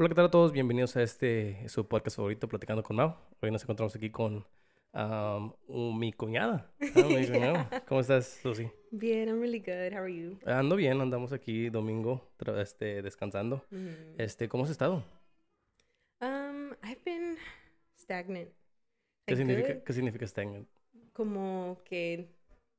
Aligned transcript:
Hola, 0.00 0.08
¿qué 0.08 0.14
tal 0.14 0.24
a 0.24 0.30
todos? 0.30 0.50
Bienvenidos 0.50 0.96
a 0.96 1.02
este 1.02 1.68
su 1.68 1.86
podcast 1.86 2.16
favorito, 2.16 2.48
Platicando 2.48 2.82
con 2.82 2.96
Mau. 2.96 3.16
Hoy 3.42 3.50
nos 3.50 3.62
encontramos 3.64 3.94
aquí 3.94 4.08
con 4.08 4.46
um, 4.94 5.98
mi 5.98 6.14
cuñada. 6.14 6.72
Ah, 6.80 7.02
mi 7.06 7.26
cuñada. 7.26 7.68
¿Cómo 7.86 8.00
estás, 8.00 8.40
Susi? 8.42 8.70
Bien, 8.92 9.28
I'm 9.28 9.42
really 9.42 9.58
good. 9.58 9.92
How 9.92 10.04
are 10.04 10.10
you? 10.10 10.38
Ando 10.46 10.76
bien, 10.76 11.02
andamos 11.02 11.34
aquí 11.34 11.68
domingo 11.68 12.26
este, 12.56 13.02
descansando. 13.02 13.62
Mm. 13.70 14.16
Este, 14.16 14.48
¿Cómo 14.48 14.64
has 14.64 14.70
estado? 14.70 15.04
Um, 16.22 16.70
I've 16.82 17.02
been 17.04 17.36
stagnant. 17.98 18.48
¿Qué 19.26 19.36
significa, 19.36 19.74
good, 19.74 19.82
¿Qué 19.82 19.92
significa 19.92 20.26
stagnant? 20.26 20.66
Como 21.12 21.78
que, 21.84 22.26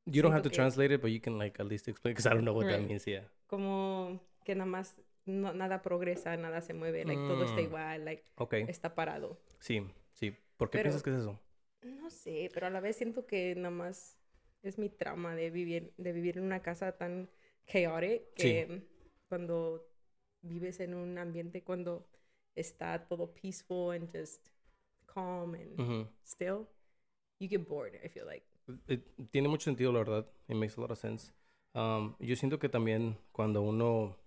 You 0.07 0.23
don't 0.23 0.33
have 0.33 0.41
to 0.41 0.49
que- 0.49 0.55
translate 0.55 0.95
it, 0.95 0.99
but 1.03 1.11
you 1.11 1.21
can 1.21 1.37
like 1.37 1.61
at 1.61 1.67
least 1.69 1.87
explain 1.87 2.15
because 2.15 2.27
I 2.27 2.33
don't 2.33 2.45
know 2.45 2.55
what 2.55 2.65
that 2.65 2.79
Right. 2.79 2.87
means. 2.87 3.05
Yeah. 3.05 3.29
como 3.45 4.19
que 4.43 4.55
nada 4.55 4.65
más 4.65 4.95
no- 5.31 5.53
nada 5.53 5.81
progresa, 5.81 6.35
nada 6.37 6.61
se 6.61 6.73
mueve, 6.73 7.05
like 7.05 7.21
todo 7.27 7.43
está 7.45 7.57
Mm. 7.61 7.65
igual, 7.65 8.05
like 8.05 8.23
Okay. 8.37 8.65
está 8.67 8.93
parado. 8.95 9.39
Sí, 9.59 9.81
sí. 10.13 10.31
¿Por 10.57 10.69
qué 10.69 10.77
Pero- 10.79 10.83
piensas 10.89 11.03
que 11.03 11.09
es 11.11 11.15
eso? 11.17 11.39
No 11.83 12.09
sé, 12.11 12.49
pero 12.53 12.67
a 12.67 12.69
la 12.69 12.79
vez 12.79 12.95
siento 12.97 13.25
que 13.25 13.55
nada 13.55 13.71
más 13.71 14.19
es 14.61 14.77
mi 14.77 14.89
trama 14.89 15.33
de 15.35 15.49
vivir 15.49 15.93
de 15.97 16.11
vivir 16.11 16.37
en 16.37 16.43
una 16.43 16.61
casa 16.61 16.91
tan 16.97 17.29
chaotic 17.65 18.21
Sí. 18.35 18.43
que 18.43 18.87
cuando 19.29 19.87
vives 20.43 20.79
en 20.79 20.93
un 20.93 21.17
ambiente 21.17 21.63
cuando 21.63 22.07
está 22.55 23.07
todo 23.07 23.33
peaceful 23.33 23.95
and 23.95 24.09
just 24.15 24.47
calm 25.07 25.55
and 25.55 26.07
still, 26.23 26.67
you 27.39 27.47
get 27.49 27.67
bored, 27.67 27.95
I 28.03 28.09
feel 28.09 28.25
like. 28.25 28.45
Eh, 28.87 28.99
Tiene 29.31 29.47
mucho 29.47 29.65
sentido, 29.65 29.91
la 29.91 29.99
verdad. 29.99 30.27
It 30.47 30.55
makes 30.55 30.77
a 30.77 30.81
lot 30.81 30.91
of 30.91 30.99
sense. 30.99 31.33
Um, 31.73 32.15
yo 32.19 32.35
siento 32.35 32.59
que 32.59 32.69
también 32.69 33.17
cuando 33.31 33.61
uno, 33.61 34.17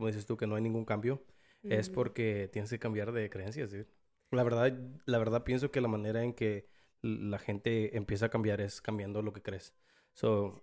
como 0.00 0.08
dices 0.08 0.26
tú, 0.26 0.36
que 0.36 0.46
no 0.46 0.54
hay 0.56 0.62
ningún 0.62 0.84
cambio, 0.84 1.22
es 1.62 1.90
porque 1.90 2.48
tienes 2.50 2.70
que 2.70 2.78
cambiar 2.78 3.12
de 3.12 3.28
creencias, 3.28 3.70
dude. 3.70 3.86
La 4.30 4.42
verdad, 4.42 4.72
la 5.04 5.18
verdad 5.18 5.44
pienso 5.44 5.70
que 5.70 5.80
la 5.80 5.88
manera 5.88 6.22
en 6.24 6.32
que 6.32 6.66
la 7.02 7.38
gente 7.38 7.96
empieza 7.96 8.26
a 8.26 8.28
cambiar 8.30 8.60
es 8.60 8.80
cambiando 8.80 9.20
lo 9.22 9.32
que 9.32 9.42
crees. 9.42 9.74
So, 10.14 10.62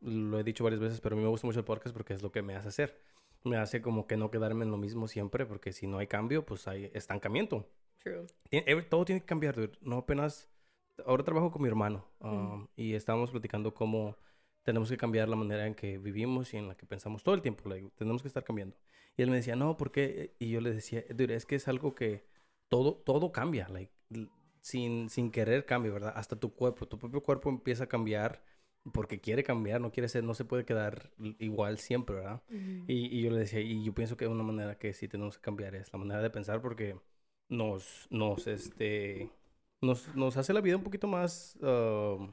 lo 0.00 0.38
he 0.38 0.44
dicho 0.44 0.64
varias 0.64 0.80
veces, 0.80 1.00
pero 1.00 1.14
a 1.14 1.18
mí 1.18 1.22
me 1.22 1.28
gusta 1.28 1.46
mucho 1.46 1.58
el 1.60 1.64
podcast 1.64 1.94
porque 1.94 2.14
es 2.14 2.22
lo 2.22 2.32
que 2.32 2.42
me 2.42 2.54
hace 2.56 2.68
hacer. 2.68 2.98
Me 3.44 3.56
hace 3.58 3.82
como 3.82 4.06
que 4.06 4.16
no 4.16 4.30
quedarme 4.30 4.64
en 4.64 4.70
lo 4.70 4.78
mismo 4.78 5.06
siempre, 5.08 5.44
porque 5.46 5.72
si 5.72 5.86
no 5.86 5.98
hay 5.98 6.06
cambio, 6.06 6.46
pues 6.46 6.66
hay 6.66 6.90
estancamiento. 6.94 7.68
True. 7.98 8.26
Every- 8.50 8.88
todo 8.88 9.04
tiene 9.04 9.20
que 9.20 9.26
cambiar, 9.26 9.54
dude. 9.56 9.78
No 9.82 9.98
apenas... 9.98 10.48
Ahora 11.04 11.24
trabajo 11.24 11.50
con 11.50 11.60
mi 11.62 11.68
hermano 11.68 12.06
Mm. 12.20 12.28
um, 12.28 12.68
y 12.76 12.94
estábamos 12.94 13.30
platicando 13.32 13.74
cómo 13.74 14.16
tenemos 14.64 14.90
que 14.90 14.96
cambiar 14.96 15.28
la 15.28 15.36
manera 15.36 15.66
en 15.66 15.74
que 15.74 15.98
vivimos 15.98 16.52
y 16.54 16.56
en 16.56 16.68
la 16.68 16.76
que 16.76 16.86
pensamos 16.86 17.22
todo 17.22 17.34
el 17.34 17.42
tiempo. 17.42 17.68
like, 17.68 17.90
tenemos 17.96 18.22
que 18.22 18.28
estar 18.28 18.42
cambiando. 18.42 18.76
Y 19.16 19.22
él 19.22 19.30
me 19.30 19.36
decía, 19.36 19.54
no, 19.54 19.76
¿por 19.76 19.92
qué? 19.92 20.34
Y 20.38 20.50
yo 20.50 20.60
le 20.60 20.72
decía, 20.72 21.04
dude, 21.10 21.34
es 21.34 21.46
que 21.46 21.54
es 21.56 21.68
algo 21.68 21.94
que 21.94 22.24
todo, 22.68 22.94
todo 22.96 23.30
cambia. 23.30 23.68
Like, 23.68 23.92
sin, 24.60 25.10
sin 25.10 25.30
querer 25.30 25.66
cambia, 25.66 25.92
¿verdad? 25.92 26.12
Hasta 26.16 26.36
tu 26.36 26.54
cuerpo. 26.54 26.88
Tu 26.88 26.98
propio 26.98 27.22
cuerpo 27.22 27.50
empieza 27.50 27.84
a 27.84 27.88
cambiar 27.88 28.42
porque 28.92 29.20
quiere 29.20 29.44
cambiar, 29.44 29.80
no 29.80 29.92
quiere 29.92 30.08
ser, 30.08 30.24
no 30.24 30.34
se 30.34 30.44
puede 30.44 30.64
quedar 30.64 31.10
igual 31.38 31.78
siempre, 31.78 32.16
¿verdad? 32.16 32.42
Y, 32.50 33.18
y 33.18 33.22
yo 33.22 33.30
le 33.30 33.38
decía, 33.38 33.60
y 33.60 33.82
yo 33.82 33.94
pienso 33.94 34.16
que 34.16 34.26
una 34.26 34.42
manera 34.42 34.78
que 34.78 34.92
sí 34.92 35.08
tenemos 35.08 35.36
que 35.38 35.42
cambiar 35.42 35.74
es 35.74 35.92
la 35.92 35.98
manera 35.98 36.20
de 36.20 36.30
pensar 36.30 36.60
porque 36.60 36.98
nos, 37.48 38.06
nos, 38.10 38.46
este, 38.46 39.30
nos, 39.80 40.14
nos 40.14 40.36
hace 40.36 40.52
la 40.52 40.60
vida 40.60 40.76
un 40.76 40.82
poquito 40.82 41.06
más 41.06 41.56
um, 41.62 42.32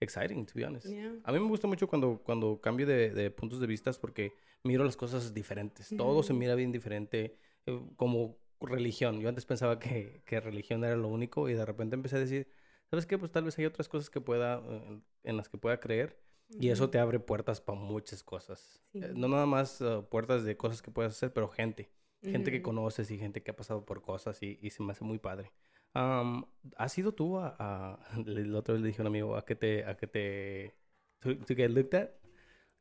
exciting, 0.00 0.46
to 0.46 0.52
be 0.54 0.64
honest. 0.64 0.86
Yeah. 0.86 1.14
A 1.24 1.32
mí 1.32 1.38
me 1.40 1.48
gusta 1.48 1.66
mucho 1.66 1.86
cuando, 1.88 2.20
cuando 2.24 2.60
cambio 2.60 2.86
de, 2.86 3.10
de 3.10 3.30
puntos 3.30 3.60
de 3.60 3.66
vista 3.66 3.90
porque 4.00 4.32
miro 4.64 4.84
las 4.84 4.96
cosas 4.96 5.32
diferentes. 5.34 5.88
Todo 5.96 6.22
se 6.22 6.32
Ujú. 6.32 6.40
mira 6.40 6.54
bien 6.54 6.72
diferente, 6.72 7.36
eh, 7.66 7.80
como 7.96 8.38
religión. 8.60 9.20
Yo 9.20 9.28
antes 9.28 9.44
pensaba 9.44 9.78
que, 9.78 10.22
que 10.24 10.40
religión 10.40 10.84
era 10.84 10.96
lo 10.96 11.08
único 11.08 11.48
y 11.48 11.54
de 11.54 11.64
repente 11.64 11.94
empecé 11.94 12.16
a 12.16 12.20
decir, 12.20 12.48
¿sabes 12.90 13.06
qué? 13.06 13.18
Pues 13.18 13.30
tal 13.30 13.44
vez 13.44 13.58
hay 13.58 13.66
otras 13.66 13.88
cosas 13.88 14.10
que 14.10 14.20
pueda, 14.20 14.58
eh, 14.58 14.82
en, 14.88 15.04
en 15.24 15.36
las 15.36 15.48
que 15.48 15.58
pueda 15.58 15.78
creer. 15.80 16.20
Y 16.58 16.70
eso 16.70 16.88
te 16.88 16.98
abre 16.98 17.20
puertas 17.20 17.60
para 17.60 17.78
muchas 17.78 18.22
cosas. 18.22 18.82
Sí. 18.92 19.00
Eh, 19.02 19.12
no 19.14 19.28
nada 19.28 19.44
más 19.44 19.82
uh, 19.82 20.08
puertas 20.08 20.44
de 20.44 20.56
cosas 20.56 20.80
que 20.80 20.90
puedes 20.90 21.12
hacer, 21.12 21.32
pero 21.32 21.48
gente. 21.48 21.90
Gente 22.22 22.50
que 22.50 22.62
conoces 22.62 23.10
y 23.12 23.18
gente 23.18 23.42
que 23.44 23.52
ha 23.52 23.56
pasado 23.56 23.84
por 23.84 24.02
cosas 24.02 24.42
y, 24.42 24.58
y 24.60 24.70
se 24.70 24.82
me 24.82 24.90
hace 24.90 25.04
muy 25.04 25.18
padre. 25.18 25.52
Am, 25.94 26.44
¿Has 26.76 26.96
ido 26.98 27.12
tú 27.12 27.38
a, 27.38 27.56
a- 27.58 27.98
El 28.26 28.54
otro 28.54 28.76
le 28.76 28.86
dije 28.88 29.00
a 29.00 29.02
un 29.02 29.06
amigo 29.08 29.36
a 29.36 29.44
que 29.44 29.54
te... 29.54 29.84
A 29.84 29.96
que 29.96 30.06
te 30.06 30.74
to, 31.20 31.36
to 31.38 31.54
get 31.54 31.70
looked 31.70 31.94
at? 31.94 32.10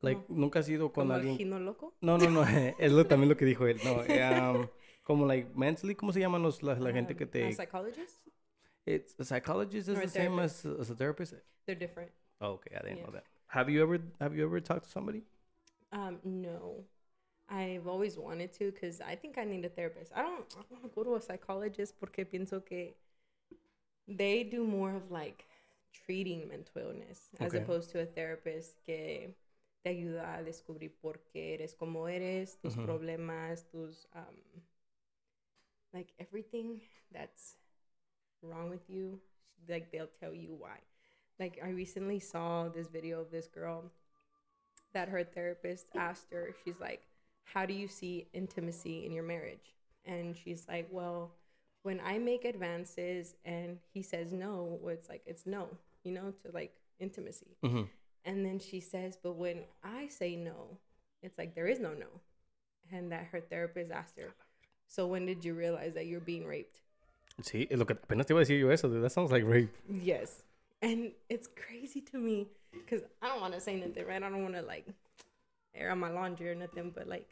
Like, 0.01 0.22
¿Cómo? 0.28 0.40
¿Nunca 0.40 0.59
has 0.59 0.69
ido 0.69 0.91
con 0.94 1.06
¿Como 1.06 1.13
alguien? 1.13 1.38
gino 1.38 1.59
loco? 1.59 1.96
No, 2.01 2.17
no, 2.17 2.29
no. 2.29 2.44
es 2.79 2.91
lo, 2.91 3.06
también 3.07 3.29
lo 3.29 3.38
que 3.38 3.46
dijo 3.46 3.66
él. 3.67 3.79
No, 3.84 4.01
am, 4.23 4.67
como, 5.03 5.25
like, 5.25 5.50
mentally, 5.56 5.96
¿cómo 5.96 6.12
se 6.13 6.19
llaman 6.19 6.41
los, 6.44 6.62
la, 6.62 6.75
la 6.75 6.91
gente 6.91 7.13
Um, 7.13 7.17
que 7.17 7.23
a 7.23 7.31
te... 7.31 7.53
psychologist? 7.53 8.28
It's, 8.85 9.16
a 9.19 9.23
psychologist 9.25 9.88
is 9.90 9.97
Or 9.97 10.01
a 10.03 10.06
the 10.06 10.07
same 10.09 10.40
as, 10.40 10.66
as 10.66 10.90
a 10.90 10.96
therapist? 10.96 11.34
They're 11.66 11.75
different. 11.79 12.12
Oh, 12.40 12.51
okay, 12.53 12.75
I 12.75 12.81
didn't 12.84 12.97
Yeah. 12.97 13.06
know 13.06 13.12
that. 13.13 13.23
Have 13.47 13.69
you 13.72 13.81
ever, 13.81 14.00
have 14.19 14.35
you 14.35 14.46
ever 14.46 14.62
talked 14.62 14.84
to 14.85 14.90
somebody? 14.90 15.23
Um, 15.91 16.19
no. 16.23 16.85
I've 17.50 17.88
always 17.88 18.18
wanted 18.18 18.52
to 18.53 18.72
because 18.72 19.00
I 19.02 19.16
think 19.16 19.38
I 19.38 19.46
need 19.46 19.63
a 19.66 19.69
therapist. 19.69 20.12
I 20.16 20.22
don't, 20.22 20.44
I 20.53 20.62
don't 20.69 20.81
want 20.81 20.84
to 20.84 20.90
go 20.96 21.03
to 21.03 21.16
a 21.16 21.22
psychologist 21.22 21.94
porque 22.00 22.25
pienso 22.25 22.66
que 22.66 22.94
they 24.08 24.44
do 24.44 24.63
more 24.63 24.96
of 24.96 25.12
like 25.12 25.46
treating 26.06 26.47
mental 26.47 26.81
illness 26.81 27.30
as 27.40 27.53
Okay. 27.53 27.63
opposed 27.63 27.91
to 27.91 28.02
a 28.02 28.06
therapist 28.06 28.84
que 28.85 29.34
te 29.84 29.90
ayuda 29.90 30.40
a 30.40 30.44
descubrir 30.44 30.91
por 31.02 31.16
qué 31.34 31.53
eres 31.56 31.74
como 31.74 32.06
eres, 32.08 32.58
tus 32.62 32.75
Ujú. 32.75 32.85
problemas, 32.85 33.64
tus 33.72 34.08
um, 34.16 34.35
like 35.94 36.14
everything 36.19 36.81
that's 37.14 37.56
wrong 38.41 38.69
with 38.69 38.90
you. 38.90 39.19
Like 39.69 39.91
they'll 39.91 40.08
tell 40.19 40.34
you 40.34 40.56
why. 40.58 40.79
Like 41.40 41.59
I 41.64 41.69
recently 41.69 42.19
saw 42.19 42.68
this 42.69 42.88
video 42.88 43.22
of 43.22 43.31
this 43.31 43.47
girl 43.47 43.91
that 44.94 45.09
her 45.09 45.24
therapist 45.24 45.88
asked 45.96 46.31
her, 46.31 46.53
she's 46.64 46.79
like, 46.79 47.03
How 47.53 47.66
do 47.66 47.74
you 47.74 47.88
see 47.88 48.28
intimacy 48.34 49.06
in 49.06 49.12
your 49.12 49.24
marriage? 49.24 49.74
And 50.06 50.35
she's 50.35 50.66
like, 50.68 50.88
Well, 50.91 51.31
when 51.84 52.02
I 52.06 52.18
make 52.18 52.46
advances 52.46 53.35
and 53.46 53.78
he 53.94 54.02
says 54.02 54.34
no, 54.34 54.78
well, 54.81 54.94
it's 54.94 55.09
like, 55.09 55.22
it's 55.25 55.46
no, 55.46 55.69
you 56.03 56.12
know, 56.12 56.34
to 56.44 56.52
like 56.53 56.74
intimacy. 57.00 57.58
Mm-hmm. 57.63 57.84
And 58.25 58.46
then 58.46 58.59
she 58.59 58.80
says, 58.80 59.18
But 59.22 59.35
when 59.38 59.59
I 59.84 60.08
say 60.08 60.35
no, 60.35 60.78
it's 61.24 61.38
like, 61.38 61.56
there 61.56 61.68
is 61.68 61.80
no 61.80 61.94
no. 61.94 62.08
And 62.91 63.12
that 63.12 63.28
her 63.31 63.40
therapist 63.40 63.91
asked 63.91 64.19
her, 64.19 64.34
So 64.88 65.08
when 65.08 65.25
did 65.25 65.46
you 65.46 65.53
realize 65.53 65.94
that 65.94 66.06
you're 66.08 66.19
being 66.19 66.46
raped? 66.46 66.81
Sí, 67.41 67.68
es 67.69 67.78
lo 67.78 67.85
que 67.85 67.96
apenas 67.96 68.25
te 68.25 68.34
iba 68.34 68.41
a 68.41 68.46
decir 68.46 68.59
yo 68.59 68.69
eso. 68.69 68.90
That 68.90 69.12
sounds 69.12 69.31
like 69.31 69.44
rape. 69.46 69.75
Yes. 69.90 70.44
And 70.81 71.12
it's 71.29 71.47
crazy 71.47 72.02
to 72.02 72.18
me 72.18 72.47
because 72.72 73.02
I 73.22 73.28
don't 73.28 73.41
want 73.41 73.53
to 73.53 73.59
say 73.59 73.75
nothing, 73.75 74.06
right? 74.06 74.22
I 74.22 74.29
don't 74.29 74.44
want 74.44 74.56
to 74.56 74.62
like 74.62 74.88
air 75.75 75.91
on 75.91 76.00
my 76.00 76.09
laundry 76.09 76.50
or 76.50 76.56
nothing, 76.56 76.91
but 76.94 77.08
like 77.08 77.28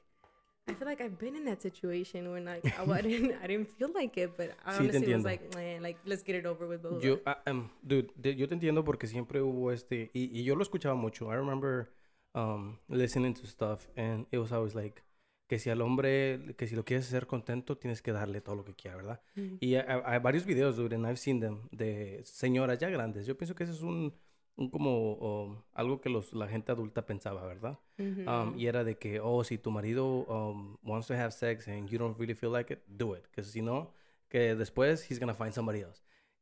I 0.67 0.73
feel 0.73 0.87
like 0.87 0.99
I've 0.99 1.17
been 1.19 1.35
in 1.35 1.45
that 1.45 1.61
situation 1.61 2.31
when 2.31 2.45
like 2.45 2.65
I, 2.65 2.83
I 2.91 3.01
didn't 3.01 3.35
I 3.43 3.47
didn't 3.47 3.69
feel 3.77 3.91
like 3.93 4.17
it, 4.17 4.35
but 4.35 4.51
I 4.65 4.73
Sí, 4.73 4.79
honestly 4.79 5.13
was 5.13 5.23
like, 5.23 5.53
man, 5.55 5.81
like 5.83 5.97
let's 6.05 6.23
get 6.23 6.35
it 6.35 6.45
over 6.45 6.67
with. 6.67 6.81
Blah, 6.81 6.91
blah, 6.91 6.99
Yo, 7.01 7.15
blah." 7.17 7.33
ah, 7.33 7.41
em, 7.45 7.69
dude, 7.83 8.09
de- 8.15 8.35
yo 8.35 8.47
te 8.47 8.55
entiendo 8.55 8.83
porque 8.83 9.07
siempre 9.07 9.41
hubo 9.41 9.71
este, 9.71 10.09
y, 10.13 10.39
y 10.39 10.43
yo 10.43 10.55
lo 10.55 10.63
escuchaba 10.63 10.95
mucho. 10.95 11.31
I 11.31 11.35
remember 11.35 11.91
um, 12.33 12.77
listening 12.89 13.33
to 13.35 13.45
stuff 13.45 13.87
and 13.95 14.25
it 14.31 14.39
was 14.39 14.51
always 14.51 14.73
like, 14.73 15.03
que 15.47 15.59
si 15.59 15.69
al 15.69 15.81
hombre, 15.81 16.55
que 16.57 16.65
si 16.67 16.75
lo 16.75 16.83
quieres 16.83 17.05
hacer 17.07 17.27
contento, 17.27 17.77
tienes 17.77 18.01
que 18.01 18.11
darle 18.11 18.41
todo 18.41 18.55
lo 18.55 18.65
que 18.65 18.73
quiera, 18.73 18.97
¿verdad? 18.97 19.21
Mm. 19.35 19.57
Y 19.59 19.75
hay, 19.75 20.19
varios 20.19 20.45
videos, 20.45 20.75
dude, 20.77 20.95
and 20.95 21.05
I've 21.05 21.17
seen 21.17 21.39
them, 21.39 21.69
de 21.71 22.21
señoras 22.25 22.79
ya 22.79 22.89
grandes. 22.89 23.27
Yo 23.27 23.37
pienso 23.37 23.53
que 23.53 23.65
eso 23.65 23.73
es 23.73 23.81
un, 23.81 24.15
un 24.57 24.69
como, 24.69 25.13
um, 25.15 25.61
algo 25.73 25.99
que 25.99 26.09
los, 26.09 26.33
la 26.33 26.47
gente 26.47 26.71
adulta 26.71 27.05
pensaba, 27.05 27.45
¿verdad? 27.45 27.77
Um, 27.97 28.05
Mhm. 28.53 28.59
y 28.59 28.67
era 28.67 28.83
de 28.83 28.97
que, 28.97 29.19
oh, 29.19 29.43
si 29.43 29.57
tu 29.57 29.69
marido 29.71 30.05
um, 30.27 30.77
wants 30.83 31.07
to 31.07 31.13
have 31.13 31.31
sex 31.31 31.67
and 31.67 31.89
you 31.89 31.97
don't 31.97 32.17
really 32.17 32.35
feel 32.35 32.51
like 32.51 32.71
it, 32.73 32.79
do 32.87 33.15
it. 33.15 33.23
Because 33.23 33.51
si 33.51 33.61
no, 33.61 33.93
que 34.29 34.55
después 34.55 35.09
he's 35.09 35.19
gonna 35.19 35.33
find 35.35 35.53
somebody 35.53 35.81
else. 35.81 36.01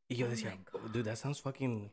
Y 0.10 0.16
yo 0.16 0.28
Oh 0.28 0.30
decía, 0.30 0.58
dude, 0.92 1.04
that 1.06 1.16
sounds 1.16 1.42
fucking 1.42 1.92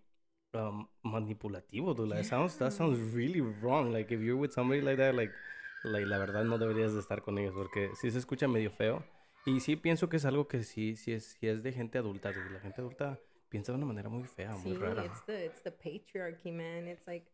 um, 0.53 0.89
manipulativo, 1.03 1.95
dude. 1.95 2.11
That 2.15 2.25
sounds, 2.25 2.59
that 2.59 2.73
sounds 2.73 2.99
really 3.15 3.41
wrong. 3.41 3.93
Like, 3.93 4.13
if 4.15 4.21
you're 4.21 4.37
with 4.39 4.51
somebody 4.53 4.81
like 4.83 4.97
that, 4.99 5.15
like, 5.15 5.33
like, 5.85 6.07
la 6.07 6.19
verdad 6.19 6.45
no 6.45 6.59
deberías 6.59 6.93
de 6.93 7.01
estar 7.01 7.23
con 7.23 7.39
ellos 7.39 7.55
porque 7.55 7.91
sí 7.95 8.11
se 8.11 8.19
escucha 8.19 8.47
medio 8.49 8.71
feo. 8.71 9.03
Y 9.47 9.61
sí 9.61 9.77
pienso 9.77 10.09
que 10.11 10.19
es 10.19 10.25
algo 10.27 10.49
que 10.49 10.65
sí, 10.65 10.97
sí 10.97 11.13
es, 11.13 11.25
sí 11.41 11.47
es 11.49 11.63
de 11.63 11.73
gente 11.73 11.97
adulta, 11.99 12.31
dude. 12.33 12.51
La 12.51 12.61
gente 12.61 12.81
adulta 12.83 13.19
piensa 13.51 13.73
de 13.73 13.77
una 13.77 13.87
manera 13.87 14.09
muy 14.09 14.25
fea, 14.25 14.53
muy 14.57 14.73
Sí, 14.73 14.79
rara. 14.79 15.05
it's 15.05 15.23
the 15.27 15.45
it's 15.45 15.63
the 15.63 15.71
patriarchy, 15.73 16.51
man. 16.51 16.89
It's 16.89 17.07
like 17.07 17.31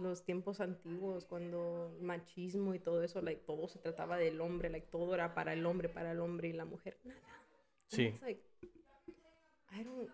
los 0.00 0.22
tiempos 0.24 0.60
antiguos 0.60 1.24
cuando 1.24 1.96
machismo 2.00 2.72
y 2.74 2.78
todo 2.78 3.02
eso, 3.02 3.20
like 3.20 3.42
todo 3.44 3.66
se 3.66 3.80
trataba 3.80 4.16
del 4.16 4.40
hombre, 4.40 4.70
like 4.70 4.86
todo 4.86 5.12
era 5.14 5.34
para 5.34 5.54
el 5.54 5.66
hombre, 5.66 5.88
para 5.88 6.12
el 6.12 6.20
hombre 6.20 6.48
y 6.48 6.52
la 6.52 6.64
mujer 6.64 6.96
nada. 7.04 7.20
Sí. 7.88 8.04
It's 8.04 8.22
like 8.22 8.40
I 9.72 9.82
don't 9.82 10.08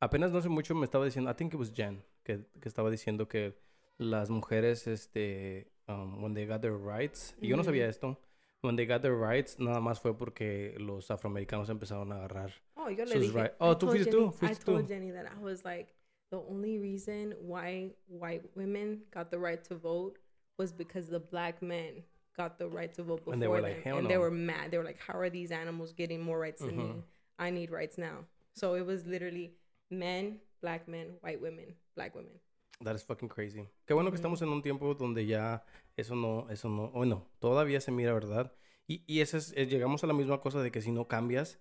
Apenas 0.00 0.30
no 0.30 0.40
sé 0.40 0.48
mucho 0.48 0.74
me 0.74 0.84
estaba 0.84 1.04
diciendo, 1.04 1.30
I 1.30 1.34
think 1.34 1.52
it 1.54 1.58
was 1.58 1.72
Jen, 1.74 2.04
que, 2.22 2.46
que 2.60 2.68
estaba 2.68 2.88
diciendo 2.88 3.26
que 3.26 3.58
las 3.98 4.30
mujeres, 4.30 4.86
este, 4.86 5.72
um, 5.88 6.22
when 6.22 6.34
they 6.34 6.46
got 6.46 6.60
their 6.60 6.76
rights, 6.78 7.36
y 7.40 7.48
yo 7.48 7.56
no 7.56 7.64
sabía 7.64 7.88
esto, 7.88 8.16
when 8.62 8.76
they 8.76 8.86
got 8.86 9.02
their 9.02 9.16
rights, 9.18 9.58
nada 9.58 9.80
más 9.80 10.00
fue 10.00 10.16
porque 10.16 10.76
los 10.78 11.10
afroamericanos 11.10 11.68
empezaron 11.68 12.12
a 12.12 12.16
agarrar. 12.18 12.52
Oh, 12.78 12.88
you're 12.88 13.04
dije. 13.06 13.34
right- 13.34 13.52
I 13.52 13.56
Oh, 13.60 13.74
tú 13.74 13.86
told 13.86 13.96
Jenny- 13.98 14.08
I 14.42 14.54
told. 14.54 14.88
Jenny 14.88 15.10
that 15.10 15.26
I 15.26 15.42
was 15.42 15.64
like, 15.64 15.94
the 16.30 16.38
only 16.48 16.78
reason 16.78 17.34
why 17.40 17.90
white 18.06 18.44
women 18.54 19.02
got 19.10 19.30
the 19.30 19.38
right 19.38 19.62
to 19.64 19.74
vote 19.76 20.18
was 20.56 20.72
because 20.72 21.08
the 21.08 21.18
black 21.18 21.60
men 21.60 22.04
got 22.36 22.58
the 22.58 22.68
right 22.68 22.92
to 22.94 23.02
vote 23.02 23.18
before 23.24 23.32
And 23.34 23.42
they 23.42 23.48
were 23.48 23.60
them, 23.60 23.72
like, 23.72 23.82
"Hell 23.82 23.98
and 23.98 24.08
they 24.08 24.16
were 24.18 24.30
mad. 24.30 24.70
They 24.70 24.78
were 24.78 24.84
like, 24.84 25.00
"How 25.00 25.18
are 25.18 25.30
these 25.30 25.50
animals 25.50 25.92
getting 25.92 26.20
more 26.22 26.38
rights 26.38 26.60
than 26.60 26.76
me? 26.76 26.84
Mhm. 26.84 27.02
I 27.38 27.50
need 27.50 27.70
rights 27.70 27.98
now." 27.98 28.26
So 28.54 28.74
it 28.76 28.86
was 28.86 29.06
literally 29.06 29.56
men, 29.90 30.40
black 30.60 30.86
men, 30.86 31.18
white 31.22 31.40
women, 31.40 31.74
black 31.96 32.14
women. 32.14 32.40
That 32.80 32.94
is 32.94 33.02
fucking 33.02 33.28
crazy. 33.28 33.66
Qué 33.86 33.94
bueno 33.94 34.10
que 34.10 34.16
estamos 34.16 34.40
en 34.42 34.50
un 34.50 34.62
tiempo 34.62 34.94
donde 34.94 35.26
ya 35.26 35.64
eso 35.96 36.14
no, 36.14 36.48
eso 36.48 36.68
no, 36.68 36.90
bueno, 36.92 37.26
todavía 37.40 37.80
se 37.80 37.90
mira, 37.90 38.12
¿verdad? 38.12 38.52
Y, 38.86 39.02
y 39.06 39.20
ese 39.20 39.38
es, 39.38 39.52
eh, 39.56 39.66
llegamos 39.66 40.04
a 40.04 40.06
la 40.06 40.12
misma 40.14 40.40
cosa 40.40 40.62
de 40.62 40.70
que 40.70 40.80
si 40.80 40.92
no 40.92 41.08
cambias, 41.08 41.58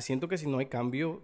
siento 0.00 0.28
que 0.28 0.38
si 0.38 0.46
no 0.46 0.58
hay 0.58 0.66
cambio, 0.66 1.22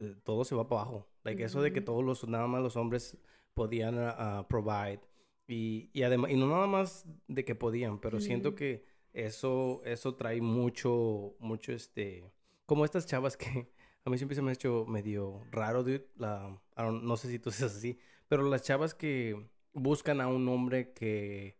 eh, 0.00 0.14
todo 0.24 0.44
se 0.44 0.54
va 0.54 0.68
para 0.68 0.82
abajo. 0.82 1.08
Like 1.24 1.44
eso 1.44 1.62
de 1.62 1.72
que 1.72 1.80
todos 1.80 2.04
los, 2.04 2.26
nada 2.28 2.46
más 2.46 2.62
los 2.62 2.76
hombres 2.76 3.18
podían 3.54 3.98
ah, 3.98 4.14
ah, 4.18 4.46
provide. 4.48 5.00
Y, 5.46 5.90
y 5.92 6.02
además, 6.02 6.30
y 6.30 6.36
no 6.36 6.46
nada 6.48 6.66
más 6.66 7.06
de 7.26 7.44
que 7.44 7.54
podían, 7.54 8.00
pero 8.00 8.20
siento 8.20 8.50
Ujú. 8.50 8.56
que 8.56 8.84
eso, 9.12 9.82
eso 9.84 10.14
trae 10.14 10.40
mucho, 10.40 11.36
mucho 11.40 11.72
este, 11.72 12.30
como 12.66 12.84
estas 12.84 13.06
chavas 13.06 13.36
que 13.36 13.72
a 14.04 14.10
mí 14.10 14.18
siempre 14.18 14.34
se 14.36 14.42
me 14.42 14.50
ha 14.50 14.54
hecho 14.54 14.84
medio 14.86 15.42
raro, 15.50 15.82
dude. 15.82 16.06
La, 16.16 16.60
I 16.76 16.80
don't- 16.82 17.02
no 17.02 17.16
sé 17.16 17.28
si 17.28 17.38
tú 17.38 17.50
seas 17.50 17.74
así, 17.76 17.98
pero 18.28 18.42
las 18.42 18.62
chavas 18.62 18.94
que 18.94 19.48
buscan 19.72 20.20
a 20.20 20.28
un 20.28 20.48
hombre 20.48 20.92
que, 20.92 21.58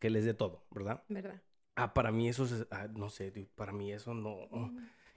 que 0.00 0.10
les 0.10 0.24
dé 0.24 0.34
todo, 0.34 0.64
¿verdad? 0.70 1.04
¿Verdad? 1.08 1.42
Ah, 1.74 1.94
para 1.94 2.12
mí 2.12 2.28
eso 2.28 2.44
es, 2.44 2.66
ah, 2.70 2.88
no 2.94 3.08
sé, 3.10 3.30
dude, 3.30 3.48
para 3.54 3.72
mí 3.72 3.92
eso 3.92 4.14
no. 4.14 4.48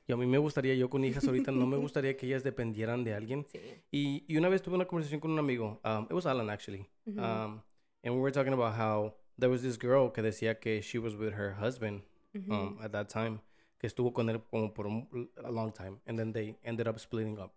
Y 0.08 0.14
a 0.14 0.18
mí 0.18 0.26
me 0.28 0.38
gustaría, 0.38 0.76
yo 0.76 0.90
con 0.90 1.04
hijas 1.04 1.26
ahorita, 1.28 1.52
no 1.52 1.66
me 1.66 1.78
gustaría 1.86 2.16
que 2.16 2.28
ellas 2.28 2.44
dependieran 2.44 3.04
de 3.04 3.14
alguien. 3.14 3.46
Sí. 3.52 3.60
Y, 3.92 4.26
y 4.28 4.38
una 4.38 4.50
vez 4.50 4.62
tuve 4.62 4.76
una 4.76 4.86
conversación 4.86 5.20
con 5.20 5.32
un 5.32 5.40
amigo, 5.40 5.80
um, 5.84 6.04
it 6.06 6.12
was 6.14 6.26
Alan 6.26 6.50
actually, 6.50 6.88
um, 7.08 7.62
and 8.04 8.14
we 8.16 8.22
were 8.22 8.32
talking 8.32 8.54
about 8.54 8.76
how 8.78 9.16
there 9.40 9.50
was 9.50 9.62
this 9.64 9.78
girl 9.80 10.12
que 10.12 10.22
decía 10.22 10.60
que 10.60 10.82
she 10.82 11.00
was 11.00 11.16
with 11.16 11.34
her 11.34 11.56
husband 11.60 12.04
um, 12.52 12.78
at 12.84 12.92
that 12.92 13.08
time, 13.10 13.40
que 13.80 13.88
estuvo 13.88 14.14
con 14.14 14.30
él 14.30 14.42
como 14.52 14.74
por 14.74 14.86
un, 14.86 15.08
a 15.44 15.50
long 15.52 15.72
time, 15.74 16.00
and 16.06 16.18
then 16.20 16.32
they 16.34 16.56
ended 16.64 16.88
up 16.88 17.00
splitting 17.00 17.40
up. 17.40 17.54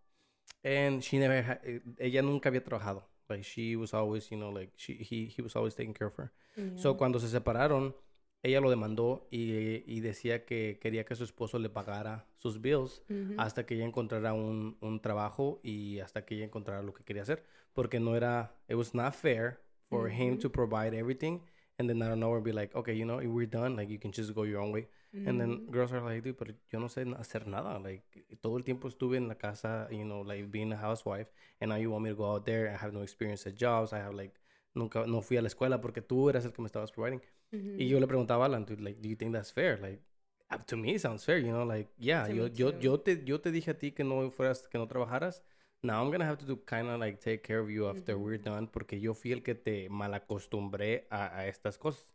And 0.64 1.02
she 1.02 1.18
never, 1.18 1.42
ha- 1.42 1.60
eh, 1.64 1.80
ella 1.98 2.22
nunca 2.22 2.48
había 2.48 2.64
trabajado. 2.64 3.04
Like 3.28 3.42
she 3.44 3.76
was 3.76 3.92
always, 3.92 4.30
you 4.30 4.38
know, 4.38 4.50
like 4.50 4.72
she, 4.76 4.94
he, 4.94 5.26
he 5.26 5.42
was 5.42 5.54
always 5.54 5.74
taking 5.74 5.92
care 5.92 6.06
of 6.08 6.14
her. 6.16 6.32
So 6.76 6.92
Yeah. 6.92 6.96
cuando 6.98 7.18
se 7.20 7.28
separaron, 7.28 7.94
ella 8.42 8.60
lo 8.60 8.70
demandó 8.70 9.26
y, 9.30 9.82
y 9.92 10.00
decía 10.00 10.44
que 10.44 10.78
quería 10.80 11.04
que 11.04 11.14
su 11.14 11.24
esposo 11.24 11.58
le 11.58 11.68
pagara 11.68 12.26
sus 12.36 12.60
bills 12.60 13.02
hasta 13.36 13.66
que 13.66 13.74
ella 13.74 13.84
encontrara 13.84 14.32
un, 14.32 14.76
un 14.80 15.00
trabajo 15.00 15.60
y 15.62 15.98
hasta 16.00 16.24
que 16.24 16.36
ella 16.36 16.44
encontrara 16.44 16.82
lo 16.82 16.94
que 16.94 17.04
quería 17.04 17.22
hacer. 17.22 17.44
Porque 17.72 18.00
no 18.00 18.16
era, 18.16 18.54
it 18.68 18.76
was 18.76 18.94
not 18.94 19.14
fair 19.14 19.60
for 19.88 20.08
him 20.10 20.38
to 20.38 20.50
provide 20.50 20.94
everything 20.96 21.40
and 21.78 21.88
then 21.88 22.02
out 22.02 22.12
of 22.12 22.18
nowhere 22.18 22.40
be 22.40 22.52
like, 22.52 22.74
okay, 22.74 22.94
you 22.94 23.04
know, 23.04 23.18
we're 23.18 23.46
done, 23.46 23.76
like 23.76 23.88
you 23.88 23.98
can 23.98 24.12
just 24.12 24.34
go 24.34 24.42
your 24.44 24.60
own 24.60 24.72
way. 24.72 24.88
And 25.24 25.40
then 25.40 25.60
Ujú. 25.66 25.70
girls 25.72 25.92
are 25.92 26.02
like, 26.02 26.22
dude, 26.22 26.36
pero 26.36 26.52
yo 26.70 26.78
no 26.78 26.88
sé 26.88 27.04
hacer 27.18 27.46
nada. 27.46 27.78
Like, 27.78 28.02
todo 28.42 28.56
el 28.56 28.62
tiempo 28.64 28.88
estuve 28.88 29.16
en 29.16 29.26
la 29.26 29.34
casa, 29.34 29.88
you 29.90 30.04
know, 30.04 30.20
like 30.22 30.50
being 30.50 30.72
a 30.72 30.76
housewife. 30.76 31.28
And 31.60 31.70
now 31.70 31.76
you 31.76 31.90
want 31.90 32.04
me 32.04 32.10
to 32.10 32.16
go 32.16 32.30
out 32.32 32.44
there. 32.44 32.68
I 32.70 32.76
have 32.76 32.92
no 32.92 33.02
experience 33.02 33.46
at 33.46 33.56
jobs. 33.56 33.92
I 33.92 33.98
have 33.98 34.14
like, 34.14 34.34
nunca, 34.78 35.06
no 35.06 35.20
fui 35.20 35.36
a 35.36 35.42
la 35.42 35.48
escuela 35.48 35.80
porque 35.80 36.00
tú 36.00 36.30
eras 36.30 36.44
el 36.44 36.52
que 36.52 36.62
me 36.62 36.66
estabas 36.66 36.92
providing. 36.92 37.20
Y 37.50 37.88
yo 37.88 37.98
le 38.00 38.06
preguntaba 38.06 38.44
a 38.44 38.46
Alan, 38.46 38.64
dude, 38.64 38.82
like, 38.82 39.00
do 39.00 39.08
you 39.08 39.16
think 39.16 39.32
that's 39.32 39.52
fair? 39.52 39.80
Like, 39.80 40.02
uh, 40.50 40.58
to 40.66 40.76
me 40.76 40.94
it 40.94 41.00
sounds 41.00 41.24
fair, 41.24 41.38
you 41.38 41.50
know, 41.50 41.64
like, 41.64 41.90
yeah, 41.98 42.26
To 42.26 42.32
yo, 42.32 42.46
yo, 42.46 42.78
yo, 42.78 43.00
te, 43.00 43.22
yo 43.24 43.40
te 43.40 43.50
dije 43.50 43.70
a 43.72 43.78
ti 43.78 43.92
que 43.92 44.04
no 44.04 44.30
fueras, 44.30 44.68
que 44.68 44.78
no 44.78 44.86
trabajaras. 44.86 45.42
Now 45.82 46.02
I'm 46.02 46.10
gonna 46.10 46.26
have 46.26 46.38
to 46.38 46.46
do 46.46 46.56
kind 46.64 46.88
of 46.88 46.98
like 46.98 47.20
take 47.20 47.42
care 47.42 47.60
of 47.60 47.70
you 47.70 47.88
after 47.88 48.16
we're 48.16 48.38
done 48.38 48.66
porque 48.66 48.98
yo 49.00 49.14
fui 49.14 49.32
el 49.32 49.42
que 49.42 49.54
te 49.54 49.88
malacostumbré 49.88 51.06
a, 51.10 51.38
a 51.38 51.46
estas 51.46 51.78
cosas. 51.78 52.14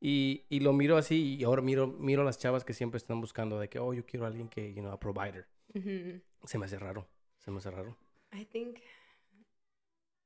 Y, 0.00 0.46
y 0.48 0.60
lo 0.60 0.72
miro 0.72 0.96
así 0.96 1.36
y 1.36 1.44
ahora 1.44 1.62
miro, 1.62 1.86
miro 1.86 2.22
a 2.22 2.24
las 2.24 2.38
chavas 2.38 2.64
que 2.64 2.72
siempre 2.72 2.96
están 2.98 3.20
buscando 3.20 3.60
de 3.60 3.68
que, 3.68 3.78
oh, 3.78 3.92
yo 3.94 4.04
quiero 4.04 4.24
a 4.24 4.28
alguien 4.28 4.48
que, 4.48 4.74
you 4.74 4.80
know, 4.80 4.90
a 4.92 4.98
provider. 4.98 5.46
Se 6.44 6.58
me 6.58 6.66
hace 6.66 6.78
raro, 6.78 7.06
se 7.38 7.50
me 7.52 7.58
hace 7.58 7.70
raro. 7.70 7.96
I 8.32 8.44
think 8.44 8.78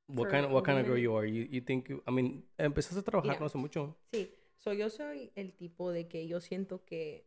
What 0.07 0.29
kind, 0.29 0.45
a 0.45 0.49
what 0.49 0.63
kind 0.63 0.79
of 0.79 0.85
girl 0.85 0.97
you 0.97 1.15
are? 1.15 1.25
You, 1.25 1.47
you 1.51 1.61
think, 1.61 1.89
you- 1.89 2.01
I 2.07 2.11
mean, 2.11 2.43
empezaste 2.57 2.97
a 2.99 3.01
trabajar 3.03 3.33
Yeah. 3.33 3.39
no 3.39 3.45
hace 3.45 3.57
mucho. 3.57 3.95
Sí, 4.13 4.31
so 4.57 4.71
yo 4.73 4.89
soy 4.89 5.31
el 5.35 5.51
tipo 5.53 5.91
de 5.91 6.07
que 6.07 6.27
yo 6.27 6.39
siento 6.39 6.85
que 6.85 7.25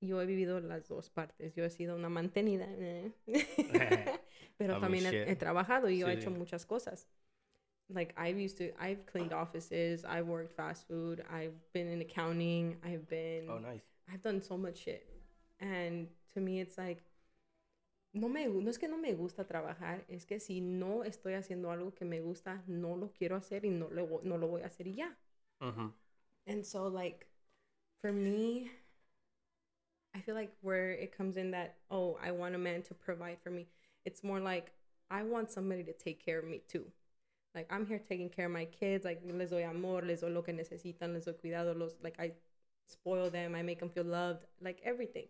yo 0.00 0.20
he 0.20 0.26
vivido 0.26 0.60
las 0.60 0.88
dos 0.88 1.08
partes. 1.10 1.54
Yo 1.54 1.64
he 1.64 1.70
sido 1.70 1.96
una 1.96 2.08
mantenida, 2.08 2.66
eh, 2.68 3.12
pero 4.58 4.74
I 4.76 4.80
mean, 4.80 4.80
también 4.80 5.06
he, 5.06 5.10
shit. 5.10 5.28
he 5.28 5.36
trabajado 5.36 5.88
y 5.88 5.98
yo 5.98 6.08
he 6.08 6.14
Sí. 6.16 6.18
hecho 6.20 6.30
muchas 6.30 6.66
cosas. 6.66 7.06
Like 7.88 8.14
I've 8.16 8.38
used 8.38 8.58
to, 8.58 8.72
I've 8.78 9.04
cleaned 9.06 9.32
offices, 9.32 10.04
I've 10.04 10.28
worked 10.28 10.52
fast 10.52 10.86
food, 10.86 11.24
I've 11.28 11.54
been 11.72 11.88
in 11.88 12.00
accounting, 12.00 12.76
I've 12.84 13.08
been, 13.08 13.48
Oh, 13.48 13.58
nice. 13.58 13.82
I've 14.08 14.22
done 14.22 14.40
so 14.40 14.56
much 14.56 14.76
shit. 14.84 15.06
And 15.60 16.08
to 16.34 16.40
me, 16.40 16.60
it's 16.60 16.78
like, 16.78 17.02
no, 18.12 18.28
me, 18.28 18.46
no 18.48 18.70
es 18.70 18.78
que 18.78 18.88
no 18.88 18.98
me 18.98 19.14
gusta 19.14 19.46
trabajar, 19.46 20.04
es 20.08 20.26
que 20.26 20.40
si 20.40 20.60
no 20.60 21.04
estoy 21.04 21.34
haciendo 21.34 21.70
algo 21.70 21.94
que 21.94 22.04
me 22.04 22.20
gusta, 22.20 22.62
no 22.66 22.96
lo 22.96 23.12
quiero 23.12 23.36
hacer 23.36 23.64
y 23.64 23.70
no, 23.70 23.88
lo 23.90 24.20
no 24.24 24.38
lo 24.38 24.48
voy 24.48 24.62
a 24.62 24.66
hacer 24.66 24.86
y 24.86 24.94
ya. 24.96 25.16
And 26.46 26.64
so, 26.64 26.88
like, 26.88 27.26
for 28.02 28.12
me, 28.12 28.70
I 30.14 30.20
feel 30.20 30.34
like 30.34 30.52
where 30.62 30.92
it 30.92 31.16
comes 31.16 31.36
in 31.36 31.52
that, 31.52 31.76
oh, 31.90 32.18
I 32.22 32.32
want 32.32 32.54
a 32.54 32.58
man 32.58 32.82
to 32.84 32.94
provide 32.94 33.38
for 33.42 33.50
me, 33.50 33.68
it's 34.04 34.24
more 34.24 34.40
like 34.40 34.72
I 35.10 35.22
want 35.22 35.50
somebody 35.50 35.84
to 35.84 35.92
take 35.92 36.24
care 36.24 36.38
of 36.38 36.46
me 36.46 36.62
too. 36.68 36.86
Like, 37.54 37.66
I'm 37.72 37.86
here 37.86 37.98
taking 37.98 38.28
care 38.30 38.46
of 38.46 38.52
my 38.52 38.64
kids. 38.66 39.04
Like, 39.04 39.22
les 39.24 39.50
doy 39.50 39.62
amor, 39.64 40.02
les 40.02 40.20
doy 40.20 40.30
lo 40.30 40.42
que 40.42 40.52
necesitan, 40.52 41.12
les 41.12 41.24
doy 41.24 41.34
cuidado, 41.34 41.74
los, 41.76 41.94
like, 42.02 42.16
I 42.18 42.32
spoil 42.86 43.30
them, 43.30 43.54
I 43.54 43.62
make 43.62 43.80
them 43.80 43.90
feel 43.90 44.04
loved, 44.04 44.46
like, 44.60 44.80
everything. 44.84 45.26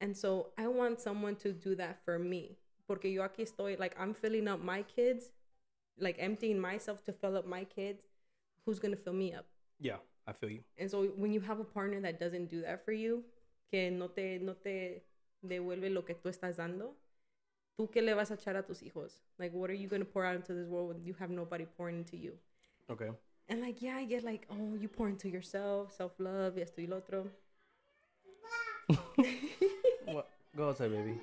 And 0.00 0.16
so, 0.16 0.48
I 0.56 0.68
want 0.68 1.00
someone 1.00 1.36
to 1.36 1.52
do 1.52 1.74
that 1.76 1.98
for 2.04 2.18
me. 2.18 2.56
Porque 2.86 3.06
yo 3.06 3.22
aquí 3.22 3.42
estoy, 3.42 3.78
like, 3.78 3.94
I'm 3.98 4.14
filling 4.14 4.48
up 4.48 4.60
my 4.60 4.82
kids, 4.82 5.30
like, 5.98 6.16
emptying 6.18 6.58
myself 6.58 7.04
to 7.04 7.12
fill 7.12 7.36
up 7.36 7.46
my 7.46 7.64
kids. 7.64 8.04
Who's 8.64 8.78
going 8.78 8.94
to 8.94 9.00
fill 9.00 9.12
me 9.12 9.34
up? 9.34 9.46
Yeah, 9.80 9.96
I 10.26 10.32
feel 10.32 10.50
you. 10.50 10.60
And 10.78 10.90
so 10.90 11.04
when 11.16 11.32
you 11.32 11.40
have 11.40 11.60
a 11.60 11.64
partner 11.64 12.00
that 12.00 12.20
doesn't 12.20 12.48
do 12.48 12.62
that 12.62 12.84
for 12.84 12.92
you, 12.92 13.24
que 13.70 13.90
no 13.90 14.08
te, 14.08 14.38
no 14.38 14.54
te 14.54 15.02
devuelve 15.46 15.92
lo 15.92 16.02
que 16.02 16.14
tú 16.14 16.28
estás 16.30 16.56
dando, 16.56 16.94
¿tú 17.78 17.90
qué 17.90 18.02
le 18.02 18.14
vas 18.14 18.30
a 18.30 18.34
echar 18.36 18.56
a 18.56 18.62
tus 18.62 18.82
hijos? 18.82 19.20
Like, 19.38 19.52
what 19.52 19.70
are 19.70 19.74
you 19.74 19.88
going 19.88 20.02
to 20.02 20.06
pour 20.06 20.24
out 20.24 20.36
into 20.36 20.54
this 20.54 20.66
world 20.66 20.88
when 20.88 21.04
you 21.04 21.14
have 21.18 21.30
nobody 21.30 21.66
pouring 21.76 21.98
into 21.98 22.16
you? 22.16 22.32
Okay. 22.90 23.10
And 23.48 23.60
like, 23.60 23.80
yeah, 23.80 23.96
I 23.96 24.04
get 24.04 24.24
like, 24.24 24.46
oh, 24.50 24.76
you 24.80 24.88
pour 24.88 25.08
into 25.08 25.28
yourself, 25.28 25.92
self-love, 25.92 26.56
y 26.56 26.62
esto 26.62 26.82
y 26.82 26.86
lo 26.86 26.98
otro. 26.98 27.30
Go 30.58 30.70
outside, 30.70 30.90
baby. 30.90 31.20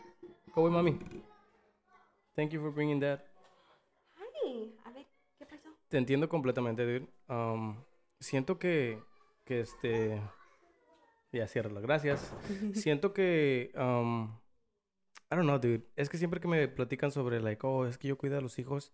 Go 0.53 0.63
with 0.63 0.71
mommy. 0.71 0.97
Thank 2.37 2.53
you 2.53 2.61
for 2.61 2.71
bringing 2.71 3.01
that. 3.01 3.19
Ay, 4.15 4.73
a 4.85 4.91
ver, 4.91 5.05
¿qué 5.37 5.45
pasó? 5.45 5.67
Te 5.89 5.97
entiendo 5.97 6.29
completamente, 6.29 6.85
dude. 6.85 7.09
Um, 7.27 7.83
siento 8.21 8.57
que, 8.57 8.97
que 9.43 9.59
este... 9.59 10.21
Ya, 11.33 11.49
ciérralo. 11.49 11.81
Gracias. 11.81 12.33
siento 12.75 13.13
que... 13.13 13.73
Um, 13.75 14.39
I 15.29 15.35
don't 15.35 15.43
know, 15.43 15.59
dude. 15.59 15.85
Es 15.97 16.07
que 16.07 16.17
siempre 16.17 16.39
que 16.39 16.47
me 16.47 16.69
platican 16.69 17.11
sobre, 17.11 17.41
like, 17.41 17.67
oh, 17.67 17.85
es 17.85 17.97
que 17.97 18.07
yo 18.07 18.17
cuido 18.17 18.37
a 18.37 18.41
los 18.41 18.57
hijos, 18.57 18.93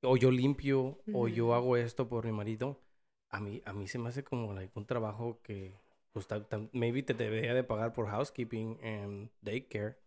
o 0.00 0.16
yo 0.16 0.30
limpio, 0.30 0.98
o 1.12 1.28
yo 1.28 1.52
hago 1.52 1.76
esto 1.76 2.08
por 2.08 2.24
mi 2.24 2.32
marido, 2.32 2.80
a 3.28 3.38
mí, 3.38 3.60
a 3.66 3.74
mí 3.74 3.86
se 3.86 3.98
me 3.98 4.08
hace 4.08 4.24
como, 4.24 4.54
like, 4.54 4.72
un 4.74 4.86
trabajo 4.86 5.42
que, 5.42 5.78
pues, 6.14 6.28
maybe 6.72 7.02
te 7.04 7.14
debería 7.14 7.54
de 7.54 7.64
pagar 7.64 7.92
por 7.94 8.08
housekeeping 8.08 8.80
and 8.84 9.30
daycare. 9.42 9.98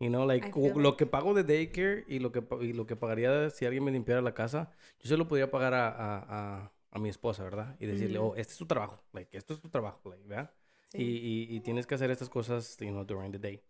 You 0.00 0.08
know, 0.10 0.26
like, 0.26 0.50
lo 0.76 0.96
que 0.96 1.06
pago 1.06 1.34
de 1.34 1.44
daycare 1.44 2.04
y 2.08 2.20
lo 2.20 2.32
que, 2.32 2.42
y 2.62 2.72
lo 2.74 2.86
que 2.86 2.96
pagaría 2.96 3.50
si 3.50 3.66
alguien 3.66 3.84
me 3.84 3.92
limpiara 3.92 4.22
la 4.22 4.34
casa, 4.34 4.72
yo 5.00 5.08
se 5.08 5.16
lo 5.18 5.28
podría 5.28 5.50
pagar 5.50 5.74
a, 5.74 5.88
a, 5.90 6.64
a, 6.64 6.72
a 6.92 6.98
mi 7.00 7.10
esposa, 7.10 7.44
¿verdad? 7.44 7.76
Y 7.80 7.86
decirle, 7.86 8.18
Ujú. 8.18 8.28
oh, 8.28 8.36
este 8.36 8.52
es 8.54 8.58
tu 8.58 8.66
trabajo, 8.66 9.02
like, 9.12 9.36
esto 9.36 9.54
es 9.54 9.60
tu 9.62 9.68
trabajo, 9.70 10.10
like, 10.10 10.26
¿verdad? 10.26 10.54
Y, 10.96 11.04
Sí. 11.04 11.04
y, 11.04 11.56
y 11.56 11.60
tienes 11.60 11.86
que 11.86 11.96
hacer 11.96 12.10
estas 12.10 12.30
cosas, 12.30 12.76
you 12.78 12.88
know, 12.90 13.04
during 13.04 13.32
the 13.32 13.38
day. 13.38 13.62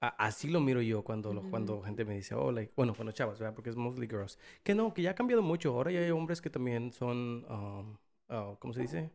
Así 0.00 0.48
lo 0.48 0.60
miro 0.60 0.82
yo 0.82 1.02
cuando, 1.02 1.32
lo- 1.32 1.42
Ujú. 1.42 1.50
cuando 1.50 1.82
gente 1.82 2.04
me 2.04 2.14
dice, 2.14 2.34
oh, 2.34 2.52
like, 2.52 2.72
bueno, 2.76 2.94
cuando 2.94 3.12
chavas, 3.12 3.38
¿verdad? 3.38 3.54
Porque 3.54 3.70
es 3.70 3.76
mostly 3.76 4.06
girls. 4.06 4.38
Que 4.62 4.74
no, 4.74 4.92
que 4.94 5.02
ya 5.02 5.12
ha 5.12 5.14
cambiado 5.14 5.42
mucho. 5.42 5.72
Ahora 5.72 5.90
ya 5.90 6.00
hay 6.00 6.10
hombres 6.10 6.40
que 6.42 6.50
también 6.50 6.92
son, 6.92 7.44
um, 7.50 7.98
uh, 8.28 8.56
¿cómo 8.58 8.72
se 8.74 8.82
dice? 8.82 9.10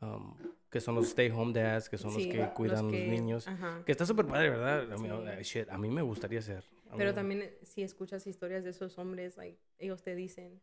Um, 0.00 0.34
que 0.74 0.80
son 0.80 0.96
los 0.96 1.06
stay 1.06 1.30
home 1.30 1.52
dads, 1.52 1.88
que 1.88 1.96
son 1.96 2.10
Sí, 2.10 2.26
los 2.32 2.34
que 2.48 2.52
cuidan 2.52 2.86
los 2.86 2.92
que- 2.92 3.06
niños. 3.06 3.46
Ajá. 3.46 3.84
Que 3.86 3.92
está 3.92 4.04
súper 4.04 4.26
padre, 4.26 4.50
¿verdad? 4.50 4.92
A 4.92 4.96
mí, 4.98 5.08
Sí. 5.44 5.60
shit, 5.60 5.70
a 5.70 5.78
mí 5.78 5.88
me 5.88 6.02
gustaría 6.02 6.42
ser. 6.42 6.64
Pero 6.96 7.10
mí- 7.10 7.14
también 7.14 7.42
eh, 7.42 7.58
si 7.62 7.84
escuchas 7.84 8.26
historias 8.26 8.64
de 8.64 8.70
esos 8.70 8.98
hombres, 8.98 9.36
like, 9.36 9.56
ellos 9.78 10.02
te 10.02 10.16
dicen, 10.16 10.60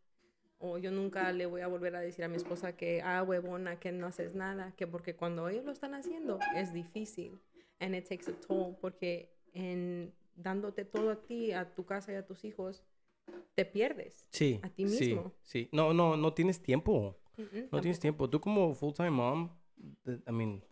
o 0.59 0.77
yo 0.77 0.91
nunca 0.91 1.31
le 1.31 1.45
voy 1.45 1.61
a 1.61 1.67
volver 1.67 1.95
a 1.95 2.01
decir 2.01 2.25
a 2.25 2.27
mi 2.27 2.35
esposa 2.35 2.75
que, 2.75 3.01
ah, 3.01 3.23
huevona, 3.23 3.79
que 3.79 3.93
no 3.93 4.05
haces 4.05 4.35
nada, 4.35 4.73
que 4.75 4.85
porque 4.85 5.15
cuando 5.15 5.47
ellos 5.47 5.63
lo 5.63 5.71
están 5.71 5.93
haciendo 5.93 6.39
es 6.57 6.73
difícil. 6.73 7.39
And 7.79 7.95
it 7.95 8.09
takes 8.09 8.29
a 8.29 8.33
toll, 8.47 8.75
porque 8.81 9.33
en 9.53 10.13
dándote 10.35 10.83
todo 10.83 11.09
a 11.11 11.21
ti, 11.21 11.53
a 11.53 11.73
tu 11.73 11.85
casa 11.85 12.11
y 12.11 12.15
a 12.15 12.25
tus 12.25 12.43
hijos, 12.43 12.83
te 13.55 13.63
pierdes. 13.63 14.27
Sí. 14.29 14.59
A 14.61 14.67
ti 14.69 14.89
sí, 14.89 15.05
mismo. 15.05 15.31
Sí. 15.41 15.69
No, 15.71 15.93
no, 15.93 16.17
no 16.17 16.33
tienes 16.33 16.61
tiempo. 16.61 17.17
Mm, 17.37 17.41
mm, 17.43 17.47
No 17.71 17.79
tienes 17.79 17.97
tampoco. 17.97 18.01
tiempo. 18.01 18.29
Tú 18.29 18.41
como 18.41 18.73
full-time 18.75 19.09
mom, 19.09 19.49
I 20.05 20.31
mean, 20.31 20.63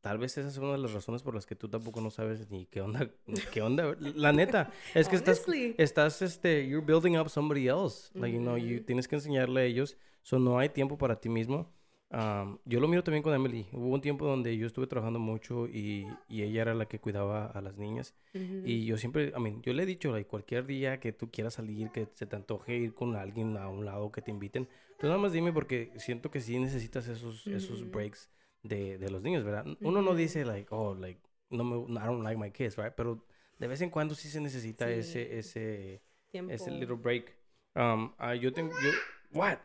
tal 0.00 0.18
vez 0.18 0.38
esa 0.38 0.48
es 0.48 0.56
una 0.58 0.72
de 0.72 0.78
las 0.78 0.92
razones 0.92 1.22
por 1.22 1.34
las 1.34 1.46
que 1.46 1.56
tú 1.56 1.68
tampoco 1.68 2.00
no 2.00 2.10
sabes 2.10 2.50
ni 2.50 2.66
qué 2.66 2.80
onda, 2.80 3.10
ni 3.26 3.40
qué 3.52 3.62
onda. 3.62 3.96
La 3.98 4.32
neta, 4.32 4.70
es 4.94 5.08
que 5.08 5.16
estás, 5.16 5.44
estás, 5.78 6.22
este, 6.22 6.66
you're 6.66 6.84
building 6.84 7.16
up 7.16 7.28
somebody 7.28 7.68
else. 7.68 8.10
Like, 8.14 8.32
you 8.32 8.40
know, 8.40 8.56
you 8.56 8.76
Ujú. 8.76 8.84
tienes 8.84 9.08
que 9.08 9.16
enseñarle 9.16 9.60
a 9.62 9.64
ellos. 9.64 9.96
So, 10.22 10.38
no 10.38 10.58
hay 10.58 10.68
tiempo 10.68 10.96
para 10.96 11.20
ti 11.20 11.28
mismo. 11.28 11.72
Um, 12.08 12.58
yo 12.64 12.78
lo 12.78 12.86
miro 12.86 13.02
también 13.02 13.24
con 13.24 13.34
Emily. 13.34 13.66
Hubo 13.72 13.88
un 13.88 14.00
tiempo 14.00 14.26
donde 14.26 14.56
yo 14.56 14.66
estuve 14.68 14.86
trabajando 14.86 15.18
mucho 15.18 15.66
y, 15.66 16.06
y 16.28 16.42
ella 16.42 16.62
era 16.62 16.74
la 16.74 16.86
que 16.86 17.00
cuidaba 17.00 17.46
a 17.46 17.60
las 17.60 17.78
niñas. 17.78 18.14
Ujú. 18.32 18.62
Y 18.64 18.84
yo 18.84 18.96
siempre, 18.96 19.32
I 19.36 19.40
mean, 19.40 19.60
yo 19.62 19.72
le 19.72 19.82
he 19.82 19.86
dicho, 19.86 20.12
like, 20.12 20.28
cualquier 20.28 20.66
día 20.66 21.00
que 21.00 21.12
tú 21.12 21.30
quieras 21.32 21.54
salir, 21.54 21.90
que 21.90 22.08
se 22.14 22.26
te 22.26 22.36
antoje 22.36 22.76
ir 22.76 22.94
con 22.94 23.16
alguien 23.16 23.56
a 23.56 23.68
un 23.68 23.84
lado, 23.84 24.12
que 24.12 24.22
te 24.22 24.30
inviten, 24.30 24.68
tú 24.98 25.06
nada 25.06 25.18
más 25.18 25.32
dime 25.32 25.52
porque 25.52 25.92
siento 25.98 26.30
que 26.30 26.40
sí 26.40 26.58
necesitas 26.58 27.06
esos, 27.08 27.46
esos 27.46 27.82
Ujú. 27.82 27.90
breaks 27.90 28.30
de, 28.62 28.98
de 28.98 29.10
los 29.10 29.22
niños, 29.22 29.44
¿verdad? 29.44 29.66
Uno 29.80 30.02
no 30.02 30.14
dice, 30.14 30.44
like, 30.44 30.68
oh, 30.70 30.94
like, 30.94 31.20
no 31.50 31.64
me, 31.64 31.76
I 32.00 32.04
don't 32.06 32.22
like 32.22 32.38
my 32.38 32.50
kids, 32.50 32.76
right? 32.76 32.92
Pero 32.94 33.24
de 33.58 33.66
vez 33.68 33.80
en 33.80 33.90
cuando 33.90 34.14
sí 34.14 34.28
se 34.28 34.40
necesita 34.40 34.86
Sí. 34.86 34.92
ese, 35.00 35.38
ese, 35.38 36.02
Tiempo. 36.30 36.52
ese 36.52 36.70
little 36.70 36.96
break. 36.96 37.36
Um, 37.74 38.14
ah, 38.18 38.34
yo 38.34 38.52
tengo, 38.52 38.72
yo, 38.82 38.90
what? 39.32 39.58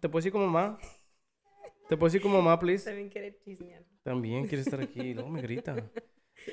¿Te 0.00 0.08
puedo 0.08 0.20
decir 0.20 0.32
como 0.32 0.46
mamá? 0.46 0.78
¿Te 1.88 1.96
puedo 1.96 2.06
decir 2.08 2.20
como 2.20 2.38
mamá, 2.38 2.58
please? 2.58 2.84
También 2.84 3.08
quiere 3.08 3.38
chismear. 3.44 3.82
También 4.02 4.46
quiere 4.46 4.62
estar 4.62 4.80
aquí 4.80 5.00
y 5.00 5.14
luego 5.14 5.30
me 5.30 5.40
grita. 5.40 5.90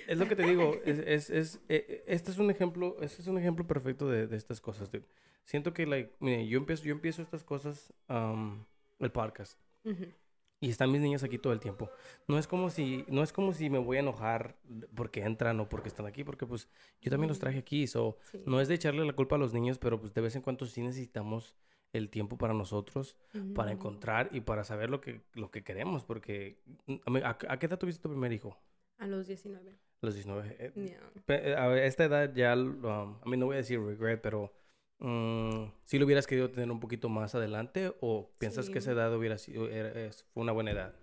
Es 0.08 0.18
lo 0.18 0.28
que 0.28 0.36
te 0.36 0.44
digo, 0.44 0.80
es, 0.86 1.00
es, 1.00 1.30
es, 1.30 1.56
eh, 1.70 1.86
eh, 1.90 2.04
este 2.08 2.32
es 2.32 2.38
un 2.38 2.50
ejemplo, 2.52 2.98
este 3.02 3.22
es 3.22 3.28
un 3.28 3.38
ejemplo 3.38 3.66
perfecto 3.68 4.08
de, 4.10 4.28
de 4.28 4.38
estas 4.38 4.62
cosas, 4.62 4.92
dude. 4.92 5.06
Siento 5.44 5.74
que, 5.74 5.86
like, 5.86 6.14
mire, 6.20 6.48
yo 6.48 6.58
empiezo, 6.60 6.84
yo 6.84 6.92
empiezo 6.94 7.22
estas 7.22 7.44
cosas, 7.44 7.92
um, 8.08 8.64
el 9.00 9.12
podcast, 9.12 9.60
y 10.64 10.70
están 10.70 10.92
mis 10.92 11.02
niñas 11.02 11.24
aquí 11.24 11.40
todo 11.40 11.52
el 11.54 11.60
tiempo. 11.60 11.90
No 12.28 12.38
es 12.38 12.48
como 12.48 12.70
si, 12.70 13.04
no 13.08 13.24
es 13.24 13.34
como 13.34 13.52
si 13.54 13.70
me 13.72 13.80
voy 13.80 13.98
a 13.98 14.02
enojar 14.02 14.56
porque 14.96 15.24
entran 15.24 15.60
o 15.60 15.68
porque 15.68 15.90
están 15.90 16.06
aquí, 16.06 16.24
porque 16.24 16.46
pues 16.46 16.70
yo 17.02 17.10
también 17.10 17.30
los 17.30 17.40
traje 17.40 17.58
aquí, 17.58 17.88
so, 17.88 18.18
Sí. 18.32 18.44
no 18.46 18.62
es 18.62 18.68
de 18.68 18.76
echarle 18.76 19.04
la 19.04 19.14
culpa 19.14 19.36
a 19.36 19.40
los 19.40 19.54
niños, 19.54 19.80
pero 19.80 20.00
pues 20.00 20.14
de 20.14 20.22
vez 20.22 20.36
en 20.36 20.44
cuando 20.44 20.68
sí 20.68 20.82
necesitamos 20.84 21.56
el 21.94 22.10
tiempo 22.10 22.38
para 22.38 22.54
nosotros, 22.54 23.18
para 23.56 23.72
Ujú. 23.72 23.80
encontrar 23.80 24.30
y 24.32 24.42
para 24.42 24.64
saber 24.64 24.90
lo 24.92 25.02
que, 25.02 25.22
lo 25.34 25.50
que 25.50 25.64
queremos, 25.64 26.06
porque, 26.06 26.62
mm, 26.86 27.18
a, 27.24 27.30
¿a, 27.30 27.38
a 27.54 27.60
qué 27.60 27.66
edad 27.66 27.80
tuviste 27.80 28.04
tu 28.04 28.10
primer 28.10 28.32
hijo? 28.32 28.56
A 29.02 29.08
los 29.08 29.28
19. 29.28 29.76
Los 30.02 30.14
19. 30.16 30.56
eh, 30.60 30.72
Yeah. 30.76 31.12
pe- 31.26 31.52
eh, 31.52 31.56
a 31.56 31.84
esta 31.86 32.06
edad 32.06 32.34
ya, 32.34 32.56
um, 32.56 33.18
a 33.22 33.26
mí 33.26 33.36
no 33.38 33.48
voy 33.48 33.56
a 33.56 33.58
decir 33.58 33.80
regret, 33.82 34.22
pero 34.22 34.54
si 35.86 35.98
lo 35.98 36.06
hubieras 36.06 36.28
querido 36.28 36.52
tener 36.52 36.70
un 36.72 36.80
poquito 36.80 37.10
más 37.10 37.34
adelante 37.34 37.92
o 38.02 38.30
piensas 38.38 38.68
que 38.68 38.74
Sí. 38.74 38.78
esa 38.80 38.92
edad 38.92 39.16
hubiera 39.16 39.38
sido, 39.40 39.68
era- 39.68 40.12
fue 40.34 40.44
una 40.44 40.52
buena 40.52 40.72
edad. 40.72 40.96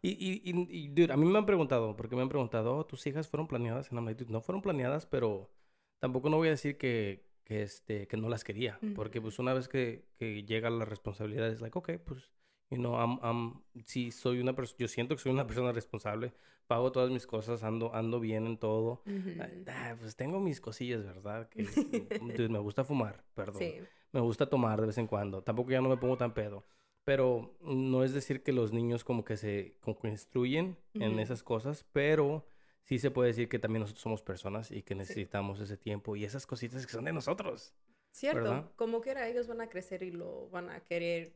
Y, 0.00 0.10
y, 0.10 0.40
y, 0.44 0.66
y, 0.84 0.88
dude, 0.88 1.12
a 1.12 1.16
mí 1.16 1.26
me 1.26 1.36
han 1.36 1.44
preguntado, 1.46 1.96
porque 1.96 2.14
me 2.14 2.22
han 2.22 2.28
preguntado, 2.28 2.76
oh, 2.76 2.86
¿tus 2.86 3.04
hijas 3.08 3.26
fueron 3.28 3.48
planeadas? 3.48 3.90
I'm 3.90 4.04
like, 4.06 4.24
no 4.28 4.40
fueron 4.40 4.62
planeadas, 4.62 5.06
pero 5.06 5.50
tampoco 5.98 6.30
no 6.30 6.36
voy 6.36 6.46
a 6.48 6.52
decir 6.52 6.78
que, 6.78 7.26
que, 7.44 7.62
este, 7.62 8.06
que 8.06 8.16
no 8.16 8.28
las 8.28 8.44
quería, 8.44 8.78
porque 8.94 9.20
pues 9.20 9.40
una 9.40 9.52
vez 9.54 9.66
que, 9.66 10.04
que 10.16 10.44
llega 10.44 10.70
la 10.70 10.84
responsabilidad 10.84 11.48
es 11.48 11.60
like, 11.60 11.76
ok, 11.76 11.90
pues, 12.04 12.30
you 12.70 12.76
know, 12.78 12.94
I'm, 12.94 13.18
I'm- 13.22 13.62
sí 13.86 14.10
soy 14.10 14.40
una 14.40 14.54
persona, 14.54 14.78
yo 14.78 14.88
siento 14.88 15.14
que 15.16 15.22
soy 15.22 15.32
una 15.32 15.46
persona 15.46 15.72
responsable, 15.72 16.32
pago 16.66 16.92
todas 16.92 17.10
mis 17.10 17.26
cosas, 17.26 17.62
ando, 17.62 17.94
ando 17.94 18.20
bien 18.20 18.46
en 18.46 18.58
todo. 18.58 19.02
Ujú. 19.06 19.30
Ah, 19.68 19.94
pues 19.98 20.16
tengo 20.16 20.40
mis 20.40 20.60
cosillas, 20.60 21.04
¿verdad? 21.04 21.48
Que 21.48 21.62
dude, 22.42 22.48
me 22.48 22.58
gusta 22.58 22.84
fumar, 22.84 23.24
perdón. 23.34 23.58
Sí. 23.58 23.74
Me 24.12 24.20
gusta 24.20 24.48
tomar 24.48 24.80
de 24.80 24.86
vez 24.86 24.98
en 24.98 25.06
cuando. 25.06 25.42
Tampoco 25.42 25.70
ya 25.70 25.80
no 25.80 25.88
me 25.88 25.96
pongo 25.96 26.16
tan 26.16 26.32
pedo. 26.34 26.64
Pero 27.04 27.56
no 27.62 28.04
es 28.04 28.12
decir 28.12 28.42
que 28.42 28.52
los 28.52 28.72
niños 28.72 29.02
como 29.02 29.24
que 29.24 29.36
se 29.38 29.76
como 29.80 29.98
que 29.98 30.08
instruyen 30.08 30.76
en 30.94 31.18
esas 31.18 31.42
cosas, 31.42 31.86
pero 31.92 32.46
sí 32.82 32.98
se 32.98 33.10
puede 33.10 33.28
decir 33.28 33.48
que 33.48 33.58
también 33.58 33.80
nosotros 33.80 34.02
somos 34.02 34.20
personas 34.22 34.70
y 34.70 34.82
que 34.82 34.94
necesitamos 34.94 35.58
ese 35.60 35.78
tiempo 35.78 36.16
y 36.16 36.24
esas 36.24 36.46
cositas 36.46 36.84
que 36.84 36.92
son 36.92 37.04
de 37.06 37.12
nosotros. 37.14 37.72
Cierto, 38.10 38.42
¿verdad? 38.42 38.70
como 38.76 39.00
quiera, 39.00 39.26
ellos 39.26 39.46
van 39.46 39.62
a 39.62 39.68
crecer 39.70 40.02
y 40.02 40.10
lo 40.10 40.50
van 40.50 40.68
a 40.68 40.80
querer 40.80 41.32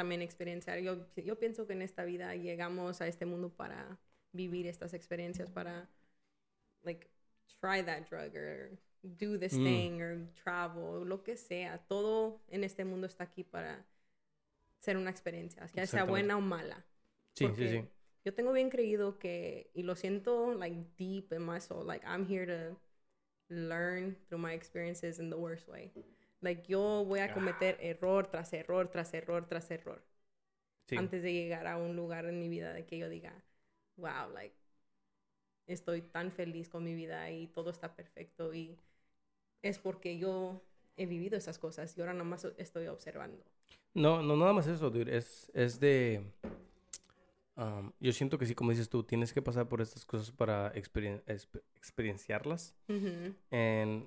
también 0.00 0.22
experienciar. 0.22 0.78
Yo, 0.78 1.06
yo 1.14 1.38
pienso 1.38 1.66
que 1.66 1.74
en 1.74 1.82
esta 1.82 2.04
vida 2.04 2.34
llegamos 2.34 3.02
a 3.02 3.06
este 3.06 3.26
mundo 3.26 3.50
para 3.50 3.98
vivir 4.32 4.66
estas 4.66 4.94
experiencias, 4.94 5.50
para, 5.50 5.90
like, 6.82 7.06
try 7.60 7.82
that 7.82 8.08
drug 8.08 8.34
or 8.34 8.78
do 9.02 9.38
this 9.38 9.52
Mm. 9.58 9.64
thing 9.64 10.00
or 10.00 10.26
travel, 10.42 11.06
lo 11.06 11.22
que 11.22 11.36
sea. 11.36 11.78
Todo 11.86 12.40
en 12.48 12.64
este 12.64 12.86
mundo 12.86 13.06
está 13.06 13.24
aquí 13.24 13.44
para 13.44 13.84
ser 14.78 14.96
una 14.96 15.10
experiencia, 15.10 15.66
ya 15.74 15.86
sea 15.86 16.04
buena 16.04 16.38
o 16.38 16.40
mala. 16.40 16.82
Sí, 17.34 17.46
Porque 17.46 17.68
sí, 17.68 17.78
sí. 17.82 17.88
Yo 18.24 18.32
tengo 18.32 18.52
bien 18.52 18.70
creído 18.70 19.18
que, 19.18 19.70
y 19.74 19.82
lo 19.82 19.96
siento, 19.96 20.54
like, 20.54 20.76
deep 20.96 21.30
in 21.32 21.44
my 21.44 21.60
soul, 21.60 21.86
like, 21.86 22.06
I'm 22.06 22.26
here 22.26 22.46
to 22.46 22.78
learn 23.48 24.16
through 24.28 24.40
my 24.40 24.54
experiences 24.54 25.18
in 25.18 25.28
the 25.28 25.36
worst 25.36 25.68
way. 25.68 25.90
Like, 26.40 26.64
yo 26.66 27.04
voy 27.04 27.20
a 27.20 27.32
cometer 27.32 27.76
error 27.80 28.26
tras 28.28 28.52
error, 28.52 28.88
tras 28.88 29.12
error, 29.14 29.46
tras 29.46 29.70
error, 29.70 30.02
sí. 30.86 30.96
antes 30.96 31.22
de 31.22 31.32
llegar 31.32 31.66
a 31.66 31.76
un 31.76 31.96
lugar 31.96 32.24
en 32.26 32.38
mi 32.40 32.48
vida 32.48 32.72
de 32.72 32.86
que 32.86 32.98
yo 32.98 33.08
diga, 33.08 33.32
wow, 33.96 34.30
like, 34.32 34.56
estoy 35.66 36.02
tan 36.02 36.30
feliz 36.30 36.68
con 36.68 36.84
mi 36.84 36.94
vida 36.94 37.30
y 37.30 37.46
todo 37.48 37.70
está 37.70 37.94
perfecto 37.94 38.54
y 38.54 38.76
es 39.62 39.78
porque 39.78 40.18
yo 40.18 40.62
he 40.96 41.06
vivido 41.06 41.36
esas 41.36 41.58
cosas 41.58 41.96
y 41.96 42.00
ahora 42.00 42.12
nada 42.14 42.24
más 42.24 42.44
estoy 42.58 42.86
observando. 42.88 43.44
No, 43.94 44.22
no, 44.22 44.36
nada 44.36 44.52
más 44.52 44.66
eso, 44.66 44.90
dude. 44.90 45.16
Es, 45.16 45.50
es 45.54 45.80
de... 45.80 46.22
um, 47.56 47.92
yo 48.00 48.12
siento 48.12 48.38
que 48.38 48.46
sí, 48.46 48.54
como 48.54 48.70
dices 48.70 48.88
tú, 48.88 49.02
tienes 49.02 49.32
que 49.32 49.42
pasar 49.42 49.68
por 49.68 49.80
estas 49.80 50.04
cosas 50.04 50.30
para 50.32 50.72
experien- 50.74 51.22
exp- 51.26 51.62
experienciarlas. 51.76 52.74
Eh, 53.50 54.06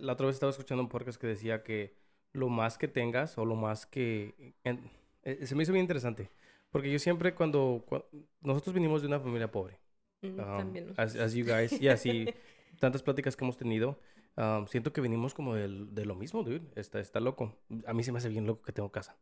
la 0.00 0.12
otra 0.14 0.26
vez 0.26 0.36
estaba 0.36 0.50
escuchando 0.50 0.82
un 0.82 0.88
podcast 0.88 1.20
que 1.20 1.26
decía 1.26 1.62
que 1.62 1.94
lo 2.32 2.48
más 2.48 2.78
que 2.78 2.88
tengas 2.88 3.38
o 3.38 3.44
lo 3.44 3.54
más 3.56 3.86
que... 3.86 4.54
en- 4.64 4.90
eh, 5.22 5.46
se 5.46 5.54
me 5.54 5.62
hizo 5.62 5.72
bien 5.72 5.84
interesante. 5.84 6.30
Porque 6.70 6.90
yo 6.90 6.98
siempre 6.98 7.34
cuando, 7.34 7.84
cua- 7.88 8.04
Nosotros 8.40 8.74
venimos 8.74 9.00
de 9.02 9.08
una 9.08 9.20
familia 9.20 9.50
pobre. 9.50 9.78
Mm, 10.22 10.26
um, 10.28 10.36
También. 10.36 10.94
as, 10.96 11.16
as 11.16 11.34
you 11.34 11.44
guys. 11.46 11.80
Y 11.80 11.88
así, 11.88 12.26
tantas 12.80 13.02
pláticas 13.02 13.36
que 13.36 13.44
hemos 13.44 13.56
tenido. 13.56 13.98
um, 14.36 14.66
siento 14.66 14.92
que 14.92 15.00
venimos 15.00 15.34
como 15.34 15.54
del- 15.54 15.94
de 15.94 16.04
lo 16.04 16.14
mismo, 16.14 16.42
dude. 16.42 16.62
Está, 16.76 17.00
está 17.00 17.20
loco. 17.20 17.56
A 17.86 17.94
mí 17.94 18.02
se 18.04 18.12
me 18.12 18.18
hace 18.18 18.28
bien 18.28 18.46
loco 18.46 18.62
que 18.62 18.72
tengo 18.72 18.90
casa. 18.92 19.16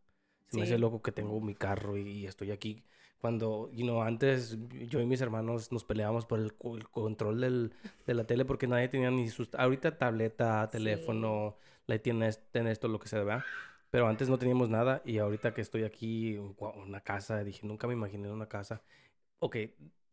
Se 0.48 0.56
me 0.58 0.62
hace 0.64 0.78
loco 0.78 1.02
que 1.02 1.10
tengo 1.12 1.40
mi 1.40 1.54
carro 1.54 1.96
y, 1.96 2.02
y 2.08 2.26
estoy 2.26 2.50
aquí. 2.52 2.84
Cuando, 3.20 3.70
you 3.72 3.84
know, 3.84 4.02
antes 4.02 4.58
yo 4.88 5.00
y 5.00 5.06
mis 5.06 5.20
hermanos 5.20 5.72
nos 5.72 5.84
peleábamos 5.84 6.26
por 6.26 6.38
el, 6.38 6.52
el 6.76 6.88
control 6.90 7.40
del, 7.40 7.72
de 8.06 8.14
la 8.14 8.24
tele 8.24 8.44
porque 8.44 8.66
nadie 8.66 8.88
tenía 8.88 9.10
ni 9.10 9.28
sus... 9.30 9.48
Ahorita 9.54 9.98
tableta, 9.98 10.68
teléfono, 10.70 11.56
la 11.86 11.98
tiene, 11.98 12.30
tiene 12.52 12.70
esto, 12.70 12.88
lo 12.88 12.98
que 13.00 13.08
sea, 13.08 13.20
¿verdad? 13.24 13.44
Pero 13.90 14.06
antes 14.08 14.28
no 14.28 14.38
teníamos 14.38 14.68
nada 14.68 15.02
y 15.04 15.18
ahorita 15.18 15.54
que 15.54 15.60
estoy 15.62 15.84
aquí, 15.84 16.36
una 16.36 17.00
casa, 17.00 17.42
dije, 17.42 17.66
nunca 17.66 17.86
me 17.86 17.94
imaginé 17.94 18.30
una 18.30 18.48
casa. 18.48 18.82
Ok, 19.38 19.56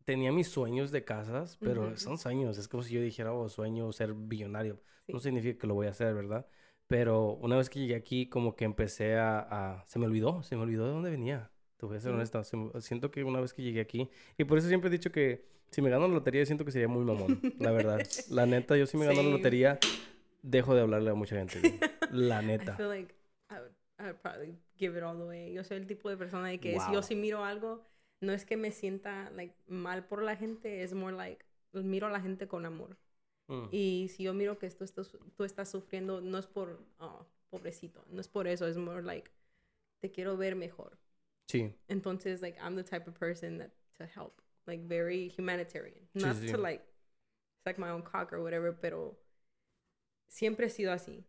tenía 0.04 0.32
mis 0.32 0.48
sueños 0.48 0.90
de 0.90 1.04
casas, 1.04 1.58
pero 1.62 1.88
Ujú. 1.88 1.96
son 1.96 2.18
sueños. 2.18 2.58
Es 2.58 2.68
como 2.68 2.82
si 2.82 2.94
yo 2.94 3.00
dijera, 3.00 3.32
oh, 3.32 3.48
sueño 3.48 3.90
ser 3.92 4.12
billonario. 4.14 4.80
No 5.10 5.18
Sí. 5.18 5.24
significa 5.24 5.58
que 5.58 5.66
lo 5.66 5.74
voy 5.74 5.86
a 5.86 5.90
hacer, 5.90 6.14
¿verdad? 6.14 6.46
Pero 6.86 7.32
una 7.34 7.56
vez 7.56 7.70
que 7.70 7.80
llegué 7.80 7.94
aquí, 7.96 8.28
como 8.28 8.54
que 8.56 8.64
empecé 8.64 9.16
a, 9.16 9.38
a- 9.80 9.84
Se 9.86 9.98
me 9.98 10.06
olvidó, 10.06 10.42
se 10.42 10.56
me 10.56 10.62
olvidó 10.62 10.86
de 10.86 10.92
dónde 10.92 11.10
venía. 11.10 11.50
Te 11.86 11.88
voy 11.88 11.96
a 11.98 12.00
ser 12.00 12.12
Mm. 12.12 12.14
honesta. 12.16 12.44
siento 12.80 13.10
que 13.10 13.24
una 13.24 13.40
vez 13.40 13.52
que 13.52 13.62
llegué 13.62 13.80
aquí... 13.80 14.08
Y 14.38 14.44
por 14.44 14.58
eso 14.58 14.68
siempre 14.68 14.88
he 14.88 14.92
dicho 14.92 15.10
que 15.12 15.44
si 15.70 15.82
me 15.82 15.90
gano 15.90 16.06
la 16.08 16.14
lotería, 16.14 16.44
siento 16.46 16.64
que 16.64 16.70
sería 16.72 16.88
muy 16.88 17.04
mamón. 17.04 17.40
la 17.58 17.70
verdad. 17.72 17.98
La 18.30 18.46
neta, 18.46 18.76
yo 18.76 18.86
si 18.86 18.96
me 18.96 19.04
gano 19.06 19.16
la 19.18 19.22
Same. 19.24 19.36
lotería, 19.36 19.78
dejo 20.42 20.74
de 20.74 20.80
hablarle 20.82 21.10
a 21.10 21.14
mucha 21.14 21.36
gente. 21.36 21.60
La 22.10 22.42
I 22.42 22.46
neta. 22.46 22.76
feel 22.76 22.88
like 22.88 23.14
I 23.50 23.54
would, 23.54 23.72
I 23.98 24.02
would 24.04 24.16
probably 24.22 24.54
give 24.78 24.96
it 24.96 25.02
all 25.02 25.16
the 25.18 25.24
way. 25.24 25.52
Yo 25.52 25.64
soy 25.64 25.78
el 25.78 25.86
tipo 25.86 26.08
de 26.10 26.16
persona 26.16 26.48
de 26.48 26.58
que 26.60 26.72
si 26.80 26.86
Wow. 26.86 26.92
yo 26.94 27.02
si 27.02 27.14
miro 27.16 27.44
algo, 27.44 27.82
no 28.20 28.32
es 28.32 28.44
que 28.44 28.56
me 28.56 28.70
sienta 28.70 29.30
like 29.30 29.54
mal 29.66 30.04
por 30.06 30.22
la 30.22 30.36
gente, 30.36 30.82
es 30.82 30.94
more 30.94 31.14
like 31.16 31.44
miro 31.72 32.06
a 32.06 32.10
la 32.10 32.20
gente 32.20 32.46
con 32.46 32.64
amor. 32.66 32.96
Mm. 33.48 33.64
Y 33.72 34.08
si 34.14 34.22
yo 34.22 34.32
miro 34.32 34.58
que 34.58 34.70
tú 34.70 34.84
estás, 34.84 35.10
tú 35.36 35.44
estás 35.44 35.68
sufriendo, 35.68 36.20
no 36.20 36.38
es 36.38 36.46
por, 36.46 36.80
oh, 36.98 37.26
pobrecito, 37.50 38.04
no 38.10 38.20
es 38.20 38.28
por 38.28 38.46
eso, 38.46 38.66
es 38.66 38.76
more 38.76 39.02
like, 39.02 39.30
te 40.00 40.10
quiero 40.10 40.36
ver 40.36 40.54
mejor. 40.56 40.96
Sí. 41.46 41.72
Entonces, 41.88 42.40
like, 42.42 42.58
I'm 42.60 42.76
the 42.76 42.82
type 42.84 43.08
of 43.08 43.14
person 43.18 43.58
that 43.58 43.70
to 43.98 44.04
help, 44.06 44.40
like, 44.66 44.82
very 44.86 45.28
humanitarian. 45.28 46.08
Sí, 46.14 46.22
Not 46.22 46.36
sí. 46.36 46.50
to, 46.50 46.56
like, 46.58 46.84
suck 47.64 47.78
my 47.78 47.90
own 47.90 48.02
cock 48.02 48.32
or 48.32 48.40
whatever, 48.40 48.72
pero 48.72 49.16
siempre 50.28 50.66
he 50.66 50.70
sido 50.70 50.92
así. 50.92 51.24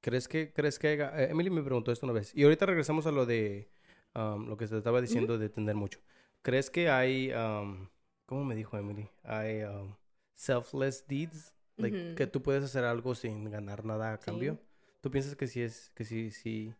¿Crees 0.00 0.28
que, 0.28 0.52
crees 0.52 0.78
que 0.78 0.88
haya- 0.88 1.12
eh, 1.18 1.30
Emily 1.30 1.48
me 1.50 1.62
preguntó 1.62 1.90
esto 1.90 2.04
una 2.06 2.12
vez. 2.12 2.34
Y 2.34 2.44
ahorita 2.44 2.66
regresamos 2.66 3.06
a 3.06 3.10
lo 3.10 3.24
de 3.26 3.70
um, 4.14 4.46
lo 4.48 4.56
que 4.56 4.66
se 4.66 4.76
estaba 4.76 5.00
diciendo 5.00 5.38
de 5.38 5.48
tender 5.48 5.74
mucho. 5.74 5.98
¿Crees 6.42 6.70
que 6.70 6.88
hay, 6.90 7.32
um, 7.32 7.88
¿cómo 8.26 8.44
me 8.44 8.54
dijo 8.54 8.76
Emily? 8.76 9.08
Hay 9.22 9.62
um, 9.64 9.96
selfless 10.34 11.06
deeds, 11.08 11.54
like, 11.78 11.96
Ujú. 11.96 12.14
que 12.14 12.26
tú 12.26 12.42
puedes 12.42 12.62
hacer 12.62 12.84
algo 12.84 13.14
sin 13.14 13.50
ganar 13.50 13.84
nada 13.84 14.12
a 14.12 14.18
Sí. 14.18 14.26
cambio. 14.26 14.58
¿Tú 15.00 15.10
piensas 15.10 15.34
que 15.36 15.46
sí 15.48 15.62
es, 15.62 15.90
que 15.94 16.04
sí, 16.04 16.30
sí? 16.30 16.74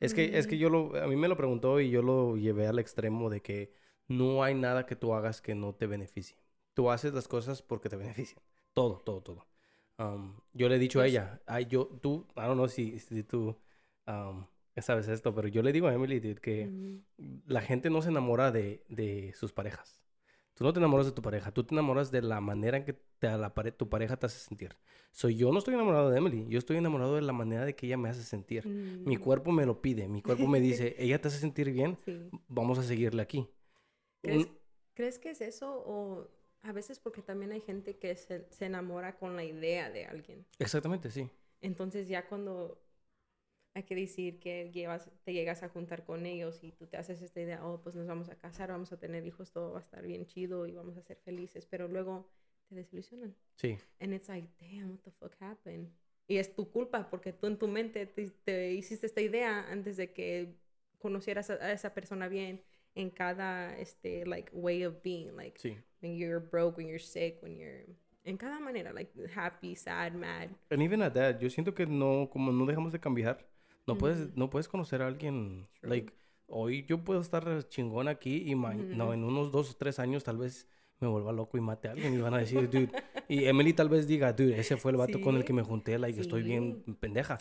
Es 0.00 0.14
que, 0.14 0.38
es 0.38 0.46
que 0.46 0.56
Mm. 0.56 0.58
yo 0.58 0.70
lo, 0.70 0.96
a 1.02 1.06
mí 1.08 1.16
me 1.16 1.28
lo 1.28 1.36
preguntó 1.36 1.80
y 1.80 1.90
yo 1.90 2.02
lo 2.02 2.36
llevé 2.36 2.66
al 2.66 2.78
extremo 2.78 3.30
de 3.30 3.40
que 3.42 3.72
no 4.06 4.42
hay 4.42 4.54
nada 4.54 4.86
que 4.86 4.96
tú 4.96 5.12
hagas 5.14 5.40
que 5.42 5.54
no 5.54 5.74
te 5.74 5.86
beneficie. 5.86 6.36
Tú 6.74 6.90
haces 6.90 7.12
las 7.12 7.26
cosas 7.28 7.62
porque 7.62 7.88
te 7.88 7.96
benefician. 7.96 8.40
Todo, 8.72 8.98
todo, 9.04 9.20
todo. 9.22 9.46
Um, 9.98 10.36
yo 10.52 10.68
le 10.68 10.76
he 10.76 10.78
dicho 10.78 11.00
a 11.00 11.02
Pues- 11.02 11.10
ella, 11.12 11.40
ay, 11.46 11.66
yo, 11.66 11.86
tú, 12.00 12.26
I 12.36 12.42
don't 12.42 12.54
know 12.54 12.68
si, 12.68 13.00
si 13.00 13.24
tú 13.24 13.56
um, 14.06 14.46
sabes 14.76 15.08
esto, 15.08 15.34
pero 15.34 15.48
yo 15.48 15.62
le 15.62 15.72
digo 15.72 15.88
a 15.88 15.94
Emily 15.94 16.20
que 16.36 16.68
Ujú. 16.68 17.42
la 17.46 17.60
gente 17.60 17.90
no 17.90 18.00
se 18.00 18.10
enamora 18.10 18.52
de, 18.52 18.84
de 18.88 19.32
sus 19.34 19.52
parejas. 19.52 20.00
Tú 20.58 20.64
no 20.64 20.72
te 20.72 20.80
enamoras 20.80 21.06
de 21.06 21.12
tu 21.12 21.22
pareja, 21.22 21.52
tú 21.52 21.64
te 21.64 21.74
enamoras 21.74 22.10
de 22.10 22.20
la 22.22 22.40
manera 22.40 22.78
en 22.78 22.84
que 22.84 22.94
te, 22.94 23.28
la 23.38 23.54
pare- 23.54 23.72
tu 23.72 23.88
pareja 23.88 24.16
te 24.18 24.26
hace 24.26 24.40
sentir. 24.40 24.76
Soy 25.12 25.36
yo 25.36 25.52
no 25.52 25.58
estoy 25.58 25.74
enamorado 25.74 26.10
de 26.10 26.18
Emily, 26.18 26.46
yo 26.48 26.58
estoy 26.58 26.76
enamorado 26.78 27.14
de 27.14 27.22
la 27.22 27.32
manera 27.32 27.64
de 27.64 27.76
que 27.76 27.86
ella 27.86 27.96
me 27.96 28.08
hace 28.08 28.24
sentir. 28.24 28.68
Mi 29.04 29.16
Mm, 29.16 29.18
cuerpo 29.18 29.52
me 29.52 29.66
lo 29.66 29.80
pide, 29.82 30.08
mi 30.08 30.22
cuerpo 30.22 30.48
me 30.48 30.60
dice, 30.60 30.96
ella 30.98 31.20
te 31.20 31.28
hace 31.28 31.38
sentir 31.38 31.70
bien, 31.72 31.98
sí. 32.04 32.32
vamos 32.48 32.78
a 32.78 32.82
seguirle 32.82 33.22
aquí. 33.22 33.48
¿Crees, 34.22 34.48
Un- 34.48 34.58
crees 34.94 35.18
que 35.18 35.30
es 35.30 35.40
eso 35.40 35.82
o 35.86 36.28
a 36.62 36.72
veces 36.72 36.98
porque 37.00 37.22
también 37.22 37.52
hay 37.52 37.60
gente 37.60 37.98
que 37.98 38.14
se, 38.16 38.46
se 38.50 38.66
enamora 38.66 39.16
con 39.18 39.34
la 39.36 39.44
idea 39.44 39.90
de 39.90 40.06
alguien? 40.06 40.46
Exactamente, 40.58 41.10
sí. 41.10 41.28
Entonces 41.60 42.08
ya 42.08 42.26
cuando 42.28 42.80
hay 43.74 43.82
que 43.84 43.94
decir 43.94 44.40
que 44.40 44.70
llevas, 44.72 45.10
te 45.24 45.32
llegas 45.32 45.62
a 45.62 45.68
juntar 45.68 46.04
con 46.04 46.26
ellos 46.26 46.62
y 46.64 46.72
tú 46.72 46.86
te 46.86 46.96
haces 46.96 47.22
esta 47.22 47.40
idea, 47.40 47.64
oh, 47.64 47.80
pues 47.80 47.94
nos 47.94 48.06
vamos 48.06 48.28
a 48.28 48.36
casar, 48.36 48.70
vamos 48.70 48.92
a 48.92 48.98
tener 48.98 49.24
hijos, 49.24 49.52
todo 49.52 49.72
va 49.72 49.78
a 49.78 49.82
estar 49.82 50.04
bien 50.04 50.26
chido 50.26 50.66
y 50.66 50.72
vamos 50.72 50.96
a 50.96 51.02
ser 51.02 51.16
felices, 51.18 51.66
pero 51.66 51.86
luego 51.88 52.28
te 52.68 52.74
desilusionan. 52.74 53.34
Sí, 53.56 53.78
And 54.00 54.12
it's 54.12 54.28
like, 54.28 54.48
damn, 54.58 54.90
what 54.90 55.00
the 55.04 55.10
fuck 55.12 55.34
happened? 55.40 55.88
Y 56.26 56.36
es 56.36 56.54
tu 56.54 56.70
culpa 56.70 57.08
porque 57.08 57.32
tú 57.32 57.46
en 57.46 57.56
tu 57.56 57.68
mente 57.68 58.06
te, 58.06 58.30
te 58.44 58.72
hiciste 58.72 59.06
esta 59.06 59.20
idea 59.20 59.70
antes 59.70 59.96
de 59.96 60.12
que 60.12 60.56
conocieras 60.98 61.48
a, 61.50 61.54
a 61.54 61.72
esa 61.72 61.94
persona 61.94 62.28
bien 62.28 62.62
en 62.94 63.10
cada, 63.10 63.78
este, 63.78 64.26
like, 64.26 64.50
way 64.52 64.84
of 64.84 65.00
being, 65.02 65.34
like, 65.36 65.58
sí. 65.58 65.78
when 66.02 66.16
you're 66.16 66.40
broke, 66.40 66.76
when 66.76 66.88
you're 66.88 66.98
sick, 66.98 67.40
when 67.42 67.56
you're, 67.56 67.86
en 68.24 68.36
cada 68.36 68.58
manera, 68.58 68.92
like, 68.92 69.12
happy, 69.34 69.74
sad, 69.76 70.14
mad. 70.14 70.50
And 70.70 70.82
even 70.82 71.00
at 71.02 71.14
that, 71.14 71.38
yo 71.40 71.48
siento 71.48 71.74
que 71.74 71.86
no, 71.86 72.28
como 72.30 72.50
no 72.52 72.66
dejamos 72.66 72.92
de 72.92 72.98
cambiar, 72.98 73.46
no 73.88 73.98
puedes, 73.98 74.36
no 74.36 74.48
puedes 74.50 74.68
conocer 74.68 75.02
a 75.02 75.06
alguien, 75.08 75.66
True. 75.80 75.90
like, 75.90 76.12
hoy 76.46 76.84
yo 76.86 77.02
puedo 77.04 77.20
estar 77.20 77.66
chingón 77.68 78.06
aquí 78.08 78.44
y 78.48 78.54
ma- 78.54 78.74
no, 78.74 79.12
en 79.12 79.24
unos 79.24 79.50
dos 79.50 79.70
o 79.72 79.76
tres 79.76 79.98
años 79.98 80.22
tal 80.24 80.38
vez 80.38 80.68
me 81.00 81.08
vuelva 81.08 81.32
loco 81.32 81.58
y 81.58 81.60
mate 81.60 81.88
a 81.88 81.92
alguien 81.92 82.14
y 82.14 82.18
van 82.18 82.34
a 82.34 82.38
decir, 82.38 82.68
dude, 82.70 82.90
y 83.28 83.44
Emily 83.44 83.72
tal 83.72 83.88
vez 83.88 84.06
diga, 84.06 84.32
dude, 84.32 84.58
ese 84.58 84.76
fue 84.76 84.90
el 84.92 84.96
vato 84.96 85.20
con 85.20 85.36
el 85.36 85.42
que 85.42 85.48
Sí. 85.48 85.52
me 85.54 85.62
junté, 85.62 85.98
like, 85.98 86.20
estoy 86.20 86.42
bien 86.42 86.82
Sí. 86.86 86.92
pendeja. 87.00 87.38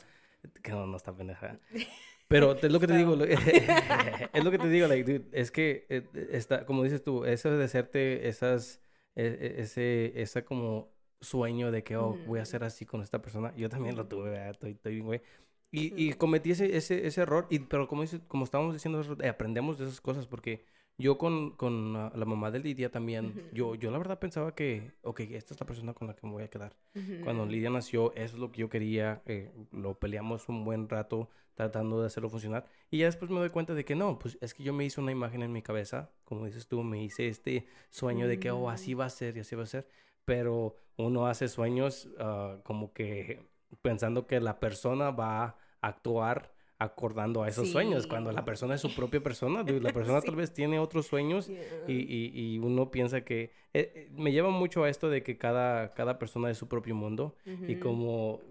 Que 0.64 0.72
no, 0.72 0.86
no 0.86 0.98
está 0.98 1.14
pendeja. 1.16 1.60
Pero 2.28 2.54
es 2.56 2.72
lo 2.72 2.80
que 2.80 2.88
te 2.88 2.98
digo, 2.98 3.16
es 4.34 4.44
lo 4.44 4.52
que 4.52 4.58
te 4.60 4.70
digo, 4.70 4.88
like, 4.88 5.04
dude, 5.12 5.30
es 5.32 5.50
que 5.52 5.86
eh, 5.90 6.04
está, 6.32 6.66
como 6.66 6.84
dices 6.84 7.02
tú, 7.04 7.26
eso 7.26 7.50
de 7.50 7.64
hacerte 7.64 8.28
esas, 8.28 8.82
e- 9.16 9.26
e- 9.58 9.62
ese, 9.62 10.22
esa 10.22 10.44
como 10.44 10.92
sueño 11.22 11.72
de 11.72 11.84
que, 11.84 11.96
oh, 11.98 12.16
voy 12.28 12.40
a 12.40 12.46
ser 12.46 12.64
así 12.64 12.86
con 12.86 13.02
esta 13.02 13.22
persona, 13.22 13.56
yo 13.56 13.70
también 13.70 13.96
lo 13.96 14.06
tuve, 14.08 14.30
¿verdad? 14.30 14.52
Estoy, 14.52 14.72
estoy 14.72 14.94
bien, 14.96 15.06
güey. 15.06 15.22
Y, 15.72 15.94
y 16.02 16.14
cometí 16.14 16.52
ese, 16.52 16.78
ese, 16.78 17.06
ese 17.06 17.22
error, 17.22 17.46
y, 17.50 17.60
pero 17.60 17.88
como, 17.88 18.02
dices, 18.02 18.22
como 18.28 18.46
estábamos 18.46 18.74
diciendo, 18.74 19.02
eh, 19.22 19.28
aprendemos 19.28 19.78
de 19.78 19.86
esas 19.86 20.00
cosas, 20.00 20.26
porque 20.26 20.64
yo 20.98 21.18
con, 21.18 21.52
con 21.52 21.96
ah, 21.96 22.12
la 22.16 22.26
mamá 22.26 22.50
de 22.52 22.60
Lidia 22.60 22.90
también, 22.90 23.50
yo, 23.52 23.68
Ujú. 23.68 23.76
yo 23.76 23.92
la 23.92 23.98
verdad 23.98 24.18
pensaba 24.18 24.56
que, 24.56 24.94
ok, 25.04 25.20
esta 25.20 25.54
es 25.54 25.60
la 25.60 25.66
persona 25.66 25.94
con 25.94 26.08
la 26.08 26.16
que 26.16 26.26
me 26.26 26.34
voy 26.34 26.44
a 26.44 26.48
quedar. 26.50 26.76
Ujú. 26.96 27.24
Cuando 27.24 27.46
Lidia 27.46 27.70
nació, 27.70 28.14
eso 28.16 28.36
es 28.36 28.40
lo 28.40 28.52
que 28.52 28.62
yo 28.62 28.70
quería. 28.70 29.22
eh, 29.26 29.52
lo 29.72 30.00
peleamos 30.00 30.50
un 30.50 30.64
buen 30.64 30.90
rato 30.90 31.30
tratando 31.54 32.00
de 32.02 32.08
hacerlo 32.08 32.30
funcionar. 32.30 32.66
Y 32.90 33.00
ya 33.00 33.06
después 33.08 33.30
me 33.30 33.40
doy 33.40 33.50
cuenta 33.50 33.74
de 33.74 33.84
que 33.84 33.96
no, 33.96 34.18
pues 34.20 34.38
es 34.42 34.54
que 34.54 34.64
yo 34.64 34.74
me 34.74 34.86
hice 34.86 35.02
una 35.02 35.12
imagen 35.12 35.44
en 35.44 35.52
mi 35.52 35.62
cabeza. 35.62 36.12
Como 36.24 36.46
dices 36.46 36.68
tú, 36.68 36.82
me 36.84 37.04
hice 37.04 37.28
este 37.28 37.68
sueño 37.90 38.28
de 38.28 38.40
que, 38.40 38.52
oh, 38.52 38.70
así 38.70 38.94
va 38.94 39.06
a 39.06 39.10
ser 39.10 39.38
y 39.38 39.42
así 39.42 39.56
va 39.56 39.64
a 39.64 39.68
ser. 39.68 39.88
Pero 40.24 40.76
uno 40.98 41.28
hace 41.28 41.48
sueños 41.48 42.10
ah, 42.20 42.58
como 42.64 42.94
que 42.94 43.40
pensando 43.82 44.28
que 44.28 44.40
la 44.40 44.60
persona 44.60 45.12
va 45.12 45.44
a 45.44 45.56
actuar 45.82 46.52
acordando 46.80 47.42
a 47.42 47.48
esos 47.48 47.70
sueños. 47.72 48.06
Cuando 48.06 48.32
la 48.32 48.46
persona 48.46 48.76
es 48.76 48.82
su 48.82 48.94
propia 48.96 49.20
persona, 49.22 49.64
la 49.64 49.92
persona 49.94 50.22
tal 50.22 50.36
vez 50.36 50.54
tiene 50.54 50.78
otros 50.80 51.08
sueños 51.08 51.48
Yeah. 51.48 51.62
y, 51.88 51.94
y, 51.94 52.32
y 52.54 52.60
uno 52.60 52.92
piensa 52.92 53.22
que... 53.22 53.52
eh, 53.74 53.92
eh, 53.96 54.10
me 54.16 54.32
lleva 54.32 54.50
mucho 54.52 54.84
a 54.84 54.90
esto 54.90 55.10
de 55.10 55.24
que 55.24 55.38
cada, 55.38 55.94
cada 55.96 56.20
persona 56.20 56.52
es 56.52 56.58
su 56.58 56.68
propio 56.68 56.94
mundo 56.96 57.36
y 57.68 57.78
como 57.78 58.42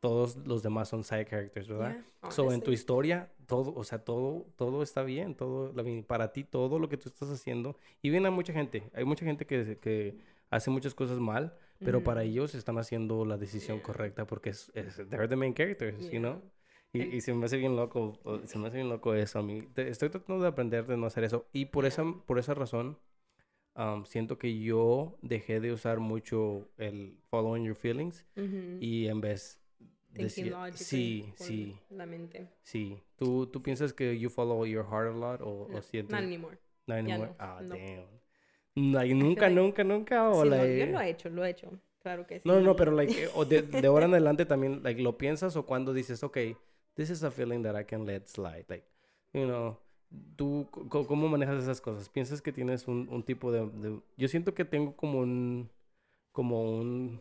todos 0.00 0.36
los 0.46 0.62
demás 0.62 0.88
son 0.88 1.02
side 1.04 1.26
characters, 1.26 1.68
¿verdad? 1.68 1.92
Yeah, 2.22 2.30
So, 2.30 2.52
en 2.52 2.60
tu 2.62 2.72
historia, 2.72 3.30
todo, 3.46 3.72
o 3.74 3.84
sea, 3.84 3.98
todo, 4.04 4.46
todo 4.56 4.82
está 4.82 5.02
bien, 5.02 5.34
todo, 5.34 5.72
para 6.06 6.32
ti, 6.32 6.44
todo 6.44 6.78
lo 6.78 6.88
que 6.88 6.96
tú 6.96 7.08
estás 7.08 7.30
haciendo. 7.30 7.76
Y 8.02 8.10
viene 8.10 8.28
a 8.28 8.30
mucha 8.30 8.52
gente, 8.52 8.90
hay 8.94 9.04
mucha 9.04 9.24
gente 9.24 9.46
que, 9.46 9.78
que 9.80 10.16
hace 10.50 10.70
muchas 10.70 10.94
cosas 10.94 11.18
mal, 11.18 11.54
pero 11.78 12.02
para 12.02 12.20
Ujú. 12.22 12.30
ellos 12.30 12.54
están 12.54 12.78
haciendo 12.78 13.24
la 13.24 13.36
decisión 13.36 13.78
Yeah. 13.78 13.86
correcta 13.86 14.26
porque 14.26 14.50
es, 14.50 14.70
es- 14.74 14.96
they're 15.08 15.28
the 15.28 15.36
main 15.36 15.54
characters, 15.54 16.10
you 16.10 16.18
know? 16.18 16.42
Yeah. 16.92 17.04
Y, 17.06 17.16
y 17.16 17.20
se 17.20 17.34
me 17.34 17.44
hace 17.46 17.56
bien 17.58 17.76
loco, 17.76 18.18
se 18.46 18.58
me 18.58 18.68
hace 18.68 18.76
bien 18.78 18.88
loco 18.88 19.14
eso 19.14 19.38
a 19.38 19.42
mí. 19.42 19.68
Estoy 19.76 20.08
tratando 20.08 20.42
de 20.42 20.48
aprender 20.48 20.86
de 20.86 20.96
no 20.96 21.06
hacer 21.06 21.24
eso. 21.24 21.46
Y 21.52 21.66
por 21.66 21.84
esa, 21.86 22.02
Yeah. 22.02 22.22
por 22.26 22.38
esa 22.38 22.54
razón, 22.54 22.98
um, 23.76 24.04
siento 24.04 24.38
que 24.38 24.58
yo 24.58 25.18
dejé 25.22 25.60
de 25.60 25.72
usar 25.72 25.98
mucho 26.00 26.68
el 26.78 27.20
following 27.30 27.64
your 27.64 27.76
feelings 27.76 28.26
Ujú. 28.36 28.78
y 28.80 29.06
en 29.08 29.20
vez 29.20 29.60
Thinking 30.14 30.50
logically 30.50 30.72
sí, 30.84 31.32
sí, 31.36 31.76
La 31.90 32.06
mente. 32.06 32.48
sí. 32.62 32.98
¿Tú, 33.16 33.46
¿Tú 33.46 33.62
piensas 33.62 33.92
que 33.92 34.18
you 34.18 34.30
follow 34.30 34.64
your 34.66 34.84
heart 34.86 35.08
a 35.08 35.16
lot 35.16 35.40
o, 35.42 35.68
No, 35.70 35.78
o 35.78 35.82
sientes? 35.82 36.10
not 36.10 36.22
anymore. 36.22 36.58
no 36.86 36.94
anymore? 36.94 37.28
no, 37.32 37.36
Ah, 37.38 37.60
no. 37.62 37.68
damn. 37.68 38.06
Like, 38.92 39.14
nunca, 39.14 39.48
nunca, 39.50 39.84
nunca. 39.84 40.28
O 40.30 40.42
Sí, 40.44 40.48
no, 40.50 40.56
like- 40.56 40.78
yo 40.78 40.86
lo 40.86 41.00
he 41.00 41.10
hecho, 41.10 41.28
lo 41.30 41.44
he 41.44 41.50
hecho. 41.50 41.70
Claro 42.00 42.26
que 42.26 42.38
sí. 42.40 42.48
No, 42.48 42.60
no, 42.60 42.76
pero 42.76 42.92
like, 42.92 43.28
o 43.34 43.44
de, 43.44 43.62
de 43.62 43.86
ahora 43.86 44.06
en 44.06 44.12
adelante 44.14 44.46
también, 44.46 44.82
like, 44.82 45.00
lo 45.02 45.18
piensas 45.18 45.56
o 45.56 45.66
cuando 45.66 45.92
dices, 45.92 46.22
okay, 46.22 46.56
this 46.94 47.10
is 47.10 47.22
a 47.24 47.30
feeling 47.30 47.62
that 47.62 47.78
I 47.78 47.84
can 47.84 48.06
let 48.06 48.26
slide, 48.26 48.64
like, 48.68 48.86
you 49.32 49.44
know, 49.46 49.76
tú, 50.36 50.68
¿cómo 50.88 51.28
manejas 51.28 51.62
esas 51.62 51.80
cosas? 51.80 52.08
¿Piensas 52.08 52.40
que 52.40 52.52
tienes 52.52 52.86
un, 52.88 53.08
un 53.10 53.22
tipo 53.24 53.50
de, 53.52 53.66
de- 53.66 54.00
yo 54.16 54.28
siento 54.28 54.54
que 54.54 54.64
tengo 54.64 54.94
como 54.96 55.18
un, 55.20 55.68
como 56.32 56.62
un 56.78 57.20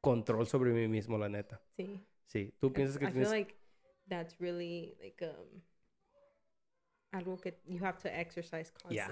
control 0.00 0.46
sobre 0.46 0.70
mí 0.72 0.86
mismo, 0.88 1.18
la 1.18 1.28
neta. 1.28 1.60
Sí. 1.76 2.00
Sí, 2.26 2.52
tú 2.60 2.72
piensas 2.72 2.98
que 2.98 3.06
I 3.06 3.08
tienes, 3.12 3.28
feel 3.28 3.38
like 3.40 3.54
that's 4.08 4.38
really 4.38 4.96
like 5.00 5.24
um 5.24 5.62
algo 7.12 7.36
que 7.40 7.58
you 7.66 7.84
have 7.84 7.98
to 8.02 8.08
exercise 8.08 8.72
Yeah. 8.90 9.08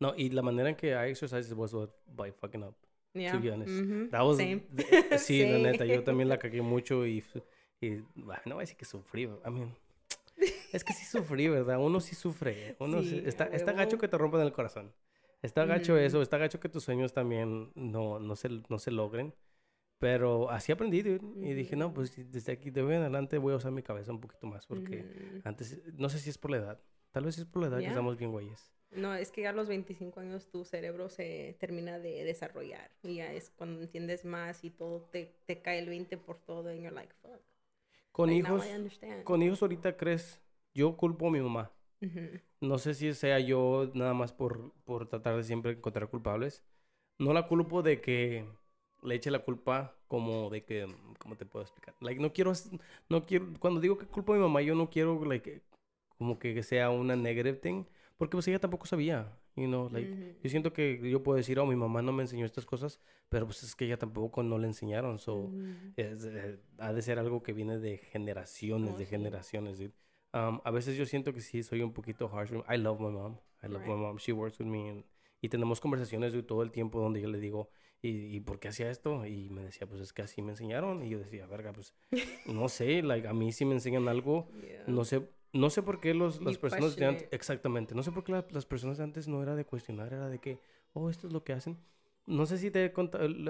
No, 0.00 0.14
y 0.16 0.30
la 0.30 0.42
manera 0.42 0.68
en 0.70 0.76
que 0.76 0.88
I 0.90 1.10
exercise 1.10 1.52
was 1.54 1.72
what, 1.74 1.90
by 2.06 2.30
fucking 2.32 2.62
up. 2.62 2.74
Yeah. 3.14 3.36
be 3.38 3.50
honest. 3.52 3.70
Mhm. 3.70 4.10
That 4.10 4.22
was, 4.24 4.38
Same. 4.38 4.62
de- 4.70 4.82
eh, 5.12 5.18
sí, 5.18 5.46
la 5.46 5.58
neta, 5.72 5.84
yo 5.84 6.02
también 6.02 6.28
la 6.28 6.38
cagué 6.38 6.62
mucho 6.62 7.06
y, 7.06 7.22
y 7.80 7.90
bueno, 8.16 8.42
no 8.46 8.54
voy 8.56 8.62
a 8.62 8.64
decir 8.64 8.76
que 8.76 8.84
sufrí, 8.84 9.22
I 9.22 9.50
mean, 9.50 9.72
es 10.72 10.82
que 10.82 10.92
sí 10.92 11.04
sufrí, 11.04 11.48
¿verdad? 11.48 11.78
Uno 11.78 12.00
sí 12.00 12.16
sufre, 12.16 12.74
uno 12.80 13.02
sí- 13.02 13.10
Sí, 13.10 13.22
está, 13.24 13.44
está 13.46 13.72
gacho 13.72 13.98
que 13.98 14.08
te 14.08 14.18
rompan 14.18 14.40
el 14.40 14.52
corazón. 14.52 14.92
Está 15.42 15.64
gacho 15.64 15.92
Ujú. 15.92 16.00
eso, 16.02 16.22
está 16.22 16.38
gacho 16.38 16.58
que 16.58 16.68
tus 16.68 16.82
sueños 16.84 17.12
también 17.12 17.70
no, 17.76 18.18
no, 18.18 18.34
se, 18.34 18.48
no 18.68 18.78
se 18.78 18.90
logren. 18.90 19.32
Pero 19.98 20.50
así 20.50 20.72
aprendí, 20.72 21.02
dude, 21.02 21.20
y 21.48 21.54
dije, 21.54 21.76
no, 21.76 21.86
Ujú. 21.86 21.94
pues 21.94 22.32
desde 22.32 22.52
aquí 22.52 22.70
de 22.70 22.82
hoy 22.82 22.94
en 22.96 23.02
adelante 23.02 23.38
voy 23.38 23.52
a 23.52 23.56
usar 23.56 23.70
mi 23.70 23.82
cabeza 23.82 24.10
un 24.10 24.20
poquito 24.20 24.46
más, 24.48 24.66
porque 24.66 25.02
Ujú. 25.02 25.40
antes, 25.44 25.80
no 25.94 26.08
sé 26.08 26.18
si 26.18 26.30
es 26.30 26.36
por 26.36 26.50
la 26.50 26.56
edad, 26.56 26.80
tal 27.12 27.24
vez 27.24 27.38
es 27.38 27.44
por 27.44 27.62
la 27.62 27.68
edad 27.68 27.78
que 27.78 27.86
estamos 27.86 28.16
bien 28.18 28.32
güeyes. 28.32 28.72
No, 28.96 29.14
es 29.14 29.30
que 29.30 29.46
a 29.46 29.52
los 29.52 29.68
25 29.68 30.20
años 30.20 30.46
tu 30.46 30.64
cerebro 30.64 31.08
se 31.08 31.56
termina 31.58 31.98
de 31.98 32.24
desarrollar 32.24 32.90
y 33.02 33.16
ya 33.16 33.32
es 33.32 33.50
cuando 33.50 33.80
entiendes 33.80 34.24
más 34.24 34.64
y 34.64 34.70
todo 34.70 35.00
te, 35.10 35.34
te 35.46 35.60
cae 35.60 35.78
el 35.80 35.88
20 35.88 36.16
por 36.16 36.38
todo 36.38 36.68
and 36.70 36.80
you're 36.80 36.94
like, 36.94 37.12
fuck. 37.22 37.40
Con 38.12 38.28
like, 38.28 38.48
hijos, 38.48 38.64
con 39.24 39.42
hijos 39.42 39.62
ahorita 39.62 39.96
crees, 39.96 40.40
yo 40.74 40.96
culpo 40.96 41.28
a 41.28 41.30
mi 41.30 41.40
mamá. 41.40 41.72
No 42.60 42.78
sé 42.78 42.94
si 42.94 43.12
sea 43.14 43.40
yo 43.40 43.90
nada 43.94 44.14
más 44.14 44.32
por, 44.32 44.72
por 44.84 45.08
tratar 45.08 45.36
de 45.36 45.44
siempre 45.44 45.72
encontrar 45.72 46.08
culpables. 46.08 46.62
No 47.18 47.32
la 47.32 47.46
culpo 47.46 47.82
de 47.82 48.00
que 48.00 48.46
le 49.02 49.14
eche 49.16 49.30
la 49.30 49.40
culpa 49.40 49.96
como 50.08 50.50
de 50.50 50.64
que, 50.64 50.86
¿cómo 51.18 51.36
te 51.36 51.46
puedo 51.46 51.64
explicar? 51.64 51.94
Like, 52.00 52.20
no 52.20 52.32
quiero, 52.32 52.52
no 53.08 53.26
quiero, 53.26 53.46
cuando 53.58 53.80
digo 53.80 53.98
que 53.98 54.06
culpo 54.06 54.32
a 54.32 54.36
mi 54.36 54.42
mamá, 54.42 54.62
yo 54.62 54.74
no 54.74 54.88
quiero, 54.88 55.22
like, 55.24 55.62
como 56.18 56.38
que 56.38 56.62
sea 56.62 56.90
una 56.90 57.16
negative 57.16 57.58
thing, 57.58 57.84
porque 58.16 58.32
pues 58.36 58.46
ella 58.48 58.58
tampoco 58.60 58.86
sabía. 58.86 59.38
You 59.56 59.66
know, 59.66 59.88
like, 59.88 60.36
yo 60.42 60.50
siento 60.50 60.72
que 60.72 60.98
yo 61.08 61.22
puedo 61.22 61.36
decir, 61.36 61.58
oh, 61.60 61.66
mi 61.66 61.76
mamá 61.76 62.02
no 62.02 62.12
me 62.12 62.22
enseñó 62.24 62.44
estas 62.44 62.66
cosas, 62.66 62.98
pero 63.28 63.46
pues 63.46 63.62
es 63.62 63.76
que 63.76 63.84
ella 63.84 63.96
tampoco 63.98 64.42
no 64.42 64.58
le 64.58 64.66
enseñaron. 64.66 65.18
So, 65.20 65.34
Ujú. 65.44 65.62
es, 65.96 66.24
eh, 66.24 66.58
ha 66.78 66.92
de 66.92 67.02
ser 67.02 67.20
algo 67.20 67.42
que 67.42 67.52
viene 67.52 67.78
de 67.78 67.98
generaciones, 67.98 68.94
Oh, 68.94 68.98
de 68.98 69.04
sí. 69.04 69.10
generaciones. 69.10 69.78
Um, 70.32 70.60
a 70.64 70.70
veces 70.72 70.96
yo 70.96 71.06
siento 71.06 71.32
que 71.32 71.40
sí 71.40 71.62
soy 71.62 71.82
un 71.82 71.92
poquito 71.92 72.28
harsh. 72.28 72.50
I 72.68 72.76
love 72.78 72.98
my 73.00 73.10
mom. 73.12 73.38
I 73.62 73.68
love 73.68 73.82
my 73.82 73.92
Right. 73.92 73.98
mom. 74.00 74.16
She 74.18 74.32
works 74.32 74.58
with 74.58 74.66
me. 74.66 74.90
and- 74.90 75.04
y 75.40 75.48
tenemos 75.50 75.78
conversaciones 75.80 76.32
todo 76.46 76.62
el 76.62 76.70
tiempo 76.72 77.00
donde 77.00 77.20
yo 77.20 77.28
le 77.28 77.38
digo, 77.38 77.68
¿y, 78.02 78.34
¿y 78.34 78.40
por 78.40 78.58
qué 78.58 78.68
hacía 78.68 78.90
esto? 78.90 79.26
Y 79.26 79.50
me 79.50 79.62
decía, 79.62 79.86
pues 79.86 80.00
es 80.00 80.12
que 80.14 80.22
así 80.22 80.40
me 80.42 80.52
enseñaron. 80.52 81.04
Y 81.04 81.10
yo 81.10 81.18
decía, 81.18 81.46
verga, 81.46 81.72
pues 81.72 81.94
no 82.46 82.68
sé, 82.68 83.02
like, 83.02 83.28
a 83.28 83.34
mí 83.34 83.52
sí 83.52 83.64
me 83.66 83.74
enseñan 83.74 84.08
algo. 84.08 84.48
Yeah. 84.62 84.84
No 84.88 85.04
sé, 85.04 85.22
no 85.54 85.70
sé 85.70 85.82
por 85.82 86.00
qué 86.00 86.14
los, 86.14 86.42
las 86.42 86.58
personas 86.58 86.96
de 86.96 87.06
antes, 87.06 87.28
exactamente, 87.32 87.94
no 87.94 88.02
sé 88.02 88.12
por 88.12 88.24
qué 88.24 88.32
la- 88.32 88.46
las 88.50 88.66
personas 88.66 88.98
de 88.98 89.04
antes 89.04 89.28
no 89.28 89.42
era 89.42 89.54
de 89.56 89.64
cuestionar, 89.64 90.12
era 90.12 90.28
de 90.28 90.38
que, 90.40 90.60
oh, 90.92 91.10
esto 91.10 91.26
es 91.28 91.32
lo 91.32 91.44
que 91.44 91.54
hacen. 91.54 91.78
No 92.26 92.46
sé 92.46 92.58
si 92.58 92.70
te 92.70 92.84
he 92.84 92.92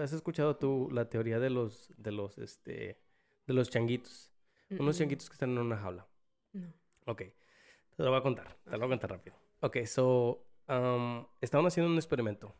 has 0.03 0.13
escuchado 0.13 0.57
tú 0.57 0.89
la 0.93 1.09
teoría 1.09 1.39
de 1.41 1.51
los, 1.51 1.93
de 1.97 2.13
los, 2.13 2.39
este, 2.39 2.99
de 3.47 3.55
los 3.55 3.71
changuitos. 3.71 4.31
Unos 4.79 4.97
Mm-mm. 4.97 4.99
changuitos 4.99 5.29
que 5.31 5.35
están 5.35 5.51
en 5.53 5.59
una 5.59 5.77
jaula. 5.79 6.07
No. 6.55 6.73
Ok, 7.07 7.23
te 7.97 8.03
lo 8.03 8.11
voy 8.11 8.19
a 8.19 8.23
contar, 8.23 8.57
te 8.65 8.71
lo 8.73 8.79
voy 8.79 8.87
a 8.87 8.91
contar 8.91 9.11
rápido. 9.11 9.37
Ok, 9.61 9.79
so, 9.87 10.47
um, 10.69 11.27
estaban 11.41 11.67
haciendo 11.67 11.91
un 11.91 11.97
experimento. 11.99 12.55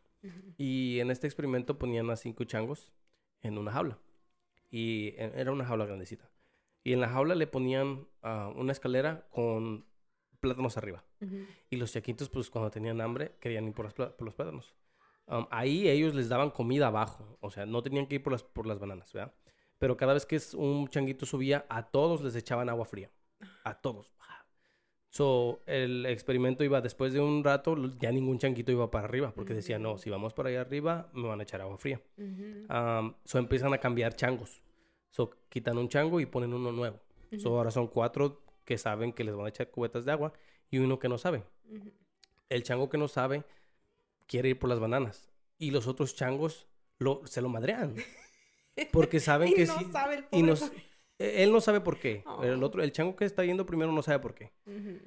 Y 0.57 0.99
en 1.01 1.11
este 1.11 1.27
experimento 1.27 1.77
ponían 1.79 2.09
a 2.09 2.15
cinco 2.17 2.43
changos 2.45 2.93
en 3.41 3.57
una 3.57 3.71
jaula. 3.71 3.99
Y 4.71 5.09
e- 5.17 5.33
era 5.35 5.51
una 5.53 5.65
jaula 5.65 5.85
grandecita. 5.85 6.29
Y 6.85 6.93
en 6.93 7.01
la 7.01 7.09
jaula 7.09 7.33
le 7.33 7.47
ponían 7.47 8.07
ah, 8.21 8.53
una 8.55 8.71
escalera 8.71 9.27
con 9.31 9.85
plátanos 10.39 10.77
arriba. 10.77 11.03
Ujú. 11.19 11.37
Y 11.71 11.77
los 11.77 11.91
chaquitos, 11.91 12.29
pues 12.29 12.51
cuando 12.51 12.69
tenían 12.69 13.01
hambre, 13.01 13.35
querían 13.41 13.67
ir 13.67 13.73
por, 13.73 13.85
las 13.85 13.93
por 13.93 14.21
los 14.21 14.35
plátanos. 14.35 14.75
Um, 15.25 15.47
ahí 15.49 15.89
ellos 15.89 16.13
les 16.13 16.29
daban 16.29 16.51
comida 16.51 16.87
abajo. 16.87 17.39
O 17.41 17.49
sea, 17.49 17.65
no 17.65 17.81
tenían 17.81 18.05
que 18.05 18.15
ir 18.15 18.23
por 18.23 18.33
las, 18.33 18.43
por 18.43 18.67
las 18.67 18.77
bananas, 18.77 19.11
¿verdad? 19.11 19.33
Pero 19.79 19.97
cada 19.97 20.13
vez 20.13 20.27
que 20.27 20.39
un 20.55 20.87
changuito 20.87 21.25
subía, 21.25 21.65
a 21.69 21.89
todos 21.89 22.21
les 22.21 22.35
echaban 22.35 22.69
agua 22.69 22.85
fría. 22.85 23.09
A 23.63 23.81
todos. 23.81 24.13
So, 25.09 25.63
el 25.65 26.05
experimento 26.05 26.63
iba 26.63 26.81
después 26.81 27.13
de 27.13 27.19
un 27.19 27.43
rato, 27.43 27.75
ya 27.99 28.11
ningún 28.11 28.37
changuito 28.37 28.71
iba 28.71 28.91
para 28.91 29.05
arriba, 29.05 29.33
porque 29.33 29.55
decía, 29.55 29.79
no, 29.79 29.97
si 29.97 30.11
vamos 30.11 30.33
para 30.33 30.49
allá 30.49 30.61
arriba, 30.61 31.09
me 31.13 31.27
van 31.27 31.39
a 31.39 31.43
echar 31.43 31.61
agua 31.61 31.77
fría. 31.77 31.99
Ujú. 32.17 32.71
Um, 32.71 33.15
so, 33.23 33.39
empiezan 33.39 33.73
a 33.73 33.79
cambiar 33.79 34.15
changos. 34.15 34.61
So, 35.15 35.29
quitan 35.47 35.77
un 35.77 35.87
chango 35.87 36.19
y 36.19 36.25
ponen 36.25 36.53
uno 36.53 36.73
nuevo. 36.73 36.99
So, 37.37 37.49
Ujú. 37.49 37.57
ahora 37.57 37.71
son 37.71 37.87
cuatro 37.87 38.41
que 38.65 38.77
saben 38.77 39.13
que 39.13 39.23
les 39.23 39.33
van 39.33 39.45
a 39.45 39.49
echar 39.49 39.69
cubetas 39.71 40.03
de 40.03 40.11
agua 40.11 40.33
y 40.69 40.79
uno 40.79 40.99
que 40.99 41.07
no 41.07 41.17
sabe. 41.17 41.43
Ujú. 41.69 41.89
El 42.49 42.63
chango 42.63 42.89
que 42.89 42.97
no 42.97 43.07
sabe 43.07 43.45
quiere 44.27 44.49
ir 44.49 44.59
por 44.59 44.69
las 44.69 44.79
bananas 44.79 45.29
y 45.57 45.71
los 45.71 45.87
otros 45.87 46.15
changos 46.15 46.67
lo, 46.99 47.21
se 47.25 47.41
lo 47.41 47.47
madrean. 47.47 47.95
Porque 48.91 49.21
saben 49.21 49.49
Y 49.49 49.53
que 49.53 49.65
no 49.67 49.79
sí. 49.79 49.85
sabe 49.91 50.15
el 50.15 50.19
y 50.19 50.23
pobre 50.23 50.41
no 50.41 50.55
por- 50.55 50.67
s- 50.67 50.71
e- 51.17 51.43
él 51.43 51.51
no 51.53 51.61
sabe 51.61 51.79
por 51.79 51.97
qué. 51.97 52.23
El 52.43 52.61
Oh. 52.61 52.65
otro, 52.65 52.83
el 52.83 52.91
chango 52.91 53.15
que 53.15 53.23
está 53.23 53.45
yendo 53.45 53.65
primero 53.65 53.93
no 53.93 54.01
sabe 54.01 54.19
por 54.19 54.35
qué. 54.35 54.51
Ujú. 54.65 54.99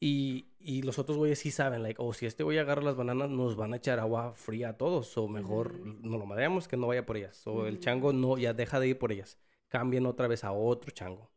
Y, 0.00 0.46
y 0.58 0.82
los 0.82 0.98
otros 0.98 1.16
güeyes 1.16 1.38
sí 1.38 1.52
saben, 1.52 1.84
like, 1.84 2.02
oh, 2.02 2.12
si 2.12 2.26
este 2.26 2.42
güey 2.42 2.58
agarra 2.58 2.82
las 2.82 2.96
bananas, 2.96 3.30
nos 3.30 3.54
van 3.54 3.72
a 3.72 3.76
echar 3.76 4.00
agua 4.00 4.32
fría 4.34 4.70
a 4.70 4.76
todos. 4.76 5.16
O 5.16 5.28
mejor 5.28 5.72
Ujú. 5.76 5.98
no 6.02 6.18
lo 6.18 6.26
madreamos 6.26 6.66
que 6.66 6.76
no 6.76 6.88
vaya 6.88 7.06
por 7.06 7.16
ellas. 7.16 7.46
O 7.46 7.66
el 7.66 7.74
Ujú. 7.74 7.82
chango 7.84 8.12
no, 8.12 8.36
ya 8.38 8.52
deja 8.54 8.80
de 8.80 8.88
ir 8.88 8.98
por 8.98 9.12
ellas. 9.12 9.38
Cambien 9.72 10.04
otra 10.04 10.28
vez 10.28 10.44
a 10.44 10.52
otro 10.52 10.90
chango. 10.90 11.30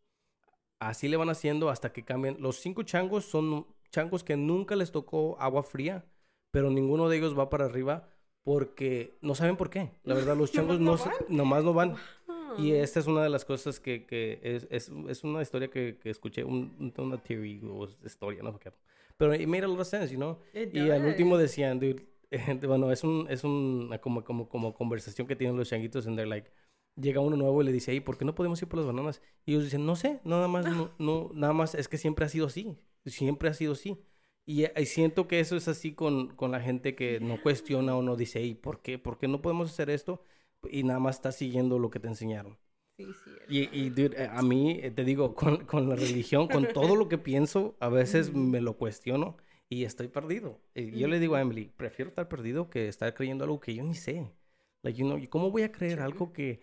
Así 0.79 1.07
le 1.07 1.15
van 1.15 1.29
haciendo 1.29 1.69
hasta 1.69 1.93
que 1.93 2.03
cambien. 2.03 2.35
Los 2.41 2.57
cinco 2.57 2.83
changos 2.83 3.23
son 3.23 3.65
changos 3.91 4.25
que 4.25 4.35
nunca 4.35 4.75
les 4.75 4.91
tocó 4.91 5.37
agua 5.39 5.63
fría, 5.63 6.03
pero 6.51 6.69
ninguno 6.69 7.07
de 7.07 7.15
ellos 7.17 7.37
va 7.37 7.49
para 7.49 7.63
arriba 7.63 8.09
porque 8.43 9.17
no 9.21 9.35
saben 9.35 9.55
por 9.55 9.69
qué. 9.69 9.91
La 10.03 10.13
verdad, 10.19 10.35
los 10.35 10.51
changos 10.51 10.81
no, 10.81 10.97
nomás 11.29 11.63
no 11.63 11.73
van. 11.73 11.95
Y 12.57 12.71
esta 12.73 12.99
es 12.99 13.07
una 13.07 13.23
de 13.23 13.29
las 13.29 13.45
cosas 13.45 13.79
que, 13.79 14.05
que 14.05 14.39
es, 14.43 14.67
es, 14.69 14.91
es 15.07 15.23
una 15.23 15.41
historia 15.41 15.69
que, 15.69 15.97
que 16.01 16.09
escuché, 16.09 16.43
un, 16.43 16.75
un- 16.79 16.93
una 17.05 17.17
theory 17.17 17.61
o 17.65 17.87
historia, 18.05 18.43
no 18.43 18.51
sé. 18.61 18.71
Pero 19.17 19.33
it 19.33 19.47
made 19.47 19.63
a 19.63 19.67
lot 19.67 19.79
of 19.79 19.87
sense, 19.87 20.11
you 20.11 20.17
know? 20.17 20.37
Y 20.73 20.89
al 20.89 21.05
último 21.05 21.37
decían, 21.37 21.79
dude, 21.79 22.05
bueno, 22.67 22.91
es 22.91 23.01
un, 23.05 23.27
es 23.29 23.45
una 23.45 23.97
como, 23.99 24.23
como, 24.25 24.49
como 24.49 24.73
conversación 24.73 25.25
que 25.25 25.35
tienen 25.37 25.55
los 25.55 25.69
changuitos 25.69 26.05
and 26.05 26.17
they're 26.17 26.29
like, 26.29 26.49
llega 26.95 27.21
uno 27.21 27.35
nuevo 27.37 27.61
y 27.61 27.65
le 27.65 27.71
dice, 27.71 27.93
¿y 27.93 27.99
por 27.99 28.17
qué 28.17 28.25
no 28.25 28.35
podemos 28.35 28.61
ir 28.61 28.67
por 28.67 28.79
las 28.79 28.87
bananas? 28.87 29.21
Y 29.45 29.51
ellos 29.53 29.65
dicen, 29.65 29.85
no 29.85 29.95
sé, 29.95 30.19
nada 30.23 30.47
más, 30.47 30.65
no, 30.65 30.91
no, 30.99 31.31
nada 31.33 31.53
más, 31.53 31.75
es 31.75 31.87
que 31.87 31.97
siempre 31.97 32.25
ha 32.25 32.29
sido 32.29 32.47
así, 32.47 32.77
siempre 33.05 33.49
ha 33.49 33.53
sido 33.53 33.73
así. 33.73 33.97
Y, 34.45 34.65
y 34.79 34.85
siento 34.85 35.27
que 35.27 35.39
eso 35.39 35.55
es 35.55 35.67
así 35.67 35.93
con, 35.93 36.35
con 36.35 36.51
la 36.51 36.61
gente 36.61 36.95
que 36.95 37.19
no 37.19 37.41
cuestiona 37.41 37.95
o 37.95 38.01
no 38.03 38.15
dice, 38.15 38.41
¿y 38.43 38.53
por 38.53 38.81
qué? 38.81 38.99
¿Por 38.99 39.17
qué 39.17 39.27
no 39.27 39.41
podemos 39.41 39.71
hacer 39.71 39.89
esto? 39.89 40.21
Y 40.69 40.83
nada 40.83 40.99
más 40.99 41.15
está 41.17 41.31
siguiendo 41.31 41.79
lo 41.79 41.89
que 41.89 41.99
te 41.99 42.07
enseñaron. 42.07 42.57
Sí, 42.97 43.05
sí. 43.23 43.31
Y, 43.49 43.77
y 43.77 43.89
dude, 43.89 44.23
eh, 44.23 44.29
a 44.31 44.41
mí, 44.41 44.79
eh, 44.81 44.91
te 44.91 45.03
digo, 45.03 45.35
con, 45.35 45.65
con 45.65 45.89
la 45.89 45.95
religión, 45.95 46.47
con 46.47 46.67
todo 46.73 46.95
lo 46.95 47.09
que 47.09 47.17
pienso, 47.17 47.75
a 47.79 47.89
veces 47.89 48.33
me 48.33 48.61
lo 48.61 48.77
cuestiono 48.77 49.37
y 49.69 49.83
estoy 49.83 50.07
perdido. 50.07 50.61
Y 50.73 50.97
yo 50.97 51.07
le 51.07 51.19
digo 51.19 51.35
a 51.35 51.41
Emily, 51.41 51.71
prefiero 51.75 52.09
estar 52.09 52.27
perdido 52.29 52.69
que 52.69 52.87
estar 52.87 53.13
creyendo 53.13 53.43
algo 53.43 53.59
que 53.59 53.75
yo 53.75 53.83
ni 53.83 53.95
sé. 53.95 54.31
Like, 54.83 54.99
you 54.99 55.05
know, 55.05 55.17
¿y 55.17 55.27
¿Cómo 55.27 55.51
voy 55.51 55.63
a 55.63 55.71
creer 55.71 55.99
algo 55.99 56.31
que, 56.31 56.61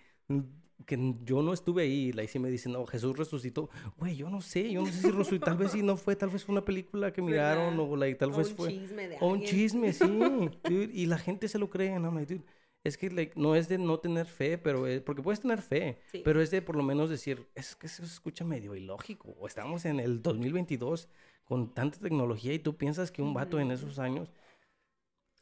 que 0.87 1.15
yo 1.25 1.43
no 1.43 1.53
estuve 1.53 1.83
ahí? 1.85 2.13
Like, 2.13 2.31
si 2.31 2.39
me 2.39 2.51
dicen, 2.51 2.73
no, 2.73 2.85
Jesús 2.87 3.17
resucitó. 3.17 3.71
Güey, 3.99 4.17
yo 4.17 4.29
no 4.31 4.41
sé, 4.41 4.71
yo 4.73 4.81
no 4.83 4.87
sé 4.89 5.01
si 5.01 5.11
resucitó. 5.11 5.45
Tal 5.47 5.57
vez 5.57 5.73
si 5.73 5.83
no 5.83 5.97
fue, 5.97 6.17
tal 6.17 6.31
vez 6.31 6.45
fue 6.45 6.53
una 6.55 6.65
película 6.65 7.13
que 7.13 7.23
miraron 7.23 7.79
o 7.79 7.97
like, 7.97 8.19
tal 8.19 8.33
O 8.33 8.37
vez 8.39 8.51
un 8.51 8.57
fue... 8.57 8.69
chisme 8.71 9.09
de 9.09 9.17
O 9.21 9.29
un 9.29 9.43
chisme, 9.43 9.93
sí. 9.93 10.05
dude, 10.65 10.91
y 10.93 11.07
la 11.07 11.19
gente 11.19 11.49
se 11.49 11.59
lo 11.59 11.71
cree. 11.71 11.99
Like, 11.99 12.35
dude, 12.35 12.45
es 12.85 12.99
que 12.99 13.11
like, 13.11 13.39
no 13.39 13.55
es 13.55 13.69
de 13.69 13.79
no 13.79 14.01
tener 14.01 14.27
fe, 14.27 14.59
pero 14.59 14.87
es, 14.89 15.01
porque 15.03 15.23
puedes 15.23 15.41
tener 15.41 15.63
fe, 15.63 16.01
Sí. 16.11 16.23
pero 16.25 16.41
es 16.43 16.51
de 16.51 16.63
por 16.63 16.75
lo 16.77 16.83
menos 16.83 17.09
decir, 17.11 17.47
es 17.55 17.77
que 17.77 17.87
eso 17.87 18.05
se 18.05 18.13
escucha 18.13 18.45
medio 18.45 18.75
ilógico. 18.75 19.37
O 19.39 19.47
estamos 19.47 19.85
en 19.85 20.01
el 20.01 20.21
2022 20.21 21.09
con 21.45 21.73
tanta 21.75 21.99
tecnología 22.01 22.53
y 22.55 22.59
tú 22.59 22.77
piensas 22.77 23.13
que 23.13 23.23
un 23.23 23.35
vato 23.35 23.61
en 23.61 23.67
Ujú. 23.69 23.75
esos 23.75 23.99
años... 24.01 24.33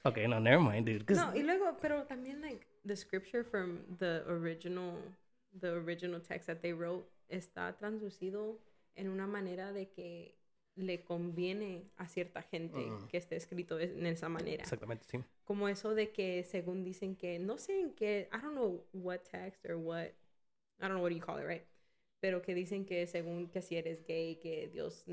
Ok, 0.02 0.18
no, 0.28 0.40
never 0.40 0.60
mind, 0.60 0.86
dude. 0.88 1.14
No, 1.14 1.34
y 1.36 1.42
luego, 1.42 1.76
pero 1.80 2.04
también, 2.04 2.40
like, 2.40 2.66
the 2.86 2.96
scripture 2.96 3.44
from 3.44 3.80
the 3.98 4.22
original, 4.26 4.96
the 5.60 5.68
original 5.72 6.20
text 6.20 6.46
that 6.46 6.60
they 6.62 6.72
wrote 6.72 7.04
está 7.28 7.76
traducido 7.76 8.58
en 8.96 9.08
una 9.08 9.26
manera 9.26 9.72
de 9.72 9.88
que 9.88 10.34
le 10.76 11.02
conviene 11.04 11.90
a 11.96 12.06
cierta 12.06 12.42
gente 12.42 12.78
Mm. 12.90 13.08
que 13.08 13.18
esté 13.18 13.36
escrito 13.36 13.78
es- 13.78 13.90
en 13.92 14.06
esa 14.06 14.28
manera. 14.28 14.62
Exactamente, 14.62 15.04
sí. 15.06 15.18
Como 15.44 15.68
eso 15.68 15.94
de 15.94 16.10
que 16.10 16.42
según 16.44 16.84
dicen 16.84 17.16
que, 17.16 17.38
no 17.38 17.58
sé 17.58 17.80
en 17.80 17.92
qué, 17.94 18.28
I 18.32 18.38
don't 18.40 18.54
know 18.54 18.84
what 18.92 19.20
text 19.30 19.64
or 19.66 19.76
what, 19.76 20.06
I 20.78 20.82
don't 20.82 20.92
know 20.94 21.02
what 21.02 21.10
you 21.12 21.20
call 21.20 21.38
it, 21.40 21.46
right? 21.46 21.64
Pero 22.20 22.40
que 22.40 22.54
dicen 22.54 22.84
que 22.86 23.06
según 23.06 23.48
que 23.50 23.60
si 23.62 23.76
eres 23.76 24.04
gay, 24.06 24.36
que 24.36 24.68
Dios 24.68 25.04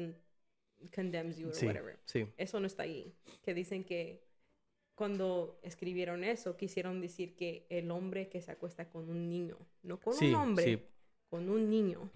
condemns 0.93 1.38
you 1.38 1.47
or 1.49 1.56
Sí, 1.56 1.65
whatever. 1.65 1.97
sí. 2.06 2.27
Eso 2.38 2.60
no 2.60 2.67
está 2.67 2.84
ahí. 2.84 3.13
Que 3.43 3.53
dicen 3.53 3.84
que 3.84 4.21
cuando 4.97 5.60
escribieron 5.62 6.23
eso, 6.23 6.57
quisieron 6.57 6.99
decir 7.01 7.36
que 7.36 7.65
el 7.69 7.91
hombre 7.91 8.27
que 8.29 8.41
se 8.41 8.51
acuesta 8.51 8.89
con 8.89 9.10
un 9.10 9.29
niño, 9.29 9.57
no 9.83 9.99
con 9.99 10.13
Sí, 10.13 10.29
un 10.29 10.36
hombre, 10.36 10.63
sí. 10.65 10.79
con 11.29 11.47
un 11.49 11.69
niño. 11.69 12.10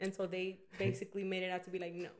And 0.00 0.12
so 0.12 0.28
they 0.28 0.66
basically 0.78 1.24
made 1.24 1.44
it 1.46 1.50
out 1.52 1.62
to 1.64 1.70
be 1.70 1.78
like, 1.78 1.94
no. 1.94 2.10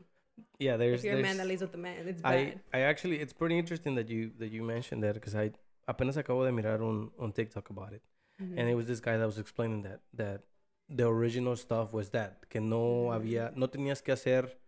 Yeah, 0.61 0.76
there's... 0.76 1.00
If 1.00 1.11
you're 1.11 1.18
a 1.18 1.22
man 1.22 1.37
that 1.38 1.46
lays 1.48 1.61
with 1.62 1.74
a 1.74 1.78
man, 1.78 2.06
it's 2.08 2.22
I, 2.24 2.44
bad. 2.44 2.61
I 2.72 2.80
actually, 2.82 3.16
it's 3.20 3.32
pretty 3.32 3.58
interesting 3.58 3.96
that 3.96 4.08
you, 4.08 4.30
that 4.38 4.50
you 4.52 4.62
mentioned 4.62 5.02
that 5.02 5.14
because 5.14 5.34
I 5.34 5.50
apenas 5.88 6.16
acabo 6.16 6.44
de 6.44 6.52
mirar 6.52 6.80
un, 6.80 7.11
un 7.18 7.32
TikTok 7.32 7.70
about 7.70 7.92
it. 7.92 8.02
Ujú. 8.40 8.56
And 8.56 8.68
it 8.68 8.74
was 8.76 8.87
this 8.87 9.00
guy 9.00 9.16
that 9.16 9.26
was 9.26 9.38
explaining 9.38 9.82
that 9.82 10.00
that 10.14 10.42
the 10.88 11.04
original 11.08 11.56
stuff 11.56 11.92
was 11.92 12.11
that 12.11 12.48
que 12.48 12.61
no 12.61 13.08
Mm. 13.08 13.12
había 13.12 13.52
no 13.56 13.68
tenías 13.68 14.00
que 14.00 14.12
hacer 14.12 14.58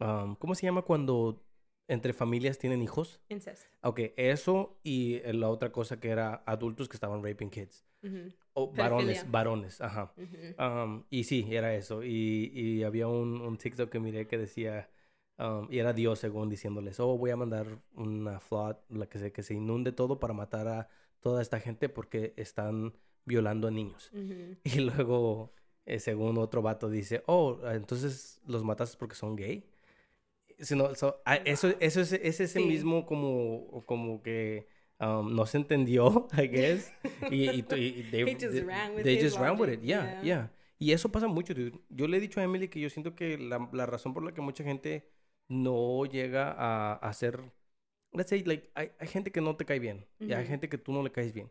um, 0.00 0.36
¿cómo 0.36 0.54
se 0.54 0.64
llama 0.66 0.82
cuando 0.82 1.42
entre 1.88 2.12
familias 2.12 2.58
tienen 2.58 2.82
hijos? 2.82 3.20
Incest. 3.28 3.66
Ok, 3.82 4.00
eso 4.16 4.78
y 4.82 5.16
eh, 5.16 5.32
la 5.34 5.48
otra 5.50 5.70
cosa 5.72 6.00
que 6.00 6.08
era 6.08 6.42
adultos 6.46 6.88
que 6.88 6.96
estaban 6.96 7.22
raping 7.22 7.50
kids. 7.50 7.84
Ujú, 8.02 8.32
O 8.54 8.70
varones, 8.72 9.30
varones, 9.30 9.80
ajá. 9.80 10.14
Um, 10.58 11.04
y 11.10 11.24
sí, 11.24 11.46
era 11.50 11.74
eso. 11.74 12.02
Y, 12.02 12.50
y 12.54 12.82
había 12.84 13.08
un, 13.08 13.40
un 13.40 13.56
TikTok 13.58 13.90
que 13.90 13.98
miré 14.00 14.26
que 14.26 14.38
decía, 14.38 14.88
um, 15.38 15.66
y 15.70 15.78
era 15.78 15.92
Dios 15.92 16.18
según 16.20 16.48
diciéndoles, 16.48 17.00
oh, 17.00 17.18
voy 17.18 17.30
a 17.30 17.36
mandar 17.36 17.78
una 17.94 18.40
flood, 18.40 18.76
la 18.90 19.06
que 19.06 19.18
se, 19.18 19.32
que 19.32 19.42
se 19.42 19.54
inunde 19.54 19.92
todo 19.92 20.18
para 20.20 20.32
matar 20.34 20.68
a 20.68 20.88
toda 21.20 21.42
esta 21.42 21.58
gente 21.60 21.88
porque 21.88 22.32
están 22.36 22.94
violando 23.24 23.68
a 23.68 23.70
niños. 23.70 24.10
Y 24.64 24.80
luego, 24.80 25.52
eh, 25.84 25.98
según 25.98 26.38
otro 26.38 26.62
vato, 26.62 26.88
dice, 26.88 27.22
oh, 27.26 27.60
entonces 27.70 28.40
los 28.46 28.64
mataste 28.64 28.96
porque 28.98 29.14
son 29.14 29.36
gay. 29.36 29.68
Sino, 30.58 30.94
so, 30.94 31.20
ah, 31.24 31.36
eso, 31.36 31.68
eso 31.80 32.00
es, 32.00 32.12
es 32.12 32.40
ese 32.40 32.60
Sí. 32.60 32.64
mismo 32.64 33.06
como, 33.06 33.84
como 33.86 34.22
que 34.22 34.66
um, 35.00 35.34
no 35.34 35.46
se 35.46 35.58
entendió, 35.58 36.28
I 36.36 36.48
guess. 36.48 36.92
Y, 37.30 37.50
y, 37.50 37.58
y- 37.58 37.62
they, 38.10 38.22
He 38.22 38.34
just 38.34 38.52
they- 38.52 38.60
ran 38.64 38.94
with 38.94 39.02
they 39.04 39.20
just 39.20 39.38
ran 39.38 39.58
with 39.58 39.68
it, 39.70 39.80
yeah, 39.82 40.04
yeah. 40.04 40.22
yeah. 40.22 40.50
Y 40.78 40.92
eso 40.92 41.10
pasa 41.10 41.28
mucho, 41.28 41.54
dude. 41.54 41.78
Yo 41.88 42.06
le 42.08 42.16
he 42.16 42.20
dicho 42.20 42.40
a 42.40 42.44
Emily 42.44 42.68
que 42.68 42.80
yo 42.80 42.90
siento 42.90 43.14
que 43.14 43.38
la, 43.38 43.68
la 43.72 43.86
razón 43.86 44.12
por 44.14 44.22
la 44.24 44.32
que 44.34 44.40
mucha 44.40 44.64
gente 44.64 45.08
no 45.48 46.04
llega 46.04 46.50
a, 46.52 46.94
a 46.94 47.12
ser 47.12 47.52
let's 48.12 48.28
say, 48.30 48.44
like, 48.44 48.70
hay, 48.74 48.92
hay 49.00 49.08
gente 49.08 49.32
que 49.32 49.40
no 49.40 49.56
te 49.56 49.64
cae 49.64 49.78
bien 49.80 50.06
y 50.20 50.32
hay 50.32 50.46
gente 50.46 50.68
que 50.68 50.78
tú 50.78 50.92
no 50.92 51.02
le 51.02 51.10
caes 51.10 51.32
bien. 51.32 51.50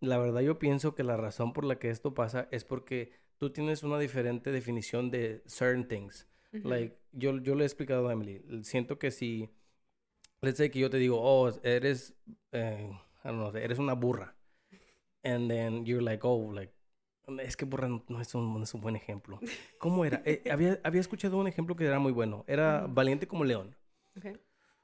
La 0.00 0.18
verdad 0.18 0.40
yo 0.42 0.58
pienso 0.60 0.94
que 0.94 1.02
la 1.02 1.16
razón 1.16 1.52
por 1.52 1.64
la 1.64 1.80
que 1.80 1.90
esto 1.90 2.14
pasa 2.14 2.46
es 2.52 2.64
porque 2.64 3.10
tú 3.38 3.50
tienes 3.50 3.82
una 3.82 3.98
diferente 3.98 4.52
definición 4.52 5.10
de 5.10 5.42
certain 5.46 5.88
things. 5.88 6.28
Mhm. 6.52 6.68
Like, 6.68 6.98
yo, 7.12 7.38
yo 7.38 7.54
le 7.54 7.64
he 7.64 7.66
explicado 7.66 8.08
a 8.08 8.12
Emily, 8.12 8.42
siento 8.62 8.98
que 8.98 9.10
si, 9.10 9.50
let's 10.40 10.56
say 10.56 10.70
que 10.70 10.78
yo 10.78 10.90
te 10.90 10.96
digo, 10.98 11.18
oh, 11.20 11.52
eres, 11.62 12.14
eh, 12.52 12.90
I 13.24 13.28
don't 13.28 13.38
know, 13.38 13.54
eres 13.56 13.78
una 13.78 13.94
burra. 13.94 14.34
And 15.22 15.50
then 15.50 15.84
you're 15.84 16.02
like, 16.02 16.26
oh, 16.26 16.52
like, 16.52 16.72
es 17.42 17.56
que 17.56 17.66
burra 17.66 17.88
no, 17.88 18.04
no 18.08 18.20
es, 18.20 18.34
un, 18.34 18.54
no 18.54 18.62
es 18.62 18.72
un 18.72 18.80
buen 18.80 18.96
ejemplo. 18.96 19.38
¿Cómo 19.78 20.04
era? 20.04 20.22
Eh, 20.24 20.44
había, 20.50 20.80
había 20.84 21.00
escuchado 21.00 21.36
un 21.38 21.46
ejemplo 21.48 21.76
que 21.76 21.84
era 21.84 21.98
muy 21.98 22.12
bueno. 22.12 22.44
Era 22.46 22.84
Ujú. 22.84 22.94
valiente 22.94 23.26
como 23.26 23.44
león. 23.44 23.76
Okay. 24.16 24.36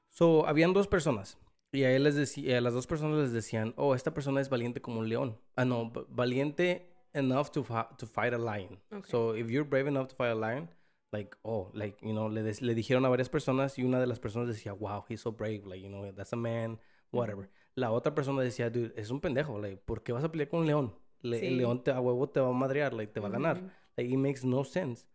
So, 0.09 0.45
habían 0.47 0.73
dos 0.73 0.87
personas. 0.87 1.37
Y 1.71 1.83
a, 1.83 1.91
él 1.95 2.03
les 2.03 2.15
decía, 2.15 2.57
a 2.57 2.61
las 2.61 2.73
dos 2.73 2.85
personas 2.85 3.17
les 3.17 3.31
decían, 3.33 3.73
oh, 3.77 3.95
esta 3.95 4.13
persona 4.13 4.39
es 4.41 4.49
valiente 4.49 4.81
como 4.81 4.99
un 4.99 5.09
león. 5.09 5.39
Ah, 5.55 5.65
no, 5.65 5.91
valiente 6.09 6.91
enough 7.13 7.49
to, 7.49 7.65
to 7.97 8.05
fight 8.05 8.33
a 8.33 8.37
lion. 8.37 8.79
Okay. 8.91 9.09
So, 9.09 9.35
if 9.35 9.49
you're 9.49 9.67
brave 9.67 9.87
enough 9.87 10.09
to 10.09 10.15
fight 10.15 10.31
a 10.31 10.35
lion, 10.35 10.69
like, 11.15 11.35
oh, 11.43 11.69
like, 11.73 11.97
you 12.05 12.11
know, 12.11 12.29
le, 12.29 12.43
des- 12.43 12.61
le 12.61 12.73
dijeron 12.75 13.05
a 13.05 13.09
varias 13.09 13.29
personas 13.29 13.77
y 13.77 13.83
una 13.83 13.99
de 13.99 14.07
las 14.07 14.19
personas 14.19 14.47
decía, 14.49 14.73
wow, 14.73 15.03
he's 15.07 15.21
so 15.21 15.31
brave, 15.31 15.61
like, 15.65 15.81
you 15.81 15.89
know, 15.89 16.11
that's 16.13 16.33
a 16.33 16.35
man, 16.35 16.79
whatever. 17.11 17.49
La 17.75 17.91
otra 17.91 18.13
persona 18.13 18.41
decía, 18.41 18.69
dude, 18.69 18.93
es 18.95 19.09
un 19.09 19.19
pendejo, 19.21 19.59
like, 19.59 19.77
¿por 19.85 20.03
qué 20.03 20.11
vas 20.11 20.23
a 20.23 20.31
pelear 20.31 20.49
con 20.49 20.61
un 20.61 20.67
león? 20.67 20.95
Le- 21.21 21.47
El 21.47 21.57
león 21.57 21.83
te, 21.83 21.91
a 21.91 21.99
huevo 21.99 22.29
te 22.29 22.39
va 22.39 22.49
a 22.49 22.53
madrear, 22.53 22.93
like, 22.93 23.11
te 23.13 23.19
va 23.19 23.27
a 23.29 23.31
ganar. 23.31 23.61
Like, 23.97 24.11
it 24.13 24.17
makes 24.19 24.43
no 24.45 24.63
sense. 24.63 25.07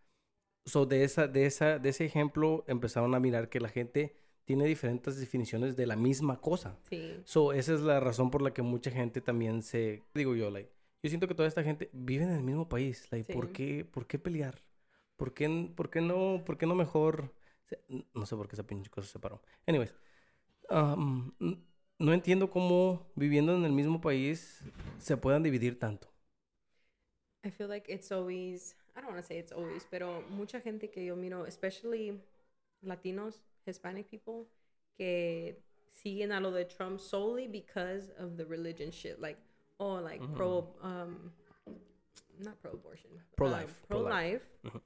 So, 0.66 0.86
de, 0.86 1.04
esa, 1.04 1.26
de, 1.28 1.46
esa, 1.46 1.78
de 1.78 1.88
ese 1.88 2.04
ejemplo 2.04 2.64
empezaron 2.66 3.14
a 3.14 3.20
mirar 3.20 3.48
que 3.48 3.60
la 3.60 3.68
gente 3.68 4.14
tiene 4.44 4.64
diferentes 4.66 5.18
definiciones 5.18 5.76
de 5.76 5.86
la 5.86 5.96
misma 5.96 6.40
cosa. 6.40 6.78
Sí. 6.88 7.20
So, 7.24 7.52
esa 7.52 7.74
es 7.74 7.80
la 7.82 8.00
razón 8.00 8.30
por 8.30 8.42
la 8.42 8.52
que 8.52 8.62
mucha 8.62 8.90
gente 8.90 9.20
también 9.20 9.62
se... 9.62 10.02
Digo 10.14 10.34
yo, 10.34 10.50
like, 10.50 10.70
yo 11.02 11.08
siento 11.08 11.28
que 11.28 11.34
toda 11.34 11.48
esta 11.48 11.62
gente 11.62 11.88
vive 11.92 12.24
en 12.24 12.32
el 12.32 12.42
mismo 12.42 12.68
país. 12.68 13.06
Like, 13.10 13.32
¿por, 13.32 13.52
qué, 13.52 13.84
¿Por 13.84 14.06
qué 14.06 14.18
pelear? 14.18 14.60
¿Por 15.20 15.34
qué, 15.34 15.70
por 15.76 15.90
qué 15.90 16.00
no, 16.00 16.42
por 16.46 16.56
qué 16.56 16.64
no 16.64 16.74
mejor... 16.74 17.30
No 18.14 18.24
sé 18.24 18.34
por 18.36 18.48
qué 18.48 18.56
esa 18.56 18.66
pinche 18.66 18.88
cosa 18.88 19.06
se 19.06 19.12
separó. 19.12 19.42
Anyways, 19.66 19.94
um, 20.70 21.30
no 21.98 22.14
entiendo 22.14 22.48
cómo 22.48 23.12
viviendo 23.16 23.54
en 23.54 23.66
el 23.66 23.72
mismo 23.72 24.00
país 24.00 24.64
se 24.96 25.18
puedan 25.18 25.42
dividir 25.42 25.78
tanto. 25.78 26.08
I 27.44 27.50
feel 27.50 27.68
like 27.68 27.86
it's 27.92 28.10
always, 28.10 28.74
I 28.96 29.02
don't 29.02 29.10
want 29.12 29.20
to 29.20 29.26
say 29.26 29.38
it's 29.38 29.52
always, 29.52 29.84
pero 29.90 30.22
mucha 30.30 30.58
gente 30.62 30.90
que 30.90 31.04
yo 31.04 31.16
miro, 31.16 31.44
especially 31.44 32.18
Latinos, 32.82 33.42
Hispanic 33.66 34.08
people, 34.08 34.46
que 34.96 35.62
siguen 35.90 36.32
a 36.32 36.40
lo 36.40 36.50
de 36.50 36.64
Trump 36.64 36.98
solely 36.98 37.46
because 37.46 38.10
of 38.18 38.38
the 38.38 38.46
religion 38.46 38.90
shit. 38.90 39.20
Like, 39.20 39.38
oh, 39.78 40.00
like 40.00 40.22
pro, 40.34 40.74
um, 40.82 41.30
not 42.38 42.58
pro 42.62 42.72
abortion, 42.72 43.10
Pro-life, 43.36 43.80
pro 43.86 44.00
pro-life. 44.00 44.42
life. 44.64 44.74
Mhm. 44.76 44.80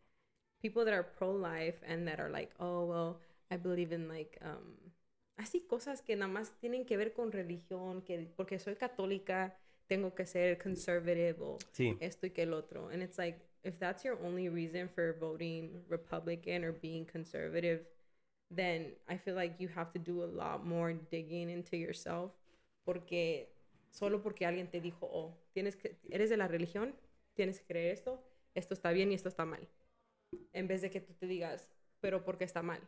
People 0.65 0.87
that 0.87 0.95
are 0.95 1.03
pro 1.03 1.31
life 1.31 1.77
and 1.87 2.09
that 2.09 2.19
are 2.19 2.31
like, 2.31 2.51
oh, 2.59 2.87
well, 2.87 3.21
I 3.51 3.59
believe 3.59 3.93
in 3.93 4.09
like, 4.09 4.39
um, 4.41 4.79
así 5.39 5.61
cosas 5.69 6.01
que 6.01 6.17
nada 6.17 6.33
más 6.33 6.53
tienen 6.59 6.87
que 6.87 6.97
ver 6.97 7.13
con 7.13 7.31
religión, 7.33 8.03
que 8.03 8.33
porque 8.35 8.59
soy 8.59 8.75
católica 8.75 9.53
tengo 9.87 10.15
que 10.15 10.25
ser 10.25 10.57
conservative 10.57 11.37
o 11.43 11.59
Sí. 11.73 11.99
esto 12.01 12.27
y 12.27 12.31
que 12.31 12.45
el 12.45 12.55
otro. 12.55 12.89
And 12.89 13.03
it's 13.03 13.19
like, 13.19 13.39
if 13.63 13.79
that's 13.79 14.05
your 14.05 14.17
only 14.25 14.49
reason 14.49 14.89
for 14.89 15.13
voting 15.21 15.85
Republican 15.91 16.65
or 16.65 16.73
being 16.73 17.05
conservative, 17.05 17.85
then 18.51 18.95
I 19.07 19.19
feel 19.19 19.35
like 19.35 19.61
you 19.61 19.69
have 19.69 19.93
to 19.93 19.99
do 19.99 20.23
a 20.23 20.27
lot 20.27 20.65
more 20.65 20.95
digging 21.11 21.51
into 21.51 21.77
yourself. 21.77 22.33
Porque 22.87 23.51
solo 23.91 24.23
porque 24.23 24.47
alguien 24.47 24.71
te 24.71 24.81
dijo, 24.81 25.07
oh, 25.13 25.35
tienes 25.53 25.77
que, 25.77 25.95
eres 26.11 26.31
de 26.31 26.39
la 26.39 26.49
religión, 26.49 26.95
tienes 27.35 27.59
que 27.59 27.67
creer 27.67 27.93
esto, 27.93 28.19
esto 28.55 28.73
está 28.73 28.93
bien 28.93 29.13
y 29.13 29.15
esto 29.15 29.29
está 29.29 29.45
mal. 29.45 29.69
En 30.53 30.67
vez 30.69 30.83
de 30.83 30.91
que 30.91 31.01
tú 31.01 31.13
te 31.15 31.27
digas, 31.27 31.69
pero 32.01 32.25
porque 32.25 32.45
está 32.45 32.63
mal. 32.63 32.81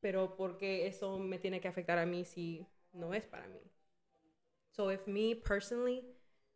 Pero 0.00 0.36
porque 0.36 0.86
eso 0.86 1.18
me 1.18 1.38
tiene 1.38 1.60
que 1.60 1.68
afectar 1.68 1.98
a 1.98 2.06
mí 2.06 2.24
si 2.24 2.66
no 2.92 3.14
es 3.14 3.26
para 3.26 3.46
mí. 3.48 3.60
So 4.70 4.90
if 4.90 5.06
me 5.06 5.34
personally, 5.36 6.04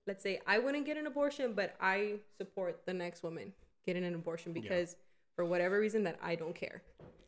let's 0.06 0.22
say 0.22 0.40
I 0.46 0.58
wouldn't 0.58 0.84
get 0.86 0.96
an 0.98 1.06
abortion, 1.06 1.54
but 1.54 1.70
I 1.80 2.20
support 2.36 2.84
the 2.84 2.92
next 2.94 3.22
woman 3.22 3.54
getting 3.86 4.04
an 4.04 4.14
abortion 4.14 4.54
Yeah. 4.54 4.62
because 4.62 4.96
for 5.34 5.44
whatever 5.44 5.78
reason 5.80 6.02
that 6.04 6.18
I 6.22 6.36
don't 6.36 6.54
care. 6.54 6.82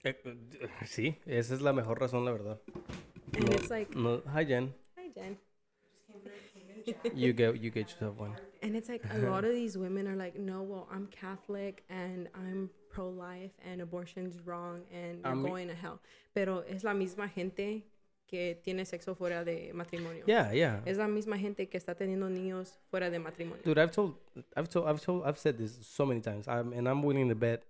Eh, 0.05 0.15
eh, 0.25 0.87
sí, 0.87 1.17
esa 1.27 1.55
es 1.55 1.61
la 1.61 1.73
mejor 1.73 2.01
razón, 2.01 2.25
la 2.25 2.33
verdad. 2.33 2.61
And 3.35 3.49
No- 3.49 3.53
it's 3.57 3.71
like, 3.71 3.95
no- 3.97 4.23
hi, 4.27 4.45
Jen. 4.45 4.75
hi 4.97 5.13
Jen. 5.15 5.39
You 7.15 7.33
get, 7.33 7.57
you 7.61 7.71
get 7.71 7.89
yourself 7.91 8.19
one. 8.19 8.35
And 8.63 8.77
it's 8.77 8.89
like 8.89 9.03
a 9.11 9.19
lot 9.19 9.45
of 9.45 9.53
these 9.53 9.79
women 9.79 10.07
are 10.07 10.17
like, 10.17 10.39
no, 10.39 10.63
well, 10.63 10.87
I'm 10.93 11.07
Catholic 11.07 11.83
and 11.89 12.29
I'm 12.35 12.71
pro 12.91 13.09
life 13.09 13.53
and 13.65 13.81
abortion's 13.81 14.39
wrong 14.45 14.83
and 14.93 15.21
you're 15.25 15.35
mí- 15.35 15.49
going 15.49 15.69
to 15.69 15.75
hell. 15.75 16.01
Pero 16.35 16.63
es 16.69 16.85
la 16.85 16.93
misma 16.93 17.29
gente 17.29 17.85
que 18.29 18.57
tiene 18.63 18.85
sexo 18.85 19.17
fuera 19.17 19.45
de 19.45 19.73
matrimonio. 19.73 20.25
Yeah, 20.27 20.53
yeah. 20.53 20.81
Es 20.87 20.99
la 20.99 21.07
misma 21.07 21.39
gente 21.39 21.69
que 21.69 21.79
está 21.79 21.95
teniendo 21.95 22.29
niños 22.29 22.79
fuera 22.91 23.11
de 23.11 23.19
matrimonio. 23.19 23.63
Dude, 23.65 23.79
I've 23.79 23.93
told, 23.93 24.15
I've 24.57 24.69
told, 24.69 24.87
I've 24.89 25.01
told, 25.01 25.25
I've 25.25 25.39
said 25.39 25.57
this 25.59 25.79
so 25.87 26.05
many 26.05 26.21
times. 26.21 26.47
I'm, 26.47 26.73
and 26.73 26.87
I'm 26.89 27.03
willing 27.03 27.29
to 27.31 27.35
bet 27.35 27.65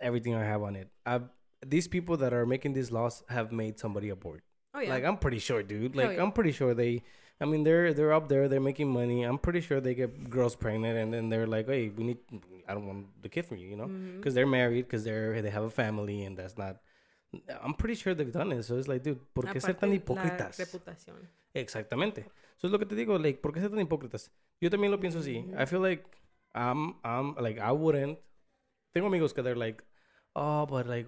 everything 0.00 0.34
I 0.34 0.44
have 0.44 0.62
on 0.62 0.76
it. 0.76 0.88
I've, 1.04 1.28
these 1.66 1.88
people 1.88 2.16
that 2.18 2.32
are 2.32 2.46
making 2.46 2.72
these 2.72 2.92
laws 2.92 3.22
have 3.28 3.52
made 3.52 3.78
somebody 3.78 4.10
abort. 4.10 4.42
Oh, 4.74 4.80
yeah. 4.80 4.90
Like 4.90 5.04
I'm 5.04 5.16
pretty 5.16 5.40
sure, 5.40 5.62
dude. 5.62 5.96
Like 5.96 6.12
yeah. 6.16 6.22
I'm 6.22 6.32
pretty 6.32 6.52
sure 6.52 6.72
they. 6.72 7.02
I 7.40 7.44
mean, 7.44 7.62
they're 7.62 7.94
they're 7.94 8.12
up 8.12 8.28
there. 8.28 8.48
They're 8.48 8.60
making 8.60 8.90
money. 8.90 9.22
I'm 9.22 9.38
pretty 9.38 9.60
sure 9.60 9.80
they 9.80 9.94
get 9.94 10.28
girls 10.28 10.56
pregnant, 10.56 10.98
and 10.98 11.14
then 11.14 11.28
they're 11.28 11.46
like, 11.46 11.66
"Hey, 11.66 11.88
we 11.88 12.04
need. 12.04 12.18
I 12.66 12.74
don't 12.74 12.86
want 12.86 13.22
the 13.22 13.28
kid 13.28 13.46
from 13.46 13.58
you, 13.58 13.68
you 13.68 13.76
know, 13.76 13.86
mm-hmm. 13.86 14.16
because 14.16 14.34
they're 14.34 14.46
married, 14.46 14.86
because 14.86 15.04
they're 15.04 15.40
they 15.40 15.50
have 15.50 15.62
a 15.62 15.70
family, 15.70 16.24
and 16.24 16.36
that's 16.36 16.58
not. 16.58 16.82
I'm 17.62 17.74
pretty 17.74 17.94
sure 17.94 18.14
they've 18.14 18.32
done 18.32 18.52
it. 18.52 18.64
So 18.64 18.76
it's 18.76 18.88
like, 18.88 19.02
dude, 19.02 19.20
¿por 19.34 19.44
qué 19.44 19.60
ser 19.60 19.74
tan 19.74 19.90
Aparte, 19.92 20.14
la 20.14 20.24
hipócritas? 20.24 20.58
reputación. 20.58 21.16
Exactamente. 21.54 22.22
Eso 22.56 22.66
es 22.66 22.72
lo 22.72 22.78
que 22.78 22.86
te 22.86 22.94
digo, 22.94 23.18
like, 23.18 23.40
¿por 23.40 23.52
qué 23.52 23.60
ser 23.60 23.70
tan 23.70 23.80
hipócritas? 23.80 24.30
Yo 24.60 24.70
también 24.70 24.90
lo 24.90 24.98
pienso 24.98 25.18
así. 25.18 25.44
Mm-hmm. 25.44 25.60
I 25.60 25.66
feel 25.66 25.80
like 25.80 26.04
I'm, 26.54 26.96
I'm, 27.04 27.36
like, 27.38 27.60
I 27.60 27.70
wouldn't. 27.72 28.18
Tengo 28.92 29.06
amigos 29.06 29.32
que 29.32 29.42
they're 29.42 29.54
like, 29.54 29.84
oh, 30.34 30.66
but 30.66 30.86
like, 30.86 31.06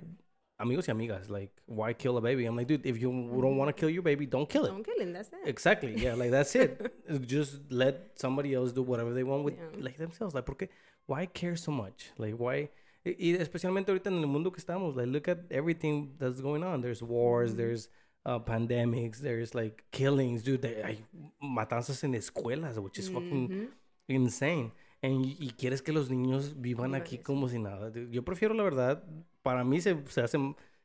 amigos 0.60 0.86
y 0.88 0.92
amigas, 0.92 1.28
like, 1.30 1.50
why 1.66 1.92
kill 1.94 2.16
a 2.16 2.20
baby? 2.20 2.44
I'm 2.46 2.56
like, 2.56 2.66
dude, 2.68 2.84
if 2.84 3.00
you 3.00 3.08
don't 3.10 3.56
want 3.56 3.68
to 3.68 3.72
kill 3.72 3.90
your 3.90 4.02
baby, 4.02 4.26
don't 4.26 4.48
kill 4.48 4.66
it. 4.66 4.68
Don't 4.70 4.84
kill 4.84 5.00
him, 5.00 5.12
that's 5.12 5.28
it. 5.28 5.38
Exactly. 5.46 5.94
Yeah, 5.96 6.14
like 6.14 6.30
that's 6.30 6.54
it. 6.54 6.92
Just 7.26 7.60
let 7.70 8.12
somebody 8.16 8.54
else 8.54 8.72
do 8.72 8.82
whatever 8.82 9.12
they 9.14 9.22
want 9.24 9.44
with 9.44 9.54
Yeah. 9.56 9.82
like 9.82 9.96
themselves. 9.96 10.34
Like, 10.34 10.44
porque 10.46 10.68
why 11.06 11.26
care 11.26 11.56
so 11.56 11.72
much? 11.72 12.10
Like, 12.18 12.34
why? 12.34 12.68
Y 13.04 13.34
especialmente 13.38 13.88
ahorita 13.90 14.08
en 14.08 14.18
el 14.20 14.26
mundo 14.26 14.50
que 14.52 14.60
estamos, 14.62 14.94
like, 14.94 15.08
look 15.08 15.26
at 15.28 15.38
everything 15.50 16.12
that's 16.18 16.40
going 16.42 16.62
on. 16.62 16.82
There's 16.82 17.02
wars. 17.02 17.54
There's 17.54 17.88
uh, 18.26 18.38
pandemics. 18.38 19.18
There's 19.20 19.54
like 19.54 19.82
killings, 19.90 20.42
dude. 20.42 20.60
They, 20.60 20.82
hay 20.82 20.98
matanzas 21.42 22.04
en 22.04 22.12
escuelas, 22.14 22.76
which 22.78 22.98
is 22.98 23.08
fucking 23.08 23.68
insane. 24.08 24.72
And, 25.02 25.24
y 25.24 25.50
quieres 25.56 25.80
que 25.82 25.92
los 25.92 26.10
niños 26.10 26.60
vivan 26.60 26.94
aquí 26.94 27.18
como 27.18 27.48
si 27.48 27.58
nada. 27.58 27.90
Dude, 27.90 28.10
Yo 28.10 28.22
prefiero, 28.22 28.52
la 28.54 28.62
verdad, 28.62 29.02
para 29.42 29.64
mí 29.64 29.80
se, 29.80 29.96
se 30.08 30.20
hace, 30.20 30.38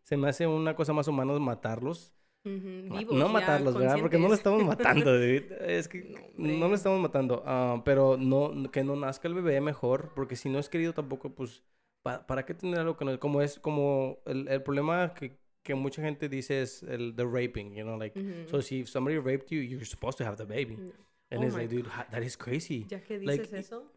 se 0.04 0.16
me 0.18 0.30
hace 0.30 0.48
una 0.48 0.76
cosa 0.76 0.94
más 0.94 1.08
humana 1.08 1.38
matarlos 1.40 2.14
Ma- 2.46 3.00
vivos, 3.00 3.16
no 3.18 3.28
matarlos, 3.28 3.74
¿verdad? 3.76 3.98
Porque 4.00 4.18
no 4.20 4.28
lo 4.28 4.36
estamos 4.36 4.64
matando, 4.64 5.12
dude. 5.18 5.48
Es 5.78 5.88
que 5.88 6.16
No, 6.38 6.48
no, 6.60 6.68
lo 6.70 6.76
estamos 6.76 7.00
matando. 7.02 7.42
ah, 7.46 7.82
pero 7.84 8.16
no, 8.18 8.72
que 8.72 8.84
no 8.84 8.96
nazca 8.96 9.28
el 9.28 9.34
bebé 9.34 9.60
mejor, 9.62 10.12
porque 10.16 10.36
si 10.36 10.48
no 10.50 10.60
es 10.60 10.70
querido 10.70 10.94
tampoco, 10.94 11.32
pues, 11.34 11.64
pa- 12.04 12.26
¿para 12.28 12.46
qué 12.46 12.54
tener 12.54 12.80
algo 12.80 12.96
que 12.98 13.04
no 13.04 13.20
Como 13.20 13.42
es, 13.42 13.60
como 13.60 14.20
el, 14.26 14.48
el 14.48 14.62
problema 14.62 15.14
que, 15.16 15.38
que 15.64 15.74
mucha 15.76 16.02
gente 16.04 16.30
dice 16.30 16.62
es 16.62 16.84
el 16.84 17.16
the 17.16 17.24
raping, 17.26 17.74
you 17.74 17.84
know, 17.84 17.98
like, 17.98 18.18
Ujú. 18.20 18.48
so 18.48 18.62
si 18.62 18.86
somebody 18.86 19.18
raped 19.18 19.48
you, 19.50 19.60
you're 19.62 19.84
supposed 19.84 20.18
to 20.20 20.24
have 20.24 20.38
the 20.38 20.46
baby. 20.46 20.78
No. 20.78 20.92
And 21.32 21.42
Oh 21.44 21.48
it's 21.48 21.56
like, 21.56 21.68
dude, 21.76 21.88
ha- 21.90 22.08
that 22.12 22.22
is 22.22 22.38
crazy. 22.38 22.86
Ya 22.88 23.02
que 23.02 23.18
Like, 23.20 23.42
dices 23.42 23.54
i- 23.54 23.60
eso, 23.62 23.92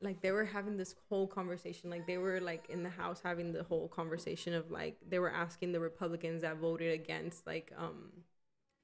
like 0.00 0.20
they 0.20 0.30
were 0.30 0.44
having 0.44 0.76
this 0.76 0.94
whole 1.08 1.26
conversation. 1.26 1.90
Like 1.90 2.06
they 2.06 2.18
were 2.18 2.40
like 2.40 2.68
in 2.70 2.82
the 2.82 2.90
house 2.90 3.20
having 3.22 3.52
the 3.52 3.64
whole 3.64 3.88
conversation 3.88 4.54
of 4.54 4.70
like 4.70 4.96
they 5.08 5.18
were 5.18 5.32
asking 5.32 5.72
the 5.72 5.80
Republicans 5.80 6.42
that 6.42 6.56
voted 6.58 6.92
against 6.92 7.46
like 7.46 7.72
um 7.76 8.10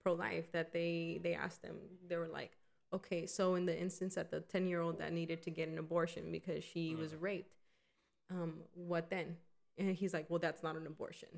pro 0.02 0.14
life 0.14 0.50
that 0.52 0.72
they 0.72 1.20
they 1.22 1.34
asked 1.34 1.62
them. 1.62 1.76
They 2.08 2.16
were 2.16 2.28
like, 2.28 2.52
okay, 2.92 3.26
so 3.26 3.54
in 3.54 3.66
the 3.66 3.78
instance 3.78 4.16
that 4.16 4.30
the 4.30 4.40
ten 4.40 4.66
year 4.66 4.80
old 4.80 4.98
that 4.98 5.12
needed 5.12 5.42
to 5.42 5.50
get 5.50 5.68
an 5.68 5.78
abortion 5.78 6.32
because 6.32 6.64
she 6.64 6.94
was 6.94 7.14
raped, 7.14 7.54
um, 8.30 8.54
what 8.74 9.10
then? 9.10 9.36
And 9.78 9.96
he's 9.96 10.14
like, 10.14 10.26
well, 10.30 10.38
that's 10.38 10.62
not 10.62 10.76
an 10.76 10.86
abortion. 10.86 11.28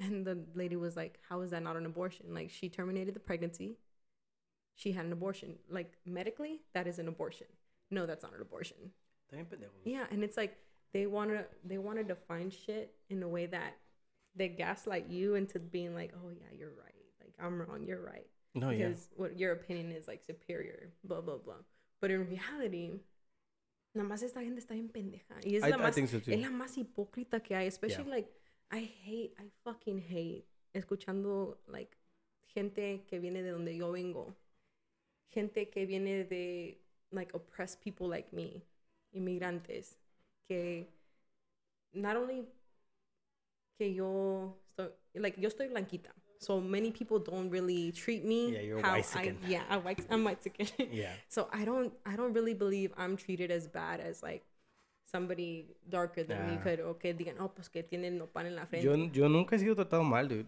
And 0.00 0.26
the 0.26 0.38
lady 0.54 0.76
was 0.76 0.96
like, 0.96 1.20
how 1.28 1.42
is 1.42 1.50
that 1.50 1.62
not 1.62 1.76
an 1.76 1.86
abortion? 1.86 2.34
Like 2.34 2.50
she 2.50 2.68
terminated 2.68 3.14
the 3.14 3.20
pregnancy 3.20 3.76
she 4.74 4.92
had 4.92 5.04
an 5.04 5.12
abortion. 5.12 5.58
Like 5.68 5.92
medically, 6.06 6.62
that 6.74 6.86
is 6.86 6.98
an 6.98 7.08
abortion. 7.08 7.46
No, 7.90 8.06
that's 8.06 8.22
not 8.22 8.34
an 8.34 8.40
abortion. 8.40 8.92
Está 9.26 9.36
bien 9.36 9.46
pendejo. 9.46 9.70
Yeah, 9.84 10.06
and 10.10 10.22
it's 10.22 10.36
like 10.36 10.56
they 10.92 11.06
wanna 11.06 11.44
they 11.64 11.78
wanna 11.78 12.04
define 12.04 12.50
shit 12.50 12.94
in 13.08 13.22
a 13.22 13.28
way 13.28 13.46
that 13.46 13.74
they 14.34 14.48
gaslight 14.48 15.08
you 15.08 15.34
into 15.34 15.58
being 15.58 15.94
like, 15.94 16.12
oh 16.14 16.30
yeah, 16.30 16.56
you're 16.56 16.70
right. 16.70 16.94
Like 17.20 17.34
I'm 17.40 17.60
wrong, 17.60 17.84
you're 17.84 18.02
right. 18.02 18.26
No, 18.54 18.70
yeah. 18.70 18.88
because 18.88 19.08
what 19.16 19.38
your 19.38 19.52
opinion 19.52 19.92
is 19.92 20.08
like 20.08 20.22
superior, 20.24 20.92
blah 21.04 21.20
blah 21.20 21.38
blah. 21.38 21.62
But 22.00 22.10
in 22.10 22.26
reality, 22.28 23.00
nada 23.94 24.08
más 24.08 24.22
esta 24.22 24.40
gente 24.40 24.60
está 24.60 24.74
bien 24.74 24.88
pendeja. 24.88 25.34
Y 25.44 25.56
es 25.56 25.64
I, 25.64 25.70
la 25.70 25.76
I 25.76 25.80
más 25.80 25.94
think 25.94 26.08
so 26.08 26.18
too. 26.20 26.32
es 26.32 26.40
la 26.40 26.50
más 26.50 26.76
hipócrita 26.76 27.42
que 27.42 27.54
hay, 27.54 27.66
especially 27.66 28.10
like 28.10 28.28
I 28.70 28.88
hate, 29.04 29.34
I 29.38 29.50
fucking 29.64 30.00
hate 30.00 30.46
escuchando 30.74 31.58
like 31.66 31.96
gente 32.54 33.04
que 33.08 33.18
viene 33.18 33.42
de 33.42 33.50
donde 33.50 33.76
yo 33.76 33.92
vengo, 33.92 34.34
gente 35.28 35.70
que 35.70 35.86
viene 35.86 36.24
de 36.24 36.79
like 37.12 37.32
oppressed 37.34 37.80
people 37.82 38.08
like 38.08 38.32
me, 38.32 38.62
inmigrantes, 39.12 39.96
que 40.48 40.86
not 41.94 42.16
only 42.16 42.44
que 43.78 43.92
yo 43.94 44.56
estoy, 44.76 44.90
like 45.14 45.36
yo 45.40 45.48
estoy 45.48 45.68
blanquita, 45.68 46.10
so 46.38 46.60
many 46.60 46.90
people 46.90 47.18
don't 47.18 47.50
really 47.50 47.92
treat 47.92 48.24
me 48.24 48.52
Yeah, 48.52 48.60
you're 48.62 48.80
how 48.82 48.92
I 48.92 48.96
white-skinned. 49.00 49.38
yeah 49.46 49.62
I'm 49.68 49.82
white 49.84 50.04
I'm 50.10 50.24
white 50.24 50.40
Yeah. 50.92 51.12
so 51.28 51.48
I 51.52 51.64
don't 51.64 51.92
I 52.06 52.16
don't 52.16 52.32
really 52.32 52.54
believe 52.54 52.92
I'm 52.96 53.16
treated 53.16 53.50
as 53.50 53.66
bad 53.68 54.00
as 54.00 54.22
like 54.22 54.42
somebody 55.06 55.66
darker 55.88 56.22
than 56.24 56.46
me 56.46 56.56
Ah. 56.58 56.62
could 56.62 56.80
o 56.80 56.94
que 56.94 57.12
digan, 57.14 57.36
oh, 57.40 57.48
pues 57.48 57.68
que 57.68 57.82
tienen 57.82 58.16
nopal 58.18 58.46
en 58.46 58.54
la 58.54 58.66
frente. 58.66 58.84
Yo, 58.86 58.94
yo 59.12 59.28
nunca 59.28 59.56
he 59.56 59.58
sido 59.58 59.74
tratado 59.74 60.04
mal, 60.04 60.28
dude. 60.28 60.46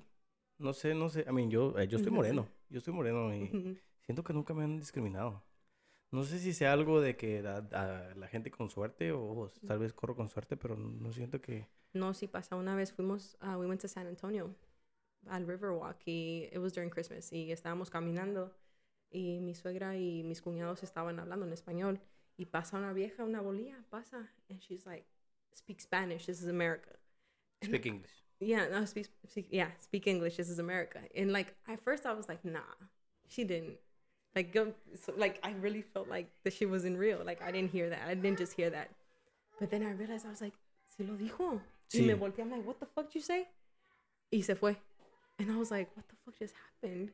No 0.58 0.72
sé, 0.72 0.94
no 0.94 1.08
sé. 1.08 1.24
I 1.28 1.32
mean, 1.32 1.50
yo, 1.50 1.74
eh, 1.76 1.88
yo 1.88 1.98
estoy 1.98 2.12
moreno. 2.12 2.46
Yo 2.70 2.78
estoy 2.78 2.94
moreno 2.94 3.34
y 3.34 3.50
siento 4.06 4.22
que 4.22 4.32
nunca 4.32 4.54
me 4.54 4.62
han 4.62 4.78
discriminado. 4.78 5.42
No 6.12 6.24
sé 6.24 6.38
si 6.38 6.52
sea 6.52 6.72
algo 6.72 7.00
de 7.00 7.16
que 7.16 7.38
a, 7.46 7.56
a 7.56 8.14
la 8.14 8.28
gente 8.28 8.50
con 8.50 8.68
suerte 8.68 9.12
o 9.12 9.50
tal 9.66 9.78
vez 9.78 9.94
corro 9.94 10.14
con 10.14 10.28
suerte, 10.28 10.56
pero 10.56 10.76
no 10.76 11.12
siento 11.12 11.40
que... 11.40 11.66
No, 11.94 12.12
sí 12.12 12.26
pasa. 12.26 12.56
Una 12.56 12.76
vez 12.76 12.92
fuimos, 12.92 13.36
uh, 13.42 13.58
we 13.58 13.66
went 13.66 13.80
to 13.80 13.88
San 13.88 14.06
Antonio 14.06 14.54
al 15.28 15.46
Riverwalk 15.46 15.96
y 16.06 16.48
it 16.52 16.58
was 16.58 16.72
during 16.74 16.90
Christmas 16.90 17.32
y 17.32 17.50
estábamos 17.50 17.90
caminando 17.90 18.54
y 19.10 19.40
mi 19.40 19.54
suegra 19.54 19.96
y 19.96 20.22
mis 20.22 20.42
cuñados 20.42 20.82
estaban 20.82 21.18
hablando 21.18 21.46
en 21.46 21.52
español 21.52 22.00
y 22.36 22.46
pasa 22.46 22.76
una 22.76 22.92
vieja, 22.92 23.24
una 23.24 23.40
bolilla, 23.40 23.82
pasa 23.88 24.30
and 24.50 24.60
she's 24.60 24.84
like, 24.84 25.06
speak 25.54 25.80
Spanish, 25.80 26.26
this 26.26 26.40
is 26.42 26.48
America. 26.48 26.98
Speak 27.62 27.86
English. 27.86 28.10
Yeah, 28.40 28.68
no, 28.68 28.84
speak, 28.86 29.06
speak, 29.28 29.48
yeah, 29.50 29.70
speak 29.78 30.06
English. 30.06 30.36
This 30.36 30.48
is 30.48 30.58
America. 30.58 31.00
And 31.14 31.32
like 31.32 31.54
at 31.68 31.78
first, 31.80 32.04
I 32.04 32.12
was 32.12 32.28
like, 32.28 32.44
nah, 32.44 32.60
she 33.28 33.44
didn't. 33.44 33.78
Like, 34.34 34.52
go, 34.52 34.72
so, 34.94 35.12
like 35.16 35.38
I 35.42 35.52
really 35.60 35.82
felt 35.82 36.08
like 36.08 36.30
that 36.44 36.52
she 36.54 36.64
wasn't 36.66 36.98
real. 36.98 37.18
Like 37.24 37.42
I 37.42 37.52
didn't 37.52 37.70
hear 37.70 37.90
that. 37.90 38.08
I 38.08 38.14
didn't 38.14 38.38
just 38.38 38.54
hear 38.54 38.70
that. 38.70 38.88
But 39.60 39.70
then 39.70 39.82
I 39.82 39.92
realized 39.92 40.24
I 40.26 40.30
was 40.30 40.40
like, 40.40 40.54
sí 40.96 41.04
lo 41.06 41.16
dijo. 41.16 41.60
Y 41.92 41.98
Sí. 41.98 42.02
me 42.06 42.14
volteé. 42.14 42.42
I'm 42.42 42.50
like, 42.50 42.66
what 42.66 42.78
the 42.80 42.86
fuck 42.86 43.06
did 43.08 43.16
you 43.16 43.20
say? 43.20 43.46
Y 44.30 44.42
se 44.42 44.54
fue. 44.54 44.76
And 45.38 45.50
I 45.50 45.56
was 45.56 45.70
like, 45.70 45.90
what 45.96 46.06
the 46.08 46.16
fuck 46.24 46.38
just 46.38 46.54
happened? 46.56 47.12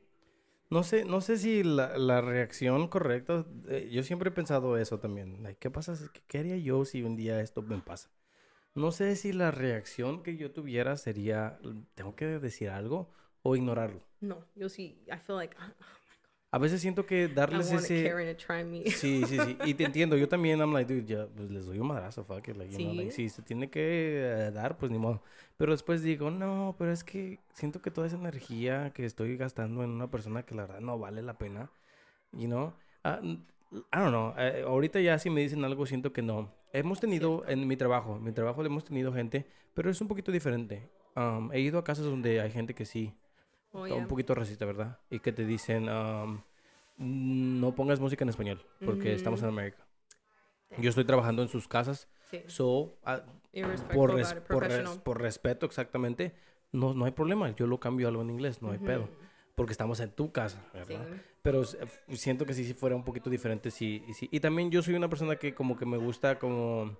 No 0.70 0.82
sé, 0.82 1.04
no 1.06 1.20
sé 1.22 1.38
si 1.38 1.62
la, 1.64 1.96
la 1.96 2.20
reacción 2.20 2.88
correcta... 2.88 3.46
eh, 3.68 3.88
yo 3.90 4.02
siempre 4.02 4.28
he 4.28 4.32
pensado 4.32 4.76
eso 4.76 5.00
también. 5.00 5.42
Like, 5.42 5.58
¿Qué 5.58 5.70
pasa? 5.70 5.96
si- 5.96 6.06
¿Qué 6.28 6.38
haría 6.38 6.56
yo 6.58 6.84
si 6.84 7.02
un 7.02 7.16
día 7.16 7.40
esto 7.40 7.62
me 7.62 7.78
pasa? 7.78 8.10
No 8.74 8.92
sé 8.92 9.16
si 9.16 9.32
la 9.32 9.50
reacción 9.50 10.22
que 10.22 10.36
yo 10.36 10.52
tuviera 10.52 10.96
sería... 10.96 11.58
¿Tengo 11.94 12.14
que 12.14 12.26
decir 12.38 12.68
algo 12.68 13.10
o 13.42 13.56
ignorarlo? 13.56 14.02
No, 14.20 14.44
yo 14.54 14.68
sí. 14.68 15.02
I 15.10 15.16
feel 15.18 15.36
like 15.38 15.56
oh, 15.58 15.72
A 16.58 16.60
veces 16.60 16.80
siento 16.80 17.06
que 17.06 17.24
I 17.24 17.28
darles 17.28 17.68
want 17.70 17.84
ese... 17.84 18.02
Karen 18.08 18.36
to 18.36 18.44
try 18.44 18.64
me. 18.64 18.90
Sí, 18.90 19.22
sí, 19.26 19.38
sí. 19.38 19.56
Y 19.64 19.74
te 19.74 19.84
entiendo. 19.84 20.16
Yo 20.16 20.28
también, 20.28 20.58
I'm 20.58 20.72
like, 20.72 20.92
dude, 20.92 21.06
ya, 21.06 21.28
pues 21.28 21.50
les 21.52 21.66
doy 21.66 21.78
un 21.78 21.86
madrazo, 21.86 22.24
fuck 22.24 22.48
it. 22.48 22.56
Like, 22.56 22.72
you 22.72 22.78
know, 22.84 22.94
like, 22.94 23.12
Sí. 23.12 23.28
si 23.28 23.36
se 23.36 23.42
tiene 23.42 23.70
que 23.70 24.20
eh, 24.24 24.50
dar, 24.50 24.76
pues 24.76 24.90
ni 24.90 24.98
modo. 24.98 25.22
Pero 25.56 25.70
después 25.70 26.02
digo, 26.02 26.32
no, 26.32 26.74
pero 26.76 26.90
es 26.90 27.04
que 27.04 27.38
siento 27.52 27.80
que 27.80 27.92
toda 27.92 28.08
esa 28.08 28.16
energía 28.16 28.90
que 28.92 29.04
estoy 29.04 29.36
gastando 29.36 29.84
en 29.84 29.90
una 29.90 30.10
persona 30.10 30.42
que 30.42 30.56
la 30.56 30.62
verdad 30.66 30.80
no 30.80 30.98
vale 30.98 31.22
la 31.22 31.38
pena, 31.38 31.70
you 32.32 32.46
know. 32.48 32.72
N- 33.04 33.38
I 33.70 33.98
don't 33.98 34.08
know. 34.10 34.34
eh, 34.36 34.64
ahorita 34.66 34.98
ya 35.00 35.16
si 35.20 35.30
me 35.30 35.40
dicen 35.42 35.64
algo, 35.64 35.86
siento 35.86 36.12
que 36.12 36.22
no. 36.22 36.52
Hemos 36.72 36.98
tenido 36.98 37.44
en 37.46 37.68
mi 37.68 37.76
trabajo, 37.76 38.16
en 38.16 38.24
mi 38.24 38.32
trabajo 38.32 38.64
hemos 38.64 38.84
tenido 38.84 39.12
gente, 39.12 39.46
pero 39.74 39.90
es 39.90 40.00
un 40.00 40.08
poquito 40.08 40.32
diferente. 40.32 40.88
Um, 41.14 41.52
he 41.52 41.60
ido 41.60 41.78
a 41.78 41.84
casas 41.84 42.04
donde 42.06 42.40
hay 42.40 42.50
gente 42.50 42.74
que 42.74 42.84
sí, 42.84 43.14
Oh, 43.72 43.86
yeah. 43.86 43.96
un 43.96 44.06
poquito 44.08 44.34
racista, 44.34 44.64
¿verdad? 44.64 44.98
Y 45.10 45.20
que 45.20 45.32
te 45.32 45.44
dicen, 45.44 45.88
um, 45.88 46.40
no 46.96 47.74
pongas 47.74 48.00
música 48.00 48.24
en 48.24 48.30
español, 48.30 48.64
porque 48.84 49.14
estamos 49.14 49.42
en. 49.42 49.48
América. 49.48 49.84
Yo 50.78 50.88
estoy 50.90 51.04
trabajando 51.04 51.42
en 51.42 51.48
sus 51.48 51.66
casas, 51.68 52.08
Sí. 52.30 52.42
so, 52.46 52.98
Irrespectful 53.52 53.96
por, 53.96 54.14
res- 54.14 54.34
por, 54.34 54.62
res- 54.68 54.98
por 54.98 55.20
respeto 55.20 55.64
exactamente, 55.66 56.34
no, 56.72 56.92
no 56.92 57.04
hay 57.06 57.12
problema. 57.12 57.50
Yo 57.56 57.66
lo 57.66 57.80
cambio 57.80 58.06
a 58.06 58.10
algo 58.10 58.22
en 58.22 58.30
inglés, 58.30 58.60
no 58.60 58.70
hay 58.70 58.78
pedo, 58.78 59.08
porque 59.54 59.72
estamos 59.72 60.00
en 60.00 60.10
tu 60.10 60.30
casa, 60.32 60.62
Sí. 60.72 60.78
¿verdad? 60.94 61.06
Pero 61.42 61.62
s- 61.62 61.78
f- 61.80 62.16
siento 62.16 62.44
que 62.44 62.52
sí, 62.52 62.64
sí 62.64 62.74
fuera 62.74 62.94
un 62.96 63.04
poquito 63.04 63.30
diferente, 63.30 63.70
sí, 63.70 64.04
y 64.06 64.12
sí. 64.12 64.28
Y 64.30 64.40
también 64.40 64.70
yo 64.70 64.82
soy 64.82 64.94
una 64.94 65.08
persona 65.08 65.36
que 65.36 65.54
como 65.54 65.76
que 65.76 65.86
me 65.86 65.96
gusta 65.96 66.38
como... 66.38 66.96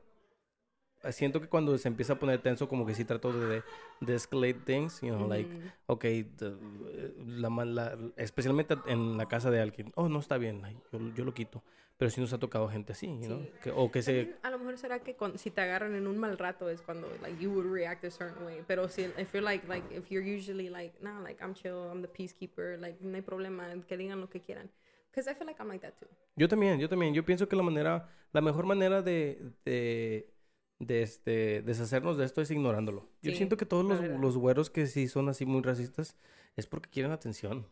eh, 1.05 1.13
Siento 1.13 1.41
que 1.41 1.49
cuando 1.49 1.77
se 1.79 1.89
empieza 1.89 2.15
a 2.15 2.19
poner 2.19 2.41
tenso, 2.43 2.69
como 2.69 2.85
que 2.87 2.95
sí 2.95 3.05
trato 3.05 3.33
de, 3.33 3.63
de 4.01 4.15
escalate 4.15 4.55
things, 4.65 5.01
you 5.01 5.15
know, 5.15 5.29
like, 5.29 5.49
Ujú. 5.49 5.69
ok, 5.87 6.01
the- 6.03 6.25
eh, 6.47 7.15
la, 7.27 7.49
la- 7.65 7.99
especialmente 8.17 8.77
en 8.87 9.17
la 9.17 9.27
casa 9.27 9.51
de 9.51 9.61
alguien, 9.61 9.93
oh, 9.97 10.09
no 10.09 10.19
está 10.21 10.39
bien, 10.39 10.63
yo, 10.93 10.99
yo 11.15 11.25
lo 11.25 11.35
quito. 11.35 11.63
Pero 11.97 12.13
sí 12.13 12.21
nos 12.21 12.33
ha 12.33 12.39
tocado 12.39 12.69
gente 12.69 12.93
así, 12.93 13.09
you 13.09 13.27
know, 13.27 13.41
Sí. 13.43 13.51
que, 13.61 13.71
o 13.73 13.91
que 13.91 14.03
se... 14.03 14.13
También, 14.19 14.39
a 14.45 14.51
lo 14.51 14.59
mejor 14.61 14.79
será 14.79 15.01
que 15.01 15.17
cuando, 15.17 15.37
si 15.37 15.51
te 15.51 15.61
agarran 15.63 15.97
en 15.97 16.07
un 16.07 16.17
mal 16.17 16.39
rato 16.39 16.71
es 16.71 16.81
cuando 16.81 17.09
like 17.21 17.43
you 17.43 17.51
would 17.51 17.67
react 17.69 18.05
a 18.05 18.11
certain 18.13 18.45
way 18.47 18.63
pero 18.69 18.89
si 18.89 19.03
if 19.19 19.33
you're 19.35 19.41
like 19.43 19.67
like 19.67 19.85
if 19.93 20.09
you're 20.09 20.25
usually 20.25 20.69
like 20.71 20.95
nah 21.03 21.21
like 21.21 21.43
I'm 21.43 21.55
chill 21.55 21.91
I'm 21.91 22.01
the 22.01 22.07
peacekeeper 22.09 22.79
like 22.81 22.99
no 23.01 23.17
hay 23.17 23.23
problema 23.23 23.67
que 23.89 23.97
digan 23.97 24.21
lo 24.21 24.29
que 24.31 24.41
quieran 24.41 24.71
because 25.11 25.29
I 25.29 25.35
feel 25.35 25.49
like 25.49 25.61
I'm 25.61 25.67
like 25.69 25.81
that 25.85 25.95
too 25.99 26.07
Yo 26.37 26.47
también, 26.47 26.79
yo 26.79 26.89
también. 26.89 27.15
Yo 27.15 27.25
pienso 27.25 27.49
que 27.49 27.57
la 27.57 27.65
manera, 27.65 28.09
la 28.33 28.41
mejor 28.43 28.65
manera 28.65 29.03
de, 29.03 29.43
de, 29.65 30.31
de 30.79 31.03
este, 31.03 31.63
deshacernos 31.63 32.17
de 32.17 32.25
esto 32.25 32.41
es 32.41 32.51
ignorándolo. 32.51 33.09
Yo 33.23 33.31
Sí, 33.33 33.37
siento 33.37 33.57
que 33.57 33.67
todos 33.67 33.85
los, 33.85 34.01
los 34.21 34.37
güeros 34.37 34.71
que 34.71 34.87
sí 34.87 35.09
son 35.09 35.29
así 35.29 35.45
muy 35.47 35.63
racistas 35.63 36.17
es 36.57 36.67
porque 36.67 36.89
quieren 36.91 37.13
atención. 37.13 37.67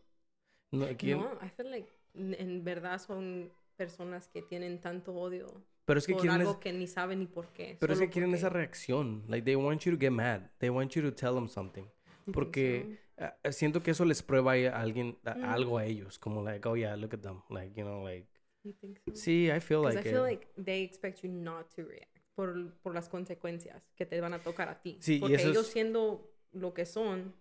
No, 0.71 0.85
quieren- 0.97 1.19
no 1.21 1.31
I 1.45 1.49
feel 1.49 1.71
like 1.71 1.89
en 2.13 2.63
verdad 2.63 2.99
son 2.99 3.49
personas 3.77 4.27
que 4.27 4.41
tienen 4.41 4.81
tanto 4.81 5.13
odio 5.13 5.47
pero 5.85 5.99
es 5.99 6.07
que 6.07 6.13
por 6.13 6.21
quieren, 6.23 6.41
algo 6.41 6.53
es- 6.53 6.57
que 6.57 6.73
ni 6.73 6.87
saben 6.87 7.19
ni 7.19 7.27
por 7.27 7.47
qué 7.53 7.77
pero 7.79 7.93
es 7.93 7.99
que 7.99 8.09
quieren 8.09 8.31
porque- 8.31 8.39
esa 8.39 8.49
reacción. 8.49 9.23
Like, 9.29 9.45
they 9.45 9.55
want 9.55 9.81
you 9.83 9.93
to 9.93 9.97
get 9.99 10.11
mad. 10.11 10.41
They 10.57 10.69
want 10.69 10.91
you 10.93 11.01
to 11.03 11.13
tell 11.13 11.33
them 11.35 11.47
something. 11.47 11.85
Porque 12.33 12.97
ah, 13.17 13.33
siento 13.51 13.81
que 13.81 13.91
eso 13.91 14.03
les 14.03 14.21
prueba 14.21 14.51
a 14.53 14.81
alguien, 14.81 15.17
a- 15.23 15.35
Mm. 15.35 15.43
algo 15.45 15.77
a 15.77 15.85
ellos. 15.85 16.19
Como, 16.19 16.43
like, 16.43 16.67
oh, 16.67 16.75
yeah, 16.75 16.95
look 16.97 17.13
at 17.13 17.21
them. 17.21 17.41
Like, 17.49 17.73
you 17.79 17.85
know, 17.85 18.03
like... 18.03 18.27
You 18.63 18.73
think 18.73 18.99
so? 19.05 19.15
Sí, 19.15 19.49
I 19.49 19.61
feel 19.61 19.81
like... 19.81 19.97
I 19.99 20.03
feel 20.03 20.17
eh, 20.25 20.31
like 20.31 20.47
they 20.61 20.83
expect 20.83 21.21
you 21.23 21.29
not 21.31 21.73
to 21.75 21.83
react 21.83 22.16
por, 22.37 22.75
por 22.83 22.93
las 22.93 23.09
consecuencias 23.09 23.81
que 23.95 24.05
te 24.05 24.21
van 24.21 24.33
a 24.35 24.39
tocar 24.39 24.69
a 24.69 24.79
ti. 24.79 24.97
Sí, 25.01 25.15
y 25.15 25.19
Porque 25.19 25.35
eso 25.37 25.49
ellos 25.49 25.65
es- 25.65 25.73
siendo 25.73 26.31
lo 26.51 26.71
que 26.75 26.85
son, 26.85 27.33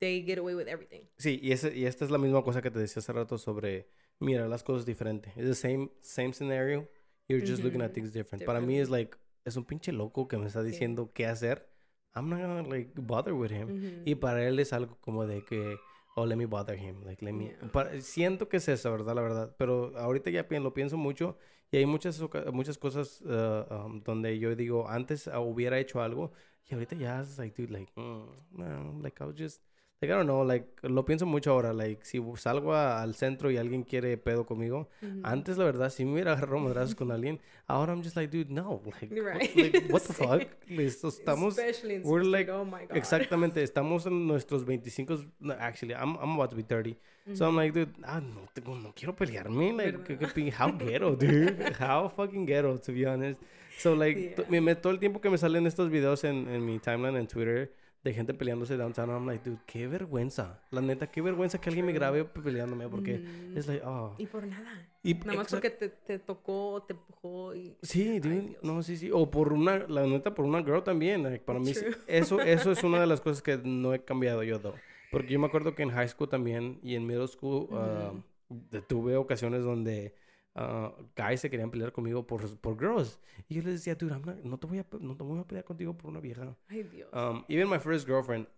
they 0.00 0.22
get 0.24 0.38
away 0.38 0.54
with 0.56 0.66
everything. 0.66 1.02
Sí, 1.16 1.38
y, 1.40 1.52
ese, 1.52 1.76
y 1.76 1.86
esta 1.86 2.04
es 2.04 2.10
la 2.10 2.18
misma 2.18 2.42
cosa 2.42 2.60
que 2.60 2.70
te 2.72 2.80
decía 2.80 2.98
hace 3.00 3.12
rato 3.12 3.38
sobre 3.38 3.88
mirar 4.18 4.48
las 4.48 4.64
cosas 4.64 4.84
diferente. 4.84 5.32
Es 5.36 5.46
the 5.46 5.54
same, 5.54 5.90
same 6.00 6.32
scenario, 6.32 6.88
you're 7.28 7.46
just 7.46 7.62
looking 7.62 7.82
at 7.82 7.92
things 7.92 8.12
different. 8.12 8.44
Para 8.44 8.60
mí 8.60 8.78
es 8.80 8.90
like, 8.90 9.16
es 9.44 9.56
un 9.56 9.64
pinche 9.64 9.92
loco 9.92 10.26
que 10.26 10.36
me 10.38 10.46
está 10.48 10.62
Sí. 10.64 10.70
diciendo 10.70 11.12
qué 11.14 11.26
hacer. 11.26 11.68
I'm 12.16 12.28
not 12.28 12.40
gonna 12.40 12.62
like 12.62 12.92
bother 12.96 13.32
with 13.32 13.52
him. 13.52 13.68
Ujú. 13.70 14.02
Y 14.04 14.16
para 14.16 14.44
él 14.48 14.58
es 14.58 14.72
algo 14.72 14.96
como 15.00 15.24
de 15.24 15.44
que, 15.44 15.76
oh, 16.16 16.26
let 16.26 16.34
me 16.36 16.46
bother 16.46 16.76
him. 16.78 17.04
Like, 17.04 17.24
let 17.24 17.32
me... 17.32 17.50
Yeah. 17.50 17.70
para- 17.70 18.00
siento 18.00 18.48
que 18.48 18.56
es 18.56 18.68
eso, 18.68 18.90
¿verdad? 18.90 19.14
La 19.14 19.22
verdad. 19.22 19.54
Pero 19.56 19.96
ahorita 19.96 20.30
ya 20.30 20.46
lo 20.50 20.74
pienso 20.74 20.96
mucho 20.96 21.38
y 21.70 21.78
hay 21.78 21.86
muchas, 21.86 22.20
muchas 22.52 22.78
cosas 22.78 23.20
uh, 23.22 23.64
um, 23.74 24.02
donde 24.02 24.38
yo 24.38 24.54
digo, 24.56 24.88
antes 24.88 25.26
uh, 25.26 25.38
hubiera 25.40 25.78
hecho 25.78 26.00
algo 26.02 26.32
y 26.68 26.74
ahorita 26.74 26.96
ya 26.96 27.20
es 27.20 27.38
like, 27.38 27.60
dude, 27.60 27.72
like, 27.72 27.92
mm, 27.96 28.26
no, 28.52 29.00
like, 29.02 29.22
I 29.22 29.26
was 29.26 29.36
just... 29.36 29.62
Like, 30.02 30.12
I 30.12 30.16
don't 30.18 30.26
know, 30.26 30.44
like, 30.44 30.66
lo 30.82 31.06
pienso 31.06 31.24
mucho 31.24 31.52
ahora, 31.52 31.72
like, 31.72 32.04
si 32.04 32.20
salgo 32.36 32.74
a- 32.74 33.00
al 33.00 33.14
centro 33.14 33.50
y 33.50 33.56
alguien 33.56 33.82
quiere 33.82 34.18
pedo 34.18 34.44
conmigo, 34.44 34.90
Ujú. 35.00 35.20
antes, 35.24 35.56
la 35.56 35.64
verdad, 35.64 35.88
si 35.88 36.04
me 36.04 36.12
hubiera 36.12 36.32
agarrado 36.34 36.58
madrazos 36.58 36.94
con 36.94 37.10
alguien, 37.10 37.40
ahora 37.66 37.94
I'm 37.94 38.02
just 38.02 38.14
like, 38.14 38.30
dude, 38.30 38.50
no, 38.52 38.82
like, 38.84 39.08
You're 39.08 39.24
what, 39.32 39.40
right. 39.40 39.56
like, 39.56 39.90
what 39.90 40.02
the 40.02 40.12
Sí. 40.12 40.22
fuck? 40.26 40.48
Listo, 40.68 41.08
estamos... 41.08 41.56
Especially 41.56 41.94
in 41.94 42.02
we're 42.04 42.24
like- 42.26 42.50
oh 42.52 42.66
my 42.66 42.84
God. 42.86 42.94
Exactamente, 42.94 43.62
estamos 43.62 44.04
en 44.04 44.26
nuestros 44.26 44.66
25, 44.66 45.24
no, 45.40 45.54
actually, 45.58 45.94
I'm, 45.94 46.18
I'm 46.20 46.34
about 46.38 46.50
to 46.50 46.56
be 46.56 46.62
30. 46.62 46.94
So 47.32 47.46
I'm 47.48 47.56
like, 47.56 47.72
dude, 47.72 47.94
ah, 48.04 48.20
no, 48.20 48.42
tengo, 48.52 48.76
no 48.78 48.92
quiero 48.94 49.16
pelearme. 49.16 49.72
Like, 49.72 50.04
¿qué- 50.18 50.52
how 50.52 50.70
ghetto, 50.76 51.16
dude. 51.18 51.72
How 51.80 52.10
fucking 52.10 52.44
ghetto, 52.44 52.76
to 52.76 52.92
be 52.92 53.06
honest. 53.06 53.40
So, 53.78 53.94
like, 53.94 54.34
Yeah. 54.36 54.44
me, 54.50 54.60
me- 54.60 54.74
todo 54.74 54.92
el 54.92 54.98
tiempo 55.00 55.22
que 55.22 55.30
me 55.30 55.38
salen 55.38 55.66
estos 55.66 55.88
videos 55.88 56.22
en, 56.24 56.46
en 56.48 56.66
mi 56.66 56.78
timeline 56.80 57.16
en 57.16 57.26
Twitter 57.26 57.72
de 58.08 58.14
gente 58.14 58.32
peleándose 58.34 58.76
downtown. 58.76 59.10
I'm 59.10 59.26
like, 59.26 59.48
dude, 59.48 59.60
qué 59.66 59.86
vergüenza. 59.86 60.60
La 60.70 60.80
neta, 60.80 61.10
qué 61.10 61.20
vergüenza 61.20 61.60
que 61.60 61.68
alguien 61.70 61.84
me 61.86 61.92
grabe 61.92 62.24
peleándome 62.24 62.88
porque 62.88 63.18
Mm. 63.18 63.56
es 63.58 63.66
like, 63.66 63.84
oh. 63.84 64.14
Y 64.18 64.26
por 64.26 64.46
nada. 64.46 64.88
Y, 65.02 65.14
Nada 65.14 65.34
más 65.38 65.48
porque 65.50 65.70
te, 65.70 65.88
te 65.88 66.18
tocó, 66.18 66.84
te 66.86 66.94
empujó 66.94 67.54
y... 67.54 67.76
Sí, 67.82 68.08
Ay, 68.08 68.20
dude, 68.20 68.40
Dios. 68.40 68.62
no, 68.62 68.82
sí, 68.82 68.96
sí. 68.96 69.10
O 69.12 69.30
por 69.30 69.52
una, 69.52 69.78
la 69.88 70.06
neta, 70.06 70.34
por 70.34 70.44
una 70.44 70.62
girl 70.62 70.82
también. 70.82 71.22
like, 71.24 71.44
para 71.44 71.58
mí, 71.58 71.72
True. 71.72 71.94
eso, 72.06 72.40
eso 72.40 72.70
es 72.72 72.82
una 72.84 73.00
de 73.00 73.06
las 73.06 73.20
cosas 73.22 73.42
que 73.42 73.58
no 73.58 73.92
he 73.94 74.02
cambiado 74.04 74.42
yo, 74.42 74.60
though. 74.60 74.74
Porque 75.10 75.32
yo 75.32 75.38
me 75.38 75.46
acuerdo 75.46 75.74
que 75.74 75.82
en 75.82 75.90
high 75.90 76.08
school 76.08 76.28
también 76.28 76.78
y 76.82 76.94
en 76.94 77.06
middle 77.06 77.28
school 77.28 77.68
ah, 77.72 78.12
de- 78.48 78.82
tuve 78.82 79.16
ocasiones 79.16 79.62
donde 79.64 80.14
ah, 80.56 80.92
guys 81.14 81.40
se 81.40 81.48
querían 81.50 81.70
pelear 81.70 81.92
conmigo 81.92 82.26
por, 82.26 82.42
por 82.58 82.76
girls. 82.78 83.20
Y 83.48 83.54
yo 83.54 83.62
les 83.62 83.74
decía, 83.74 83.94
dude, 83.94 84.12
I'm 84.12 84.22
not- 84.24 84.42
no, 84.42 84.58
te 84.58 84.66
voy 84.66 84.78
a, 84.80 84.86
no 85.00 85.16
te 85.16 85.22
voy 85.22 85.38
a 85.38 85.44
pelear 85.44 85.64
contigo 85.64 85.96
por 85.96 86.10
una 86.10 86.18
vieja. 86.20 86.56
Ay, 86.68 86.82
Dios. 86.82 87.08
Um, 87.12 87.44
even 87.48 87.68
my 87.68 87.78
first 87.78 88.06
girlfriend, 88.08 88.48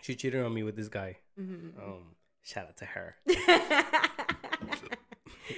she 0.00 0.14
cheated 0.14 0.44
on 0.44 0.52
me 0.54 0.62
with 0.62 0.74
this 0.76 0.88
guy. 0.88 1.16
Ujú. 1.36 1.72
Um, 1.78 2.14
shout 2.42 2.68
out 2.68 2.76
to 2.76 2.84
her. 2.86 3.16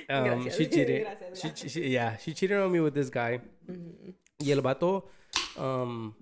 Um, 0.08 0.24
Gracias. 0.24 0.56
she 0.56 0.66
cheated. 0.68 1.02
Gracias, 1.02 1.38
she- 1.40 1.48
gracias. 1.48 1.72
she- 1.72 1.88
yeah, 1.90 2.16
she 2.16 2.32
cheated 2.34 2.58
on 2.58 2.70
me 2.72 2.80
with 2.80 2.92
this 2.94 3.08
guy. 3.10 3.40
Ujú. 3.68 4.14
Y 4.38 4.50
el 4.50 4.60
vato 4.60 5.08
um, 5.56 6.12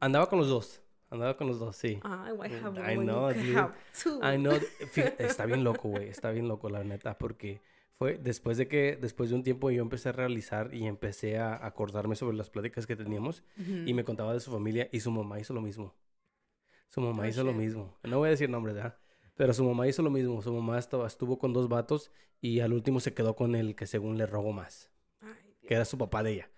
andaba 0.00 0.28
con 0.28 0.38
los 0.38 0.48
dos. 0.48 0.80
Andaba 1.10 1.36
con 1.36 1.46
los 1.48 1.58
dos, 1.58 1.76
sí. 1.76 1.98
Ay, 2.04 2.32
why 2.32 2.48
have 2.48 2.78
I 2.78 2.96
know, 2.96 3.32
dude. 3.32 3.54
have 3.56 3.72
two? 3.92 4.20
I 4.22 4.36
know. 4.36 4.52
Está 5.18 5.46
bien 5.46 5.64
loco, 5.64 5.88
güey. 5.88 6.08
Está 6.08 6.30
bien 6.30 6.46
loco, 6.48 6.68
la 6.68 6.84
neta. 6.84 7.16
Porque 7.18 7.60
fue 7.98 8.16
después 8.18 8.56
de 8.58 8.68
que, 8.68 8.96
después 9.00 9.30
de 9.30 9.36
un 9.36 9.42
tiempo, 9.42 9.70
yo 9.70 9.82
empecé 9.82 10.10
a 10.10 10.12
realizar 10.12 10.72
y 10.72 10.86
empecé 10.86 11.38
a 11.38 11.64
acordarme 11.66 12.14
sobre 12.14 12.36
las 12.36 12.48
pláticas 12.50 12.86
que 12.86 12.94
teníamos. 12.96 13.42
Ujú. 13.60 13.72
Y 13.86 13.92
me 13.94 14.04
contaba 14.04 14.32
de 14.32 14.40
su 14.40 14.50
familia. 14.52 14.88
Y 14.92 15.00
su 15.00 15.10
mamá 15.10 15.40
hizo 15.40 15.52
lo 15.52 15.60
mismo. 15.60 15.94
Su 16.88 17.00
mamá 17.00 17.24
Oh, 17.24 17.26
hizo 17.26 17.44
lo 17.44 17.52
mismo. 17.52 17.98
No 18.04 18.18
voy 18.18 18.28
a 18.28 18.30
decir 18.30 18.48
nombres, 18.48 18.76
¿verdad? 18.76 18.96
Pero 19.34 19.52
su 19.52 19.64
mamá 19.64 19.86
hizo 19.88 20.02
lo 20.02 20.10
mismo. 20.10 20.40
Su 20.42 20.52
mamá 20.52 20.78
estaba, 20.78 21.06
estuvo 21.06 21.38
con 21.38 21.52
dos 21.52 21.68
vatos. 21.68 22.10
Y 22.40 22.60
al 22.60 22.72
último 22.72 23.00
se 23.00 23.14
quedó 23.14 23.34
con 23.34 23.54
el 23.56 23.74
que 23.74 23.86
según 23.86 24.16
le 24.16 24.26
robó 24.26 24.52
más. 24.52 24.90
Ay, 25.20 25.56
que 25.66 25.74
era 25.74 25.84
su 25.84 25.98
papá 25.98 26.22
de 26.22 26.32
ella. 26.32 26.50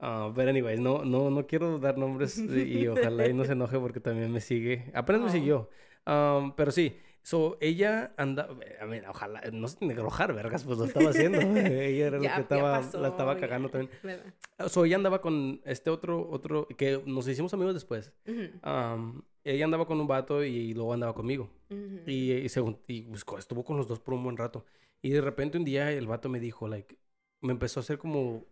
Ah, 0.00 0.32
pero 0.34 0.50
anyways, 0.50 0.80
no, 0.80 1.04
no, 1.04 1.30
no 1.30 1.46
quiero 1.46 1.78
dar 1.78 1.96
nombres 1.98 2.38
y, 2.38 2.78
y 2.78 2.88
ojalá 2.88 3.28
y 3.28 3.32
no 3.34 3.44
se 3.44 3.52
enoje 3.58 3.78
porque 3.78 4.00
también 4.00 4.30
me 4.32 4.40
sigue. 4.40 4.90
Apenas 4.94 5.22
me 5.22 5.28
Oh. 5.28 5.32
siguió. 5.32 5.70
Um, 6.06 6.52
pero 6.54 6.70
sí, 6.70 6.98
so 7.26 7.58
ella 7.60 8.14
anda, 8.16 8.48
I 8.80 8.86
mean, 8.86 9.04
ojalá, 9.06 9.40
no 9.52 9.66
que 9.66 9.84
enojar, 9.86 10.32
vergas, 10.32 10.62
pues 10.62 10.78
lo 10.78 10.84
estaba 10.84 11.10
haciendo. 11.10 11.40
ella 11.58 12.06
era 12.06 12.16
lo 12.18 12.22
Ya- 12.22 12.30
que 12.30 12.36
ya 12.36 12.42
estaba, 12.42 12.80
pasó, 12.80 13.00
la 13.00 13.08
estaba 13.08 13.34
ya, 13.34 13.40
cagando 13.40 13.68
también. 13.68 13.90
¿verdad? 14.00 14.32
So 14.68 14.84
ella 14.84 14.94
andaba 14.94 15.20
con 15.20 15.60
este 15.64 15.90
otro, 15.90 16.28
otro, 16.30 16.68
que 16.68 17.02
nos 17.04 17.26
hicimos 17.26 17.52
amigos 17.52 17.74
después. 17.74 18.12
Ujú, 18.28 18.46
Um, 18.64 19.22
ella 19.42 19.64
andaba 19.64 19.86
con 19.86 20.00
un 20.00 20.06
vato 20.06 20.44
y, 20.44 20.72
luego 20.74 20.92
andaba 20.92 21.14
conmigo. 21.14 21.50
ujú. 21.68 22.00
Y, 22.06 22.30
y, 22.32 22.48
según- 22.48 22.78
y 22.86 23.02
buscó, 23.02 23.38
estuvo 23.38 23.64
con 23.64 23.76
los 23.76 23.88
dos 23.88 23.98
por 23.98 24.14
un 24.14 24.22
buen 24.22 24.36
rato. 24.36 24.64
Y 25.02 25.10
de 25.10 25.20
repente 25.20 25.58
un 25.58 25.64
día 25.64 25.90
el 25.90 26.06
vato 26.06 26.28
me 26.28 26.38
dijo, 26.38 26.68
like, 26.68 26.96
me 27.40 27.52
empezó 27.52 27.80
a 27.80 27.82
hacer 27.82 27.98
como... 27.98 28.44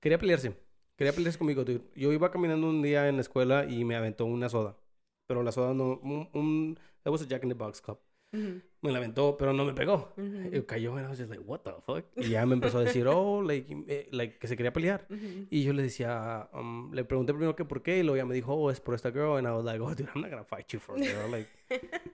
Quería 0.00 0.18
pelearse. 0.18 0.56
Quería 0.96 1.12
pelearse 1.12 1.38
conmigo, 1.38 1.62
dude. 1.64 1.82
Yo 1.94 2.12
iba 2.12 2.30
caminando 2.32 2.68
un 2.68 2.82
día 2.82 3.08
en 3.08 3.14
la 3.16 3.20
escuela 3.22 3.66
y 3.68 3.84
me 3.84 3.94
aventó 3.94 4.24
una 4.24 4.48
soda. 4.48 4.76
Pero 5.28 5.44
la 5.44 5.52
soda 5.52 5.74
no... 5.74 5.98
Un... 6.02 6.28
un 6.34 6.80
that 7.04 7.10
was 7.12 7.22
a 7.22 7.26
Jack 7.26 7.42
in 7.42 7.48
the 7.48 7.54
Box 7.54 7.80
cup. 7.80 8.00
Me 8.32 8.92
la 8.92 8.98
aventó, 8.98 9.36
pero 9.36 9.52
no 9.52 9.64
me 9.64 9.72
pegó. 9.72 10.14
cayó 10.64 10.96
y 10.96 11.02
I 11.02 11.06
was 11.08 11.18
just 11.18 11.30
like, 11.30 11.42
what 11.44 11.62
the 11.64 11.72
fuck? 11.84 12.04
Y 12.16 12.28
ya 12.30 12.46
me 12.46 12.54
empezó 12.54 12.78
a 12.78 12.84
decir, 12.84 13.08
oh, 13.08 13.42
like, 13.42 13.66
eh, 13.88 14.08
like 14.12 14.38
que 14.38 14.46
se 14.46 14.56
quería 14.56 14.72
pelear. 14.72 15.04
Y 15.50 15.64
yo 15.64 15.72
le 15.72 15.82
decía, 15.82 16.48
um, 16.52 16.92
le 16.92 17.04
pregunté 17.04 17.32
primero 17.32 17.56
que 17.56 17.64
por 17.64 17.82
qué, 17.82 17.98
y 17.98 18.02
luego 18.04 18.16
ya 18.18 18.24
me 18.24 18.34
dijo, 18.34 18.54
oh, 18.54 18.70
es 18.70 18.78
por 18.80 18.94
esta 18.94 19.10
girl. 19.10 19.36
And 19.36 19.48
I 19.48 19.50
was 19.50 19.64
like, 19.64 19.80
oh, 19.80 19.92
dude, 19.96 20.08
I'm 20.14 20.22
not 20.22 20.30
gonna 20.30 20.44
fight 20.44 20.68
you 20.72 20.78
for 20.78 20.94
a 20.94 20.98
girl. 21.00 21.28
Like, 21.32 21.48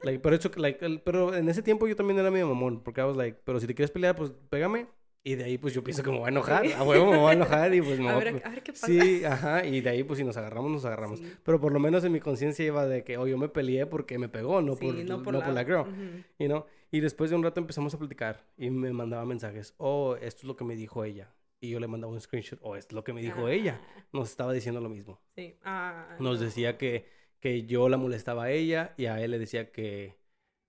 like, 0.05 0.21
pero, 0.21 0.37
eso, 0.37 0.51
like, 0.57 0.83
el- 0.85 1.01
pero 1.03 1.35
en 1.35 1.49
ese 1.51 1.63
tiempo 1.63 1.87
yo 1.87 1.95
también 1.97 2.19
era 2.19 2.31
medio 2.31 2.49
mamón, 2.49 2.83
porque 2.83 3.03
I 3.03 3.05
was 3.05 3.17
like, 3.17 3.39
pero 3.45 3.61
si 3.61 3.67
te 3.67 3.75
quieres 3.75 3.91
pelear, 3.91 4.17
pues 4.17 4.33
pégame. 4.49 4.87
Y 5.27 5.35
de 5.35 5.43
ahí, 5.43 5.59
pues 5.59 5.75
yo 5.75 5.83
pienso 5.83 6.05
que 6.05 6.11
me 6.13 6.19
voy 6.19 6.27
a 6.27 6.29
enojar. 6.29 6.65
A 6.75 6.85
huevo 6.85 7.11
me 7.11 7.19
voy 7.19 7.31
a 7.31 7.33
enojar 7.33 7.75
y 7.75 7.83
pues 7.83 7.99
me 7.99 8.09
A 8.11 8.15
voy 8.15 8.23
ver, 8.23 8.43
a 8.45 8.49
ver 8.49 8.63
qué 8.63 8.73
pasa. 8.73 8.87
Sí, 8.87 9.25
ajá. 9.25 9.67
Y 9.67 9.81
de 9.81 9.91
ahí, 9.91 10.05
pues 10.05 10.19
si 10.19 10.25
nos 10.25 10.37
agarramos, 10.37 10.71
nos 10.71 10.85
agarramos. 10.85 11.19
Sí. 11.19 11.33
Pero 11.43 11.61
por 11.61 11.73
lo 11.73 11.81
menos 11.81 12.05
en 12.05 12.13
mi 12.13 12.21
conciencia 12.21 12.65
iba 12.65 12.87
de 12.87 13.03
que, 13.03 13.19
oh, 13.19 13.27
yo 13.27 13.37
me 13.37 13.49
peleé 13.49 13.87
porque 13.87 14.19
me 14.21 14.29
pegó, 14.29 14.63
no, 14.63 14.77
Sí, 14.77 14.87
por, 14.87 14.95
no 15.05 15.23
por, 15.25 15.35
la, 15.53 15.65
girl. 15.65 15.81
Ujú. 15.81 16.23
You 16.39 16.47
know? 16.47 16.67
Y 16.93 17.01
después 17.01 17.31
de 17.31 17.35
un 17.35 17.43
rato 17.43 17.59
empezamos 17.59 17.93
a 17.93 17.99
platicar 17.99 18.45
y 18.57 18.71
me 18.71 18.93
mandaba 18.93 19.25
mensajes. 19.25 19.75
Oh, 19.79 20.15
esto 20.15 20.43
es 20.43 20.45
lo 20.45 20.55
que 20.55 20.63
me 20.63 20.77
dijo 20.77 21.03
ella. 21.03 21.35
Y 21.61 21.71
yo 21.71 21.81
le 21.81 21.89
mandaba 21.89 22.13
un 22.13 22.21
screenshot. 22.21 22.61
Oh, 22.63 22.77
esto 22.77 22.93
es 22.93 22.95
lo 22.95 23.03
que 23.03 23.13
me 23.13 23.21
dijo 23.21 23.49
ella. 23.49 23.81
Ah, 23.83 24.05
Nos 24.13 24.31
estaba 24.31 24.53
diciendo 24.53 24.81
lo 24.81 24.89
mismo. 24.89 25.21
Sí. 25.35 25.57
Ah, 25.65 26.15
Nos 26.21 26.39
no. 26.39 26.45
decía 26.45 26.79
que, 26.79 27.09
que 27.41 27.65
yo 27.67 27.89
la 27.89 27.97
molestaba 27.97 28.45
a 28.45 28.51
ella 28.53 28.95
y 28.97 29.07
a 29.07 29.21
él 29.21 29.33
le 29.33 29.41
decía 29.41 29.73
que... 29.73 30.15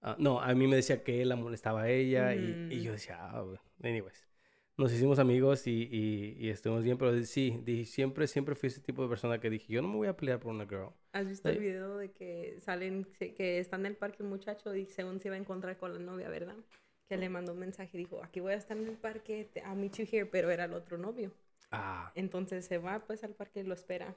ah, 0.02 0.16
no, 0.18 0.42
a 0.42 0.52
mí 0.56 0.66
me 0.66 0.78
decía 0.78 1.04
que 1.04 1.22
él 1.22 1.30
la 1.30 1.36
molestaba 1.36 1.84
a 1.84 1.90
ella 1.90 2.34
y, 2.34 2.70
y 2.72 2.82
yo 2.82 2.94
decía, 2.94 3.20
ah, 3.20 3.46
anyways. 3.84 4.27
Nos 4.78 4.94
hicimos 4.94 5.18
amigos 5.18 5.66
y, 5.66 5.90
y, 5.92 6.38
y 6.40 6.50
estuvimos 6.50 6.84
bien, 6.84 7.00
pero 7.00 7.12
sí, 7.24 7.60
dije, 7.66 7.86
siempre, 7.86 8.28
siempre 8.28 8.54
fui 8.54 8.68
ese 8.68 8.80
tipo 8.80 9.02
de 9.02 9.10
persona 9.10 9.40
que 9.40 9.50
dije, 9.50 9.74
yo 9.74 9.82
no 9.82 9.88
me 9.88 9.96
voy 9.96 10.08
a 10.08 10.16
pelear 10.16 10.40
por 10.40 10.54
una 10.54 10.68
girl. 10.68 10.90
¿Has 11.14 11.28
visto 11.28 11.50
el 11.50 11.56
Sí. 11.56 11.62
video 11.62 11.98
de 11.98 12.12
que 12.12 12.60
salen, 12.62 13.08
que 13.18 13.58
está 13.58 13.78
en 13.78 13.88
el 13.88 13.96
parque 13.96 14.22
un 14.22 14.30
muchacho 14.30 14.76
y 14.76 14.86
según 14.86 15.20
se 15.20 15.30
iba 15.30 15.36
a 15.36 15.40
encontrar 15.40 15.78
con 15.78 15.94
la 15.94 16.00
novia, 16.00 16.30
¿verdad? 16.30 16.56
Que 17.10 17.18
le 17.18 17.28
mandó 17.28 17.54
un 17.54 17.60
mensaje 17.60 17.90
y 17.94 17.98
dijo, 18.04 18.24
aquí 18.24 18.40
voy 18.40 18.54
a 18.54 18.58
estar 18.58 18.78
en 18.78 18.88
el 18.88 18.98
parque, 18.98 19.50
I'll 19.56 19.76
meet 19.76 19.94
you 19.96 20.06
here, 20.12 20.28
pero 20.28 20.52
era 20.52 20.66
el 20.66 20.74
otro 20.74 21.00
novio. 21.00 21.32
Ah, 21.72 22.12
Entonces 22.14 22.66
se 22.66 22.78
va 22.78 23.00
pues 23.00 23.24
al 23.24 23.34
parque 23.34 23.62
y 23.62 23.64
lo 23.64 23.74
espera. 23.74 24.16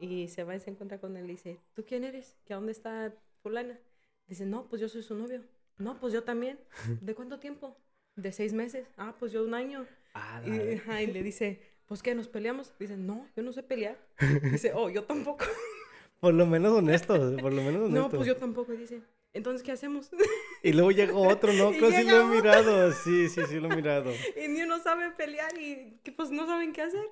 Y 0.00 0.28
se 0.28 0.42
va 0.44 0.56
y 0.56 0.60
se 0.60 0.70
encuentra 0.70 0.98
con 0.98 1.16
él 1.16 1.26
y 1.26 1.32
dice, 1.32 1.58
¿tú 1.74 1.84
quién 1.86 2.02
eres? 2.04 2.36
¿Que 2.46 2.54
dónde 2.54 2.72
está 2.72 3.14
fulana? 3.42 3.78
Dice, 4.26 4.44
no, 4.46 4.66
pues 4.68 4.80
yo 4.80 4.88
soy 4.88 5.02
su 5.02 5.14
novio. 5.14 5.42
No, 5.78 6.00
pues 6.00 6.12
yo 6.12 6.24
también. 6.24 6.58
¿De 7.00 7.14
cuánto 7.14 7.38
tiempo? 7.38 7.76
De 8.16 8.32
seis 8.32 8.52
meses. 8.52 8.88
Ah, 8.96 9.14
pues 9.18 9.30
yo 9.32 9.44
un 9.44 9.54
año. 9.54 9.86
Ah, 10.14 10.42
Y, 10.46 10.74
ajá, 10.74 11.02
y 11.02 11.06
le 11.08 11.22
dice, 11.22 11.60
pues 11.86 12.02
qué, 12.02 12.14
¿nos 12.14 12.28
peleamos? 12.28 12.72
Dice, 12.78 12.96
no, 12.96 13.26
yo 13.36 13.42
no 13.42 13.52
sé 13.52 13.62
pelear. 13.62 13.98
Dice, 14.52 14.72
oh, 14.74 14.90
yo 14.90 15.04
tampoco. 15.04 15.44
por 16.20 16.34
lo 16.34 16.46
menos 16.46 16.72
honestos, 16.72 17.40
por 17.40 17.52
lo 17.52 17.62
menos 17.62 17.82
honestos. 17.82 17.90
No, 17.90 18.08
pues 18.10 18.26
yo 18.26 18.36
tampoco. 18.36 18.72
Dice, 18.72 19.02
entonces, 19.32 19.62
¿qué 19.62 19.72
hacemos? 19.72 20.10
Y 20.62 20.74
luego 20.74 20.90
llegó 20.90 21.26
otro, 21.26 21.54
¿no? 21.54 21.70
Creo 21.70 21.90
sí 21.90 22.04
lo 22.04 22.20
he 22.20 22.24
mirado. 22.26 22.92
Sí, 22.92 23.30
sí, 23.30 23.40
sí 23.48 23.58
lo 23.58 23.72
he 23.72 23.76
mirado. 23.76 24.12
y 24.36 24.46
ni 24.48 24.60
uno 24.60 24.78
sabe 24.78 25.10
pelear 25.10 25.56
y 25.58 25.98
pues 26.14 26.30
no 26.30 26.46
saben 26.46 26.74
qué 26.74 26.82
hacer. 26.82 27.06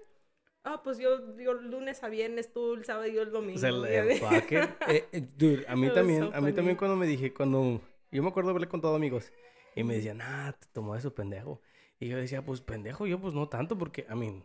Ah, 0.65 0.83
pues 0.83 0.99
yo, 0.99 1.35
yo 1.39 1.55
lunes 1.55 2.03
a 2.03 2.09
viernes, 2.09 2.53
tú 2.53 2.75
el 2.75 2.85
sábado 2.85 3.07
y 3.07 3.15
yo 3.15 3.23
el 3.23 3.31
domingo. 3.31 3.57
O 3.57 3.59
sea, 3.59 3.71
el, 3.71 4.13
it. 4.13 4.23
Eh, 4.87 5.09
eh, 5.13 5.27
dude, 5.35 5.65
a 5.67 5.75
mí 5.75 5.89
también, 5.95 6.31
so 6.31 6.35
a 6.35 6.43
mí 6.43 6.53
también 6.53 6.77
cuando 6.77 6.95
me 6.95 7.07
dije, 7.07 7.33
cuando... 7.33 7.81
Yo 8.11 8.23
me 8.23 8.29
acuerdo 8.29 8.51
haberle 8.51 8.69
contado 8.69 8.95
amigos. 8.95 9.33
Y 9.75 9.83
me 9.83 9.95
decían, 9.95 10.21
ah, 10.21 10.55
te 10.59 10.67
tomó 10.73 10.95
eso, 10.95 11.15
pendejo. 11.15 11.63
Y 12.01 12.09
yo 12.09 12.17
decía, 12.17 12.45
pues, 12.45 12.61
pendejo, 12.61 13.07
yo 13.07 13.19
pues 13.21 13.35
no 13.35 13.49
tanto 13.49 13.77
porque, 13.77 14.07
I 14.11 14.15
mean, 14.15 14.45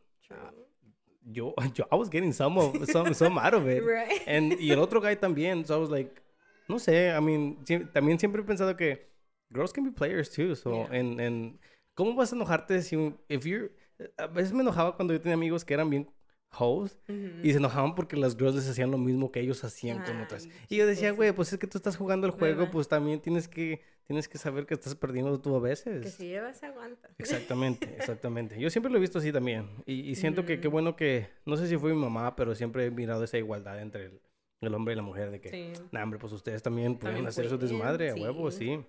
yo, 1.25 1.53
yo, 1.75 1.87
I 1.91 1.95
was 1.95 2.09
getting 2.09 2.33
some, 2.33 2.57
of, 2.59 2.89
some, 2.89 3.13
some 3.13 3.37
out 3.39 3.53
of 3.53 3.67
it. 3.67 3.83
Right. 3.85 4.21
And, 4.27 4.53
y 4.59 4.71
el 4.71 4.79
otro 4.79 4.99
guy 5.01 5.15
también, 5.15 5.65
so 5.65 5.75
I 5.75 5.79
was 5.79 5.89
like, 5.89 6.21
no 6.67 6.79
sé, 6.79 7.11
I 7.15 7.19
mean, 7.21 7.57
sie- 7.65 7.85
también 7.91 8.19
siempre 8.19 8.41
he 8.41 8.45
pensado 8.45 8.75
que 8.75 9.07
girls 9.51 9.71
can 9.71 9.83
be 9.83 9.91
players 9.91 10.29
too, 10.31 10.55
so, 10.55 10.71
Yeah. 10.89 10.99
and, 10.99 11.19
and, 11.21 11.59
¿cómo 11.95 12.15
vas 12.15 12.31
a 12.33 12.35
enojarte 12.35 12.81
si, 12.81 13.13
if 13.29 13.45
you're, 13.45 13.71
a 14.17 14.27
veces 14.27 14.51
me 14.53 14.61
enojaba 14.61 14.95
cuando 14.95 15.13
yo 15.13 15.21
tenía 15.21 15.35
amigos 15.35 15.63
que 15.63 15.73
eran 15.75 15.89
bien 15.89 16.09
hoes 16.57 16.97
Ujú. 17.07 17.17
y 17.43 17.51
se 17.51 17.57
enojaban 17.57 17.95
porque 17.95 18.15
las 18.17 18.35
girls 18.37 18.55
les 18.55 18.69
hacían 18.69 18.91
lo 18.91 18.97
mismo 18.97 19.31
que 19.31 19.39
ellos 19.39 19.63
hacían 19.63 20.03
con 20.03 20.19
otras. 20.21 20.47
Y 20.69 20.77
yo 20.77 20.85
decía, 20.87 21.09
chistoso. 21.09 21.15
güey, 21.15 21.31
pues 21.33 21.53
es 21.53 21.59
que 21.59 21.67
tú 21.67 21.77
estás 21.77 21.97
jugando 21.97 22.27
el 22.27 22.31
juego, 22.33 22.57
¿Verdad? 22.59 22.71
pues 22.71 22.87
también 22.87 23.19
tienes 23.21 23.47
que, 23.47 23.81
tienes 24.05 24.27
que 24.27 24.37
saber 24.37 24.65
que 24.65 24.73
estás 24.73 24.95
perdiendo 24.95 25.39
tú 25.39 25.55
a 25.55 25.59
Que 25.61 25.69
veces. 25.69 26.13
se 26.13 26.25
lleva, 26.27 26.53
se 26.53 26.65
aguanta. 26.65 27.09
Exactamente, 27.17 27.85
exactamente. 27.97 28.59
Yo 28.59 28.69
siempre 28.69 28.91
lo 28.91 28.97
he 28.97 29.01
visto 29.01 29.19
así 29.19 29.31
también. 29.31 29.67
Y, 29.85 30.01
y 30.09 30.15
siento 30.15 30.45
que 30.45 30.59
qué 30.59 30.67
bueno 30.67 30.95
que, 30.95 31.27
no 31.45 31.57
sé 31.57 31.67
si 31.67 31.77
fue 31.77 31.93
mi 31.93 31.99
mamá, 31.99 32.35
pero 32.35 32.55
siempre 32.55 32.85
he 32.85 32.91
mirado 32.91 33.23
esa 33.23 33.37
igualdad 33.37 33.81
entre 33.81 34.05
el, 34.05 34.21
el 34.61 34.73
hombre 34.73 34.93
y 34.93 34.97
la 34.97 35.03
mujer, 35.03 35.31
de 35.31 35.41
que, 35.41 35.49
Sí. 35.49 35.81
nah, 35.91 36.03
hombre, 36.03 36.19
pues 36.19 36.31
ustedes 36.33 36.61
también 36.63 36.95
pueden 36.97 37.15
También 37.15 37.27
hacer 37.27 37.45
su 37.49 37.57
pueden, 37.57 37.67
desmadre, 37.77 38.09
a 38.11 38.13
sí. 38.13 38.21
huevo, 38.21 38.51
sí. 38.51 38.79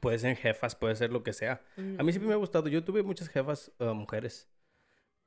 Puede 0.00 0.18
ser 0.18 0.36
jefas, 0.36 0.74
puede 0.74 0.96
ser 0.96 1.12
lo 1.12 1.22
que 1.22 1.32
sea. 1.34 1.60
A 1.98 2.02
mí 2.02 2.12
siempre 2.12 2.28
me 2.28 2.32
ha 2.32 2.36
gustado. 2.38 2.66
Yo 2.68 2.82
tuve 2.82 3.02
muchas 3.02 3.28
jefas 3.28 3.70
uh, 3.78 3.92
mujeres. 3.92 4.48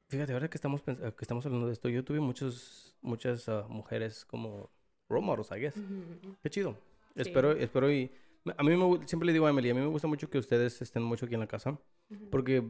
Fíjate, 0.08 0.34
ahora 0.34 0.50
que 0.50 0.58
estamos, 0.58 0.82
que 0.84 1.14
estamos 1.22 1.46
hablando 1.46 1.68
de 1.68 1.74
esto, 1.74 1.90
yo 1.90 2.04
tuve 2.04 2.20
muchos, 2.20 2.96
muchas 3.02 3.48
uh, 3.48 3.66
mujeres 3.68 4.24
como 4.26 4.70
role 5.10 5.26
models, 5.26 5.50
I 5.52 5.60
guess. 5.60 5.76
Qué 6.44 6.50
chido. 6.50 6.78
Sí. 7.16 7.22
Espero, 7.22 7.52
espero 7.54 7.92
y... 7.92 8.12
A 8.58 8.64
mí 8.64 8.76
me, 8.76 9.08
siempre 9.08 9.26
le 9.26 9.34
digo 9.34 9.48
a 9.48 9.50
Emily, 9.50 9.72
a 9.72 9.74
mí 9.74 9.82
me 9.82 9.88
gusta 9.88 10.08
mucho 10.08 10.30
que 10.30 10.38
ustedes 10.38 10.80
estén 10.82 11.02
mucho 11.02 11.26
aquí 11.26 11.34
en 11.34 11.40
la 11.40 11.48
casa. 11.48 11.80
Porque 12.30 12.64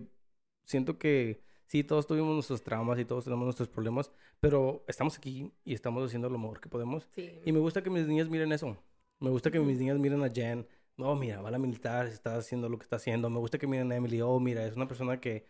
siento 0.64 0.98
que 0.98 1.44
sí, 1.68 1.84
todos 1.84 2.08
tuvimos 2.08 2.34
nuestros 2.34 2.64
traumas 2.64 2.98
y 3.00 3.06
todos 3.06 3.26
tenemos 3.26 3.44
nuestros 3.44 3.68
problemas, 3.68 4.10
pero 4.40 4.86
estamos 4.88 5.18
aquí 5.18 5.52
y 5.66 5.74
estamos 5.74 6.06
haciendo 6.06 6.30
lo 6.30 6.38
mejor 6.38 6.62
que 6.62 6.70
podemos. 6.70 7.10
Sí. 7.12 7.42
Y 7.44 7.52
me 7.52 7.60
gusta 7.60 7.84
que 7.84 7.90
mis 7.90 8.08
niñas 8.08 8.30
miren 8.30 8.54
eso. 8.54 8.78
Me 9.20 9.30
gusta 9.30 9.52
que 9.52 9.60
mis 9.60 9.78
niñas 9.78 10.00
miren 10.00 10.24
a 10.24 10.30
Jen. 10.30 10.66
No, 10.96 11.14
mira, 11.18 11.42
va 11.42 11.50
a 11.50 11.52
la 11.52 11.60
militar, 11.60 12.08
está 12.08 12.38
haciendo 12.38 12.70
lo 12.70 12.78
que 12.78 12.84
está 12.84 12.96
haciendo. 12.96 13.30
Me 13.30 13.40
gusta 13.40 13.58
que 13.58 13.68
miren 13.68 13.92
a 13.92 13.96
Emily. 13.98 14.22
Oh, 14.22 14.40
mira, 14.40 14.66
es 14.66 14.78
una 14.78 14.88
persona 14.88 15.20
que 15.20 15.46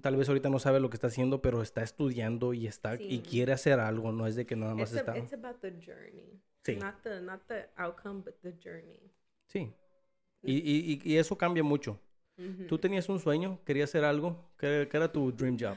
tal 0.00 0.16
vez 0.16 0.28
ahorita 0.28 0.48
no 0.48 0.58
sabe 0.58 0.80
lo 0.80 0.90
que 0.90 0.96
está 0.96 1.06
haciendo, 1.08 1.40
pero 1.42 1.62
está 1.62 1.82
estudiando 1.82 2.52
y 2.54 2.66
está 2.66 2.94
y 3.00 3.20
quiere 3.20 3.52
hacer 3.52 3.80
algo. 3.80 4.12
No 4.12 4.26
es 4.26 4.34
de 4.36 4.44
que 4.46 4.56
nada 4.56 4.74
más 4.74 4.90
It's, 4.90 4.96
a- 4.96 5.00
está. 5.00 5.18
it's 5.18 5.32
about 5.32 5.60
the 5.60 5.70
journey. 5.84 6.40
Sí. 6.62 6.76
Not 6.76 7.02
the 7.02 7.20
not 7.20 7.42
the 7.46 7.68
outcome, 7.76 8.22
but 8.22 8.34
the 8.42 8.52
journey. 8.62 9.00
Sí. 9.46 9.72
Y, 10.42 10.54
y, 10.56 10.92
y- 11.04 11.12
y 11.12 11.16
eso 11.18 11.36
cambia 11.38 11.62
mucho. 11.62 11.98
Mhm. 12.36 12.66
Tú 12.66 12.78
tenías 12.78 13.08
un 13.08 13.20
sueño, 13.20 13.60
querías 13.64 13.90
hacer 13.90 14.04
algo, 14.04 14.50
¿qué, 14.58 14.88
qué 14.90 14.96
era 14.96 15.10
tu 15.12 15.30
dream 15.32 15.56
job? 15.58 15.76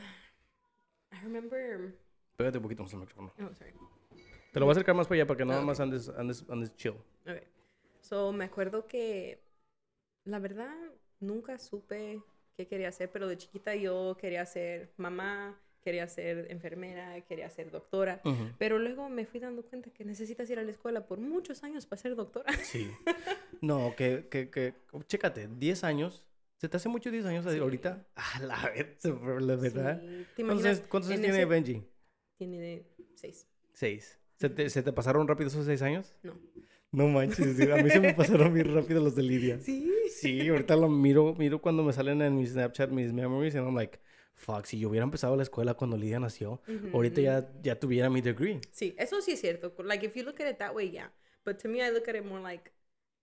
I 1.11 1.15
remember. 1.23 1.93
Pégate 2.35 2.57
un 2.57 2.63
poquito 2.63 2.83
más 2.83 2.93
al 2.93 2.99
micrófono. 3.01 3.31
Oh, 3.39 3.53
sorry. 3.53 3.73
Te 4.51 4.59
lo 4.59 4.65
voy 4.65 4.71
a 4.71 4.73
acercar 4.73 4.95
más 4.95 5.07
para 5.07 5.15
allá 5.21 5.27
para 5.27 5.37
que 5.37 5.45
nada 5.45 5.61
Ah, 5.61 5.65
más 5.65 5.79
andes, 5.79 6.09
andes, 6.09 6.43
andes 6.49 6.75
chill. 6.75 6.95
Okay. 7.23 7.41
So 8.01 8.31
me 8.31 8.45
acuerdo 8.45 8.87
que 8.87 9.39
la 10.25 10.39
verdad 10.39 10.73
nunca 11.19 11.57
supe 11.59 12.21
qué 12.57 12.67
quería 12.67 12.89
hacer, 12.89 13.09
pero 13.11 13.27
de 13.27 13.37
chiquita 13.37 13.75
yo 13.75 14.17
quería 14.19 14.45
ser 14.45 14.91
mamá, 14.97 15.57
quería 15.81 16.07
ser 16.07 16.47
enfermera, 16.51 17.21
quería 17.21 17.49
ser 17.49 17.69
doctora. 17.71 18.19
Ujú. 18.25 18.49
Pero 18.57 18.79
luego 18.79 19.07
me 19.09 19.25
fui 19.25 19.39
dando 19.39 19.63
cuenta 19.63 19.91
que 19.91 20.03
necesitas 20.03 20.49
ir 20.49 20.57
a 20.59 20.63
la 20.63 20.71
escuela 20.71 21.05
por 21.05 21.19
muchos 21.19 21.63
años 21.63 21.85
para 21.85 22.01
ser 22.01 22.15
doctora. 22.15 22.51
Sí. 22.53 22.89
No, 23.59 23.95
que, 23.95 24.27
que, 24.29 24.51
que, 24.51 24.75
chécate, 25.07 25.47
10 25.47 25.83
años. 25.83 26.23
¿Se 26.57 26.69
te 26.69 26.77
hace 26.77 26.89
mucho 26.89 27.09
10 27.09 27.25
años 27.25 27.43
Sí. 27.51 27.57
ahorita? 27.57 28.05
A 28.15 28.39
la 28.41 28.69
vez, 28.69 29.03
la 29.05 29.55
verdad. 29.55 29.99
Sí. 30.01 30.25
¿Te 30.35 30.43
¿Cuántos 30.43 30.65
años, 30.65 31.09
en 31.09 31.21
tiene 31.21 31.27
ese- 31.29 31.45
Benji? 31.45 31.83
Tiene 32.37 32.59
de 32.59 32.85
seis. 33.15 33.47
Seis. 33.73 34.19
¿Se 34.39 34.49
te, 34.49 34.69
¿Se 34.69 34.83
te 34.83 34.93
pasaron 34.93 35.27
rápido 35.27 35.47
esos 35.47 35.65
seis 35.65 35.81
años? 35.81 36.13
No. 36.21 36.33
No 36.91 37.07
manches, 37.07 37.59
a 37.59 37.83
mí 37.83 37.89
se 37.89 37.99
me 37.99 38.13
pasaron 38.13 38.53
bien 38.53 38.73
rápido 38.73 39.01
los 39.03 39.15
de 39.15 39.23
Lidia. 39.23 39.59
Sí. 39.59 39.91
Sí, 40.09 40.47
ahorita 40.47 40.75
lo 40.75 40.89
miro, 40.89 41.35
miro 41.35 41.61
cuando 41.61 41.83
me 41.83 41.93
salen 41.93 42.21
en 42.21 42.35
mi 42.35 42.47
Snapchat 42.47 42.89
mis 42.89 43.13
memories 43.13 43.55
and 43.55 43.67
I'm 43.67 43.75
like, 43.75 43.99
fuck, 44.33 44.65
si 44.65 44.79
yo 44.79 44.89
hubiera 44.89 45.03
empezado 45.03 45.35
la 45.35 45.43
escuela 45.43 45.73
cuando 45.73 45.97
Lidia 45.97 46.19
nació, 46.19 46.61
ahorita 46.93 47.21
ya, 47.21 47.51
ya 47.61 47.79
tuviera 47.79 48.09
mi 48.09 48.21
degree. 48.21 48.61
Sí, 48.71 48.95
eso 48.97 49.21
sí 49.21 49.33
es 49.33 49.41
cierto. 49.41 49.73
Like, 49.83 50.05
if 50.05 50.15
you 50.15 50.23
look 50.23 50.41
at 50.41 50.49
it 50.49 50.57
that 50.59 50.73
way, 50.73 50.89
yeah. 50.89 51.11
But 51.43 51.59
to 51.59 51.67
me, 51.67 51.81
I 51.81 51.91
look 51.91 52.07
at 52.07 52.15
it 52.15 52.25
more 52.25 52.41
like, 52.41 52.71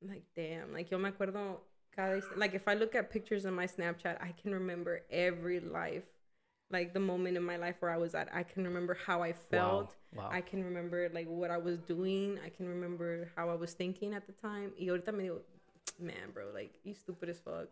like, 0.01 0.25
damn. 0.37 0.73
Like, 0.73 0.91
yo 0.91 0.99
me 0.99 1.09
acuerdo 1.09 1.63
cada... 1.91 2.21
Like, 2.37 2.55
if 2.55 2.69
I 2.69 2.75
look 2.75 2.95
at 2.95 3.11
pictures 3.11 3.45
on 3.45 3.55
my 3.55 3.67
Snapchat, 3.67 4.21
I 4.21 4.33
can 4.41 4.53
remember 4.53 5.03
every 5.11 5.61
life. 5.61 6.05
Like, 6.75 6.93
the 6.93 6.99
moment 7.13 7.37
in 7.37 7.45
my 7.45 7.57
life 7.57 7.77
where 7.81 7.93
I 7.93 7.97
was 7.97 8.13
at. 8.17 8.27
I 8.35 8.43
can 8.43 8.65
remember 8.65 8.95
how 9.07 9.23
I 9.23 9.33
felt. 9.33 9.95
Wow. 10.13 10.29
I 10.39 10.41
can 10.41 10.65
remember, 10.65 11.09
like, 11.19 11.29
what 11.29 11.51
I 11.53 11.59
was 11.69 11.79
doing. 11.79 12.39
I 12.45 12.49
can 12.57 12.67
remember 12.69 13.31
how 13.37 13.49
I 13.49 13.55
was 13.55 13.73
thinking 13.75 14.13
at 14.13 14.27
the 14.27 14.33
time. 14.49 14.73
Y 14.81 14.87
ahorita 14.91 15.13
me 15.15 15.25
digo, 15.25 15.39
man, 16.01 16.27
bro, 16.35 16.47
like, 16.53 16.73
you 16.83 16.93
stupid 16.95 17.29
as 17.31 17.39
fuck. 17.39 17.69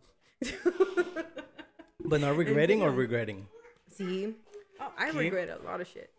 But 2.05 2.21
not 2.21 2.37
regretting 2.43 2.81
or 2.81 2.91
regretting? 2.91 3.45
See, 3.89 4.35
Oh, 4.79 4.91
I 4.97 5.11
¿Qué? 5.11 5.19
regret 5.19 5.49
a 5.49 5.59
lot 5.65 5.81
of 5.81 5.87
shit. 5.87 6.09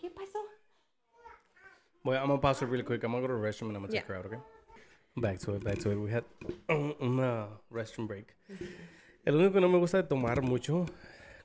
¿Qué 0.00 0.08
pasó? 0.10 0.40
Boy, 2.04 2.16
I'm 2.16 2.28
gonna 2.28 2.38
pause 2.38 2.62
it 2.62 2.66
really 2.68 2.84
quick. 2.84 3.02
I'm 3.04 3.10
gonna 3.12 3.20
go 3.26 3.28
to 3.28 3.34
the 3.34 3.40
restroom 3.48 3.68
and 3.68 3.76
I'm 3.76 3.82
gonna 3.82 3.92
take 3.92 4.02
Yeah. 4.08 4.14
her 4.14 4.16
out, 4.16 4.26
okay? 4.26 4.38
Back 5.16 5.38
to 5.40 5.54
it, 5.54 5.64
back 5.64 5.78
to 5.80 5.90
it. 5.90 5.96
We 5.96 6.10
had 6.10 6.24
un- 6.68 6.94
una 7.02 7.48
restroom 7.70 8.06
break. 8.06 8.28
Mm-hmm. 8.50 9.26
El 9.26 9.34
único 9.34 9.52
que 9.52 9.60
no 9.60 9.68
me 9.68 9.78
gusta 9.78 9.98
de 10.02 10.08
tomar 10.08 10.40
mucho 10.42 10.86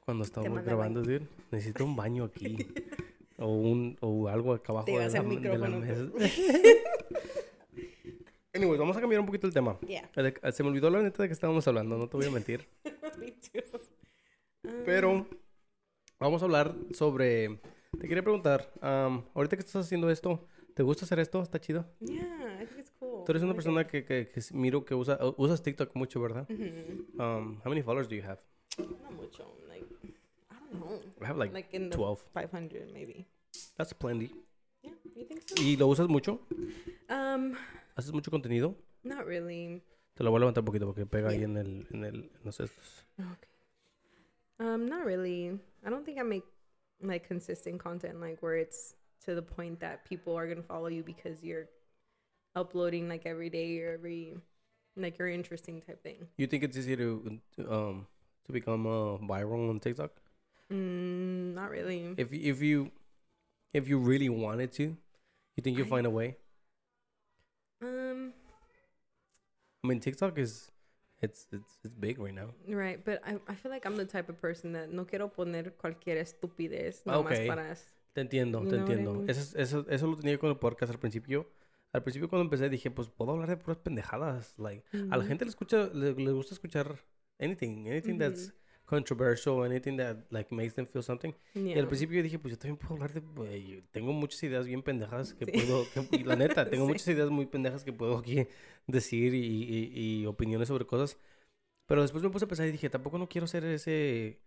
cuando 0.05 0.23
estamos 0.23 0.49
manda 0.49 0.61
grabando, 0.61 1.01
dude, 1.01 1.27
necesito 1.51 1.83
un 1.83 1.95
baño 1.95 2.25
aquí. 2.25 2.57
o, 3.37 3.47
un, 3.47 3.97
o 4.01 4.27
algo 4.27 4.53
acá 4.53 4.71
abajo 4.71 4.85
de 4.85 4.97
la, 4.97 5.07
de 5.07 5.13
la 5.13 5.23
micrófono, 5.23 5.79
mesa. 5.79 6.07
Anyways, 8.53 8.79
vamos 8.79 8.95
a 8.95 9.01
cambiar 9.01 9.19
un 9.19 9.25
poquito 9.25 9.47
el 9.47 9.53
tema. 9.53 9.77
Yeah. 9.81 10.09
Se 10.53 10.63
me 10.63 10.69
olvidó 10.69 10.89
la 10.89 11.01
neta 11.01 11.21
de 11.23 11.27
que 11.27 11.33
estábamos 11.33 11.67
hablando, 11.67 11.97
no 11.97 12.07
te 12.07 12.15
voy 12.15 12.27
a 12.27 12.31
mentir. 12.31 12.69
Me 13.19 13.31
too. 13.31 13.61
Pero 14.85 15.27
vamos 16.19 16.41
a 16.41 16.45
hablar 16.45 16.73
sobre... 16.93 17.59
Te 17.99 18.07
quería 18.07 18.23
preguntar, 18.23 18.71
am, 18.81 19.25
ahorita 19.33 19.57
que 19.57 19.61
estás 19.61 19.85
haciendo 19.85 20.09
esto, 20.09 20.47
¿te 20.73 20.83
gusta 20.83 21.03
hacer 21.05 21.19
esto? 21.19 21.41
¿Está 21.41 21.59
chido? 21.59 21.85
Yeah, 21.99 22.61
I 22.61 22.65
think 22.65 22.79
it's 22.79 22.91
cool. 22.91 23.23
Tú 23.25 23.31
eres 23.31 23.43
una 23.43 23.53
persona 23.53 23.87
que, 23.87 24.05
que, 24.05 24.29
que 24.29 24.41
miro 24.53 24.85
que 24.85 24.95
usa, 24.95 25.19
usas 25.37 25.61
TikTok 25.61 25.93
mucho, 25.95 26.21
¿verdad? 26.21 26.47
Mhm. 26.49 27.19
Um, 27.19 27.57
how 27.63 27.69
many 27.69 27.81
followers 27.81 28.07
do 28.07 28.15
you 28.15 28.23
have? 28.23 28.39
Not 28.77 29.11
mucho. 29.11 29.64
Like, 29.75 30.15
I 30.51 30.55
don't 30.71 30.79
know. 30.79 30.99
I 31.21 31.25
have 31.27 31.37
like, 31.37 31.53
Like 31.53 31.73
in 31.73 31.89
the 31.89 31.95
12. 31.95 32.23
500 32.33 32.91
maybe. 32.93 33.25
that's 33.77 33.93
plenty. 33.93 34.29
Yeah, 34.83 34.91
you 35.15 35.25
think 35.25 35.41
so? 35.47 35.55
¿Y 35.61 35.75
lo 35.77 35.87
usas 35.87 36.07
mucho? 36.09 36.39
Um, 37.09 37.55
¿Haces 37.97 38.11
mucho 38.13 38.31
contenido? 38.31 38.75
not 39.03 39.25
really. 39.25 39.81
Te 40.15 40.23
lo 40.23 40.31
voy 40.31 40.37
a 40.37 40.45
levantar 40.45 40.61
un 40.61 40.65
poquito 40.65 40.85
porque 40.85 41.05
pega 41.05 41.29
ahí 41.29 41.43
en 41.43 41.57
el, 41.57 41.85
en 41.91 42.03
el, 42.03 42.15
en 42.15 42.41
los 42.43 42.59
estos. 42.59 43.05
Okay. 43.19 43.49
Um, 44.59 44.87
not 44.87 45.05
really. 45.05 45.59
I 45.85 45.89
don't 45.89 46.05
think 46.05 46.19
I 46.19 46.23
make 46.23 46.43
like 47.01 47.27
consistent 47.27 47.79
content 47.79 48.21
like 48.21 48.41
where 48.41 48.55
it's 48.55 48.95
to 49.25 49.35
the 49.35 49.41
point 49.41 49.79
that 49.81 50.05
people 50.05 50.35
are 50.37 50.47
gonna 50.47 50.63
follow 50.63 50.87
you 50.87 51.03
because 51.03 51.43
you're 51.43 51.67
uploading 52.55 53.09
like 53.09 53.25
every 53.25 53.49
day 53.49 53.81
or 53.81 53.93
every 53.93 54.37
like 54.95 55.17
you're 55.17 55.27
interesting 55.29 55.81
type 55.81 56.01
thing. 56.01 56.27
You 56.37 56.47
think 56.47 56.63
it's 56.63 56.77
easy 56.77 56.95
to, 56.95 57.39
to, 57.57 57.71
um, 57.73 58.07
to 58.45 58.53
become 58.53 58.85
uh, 58.85 59.17
viral 59.19 59.69
on 59.69 59.79
TikTok? 59.79 60.11
Mm, 60.71 61.53
not 61.53 61.69
really. 61.69 62.13
If, 62.17 62.31
if 62.31 62.61
you, 62.61 62.91
if 63.73 63.87
you 63.87 63.97
really 63.99 64.29
wanted 64.29 64.71
to, 64.73 64.83
you 65.55 65.61
think 65.63 65.77
you'll 65.77 65.87
I- 65.87 65.89
find 65.89 66.05
a 66.07 66.09
way? 66.09 66.37
Um, 67.81 68.33
I 69.83 69.87
mean, 69.87 69.99
TikTok 69.99 70.37
is, 70.39 70.71
it's, 71.21 71.47
it's, 71.51 71.77
it's 71.83 71.93
big 71.95 72.19
right 72.19 72.33
now. 72.33 72.53
right, 72.67 73.03
but 73.03 73.21
I, 73.25 73.37
I 73.47 73.55
feel 73.55 73.71
like 73.71 73.85
I'm 73.85 73.97
the 73.97 74.05
type 74.05 74.29
of 74.29 74.39
person 74.41 74.73
that 74.73 74.91
no 74.91 75.05
quiero 75.05 75.27
poner 75.29 75.73
cualquier 75.77 76.17
estupidez 76.17 77.03
Ah, 77.05 77.13
nomás 77.17 77.39
ok. 77.39 77.47
para 77.47 77.75
Te 78.13 78.21
entiendo, 78.21 78.61
You 78.63 78.69
te 78.69 78.77
know 78.77 78.85
what 78.85 78.89
I 78.89 78.93
entiendo. 78.93 79.13
mean? 79.13 79.29
Eso, 79.29 79.41
es- 79.41 79.55
eso, 79.55 79.85
eso 79.89 80.07
lo 80.07 80.15
tenía 80.15 80.37
con 80.39 80.49
el 80.49 80.57
podcast 80.57 80.91
al 80.91 80.99
principio. 80.99 81.49
Al 81.91 82.01
principio 82.03 82.29
cuando 82.29 82.43
empecé 82.45 82.69
dije, 82.69 82.89
pues 82.91 83.09
puedo 83.09 83.31
hablar 83.31 83.49
de 83.49 83.57
puras 83.57 83.77
pendejadas. 83.77 84.57
Like, 84.57 84.83
a 85.11 85.17
la 85.17 85.23
Mhm. 85.23 85.27
gente 85.27 85.45
le 85.45 85.49
escucha, 85.49 85.89
le, 85.93 86.13
le 86.13 86.31
gusta 86.31 86.53
escuchar 86.53 86.99
anything, 87.39 87.87
anything 87.87 88.17
that's 88.17 88.53
controversial, 88.85 89.63
anything 89.65 89.97
that 89.97 90.17
like 90.29 90.53
makes 90.53 90.75
them 90.75 90.85
feel 90.87 91.01
something. 91.03 91.33
Y 91.55 91.69
Yeah. 91.71 91.79
al 91.79 91.87
principio 91.87 92.17
yo 92.17 92.23
dije, 92.23 92.37
pues 92.39 92.53
yo 92.53 92.57
también 92.59 92.77
puedo 92.77 92.93
hablar 92.93 93.13
de, 93.13 93.83
tengo 93.91 94.13
muchas 94.13 94.41
ideas 94.43 94.65
bien 94.67 94.83
pendejas 94.83 95.33
que 95.33 95.45
Sí. 95.45 95.51
puedo, 95.51 95.85
que- 95.91 96.17
y 96.17 96.23
la 96.23 96.35
neta, 96.35 96.69
tengo 96.69 96.85
Sí. 96.85 96.91
muchas 96.91 97.07
ideas 97.07 97.29
muy 97.29 97.45
pendejas 97.47 97.83
que 97.83 97.91
puedo 97.93 98.17
aquí 98.19 98.47
decir 98.87 99.33
y, 99.33 99.39
y, 99.43 100.21
y 100.21 100.25
opiniones 100.27 100.67
sobre 100.67 100.85
cosas. 100.85 101.17
Pero 101.87 102.01
después 102.01 102.23
me 102.23 102.29
puse 102.29 102.45
a 102.45 102.47
pensar 102.47 102.67
y 102.67 102.71
dije, 102.71 102.89
tampoco 102.89 103.17
no 103.17 103.27
quiero 103.27 103.47
ser 103.47 103.63
ese 103.65 104.39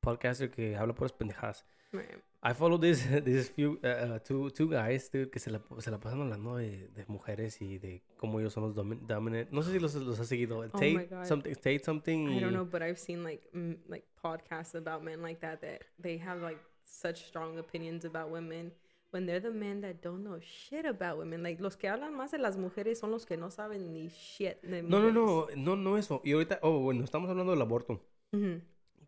podcaster 0.00 0.50
que 0.50 0.76
habla 0.76 0.94
puras 0.94 1.12
pendejadas. 1.12 1.64
Right. 1.92 2.18
I 2.46 2.52
follow 2.52 2.76
this, 2.78 3.02
this 3.24 3.48
few, 3.48 3.80
uh, 3.82 3.86
uh, 3.86 4.18
two, 4.18 4.50
two 4.50 4.68
guys, 4.68 5.10
dude, 5.10 5.30
que 5.30 5.40
se 5.40 5.50
la, 5.50 5.60
se 5.78 5.90
la 5.90 5.98
pasan 5.98 6.20
hablando 6.20 6.56
de, 6.56 6.88
de 6.94 7.04
mujeres 7.08 7.60
y 7.62 7.78
de 7.78 8.02
cómo 8.18 8.38
ellos 8.38 8.52
son 8.52 8.64
los 8.64 8.74
domin- 8.74 9.00
dominant. 9.06 9.50
No 9.50 9.62
sé 9.62 9.72
si 9.72 9.78
los, 9.78 9.94
los 9.94 10.20
has 10.20 10.28
seguido. 10.28 10.58
Oh 10.58 10.68
Tate, 10.68 10.94
my 10.94 11.04
God. 11.06 11.24
something, 11.24 11.54
Tate 11.54 11.82
something. 11.82 12.28
I 12.28 12.40
don't 12.40 12.52
know, 12.52 12.66
but 12.66 12.82
I've 12.82 12.98
seen 12.98 13.24
like 13.24 13.42
like 13.88 14.04
podcasts 14.22 14.74
about 14.74 15.02
men 15.02 15.22
like 15.22 15.40
that 15.40 15.60
that 15.62 15.80
they 15.98 16.18
have 16.18 16.42
like 16.42 16.58
such 16.84 17.24
strong 17.24 17.58
opinions 17.58 18.04
about 18.04 18.30
women 18.30 18.72
when 19.10 19.24
they're 19.26 19.40
the 19.40 19.50
men 19.50 19.80
that 19.80 20.02
don't 20.02 20.22
know 20.22 20.38
shit 20.40 20.84
about 20.84 21.16
women. 21.16 21.42
Like 21.42 21.62
los 21.62 21.76
que 21.78 21.88
hablan 21.88 22.14
más 22.14 22.30
de 22.32 22.38
las 22.38 22.58
mujeres 22.58 22.98
son 22.98 23.10
los 23.10 23.24
que 23.24 23.38
no 23.38 23.50
saben 23.50 23.90
ni 23.94 24.08
shit 24.08 24.60
de 24.62 24.82
No, 24.82 25.00
no, 25.00 25.12
mujeres. 25.22 25.56
no, 25.56 25.76
no, 25.76 25.82
no 25.82 25.96
eso. 25.96 26.20
Y 26.24 26.32
ahorita, 26.32 26.58
oh, 26.60 26.80
bueno, 26.80 27.04
estamos 27.04 27.30
hablando 27.30 27.52
del 27.52 27.62
aborto. 27.62 28.02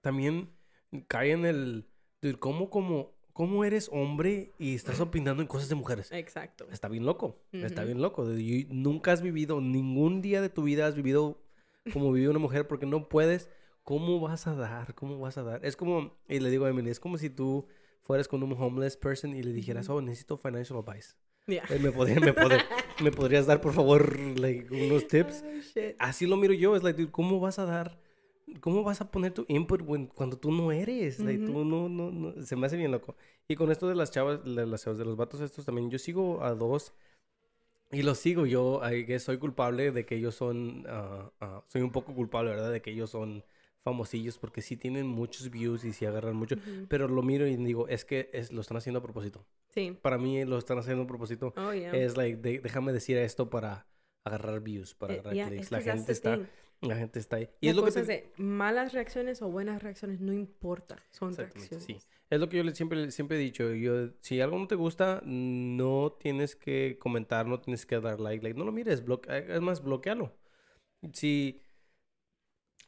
También 0.01 0.51
cae 1.09 1.33
en 1.33 1.45
el, 1.45 1.87
dude, 2.23 2.39
¿cómo, 2.39 2.71
como, 2.71 3.16
cómo 3.37 3.65
eres 3.67 3.91
hombre 3.93 4.51
y 4.59 4.75
estás 4.75 4.99
opinando 4.99 5.43
en 5.43 5.47
cosas 5.47 5.69
de 5.69 5.75
mujeres? 5.75 6.11
Exacto. 6.11 6.67
Está 6.73 6.89
bien 6.89 7.05
loco, 7.05 7.37
está 7.53 7.83
Ujú. 7.83 7.87
bien 7.89 8.01
loco. 8.01 8.33
Y 8.39 8.67
nunca 8.71 9.13
has 9.13 9.21
vivido, 9.21 9.61
ningún 9.61 10.23
día 10.23 10.41
de 10.41 10.49
tu 10.49 10.63
vida 10.63 10.87
has 10.87 10.95
vivido 10.95 11.39
como 11.93 12.13
vive 12.13 12.31
una 12.31 12.39
mujer 12.39 12.67
porque 12.67 12.87
no 12.87 13.11
puedes. 13.11 13.51
¿Cómo 13.83 14.19
vas 14.21 14.47
a 14.47 14.55
dar? 14.55 14.95
¿Cómo 14.95 15.19
vas 15.21 15.37
a 15.37 15.43
dar? 15.43 15.65
Es 15.67 15.77
como, 15.77 16.17
y 16.29 16.41
le 16.41 16.49
digo 16.51 16.65
a 16.65 16.71
Emily, 16.71 16.89
es 16.91 16.99
como 16.99 17.19
si 17.19 17.29
tú 17.29 17.67
fueras 18.03 18.27
con 18.27 18.43
un 18.43 18.53
homeless 18.53 18.97
person 18.97 19.37
y 19.37 19.43
le 19.43 19.53
dijeras, 19.53 19.89
oh, 19.91 20.01
necesito 20.01 20.39
financial 20.39 20.79
advice. 20.85 21.15
Yeah. 21.47 21.63
¿Me, 21.81 21.93
podría- 21.93 22.19
me, 22.21 22.33
podría- 22.33 22.65
¿Me 23.05 23.11
podrías 23.13 23.47
dar, 23.47 23.61
por 23.61 23.75
favor, 23.75 24.19
like, 24.41 24.73
unos 24.75 25.07
tips? 25.07 25.45
Oh. 25.77 25.81
Así 25.99 26.27
lo 26.27 26.37
miro 26.39 26.55
yo, 26.55 26.75
es 26.75 26.83
like, 26.83 26.99
dude, 27.01 27.13
¿cómo 27.13 27.39
vas 27.39 27.59
a 27.61 27.67
dar? 27.67 28.01
¿Cómo 28.61 28.85
vas 28.85 29.01
a 29.01 29.11
poner 29.11 29.33
tu 29.33 29.45
input 29.49 29.83
when- 29.83 30.07
cuando 30.07 30.39
tú 30.39 30.53
no 30.53 30.71
eres? 30.71 31.19
Like, 31.19 31.45
tú 31.45 31.65
no, 31.65 31.89
no, 31.89 32.11
no, 32.11 32.43
se 32.43 32.55
me 32.57 32.67
hace 32.67 32.77
bien 32.77 32.93
loco. 32.93 33.17
Y 33.49 33.57
con 33.57 33.71
esto 33.71 33.89
de 33.89 33.95
las 33.97 34.11
chavas, 34.11 34.45
de 34.45 34.67
las 34.67 34.85
chavas, 34.85 34.99
de 34.99 35.05
los 35.05 35.17
vatos 35.17 35.41
estos 35.41 35.65
también, 35.65 35.91
yo 35.91 35.99
sigo 35.99 36.43
a 36.43 36.55
dos 36.55 36.93
y 37.91 38.03
los 38.03 38.19
sigo. 38.19 38.47
Yo 38.47 38.81
guess, 39.07 39.25
soy 39.25 39.39
culpable 39.39 39.91
de 39.91 40.05
que 40.07 40.17
ellos 40.17 40.35
son, 40.35 40.85
ah, 40.89 41.31
ah, 41.41 41.65
soy 41.67 41.83
un 41.83 41.91
poco 41.93 42.15
culpable, 42.15 42.51
¿verdad? 42.51 42.71
De 42.73 42.81
que 42.83 42.91
ellos 42.91 43.11
son 43.11 43.45
famosillos 43.83 44.39
porque 44.39 44.63
sí 44.63 44.77
tienen 44.77 45.07
muchos 45.07 45.51
views 45.51 45.85
y 45.85 45.93
sí 45.93 46.05
agarran 46.07 46.37
mucho. 46.37 46.57
Ujú. 46.57 46.87
Pero 46.89 47.09
lo 47.09 47.23
miro 47.23 47.47
y 47.47 47.57
digo, 47.57 47.89
es 47.89 48.05
que 48.05 48.31
es, 48.33 48.53
lo 48.53 48.61
están 48.61 48.77
haciendo 48.77 48.99
a 48.99 49.03
propósito. 49.03 49.45
Sí. 49.69 49.97
Para 50.03 50.19
mí 50.19 50.45
lo 50.45 50.59
están 50.59 50.79
haciendo 50.79 51.05
a 51.05 51.07
propósito. 51.07 51.53
Oh 51.57 51.73
yeah. 51.73 51.93
Es 51.95 52.17
like, 52.17 52.39
de- 52.39 52.61
déjame 52.61 52.93
decir 52.93 53.17
esto 53.17 53.49
para 53.51 53.87
agarrar 54.25 54.61
views, 54.61 54.95
para 54.95 55.15
Eh, 55.15 55.19
agarrar 55.21 55.35
yeah, 55.35 55.49
clics. 55.49 55.71
La 55.71 55.79
que 55.79 55.85
gente 55.93 56.13
está, 56.13 56.37
thing. 56.37 56.47
La 56.83 56.97
gente 56.97 57.19
está 57.19 57.37
ahí. 57.37 57.49
Y 57.61 57.67
La 57.67 57.71
es 57.71 57.77
lo 57.77 57.85
que 57.85 57.93
te- 57.93 58.01
es 58.01 58.07
de 58.07 58.31
malas 58.37 58.93
reacciones 58.93 59.41
o 59.43 59.49
buenas 59.51 59.83
reacciones, 59.83 60.21
no 60.21 60.33
importa. 60.33 60.97
Son 61.11 61.31
Exactamente, 61.31 61.69
sí. 61.69 61.93
reacciones. 61.93 62.07
Es 62.29 62.41
lo 62.41 62.49
que 62.49 62.57
yo 62.57 62.65
le 62.65 62.75
siempre, 62.75 63.11
siempre 63.13 63.37
he 63.37 63.41
dicho. 63.41 63.73
Yo, 63.73 64.11
si 64.21 64.41
algo 64.41 64.59
no 64.59 64.67
te 64.67 64.75
gusta, 64.75 65.23
no 65.25 66.17
tienes 66.21 66.57
que 66.57 66.97
comentar, 66.99 67.47
no 67.47 67.61
tienes 67.61 67.87
que 67.87 68.01
dar 68.01 68.19
like. 68.21 68.43
like 68.43 68.59
no 68.59 68.65
lo 68.65 68.73
mires, 68.73 69.05
bloque, 69.05 69.45
es 69.49 69.61
más, 69.61 69.83
bloquealo. 69.83 70.33
Si, 71.13 71.63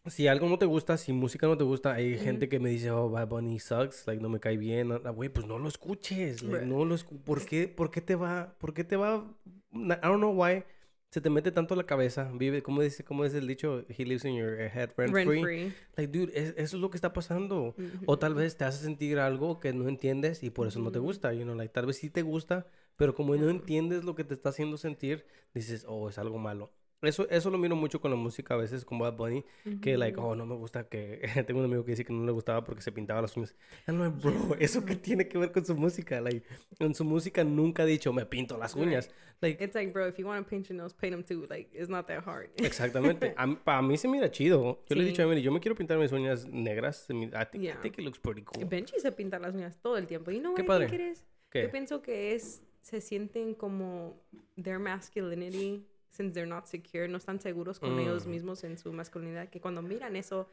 si 0.06 0.26
algo 0.26 0.48
no 0.48 0.58
te 0.58 0.66
gusta, 0.66 0.96
si 0.96 1.12
música 1.12 1.46
no 1.46 1.56
te 1.56 1.64
gusta, 1.64 1.92
hay 1.94 2.14
Ujú. 2.14 2.24
gente 2.24 2.48
que 2.48 2.58
me 2.58 2.70
dice, 2.70 2.90
oh, 2.90 3.10
Bad 3.10 3.28
Bunny 3.28 3.58
sucks, 3.60 4.06
like, 4.06 4.22
no 4.22 4.28
me 4.28 4.40
cae 4.40 4.56
bien. 4.56 4.90
Ah, 4.92 5.10
Güey, 5.10 5.28
pues 5.28 5.46
no 5.46 5.58
lo 5.58 5.68
escuches. 5.68 6.42
like, 6.42 6.66
no 6.66 6.84
lo 6.84 6.94
escu- 6.96 7.22
¿Por 7.22 7.44
qué, 7.44 7.68
¿Por 7.68 7.90
qué 7.90 8.00
te 8.00 8.14
va? 8.16 8.54
¿Por 8.58 8.74
qué 8.74 8.84
te 8.84 8.96
va? 8.96 9.24
I 9.72 9.78
don't 10.02 10.16
know 10.18 10.32
why. 10.32 10.64
Se 11.10 11.22
te 11.22 11.30
mete 11.30 11.50
tanto 11.52 11.74
la 11.74 11.84
cabeza. 11.84 12.30
Vive, 12.34 12.62
¿cómo 12.62 12.82
dice, 12.82 13.02
cómo 13.02 13.24
es 13.24 13.32
el 13.32 13.46
dicho? 13.46 13.84
He 13.88 14.04
lives 14.04 14.26
in 14.26 14.36
your 14.36 14.58
head 14.60 14.90
rent, 14.96 15.14
Rent 15.14 15.26
free. 15.30 15.42
free. 15.42 15.74
Like, 15.96 16.12
dude, 16.18 16.32
es- 16.38 16.50
eso 16.58 16.76
es 16.76 16.80
lo 16.82 16.90
que 16.90 16.98
está 16.98 17.14
pasando. 17.14 17.74
O 18.04 18.18
tal 18.18 18.34
vez 18.34 18.56
te 18.58 18.64
hace 18.64 18.84
sentir 18.84 19.18
algo 19.18 19.58
que 19.58 19.72
no 19.72 19.88
entiendes 19.88 20.42
y 20.42 20.50
por 20.50 20.66
eso 20.68 20.80
no 20.80 20.92
te 20.92 20.98
gusta, 20.98 21.32
you 21.32 21.44
know, 21.44 21.54
like, 21.54 21.72
tal 21.72 21.86
vez 21.86 21.96
sí 21.96 22.10
te 22.10 22.20
gusta, 22.20 22.66
pero 22.96 23.14
como 23.14 23.34
no 23.36 23.48
entiendes 23.48 24.04
lo 24.04 24.14
que 24.14 24.24
te 24.24 24.34
está 24.34 24.50
haciendo 24.50 24.76
sentir, 24.76 25.24
dices, 25.54 25.86
oh, 25.88 26.10
es 26.10 26.18
algo 26.18 26.36
malo. 26.38 26.72
Eso, 27.00 27.28
eso 27.30 27.48
lo 27.50 27.58
miro 27.58 27.76
mucho 27.76 28.00
con 28.00 28.10
la 28.10 28.16
música 28.16 28.54
a 28.54 28.56
veces, 28.56 28.84
con 28.84 28.98
Bad 28.98 29.16
Bunny, 29.16 29.44
que, 29.80 29.96
like, 29.96 30.18
oh, 30.18 30.34
no 30.34 30.46
me 30.46 30.56
gusta 30.56 30.88
que... 30.88 31.20
Tengo 31.46 31.60
un 31.60 31.66
amigo 31.66 31.84
que 31.84 31.92
dice 31.92 32.04
que 32.04 32.12
no 32.12 32.24
le 32.26 32.32
gustaba 32.32 32.64
porque 32.64 32.82
se 32.82 32.90
pintaba 32.90 33.22
las 33.22 33.36
uñas. 33.36 33.54
I'm 33.86 34.00
like, 34.00 34.16
bro, 34.20 34.56
¿eso 34.58 34.84
qué 34.84 34.96
tiene 34.96 35.28
que 35.28 35.38
ver 35.38 35.52
con 35.52 35.64
su 35.64 35.76
música? 35.76 36.20
Like, 36.20 36.44
en 36.80 36.94
su 36.94 37.04
música 37.04 37.44
nunca 37.44 37.84
ha 37.84 37.86
dicho, 37.86 38.12
me 38.12 38.26
pinto 38.26 38.58
las 38.58 38.74
uñas. 38.74 39.10
Like, 39.40 39.62
It's 39.62 39.76
like, 39.76 39.92
bro, 39.92 40.08
if 40.08 40.16
you 40.18 40.26
want 40.26 40.44
to 40.44 40.50
paint 40.50 40.66
your 40.66 40.76
nails, 40.76 40.92
paint 40.92 41.12
them 41.14 41.22
too. 41.22 41.46
Like, 41.48 41.70
it's 41.72 41.88
not 41.88 42.08
that 42.08 42.24
hard. 42.26 42.50
exactamente. 42.56 43.32
Para 43.64 43.80
mí 43.82 43.96
se 43.96 44.08
mira 44.08 44.28
chido. 44.32 44.82
Yo 44.88 44.96
le 44.96 45.04
he 45.04 45.06
dicho 45.06 45.22
a 45.22 45.26
Sí. 45.26 45.28
Emily, 45.28 45.42
yo 45.42 45.52
me 45.52 45.60
quiero 45.60 45.76
pintar 45.76 45.96
mis 45.98 46.10
uñas 46.10 46.46
negras. 46.48 47.04
I 47.08 47.12
think, 47.12 47.32
I 47.34 47.58
Yeah. 47.60 47.80
think 47.80 47.98
it 47.98 48.04
looks 48.04 48.18
pretty 48.18 48.42
cool. 48.42 48.64
Benji 48.64 48.98
se 48.98 49.12
pinta 49.12 49.38
las 49.38 49.54
uñas 49.54 49.78
todo 49.80 49.96
el 49.98 50.08
tiempo. 50.08 50.32
You 50.32 50.40
know 50.40 50.54
Qué 50.56 50.62
I 50.62 50.64
think 50.64 50.68
padre. 50.68 50.86
it 50.96 51.12
is? 51.12 51.24
¿Qué? 51.50 51.62
Yo 51.62 51.70
pienso 51.70 52.02
que 52.02 52.34
es, 52.34 52.62
se 52.82 53.00
sienten 53.00 53.54
como 53.54 54.20
their 54.60 54.80
masculinity, 54.80 55.86
since 56.10 56.32
they're 56.34 56.46
not 56.48 56.66
secure, 56.66 57.08
no 57.08 57.18
están 57.18 57.40
seguros 57.40 57.78
con 57.78 57.98
ellos 57.98 58.26
Mm. 58.26 58.30
mismos 58.30 58.64
en 58.64 58.78
su 58.78 58.92
masculinidad, 58.92 59.48
que 59.48 59.60
cuando 59.60 59.82
miran 59.82 60.16
eso, 60.16 60.48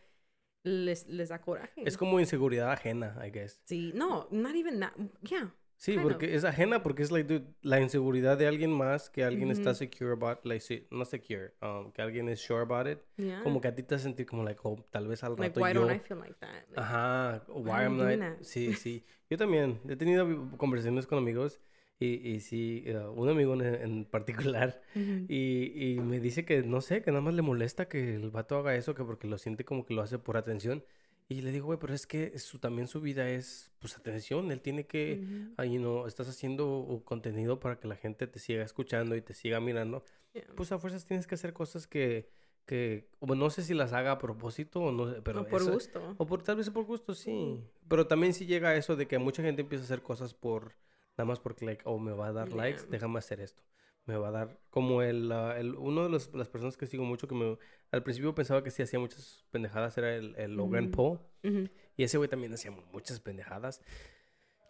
les, 0.63 1.07
les 1.07 1.29
da 1.29 1.39
coraje. 1.41 1.83
Es 1.85 1.97
como 1.97 2.19
inseguridad 2.19 2.71
ajena, 2.71 3.15
I 3.25 3.29
guess. 3.31 3.59
Sí, 3.65 3.91
no, 3.95 4.27
not 4.31 4.55
even 4.55 4.79
that. 4.79 4.93
Yeah. 5.21 5.53
Sí, 5.77 5.91
Kind 5.93 6.05
of. 6.05 6.13
porque 6.13 6.33
es 6.35 6.43
ajena, 6.45 6.81
porque 6.81 7.03
es 7.03 7.11
like, 7.11 7.27
dude, 7.27 7.53
la 7.61 7.79
inseguridad 7.81 8.37
de 8.37 8.47
alguien 8.47 8.71
más, 8.71 9.09
que 9.09 9.23
alguien 9.25 9.51
está 9.51 9.71
Ujú. 9.71 9.79
secure 9.79 10.13
about, 10.13 10.39
like, 10.45 10.61
sí, 10.61 10.87
no 10.89 11.03
secure, 11.03 11.53
um, 11.61 11.91
que 11.91 12.01
alguien 12.01 12.29
es 12.29 12.39
sure 12.39 12.61
about 12.61 12.87
it, 12.87 12.99
Yeah. 13.17 13.43
como 13.43 13.59
que 13.59 13.67
a 13.67 13.75
ti 13.75 13.83
te 13.83 13.99
sentir 13.99 14.25
como, 14.25 14.43
like, 14.43 14.59
oh, 14.63 14.77
tal 14.89 15.07
vez 15.07 15.21
al 15.23 15.35
like, 15.37 15.49
rato 15.49 15.59
why 15.59 15.73
yo, 15.73 15.81
don't 15.81 15.91
I 15.95 15.99
feel 15.99 16.17
like 16.17 16.35
that? 16.39 16.65
Like, 16.69 16.79
ajá, 16.81 17.43
why 17.49 17.71
am 17.71 17.77
I 17.81 17.85
am 17.85 17.97
doing 17.97 18.13
I, 18.13 18.17
that? 18.21 18.43
sí, 18.43 18.73
sí, 18.73 19.03
yo 19.29 19.37
también, 19.37 19.81
he 19.89 19.95
tenido 19.97 20.25
conversaciones 20.57 21.05
con 21.05 21.17
amigos, 21.17 21.59
y, 21.99 22.07
y 22.29 22.39
sí, 22.41 22.83
uh, 22.87 23.11
un 23.11 23.29
amigo 23.29 23.53
en, 23.53 23.63
en 23.63 24.05
particular, 24.05 24.81
ujú. 24.95 25.25
y, 25.29 25.93
y 25.95 25.99
me 26.01 26.19
dice 26.19 26.43
que, 26.45 26.61
no 26.63 26.81
sé, 26.81 27.01
que 27.01 27.11
nada 27.11 27.21
más 27.21 27.33
le 27.33 27.41
molesta 27.41 27.87
que 27.87 28.15
el 28.15 28.31
vato 28.31 28.57
haga 28.57 28.75
eso, 28.75 28.95
que 28.95 29.03
porque 29.03 29.27
lo 29.27 29.37
siente 29.37 29.63
como 29.65 29.85
que 29.85 29.93
lo 29.93 30.01
hace 30.01 30.19
por 30.19 30.35
atención, 30.37 30.83
y 31.27 31.41
le 31.41 31.51
digo, 31.51 31.65
güey, 31.67 31.79
pero 31.79 31.93
es 31.93 32.05
que 32.05 32.37
su, 32.37 32.59
también 32.59 32.87
su 32.87 33.01
vida 33.01 33.29
es, 33.29 33.71
pues, 33.79 33.97
atención, 33.97 34.51
él 34.51 34.61
tiene 34.61 34.85
que 34.85 35.21
Ujú. 35.23 35.53
ahí 35.57 35.77
no 35.79 36.05
estás 36.05 36.27
haciendo 36.29 36.79
uh, 36.79 37.03
contenido 37.03 37.59
para 37.59 37.79
que 37.79 37.87
la 37.87 37.95
gente 37.95 38.27
te 38.27 38.37
siga 38.39 38.63
escuchando 38.63 39.15
y 39.15 39.21
te 39.21 39.33
siga 39.33 39.59
mirando, 39.59 40.03
Yeah. 40.35 40.43
pues 40.53 40.69
a 40.73 40.77
fuerzas 40.79 41.05
tienes 41.05 41.27
que 41.27 41.35
hacer 41.35 41.53
cosas 41.53 41.87
que, 41.87 42.27
que 42.65 43.07
o 43.19 43.35
no 43.35 43.49
sé 43.49 43.63
si 43.63 43.73
las 43.73 43.93
haga 43.93 44.11
a 44.11 44.17
propósito 44.19 44.81
o 44.81 44.91
no 44.91 45.23
pero 45.23 45.43
no 45.43 45.47
por 45.47 45.61
eso- 45.61 45.71
gusto. 45.71 46.13
o 46.17 46.25
por 46.25 46.43
tal 46.43 46.57
vez 46.57 46.69
por 46.71 46.83
gusto, 46.83 47.13
sí. 47.13 47.61
Pero 47.87 48.05
también 48.05 48.33
sí 48.33 48.45
llega 48.45 48.67
a 48.67 48.75
eso 48.75 48.97
de 48.97 49.07
que 49.07 49.17
mucha 49.17 49.41
gente 49.41 49.61
empieza 49.61 49.83
a 49.83 49.85
hacer 49.85 50.01
cosas 50.01 50.33
por 50.33 50.73
nada 51.17 51.25
más 51.27 51.39
porque 51.39 51.65
like, 51.65 51.81
oh, 51.85 51.97
me 51.99 52.11
va 52.11 52.27
a 52.27 52.33
dar 52.33 52.51
likes, 52.53 52.81
Yeah. 52.81 52.89
déjame 52.91 53.19
hacer 53.19 53.39
esto. 53.39 53.63
Me 54.05 54.15
va 54.17 54.27
a 54.27 54.31
dar 54.31 54.59
como 54.69 55.01
el, 55.01 55.31
ah, 55.31 55.57
el 55.57 55.75
uno 55.75 56.03
de 56.03 56.09
los- 56.09 56.31
las 56.33 56.47
personas 56.47 56.77
que 56.77 56.85
sigo 56.85 57.03
mucho 57.03 57.27
que 57.27 57.33
me 57.35 57.57
al 57.91 58.03
principio 58.03 58.35
pensaba 58.35 58.63
que 58.63 58.69
sí 58.69 58.83
hacía 58.83 58.99
muchas 58.99 59.45
pendejadas 59.49 59.97
era 59.97 60.15
el, 60.15 60.35
el 60.37 60.53
Logan 60.55 60.85
Ujú. 60.85 60.91
Paul 60.91 61.19
Ujú. 61.43 61.69
y 61.97 62.03
ese 62.03 62.17
güey 62.17 62.29
también 62.29 62.53
hacía 62.53 62.71
muchas 62.71 63.19
pendejadas. 63.19 63.81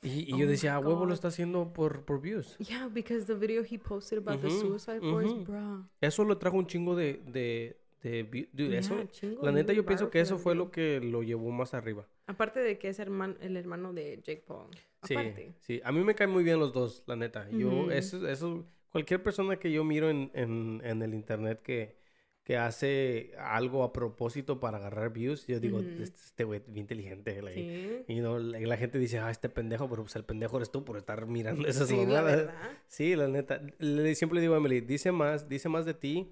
Y, 0.02 0.30
y 0.30 0.34
Oh 0.34 0.38
yo 0.38 0.48
decía, 0.48 0.76
a 0.76 0.80
huevo 0.80 1.06
lo 1.06 1.14
está 1.16 1.30
haciendo 1.30 1.74
por, 1.74 2.06
por 2.06 2.22
views. 2.22 2.58
Yeah, 2.60 2.88
because 2.88 3.26
the 3.26 3.34
video 3.34 3.64
he 3.64 3.80
posted 3.80 4.20
about 4.20 4.40
the 4.40 4.48
Ujú, 4.48 4.78
suicide 4.78 5.00
force, 5.02 5.34
ujú. 5.34 5.44
bro. 5.46 5.90
Eso 6.00 6.24
lo 6.24 6.38
trajo 6.38 6.58
un 6.58 6.68
chingo 6.68 6.96
de, 6.96 7.24
de, 7.26 7.82
de 8.04 8.24
dude, 8.54 8.78
eso, 8.78 8.96
Yeah, 8.96 9.08
chingo 9.10 9.44
la 9.44 9.52
neta 9.52 9.74
yo 9.74 9.86
pienso 9.86 10.10
que 10.12 10.20
eso 10.20 10.38
fue 10.38 10.54
lo 10.56 10.70
que 10.72 11.00
lo 11.00 11.24
llevó 11.24 11.52
más 11.52 11.74
arriba. 11.74 12.08
Aparte 12.28 12.60
de 12.60 12.78
que 12.78 12.90
es 12.90 13.00
herman- 13.00 13.38
el 13.42 13.58
hermano 13.58 13.94
de 13.94 14.18
Jake 14.24 14.44
Paul. 14.46 14.68
Sí, 15.04 15.14
Aparte. 15.16 15.54
sí. 15.62 15.82
A 15.84 15.92
mí 15.92 16.04
me 16.04 16.14
caen 16.16 16.30
muy 16.32 16.44
bien 16.44 16.60
los 16.60 16.72
dos, 16.74 17.04
la 17.08 17.16
neta. 17.16 17.48
Yo, 17.52 17.92
eso, 17.92 18.28
eso, 18.28 18.66
cualquier 18.92 19.22
persona 19.24 19.58
que 19.58 19.72
yo 19.72 19.84
miro 19.84 20.10
en, 20.10 20.32
en, 20.34 20.82
en 20.84 21.02
el 21.02 21.14
internet 21.14 21.62
que, 21.64 21.96
que 22.44 22.58
hace 22.58 23.34
algo 23.40 23.84
a 23.84 23.92
propósito 23.92 24.60
para 24.60 24.78
agarrar 24.78 25.12
views, 25.12 25.48
yo 25.48 25.60
digo, 25.60 25.80
este 25.80 26.04
este 26.04 26.44
güey 26.44 26.60
es 26.60 26.66
bien 26.68 26.80
inteligente. 26.84 27.42
like, 27.42 28.04
Sí. 28.08 28.14
Y 28.14 28.20
no, 28.20 28.38
la, 28.38 28.60
la 28.60 28.78
gente 28.78 29.00
dice, 29.00 29.18
ah, 29.20 29.32
este 29.32 29.50
pendejo, 29.50 29.90
pero 29.90 30.04
pues 30.04 30.16
el 30.16 30.26
pendejo 30.26 30.58
eres 30.58 30.70
tú 30.72 30.84
por 30.86 30.98
estar 30.98 31.26
mirando 31.28 31.68
esas 31.68 31.88
Sí, 31.88 31.96
la 31.98 32.02
mamadas. 32.06 32.36
verdad. 32.38 32.54
Sí, 32.88 33.16
la 33.16 33.28
neta. 33.28 33.62
Le, 33.80 34.14
siempre 34.16 34.36
le 34.36 34.42
digo 34.42 34.54
a 34.54 34.58
Emily, 34.58 34.82
dice 34.82 35.12
más, 35.12 35.48
dice 35.50 35.70
más 35.70 35.86
de 35.86 35.94
ti, 35.96 36.32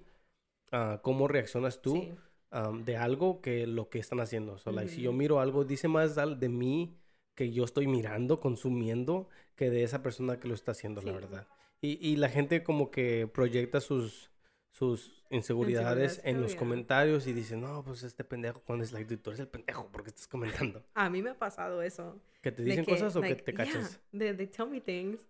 ah, 0.74 1.00
cómo 1.02 1.28
reaccionas 1.28 1.80
tú 1.80 1.92
Sí. 1.94 2.12
um, 2.52 2.84
de 2.84 2.96
algo 2.96 3.40
que 3.40 3.66
lo 3.66 3.88
que 3.88 3.98
están 3.98 4.20
haciendo. 4.20 4.58
So, 4.58 4.70
like, 4.72 4.90
si 4.90 5.02
yo 5.02 5.12
miro 5.12 5.40
algo, 5.40 5.64
dice 5.64 5.88
más 5.88 6.14
de 6.16 6.48
mí 6.48 6.96
que 7.34 7.50
yo 7.52 7.64
estoy 7.64 7.86
mirando, 7.86 8.38
consumiendo, 8.40 9.28
que 9.56 9.70
de 9.70 9.82
esa 9.82 10.02
persona 10.02 10.38
que 10.38 10.48
lo 10.48 10.54
está 10.54 10.72
haciendo, 10.72 11.00
la 11.02 11.12
Sí. 11.12 11.18
verdad. 11.20 11.46
Y, 11.80 11.98
y 12.06 12.16
la 12.16 12.28
gente 12.28 12.62
como 12.62 12.90
que 12.90 13.26
proyecta 13.26 13.80
sus, 13.80 14.30
sus 14.70 15.24
inseguridades 15.30 16.20
en 16.24 16.40
los 16.40 16.52
yeah. 16.52 16.58
comentarios 16.58 17.26
y 17.26 17.32
dice, 17.32 17.56
no, 17.56 17.82
pues 17.84 18.02
este 18.04 18.24
pendejo, 18.24 18.60
cuando 18.64 18.84
es 18.84 18.92
like, 18.92 19.16
tú 19.18 19.30
eres 19.30 19.40
el 19.40 19.48
pendejo, 19.48 19.88
¿por 19.92 20.02
qué 20.02 20.10
estás 20.10 20.26
comentando? 20.28 20.82
A 20.94 21.10
mí 21.10 21.22
me 21.22 21.30
ha 21.30 21.38
pasado 21.38 21.82
eso. 21.82 22.20
¿Que 22.40 22.52
te 22.52 22.62
dicen 22.62 22.84
que, 22.84 22.92
cosas 22.92 23.14
o 23.16 23.20
like, 23.20 23.36
que 23.36 23.42
te 23.42 23.52
yeah, 23.52 23.64
cachas? 23.72 24.00
they, 24.16 24.32
they 24.36 24.46
tell 24.46 24.66
me 24.66 24.80
things. 24.80 25.20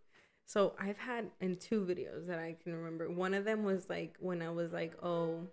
So 0.46 0.74
I've 0.78 0.98
had 0.98 1.30
in 1.40 1.56
two 1.56 1.80
videos 1.84 2.26
that 2.26 2.38
I 2.38 2.56
can 2.62 2.74
remember. 2.74 3.10
One 3.10 3.34
of 3.34 3.44
them 3.44 3.64
was 3.64 3.88
like 3.88 4.16
when 4.20 4.42
I 4.42 4.50
was 4.50 4.72
like, 4.72 4.92
oh, 5.02 5.48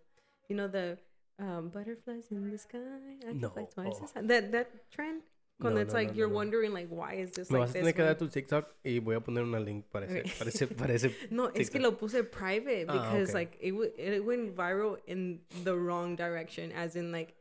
you 0.49 0.55
know 0.55 0.67
the 0.67 0.97
um, 1.39 1.69
butterflies 1.69 2.25
in 2.31 2.51
the 2.51 2.57
sky. 2.57 2.77
I 3.27 3.33
No. 3.33 3.49
fly 3.49 3.65
twice 3.73 3.99
high. 3.99 4.21
That 4.21 4.51
that 4.51 4.91
trend. 4.91 5.21
When 5.59 5.75
No, 5.75 5.81
it's 5.81 5.93
no, 5.93 5.99
like 5.99 6.07
no, 6.09 6.13
you're 6.15 6.29
wondering 6.29 6.73
like 6.73 6.87
why 6.89 7.13
is 7.13 7.31
this 7.33 7.51
Me 7.51 7.59
like 7.59 7.67
vas 7.67 7.75
a 7.75 7.79
tener 7.79 7.93
que 7.93 8.03
dar 8.03 8.15
tu 8.15 8.27
TikTok 8.27 8.65
y 8.83 8.99
voy 8.99 9.15
a 9.15 9.19
poner 9.21 9.43
una 9.43 9.59
link 9.59 9.85
para 9.91 10.07
ese, 10.07 10.21
Ok. 10.21 10.37
para 10.39 10.49
ese, 10.49 10.67
para 10.67 10.93
ese 10.93 11.15
No, 11.31 11.51
es 11.53 11.69
que 11.69 11.79
lo 11.79 11.91
puse 11.97 12.23
private 12.23 12.87
Ah, 12.89 12.93
because 12.93 13.29
okay. 13.29 13.33
like 13.33 13.57
it, 13.61 13.71
w- 13.71 13.91
it 13.95 14.25
went 14.25 14.55
viral 14.55 14.97
in 15.05 15.39
the 15.63 15.75
wrong 15.75 16.15
direction, 16.15 16.71
as 16.71 16.95
in 16.95 17.11
like 17.11 17.35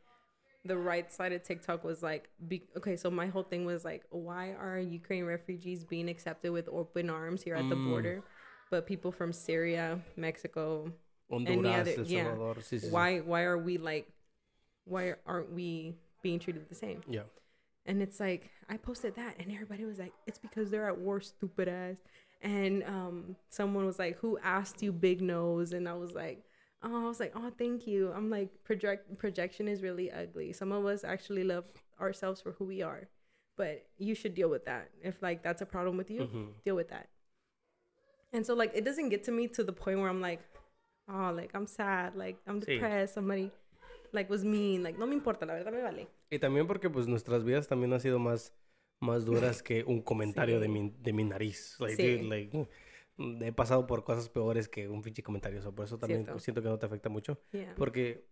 the 0.65 0.77
right 0.77 1.11
side 1.11 1.33
of 1.33 1.43
TikTok 1.43 1.85
was 1.85 2.03
like, 2.03 2.29
be- 2.49 2.69
okay, 2.77 2.97
so 2.97 3.11
my 3.11 3.27
whole 3.27 3.43
thing 3.43 3.65
was 3.65 3.85
like, 3.85 4.03
why 4.11 4.53
are 4.53 4.79
Ukraine 4.79 5.25
refugees 5.25 5.85
being 5.85 6.09
accepted 6.09 6.53
with 6.53 6.69
open 6.71 7.09
arms 7.09 7.43
here 7.43 7.55
at 7.55 7.69
the 7.69 7.77
Mm. 7.77 7.89
border, 7.89 8.23
but 8.71 8.87
people 8.87 9.11
from 9.11 9.33
Syria, 9.33 10.01
Mexico, 10.17 10.93
Honduras, 11.31 11.81
other- 11.81 11.95
El 12.01 12.07
yeah. 12.07 12.25
Salvador, 12.25 12.55
sí, 12.57 12.79
sí. 12.81 12.91
why 12.91 13.21
why 13.21 13.43
are 13.45 13.57
we 13.59 13.79
like, 13.79 14.07
why 14.85 15.15
aren't 15.27 15.53
we 15.53 15.97
being 16.23 16.39
treated 16.39 16.69
the 16.69 16.75
same? 16.75 17.01
Yeah. 17.09 17.23
And 17.87 18.03
it's 18.03 18.21
like 18.21 18.51
I 18.69 18.77
posted 18.77 19.15
that, 19.17 19.37
and 19.39 19.51
everybody 19.51 19.85
was 19.87 19.99
like, 19.99 20.13
"It's 20.27 20.39
because 20.39 20.71
they're 20.71 20.87
at 20.89 20.99
war, 20.99 21.21
stupid 21.21 21.67
ass." 21.69 21.97
And 22.43 22.83
um, 22.85 23.37
someone 23.49 23.87
was 23.87 23.99
like, 23.99 24.17
"Who 24.19 24.39
asked 24.43 24.83
you, 24.83 24.93
big 24.93 25.23
nose?" 25.23 25.73
And 25.73 25.89
I 25.89 25.95
was 25.95 26.13
like, 26.13 26.43
"Oh, 26.83 27.05
I 27.05 27.09
was 27.09 27.21
like, 27.21 27.33
oh, 27.35 27.51
thank 27.59 27.87
you." 27.87 28.13
I'm 28.13 28.31
like, 28.31 28.49
project 28.65 29.17
projection 29.19 29.69
is 29.69 29.83
really 29.83 30.11
ugly. 30.11 30.53
Some 30.53 30.73
of 30.73 30.85
us 30.87 31.05
actually 31.05 31.45
love 31.45 31.65
ourselves 32.01 32.41
for 32.41 32.53
who 32.53 32.65
we 32.65 32.83
are, 32.83 33.09
but 33.57 33.87
you 33.99 34.15
should 34.15 34.35
deal 34.35 34.49
with 34.49 34.65
that. 34.67 34.91
If 35.03 35.23
like 35.23 35.43
that's 35.43 35.63
a 35.63 35.67
problem 35.67 35.97
with 35.97 36.11
you, 36.11 36.23
Ujú. 36.25 36.55
deal 36.65 36.77
with 36.77 36.89
that. 36.91 37.09
And 38.33 38.47
so 38.47 38.55
like 38.55 38.73
it 38.75 38.85
doesn't 38.85 39.09
get 39.11 39.25
to 39.25 39.33
me 39.33 39.49
to 39.49 39.65
the 39.65 39.73
point 39.73 39.99
where 39.99 40.09
I'm 40.09 40.21
like, 40.21 40.41
oh, 41.09 41.33
like 41.35 41.51
I'm 41.55 41.67
sad, 41.67 42.15
like 42.17 42.39
I'm 42.47 42.61
Sí. 42.61 42.67
depressed. 42.79 43.15
Somebody 43.15 43.51
like 44.13 44.31
was 44.31 44.45
mean. 44.45 44.83
Like 44.83 44.99
no 44.99 45.07
me 45.07 45.17
importa, 45.17 45.47
la 45.47 45.55
verdad 45.55 45.73
me 45.73 45.83
vale. 45.83 46.07
Y 46.31 46.39
también 46.39 46.67
porque 46.67 46.89
pues 46.89 47.09
nuestras 47.09 47.43
vidas 47.45 47.67
también 47.67 47.93
han 47.93 48.01
sido 48.01 48.19
más, 48.21 48.53
más 49.01 49.25
duras 49.25 49.63
que 49.65 49.83
un 49.85 50.01
comentario 50.01 50.61
de, 50.61 50.69
mi, 50.69 50.95
de 51.01 51.13
mi 51.13 51.25
nariz. 51.25 51.77
Like, 51.81 51.97
Sí. 51.97 52.03
dude, 52.19 52.23
like, 52.29 52.57
mm, 52.57 52.67
he 53.41 53.53
pasado 53.53 53.87
por 53.87 54.05
cosas 54.05 54.29
peores 54.29 54.69
que 54.69 54.89
un 54.89 55.03
pinche 55.03 55.23
comentario. 55.23 55.61
so, 55.63 55.75
por 55.75 55.85
eso 55.85 55.99
también 55.99 56.25
Cierto. 56.25 56.41
siento 56.41 56.63
que 56.63 56.69
no 56.69 56.79
te 56.79 56.87
afecta 56.87 57.09
mucho. 57.09 57.39
Yeah. 57.53 57.75
Porque 57.77 58.25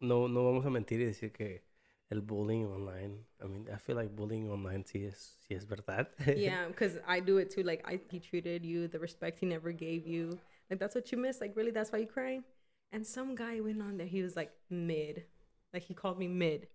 no, 0.00 0.28
no 0.28 0.44
vamos 0.44 0.66
a 0.66 0.70
mentir 0.70 1.00
y 1.00 1.04
decir 1.04 1.32
que 1.32 1.64
el 2.10 2.20
bullying 2.20 2.66
online, 2.66 3.24
I 3.40 3.46
mean, 3.48 3.68
I 3.68 3.78
feel 3.78 3.96
like 3.96 4.14
bullying 4.14 4.50
online 4.50 4.84
sí 4.84 5.04
es, 5.06 5.38
sí 5.46 5.54
es 5.54 5.66
verdad. 5.66 6.08
yeah, 6.36 6.66
because 6.68 6.98
I 7.06 7.20
do 7.20 7.38
it 7.38 7.50
too. 7.50 7.62
Like 7.62 7.82
I, 7.86 8.00
he 8.10 8.20
treated 8.20 8.64
you 8.64 8.88
the 8.88 8.98
respect 8.98 9.38
he 9.38 9.46
never 9.46 9.72
gave 9.72 10.06
you. 10.06 10.38
Like 10.68 10.78
that's 10.78 10.94
what 10.94 11.10
you 11.10 11.18
miss. 11.18 11.40
Like 11.40 11.56
really, 11.56 11.70
that's 11.70 11.90
why 11.90 11.98
you're 12.00 12.12
crying. 12.12 12.44
And 12.90 13.06
some 13.06 13.34
guy 13.34 13.60
went 13.60 13.80
on 13.80 13.96
there. 13.96 14.06
He 14.06 14.22
was 14.22 14.36
like 14.36 14.52
mid, 14.68 15.24
like 15.72 15.84
he 15.84 15.94
called 15.94 16.18
me 16.18 16.28
mid, 16.28 16.68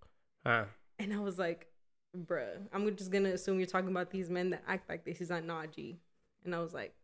ah, 0.46 0.66
and 0.98 1.14
I 1.14 1.20
was 1.20 1.38
like, 1.38 1.68
bruh, 2.16 2.58
I'm 2.74 2.96
just 2.96 3.12
gonna 3.12 3.30
assume 3.34 3.60
you're 3.60 3.68
talking 3.68 3.92
about 3.92 4.10
these 4.10 4.30
men 4.32 4.50
that 4.50 4.64
act 4.68 4.90
like 4.90 5.06
this. 5.06 5.20
He's 5.20 5.30
not 5.30 5.44
Najee. 5.44 5.98
And 6.44 6.56
I 6.56 6.60
was 6.60 6.74
like, 6.74 6.96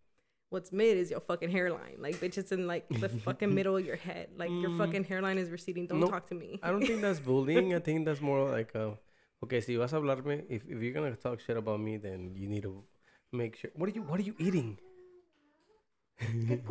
what's 0.53 0.71
mid 0.71 0.95
is 1.03 1.09
your 1.13 1.19
fucking 1.29 1.49
hairline. 1.57 1.97
Like, 2.05 2.15
bitch, 2.23 2.37
it's 2.41 2.51
in 2.57 2.67
like 2.73 2.85
the 3.03 3.09
fucking 3.27 3.53
middle 3.57 3.75
of 3.79 3.85
your 3.85 3.95
head. 4.07 4.27
Like, 4.41 4.51
your 4.63 4.69
Mm. 4.71 4.77
fucking 4.81 5.03
hairline 5.11 5.37
is 5.43 5.49
receding. 5.57 5.87
Don't 5.87 5.99
No, 6.05 6.09
talk 6.15 6.25
to 6.31 6.35
me. 6.43 6.59
I 6.61 6.69
don't 6.73 6.85
think 6.89 7.01
that's 7.01 7.19
bullying. 7.19 7.73
I 7.73 7.79
think 7.87 8.05
that's 8.05 8.21
more 8.21 8.41
like, 8.57 8.71
uh, 8.83 8.91
okay, 9.43 9.59
si 9.61 9.75
vas 9.75 9.93
a 9.93 9.97
hablarme, 9.97 10.35
if, 10.57 10.61
if 10.73 10.77
you're 10.81 10.93
gonna 10.99 11.15
talk 11.27 11.39
shit 11.45 11.57
about 11.63 11.79
me, 11.87 11.97
then 11.97 12.31
you 12.35 12.47
need 12.47 12.63
to 12.69 12.73
make 13.31 13.55
sure. 13.55 13.71
What 13.75 13.89
are 13.89 13.95
you 13.99 14.03
What 14.03 14.19
are 14.19 14.27
you 14.31 14.35
eating? 14.47 14.77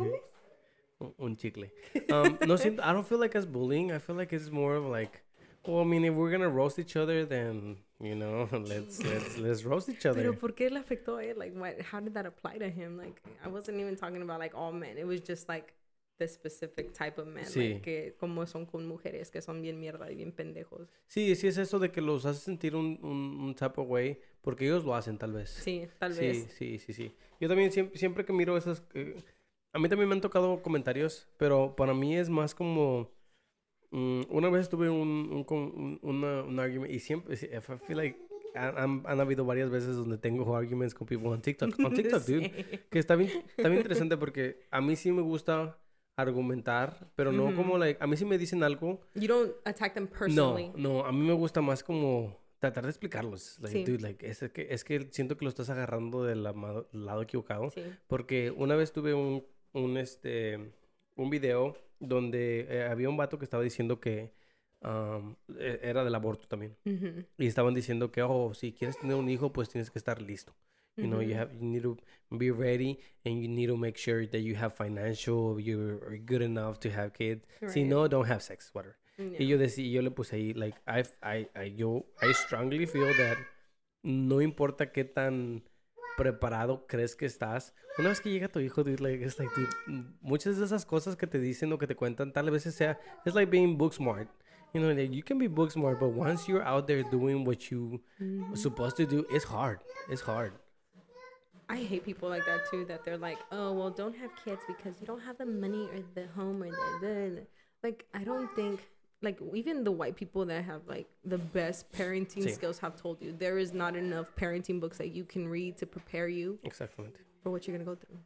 Un- 1.01 1.13
Un 1.19 1.35
chicle. 1.35 1.65
Um, 2.11 2.37
no, 2.47 2.55
I 2.89 2.93
don't 2.93 3.05
feel 3.05 3.19
like 3.19 3.35
it's 3.35 3.45
bullying. 3.45 3.91
I 3.91 3.97
feel 3.99 4.15
like 4.15 4.31
it's 4.31 4.49
more 4.49 4.75
of 4.75 4.85
like, 4.85 5.21
well, 5.65 5.81
I 5.81 5.85
mean, 5.85 6.05
if 6.05 6.13
we're 6.13 6.31
gonna 6.31 6.49
roast 6.49 6.79
each 6.79 6.95
other, 6.95 7.25
then 7.25 7.77
you 7.99 8.15
know, 8.15 8.47
let's 8.51 9.03
let's 9.03 9.37
let's 9.37 9.63
roast 9.63 9.89
each 9.89 10.05
other. 10.05 10.21
Pero 10.21 10.33
¿por 10.37 10.53
qué 10.55 10.69
le 10.69 10.79
afectó 10.79 11.17
a 11.17 11.23
él? 11.23 11.37
Like, 11.37 11.55
what? 11.55 11.79
How 11.91 11.99
did 11.99 12.13
that 12.13 12.25
apply 12.25 12.57
to 12.59 12.69
him? 12.69 12.97
Like, 12.97 13.21
I 13.43 13.47
wasn't 13.49 13.79
even 13.79 13.95
talking 13.95 14.21
about 14.21 14.39
like 14.39 14.55
all 14.55 14.71
men. 14.73 14.97
It 14.97 15.05
was 15.05 15.21
just 15.21 15.47
like 15.47 15.73
the 16.19 16.27
specific 16.27 16.93
type 16.93 17.17
of 17.19 17.27
men. 17.27 17.45
Sí. 17.45 17.73
Like, 17.73 17.81
que 17.81 18.15
como 18.19 18.45
son 18.45 18.65
con 18.65 18.85
mujeres 18.87 19.31
que 19.31 19.41
son 19.41 19.61
bien 19.61 19.79
mierda 19.79 20.11
y 20.11 20.15
bien 20.15 20.31
pendejos. 20.31 20.87
Sí, 21.07 21.35
sí 21.35 21.47
es 21.47 21.57
eso 21.57 21.79
de 21.79 21.91
que 21.91 22.01
los 22.01 22.25
hace 22.25 22.39
sentir 22.39 22.75
un, 22.75 22.99
un, 23.01 23.39
un 23.41 23.55
type 23.55 23.79
of 23.81 23.87
way, 23.89 24.19
porque 24.41 24.65
ellos 24.65 24.83
lo 24.85 24.93
hacen 24.95 25.17
tal 25.17 25.33
vez. 25.33 25.49
Sí, 25.49 25.87
tal 25.97 26.13
Sí, 26.13 26.21
vez. 26.21 26.47
sí, 26.57 26.77
sí, 26.79 26.93
sí. 26.93 27.15
Yo 27.39 27.47
también 27.47 27.71
siempre, 27.71 27.97
siempre 27.97 28.25
que 28.25 28.33
miro 28.33 28.55
esas... 28.57 28.83
eh, 28.93 29.15
a 29.71 29.79
mí 29.79 29.89
también 29.89 30.07
me 30.07 30.13
han 30.13 30.21
tocado 30.21 30.61
comentarios, 30.61 31.27
pero 31.37 31.75
para 31.75 31.93
mí 31.95 32.15
es 32.15 32.29
más 32.29 32.53
como... 32.53 33.09
mm, 33.93 34.21
una 34.29 34.49
vez 34.49 34.67
tuve 34.69 34.89
un, 34.89 35.07
un, 35.31 35.45
un, 35.49 35.99
una- 36.01 36.43
un 36.43 36.59
argument 36.59 36.91
y 36.91 36.99
siempre... 36.99 37.35
I 37.35 37.61
feel 37.85 37.97
like 37.97 38.19
han, 38.55 38.77
han- 38.77 39.03
han 39.05 39.19
habido 39.19 39.45
varias 39.45 39.69
veces 39.69 39.95
donde 39.95 40.17
tengo 40.17 40.55
arguments 40.55 40.93
con 40.93 41.07
people 41.07 41.29
on 41.29 41.41
TikTok. 41.41 41.69
On 41.79 41.93
TikTok, 41.93 42.23
dude. 42.25 42.51
Sí. 42.53 42.79
Que 42.89 42.99
está 42.99 43.15
bien, 43.15 43.29
está 43.57 43.69
bien 43.69 43.79
interesante 43.79 44.17
porque 44.17 44.65
a 44.69 44.81
mí 44.81 44.95
sí 44.95 45.11
me 45.11 45.21
gusta 45.21 45.79
argumentar, 46.15 47.11
pero 47.15 47.31
no 47.31 47.45
Ujú. 47.45 47.55
como... 47.55 47.77
Like, 47.77 47.97
a 48.03 48.07
mí 48.07 48.15
sí 48.17 48.25
me 48.25 48.37
dicen 48.37 48.63
algo... 48.63 49.01
You 49.15 49.27
don't 49.27 49.53
attack 49.65 49.93
them 49.93 50.05
No, 50.05 50.19
personally. 50.19 50.71
no, 50.75 51.05
a 51.05 51.11
mí 51.11 51.25
me 51.25 51.33
gusta 51.33 51.61
más 51.61 51.83
como 51.83 52.37
tratar 52.59 52.83
de 52.85 52.89
explicarlos. 52.91 53.57
Like, 53.59 53.77
Sí. 53.79 53.83
dude, 53.83 54.01
like, 54.01 54.25
es 54.29 54.39
que, 54.53 54.67
es 54.69 54.83
que 54.83 55.07
siento 55.11 55.35
que 55.37 55.45
lo 55.45 55.49
estás 55.49 55.69
agarrando 55.69 56.23
del 56.23 56.43
lado 56.43 57.21
equivocado. 57.21 57.71
Sí. 57.71 57.81
Porque 58.07 58.51
una 58.51 58.75
vez 58.75 58.91
tuve 58.93 59.13
un, 59.13 59.43
un, 59.73 59.97
este, 59.97 60.73
un 61.15 61.29
video 61.29 61.75
donde 62.07 62.67
eh, 62.69 62.83
había 62.83 63.09
un 63.09 63.17
vato 63.17 63.37
que 63.37 63.45
estaba 63.45 63.63
diciendo 63.63 63.99
que 63.99 64.31
um, 64.81 65.35
e- 65.57 65.79
era 65.83 66.03
del 66.03 66.13
aborto 66.15 66.47
también. 66.47 66.75
Y 67.37 67.47
estaban 67.47 67.73
diciendo 67.73 68.11
que, 68.11 68.21
oh, 68.21 68.53
si 68.53 68.73
quieres 68.73 68.99
tener 68.99 69.15
un 69.15 69.29
hijo, 69.29 69.51
pues 69.53 69.69
tienes 69.69 69.89
que 69.89 69.99
estar 69.99 70.21
listo. 70.21 70.53
You 70.95 71.07
know, 71.07 71.21
you 71.23 71.35
have 71.35 71.51
you 71.55 71.65
need 71.65 71.81
to 71.81 71.97
be 72.29 72.51
ready 72.51 72.99
and 73.25 73.41
you 73.41 73.49
need 73.49 73.67
to 73.69 73.75
make 73.77 73.97
sure 73.97 74.27
that 74.27 74.41
you 74.41 74.55
have 74.55 74.75
financial, 74.75 75.59
you're 75.59 76.19
good 76.19 76.43
enough 76.43 76.77
to 76.81 76.89
have 76.89 77.13
kids. 77.13 77.47
Si 77.67 77.79
Right. 77.81 77.89
no, 77.89 78.07
don't 78.07 78.29
have 78.29 78.41
sex, 78.41 78.69
whatever. 78.75 78.97
Y 79.17 79.47
yo 79.47 79.57
decía, 79.57 79.87
yo 79.89 80.01
le 80.03 80.11
puse 80.11 80.35
ahí, 80.35 80.53
like, 80.53 80.77
I, 80.85 81.01
I, 81.23 81.47
I, 81.55 81.75
yo, 81.75 82.05
I 82.21 82.31
strongly 82.33 82.85
feel 82.85 83.07
that 83.17 83.37
no 84.03 84.39
importa 84.41 84.91
qué 84.91 85.03
tan 85.03 85.63
preparado 86.17 86.85
crees 86.87 87.15
que 87.15 87.25
estás, 87.25 87.73
una 87.97 88.09
vez 88.09 88.21
que 88.21 88.29
llega 88.29 88.47
tu 88.47 88.59
hijo, 88.59 88.83
dude, 88.83 88.99
like, 89.01 89.23
it's 89.23 89.39
like, 89.39 89.51
dude, 89.55 90.05
muchas 90.21 90.57
de 90.57 90.65
esas 90.65 90.85
cosas 90.85 91.15
que 91.15 91.27
te 91.27 91.39
dicen 91.39 91.71
o 91.73 91.77
que 91.77 91.87
te 91.87 91.95
cuentan, 91.95 92.31
tal 92.33 92.49
vez 92.51 92.63
sea, 92.63 92.99
it's 93.25 93.35
like 93.35 93.49
being 93.51 93.77
book 93.77 93.93
smart. 93.93 94.27
You 94.73 94.81
know, 94.81 94.89
like, 94.91 95.13
you 95.13 95.23
can 95.23 95.37
be 95.37 95.47
book 95.47 95.71
smart, 95.71 95.99
but 95.99 96.09
once 96.13 96.47
you're 96.47 96.63
out 96.63 96.87
there 96.87 97.03
doing 97.03 97.45
what 97.45 97.69
you 97.71 98.01
Mhm. 98.19 98.55
supposed 98.57 98.97
to 98.97 99.05
do, 99.05 99.25
it's 99.29 99.45
hard. 99.45 99.79
It's 100.09 100.21
hard. 100.21 100.53
I 101.69 101.77
hate 101.77 102.03
people 102.03 102.29
like 102.29 102.45
that 102.45 102.65
too. 102.69 102.85
That 102.85 103.03
they're 103.03 103.17
like, 103.17 103.37
oh 103.51 103.71
well, 103.73 103.89
don't 103.89 104.15
have 104.17 104.31
kids 104.43 104.61
because 104.67 104.99
you 104.99 105.07
don't 105.07 105.21
have 105.21 105.37
the 105.37 105.45
money 105.45 105.87
or 105.91 106.03
the 106.13 106.27
home 106.35 106.61
or 106.61 106.69
the, 106.69 106.99
the 107.01 107.47
like. 107.81 108.05
I 108.13 108.23
don't 108.23 108.49
think 108.55 108.79
like 109.23 109.41
even 109.55 109.83
the 109.83 109.91
white 109.91 110.15
people 110.15 110.45
that 110.45 110.63
have 110.65 110.81
like 110.87 111.07
the 111.23 111.37
best 111.37 111.89
parenting 111.91 112.43
Sí. 112.43 112.53
skills 112.53 112.79
have 112.79 112.95
told 113.01 113.19
you 113.21 113.31
there 113.31 113.57
is 113.57 113.73
not 113.73 113.95
enough 113.95 114.29
parenting 114.35 114.79
books 114.79 114.97
that 114.97 115.07
you 115.15 115.23
can 115.25 115.47
read 115.49 115.77
to 115.77 115.87
prepare 115.87 116.27
you 116.27 116.59
Exactamente. 116.63 117.19
for 117.41 117.51
what 117.51 117.65
you're 117.65 117.75
gonna 117.77 117.85
go 117.89 117.95
through. 117.95 118.19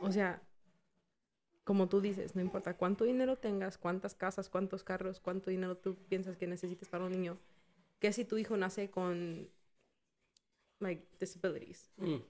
O 0.00 0.10
sea, 0.10 0.40
como 1.64 1.88
tú 1.88 2.00
dices, 2.00 2.34
no 2.36 2.42
importa 2.42 2.76
cuánto 2.76 3.04
dinero 3.04 3.36
tengas, 3.36 3.76
cuántas 3.78 4.14
casas, 4.14 4.48
cuántos 4.48 4.84
carros, 4.84 5.18
cuánto 5.20 5.50
dinero 5.50 5.76
tú 5.76 5.96
piensas 6.08 6.36
que 6.36 6.46
necesites 6.46 6.88
para 6.88 7.04
un 7.04 7.12
niño, 7.12 7.38
que 8.00 8.12
si 8.12 8.24
tu 8.24 8.36
hijo 8.38 8.56
nace 8.56 8.90
con 8.90 9.48
like 10.80 11.06
disabilities, 11.18 11.90
Mm. 11.96 12.22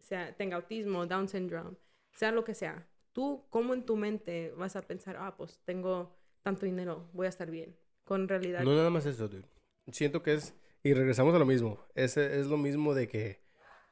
sea 0.00 0.34
tenga 0.36 0.56
autismo, 0.56 1.06
Down 1.06 1.28
syndrome, 1.28 1.76
sea 2.14 2.32
lo 2.32 2.42
que 2.44 2.54
sea, 2.54 2.86
tú 3.12 3.44
cómo 3.50 3.72
en 3.72 3.84
tu 3.86 3.96
mente 3.96 4.50
vas 4.56 4.74
a 4.76 4.82
pensar, 4.82 5.16
ah, 5.16 5.34
pues 5.36 5.60
tengo 5.64 6.10
tanto 6.42 6.66
dinero, 6.66 7.08
voy 7.12 7.26
a 7.26 7.28
estar 7.28 7.50
bien. 7.50 7.76
Con 8.04 8.28
realidad, 8.28 8.64
No 8.64 8.74
nada 8.74 8.90
más 8.90 9.06
eso, 9.06 9.28
dude. 9.28 9.46
Siento 9.92 10.22
que 10.22 10.34
es, 10.34 10.54
y 10.82 10.92
regresamos 10.92 11.34
a 11.34 11.38
lo 11.38 11.46
mismo, 11.46 11.78
es, 11.94 12.16
es 12.16 12.46
lo 12.46 12.56
mismo 12.56 12.94
de 12.94 13.08
que 13.08 13.42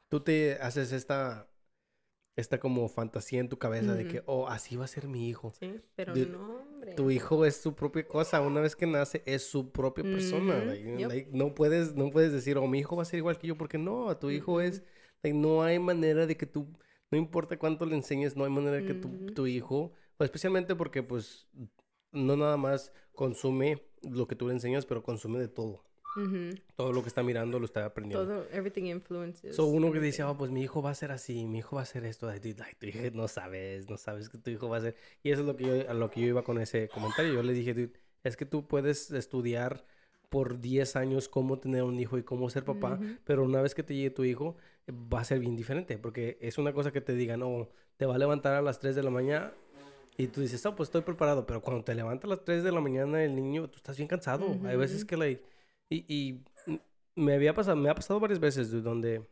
tú 0.09 0.19
te 0.19 0.55
haces 0.55 0.91
esta, 0.91 1.49
esta 2.35 2.59
como 2.59 2.87
fantasía 2.89 3.39
en 3.39 3.49
tu 3.49 3.57
cabeza 3.57 3.93
de 3.93 4.03
Ujú. 4.03 4.11
que, 4.11 4.23
oh, 4.25 4.47
así 4.47 4.75
va 4.75 4.85
a 4.85 4.87
ser 4.87 5.07
mi 5.07 5.29
hijo. 5.29 5.53
sí, 5.59 5.81
pero 5.95 6.13
Dude, 6.13 6.27
no, 6.27 6.59
hombre. 6.59 6.93
Tu 6.95 7.09
hijo 7.11 7.45
es 7.45 7.55
su 7.57 7.73
propia 7.73 8.05
cosa, 8.05 8.41
una 8.41 8.59
vez 8.59 8.75
que 8.75 8.85
nace 8.85 9.23
es 9.25 9.43
su 9.43 9.71
propia 9.71 10.03
persona. 10.03 10.57
Ujú, 10.57 10.65
like, 10.65 10.97
yep. 10.97 11.09
like, 11.09 11.29
no 11.31 11.55
puedes, 11.55 11.95
no 11.95 12.09
puedes 12.09 12.33
decir, 12.33 12.57
oh, 12.57 12.67
mi 12.67 12.79
hijo 12.79 12.95
va 12.97 13.03
a 13.03 13.05
ser 13.05 13.19
igual 13.19 13.37
que 13.37 13.47
yo, 13.47 13.57
porque 13.57 13.77
no, 13.77 14.15
tu 14.17 14.29
hijo 14.29 14.59
es, 14.59 14.83
like, 15.23 15.37
no 15.37 15.63
hay 15.63 15.79
manera 15.79 16.25
de 16.25 16.35
que 16.35 16.45
tú, 16.45 16.67
no 17.11 17.17
importa 17.17 17.57
cuánto 17.57 17.85
le 17.85 17.95
enseñes, 17.95 18.35
no 18.35 18.43
hay 18.43 18.51
manera 18.51 18.77
de 18.77 18.85
que 18.85 18.93
tu, 18.93 19.33
tu 19.33 19.47
hijo, 19.47 19.93
especialmente 20.19 20.75
porque 20.75 21.01
pues 21.03 21.47
no 22.11 22.35
nada 22.35 22.57
más 22.57 22.91
consume 23.13 23.83
lo 24.01 24.27
que 24.27 24.35
tú 24.35 24.47
le 24.47 24.53
enseñas, 24.53 24.85
pero 24.85 25.03
consume 25.03 25.39
de 25.39 25.47
todo. 25.47 25.83
Todo 26.75 26.91
lo 26.91 27.01
que 27.01 27.07
está 27.07 27.23
mirando 27.23 27.57
lo 27.57 27.65
está 27.65 27.85
aprendiendo. 27.85 28.25
Todo, 28.25 28.45
everything 28.51 28.85
influences. 28.85 29.55
So, 29.55 29.65
uno 29.65 29.91
que 29.93 30.01
dice, 30.01 30.23
oh, 30.23 30.37
pues 30.37 30.51
mi 30.51 30.61
hijo 30.61 30.81
va 30.81 30.89
a 30.89 30.95
ser 30.95 31.11
así, 31.11 31.45
mi 31.45 31.59
hijo 31.59 31.77
va 31.77 31.81
a 31.81 31.83
hacer 31.83 32.03
esto. 32.03 32.27
Dude, 32.27 32.55
like, 32.57 32.75
tu 32.75 32.87
hijo 32.87 32.99
no 33.13 33.29
sabes, 33.29 33.89
no 33.89 33.97
sabes 33.97 34.27
que 34.27 34.37
tu 34.37 34.49
hijo 34.49 34.67
va 34.67 34.77
a 34.77 34.81
ser. 34.81 34.95
Y 35.23 35.31
eso 35.31 35.41
es 35.41 35.47
lo 35.47 35.55
que 35.55 35.63
yo, 35.65 35.89
a 35.89 35.93
lo 35.93 36.09
que 36.09 36.21
yo 36.21 36.27
iba 36.27 36.43
con 36.43 36.59
ese 36.59 36.89
comentario. 36.89 37.33
Yo 37.33 37.43
le 37.43 37.53
dije, 37.53 37.73
dude, 37.73 37.93
es 38.23 38.35
que 38.35 38.45
tú 38.45 38.67
puedes 38.67 39.11
estudiar 39.11 39.85
por 40.29 40.59
10 40.61 40.95
años 40.95 41.27
cómo 41.27 41.59
tener 41.59 41.83
un 41.83 41.99
hijo 41.99 42.17
y 42.17 42.23
cómo 42.23 42.49
ser 42.49 42.63
papá, 42.63 42.97
pero 43.25 43.43
una 43.43 43.61
vez 43.61 43.75
que 43.75 43.83
te 43.83 43.95
llegue 43.95 44.11
tu 44.11 44.23
hijo, 44.23 44.55
va 44.89 45.19
a 45.19 45.25
ser 45.25 45.39
bien 45.39 45.57
diferente, 45.57 45.97
porque 45.97 46.37
es 46.39 46.57
una 46.57 46.71
cosa 46.71 46.93
que 46.93 47.01
te 47.01 47.13
digan, 47.13 47.41
no, 47.41 47.67
te 47.97 48.05
va 48.05 48.15
a 48.15 48.17
levantar 48.17 48.53
a 48.53 48.61
las 48.61 48.79
3 48.79 48.95
de 48.95 49.03
la 49.03 49.09
mañana. 49.09 49.53
Y 50.21 50.27
tú 50.27 50.41
dices, 50.41 50.63
oh, 50.65 50.75
pues 50.75 50.87
estoy 50.87 51.01
preparado. 51.01 51.45
Pero 51.45 51.61
cuando 51.61 51.83
te 51.83 51.95
levanta 51.95 52.27
a 52.27 52.29
las 52.29 52.43
3 52.43 52.63
de 52.63 52.71
la 52.71 52.79
mañana 52.81 53.23
el 53.23 53.35
niño, 53.35 53.69
tú 53.69 53.77
estás 53.77 53.97
bien 53.97 54.07
cansado. 54.07 54.45
Hay 54.65 54.77
veces 54.77 55.03
que, 55.05 55.17
like, 55.17 55.43
y, 55.89 56.05
y 56.07 56.43
me 57.15 57.33
había 57.33 57.53
pasado, 57.53 57.75
me 57.77 57.89
ha 57.89 57.95
pasado 57.95 58.19
varias 58.19 58.39
veces 58.39 58.69
dude, 58.71 58.81
donde 58.83 59.27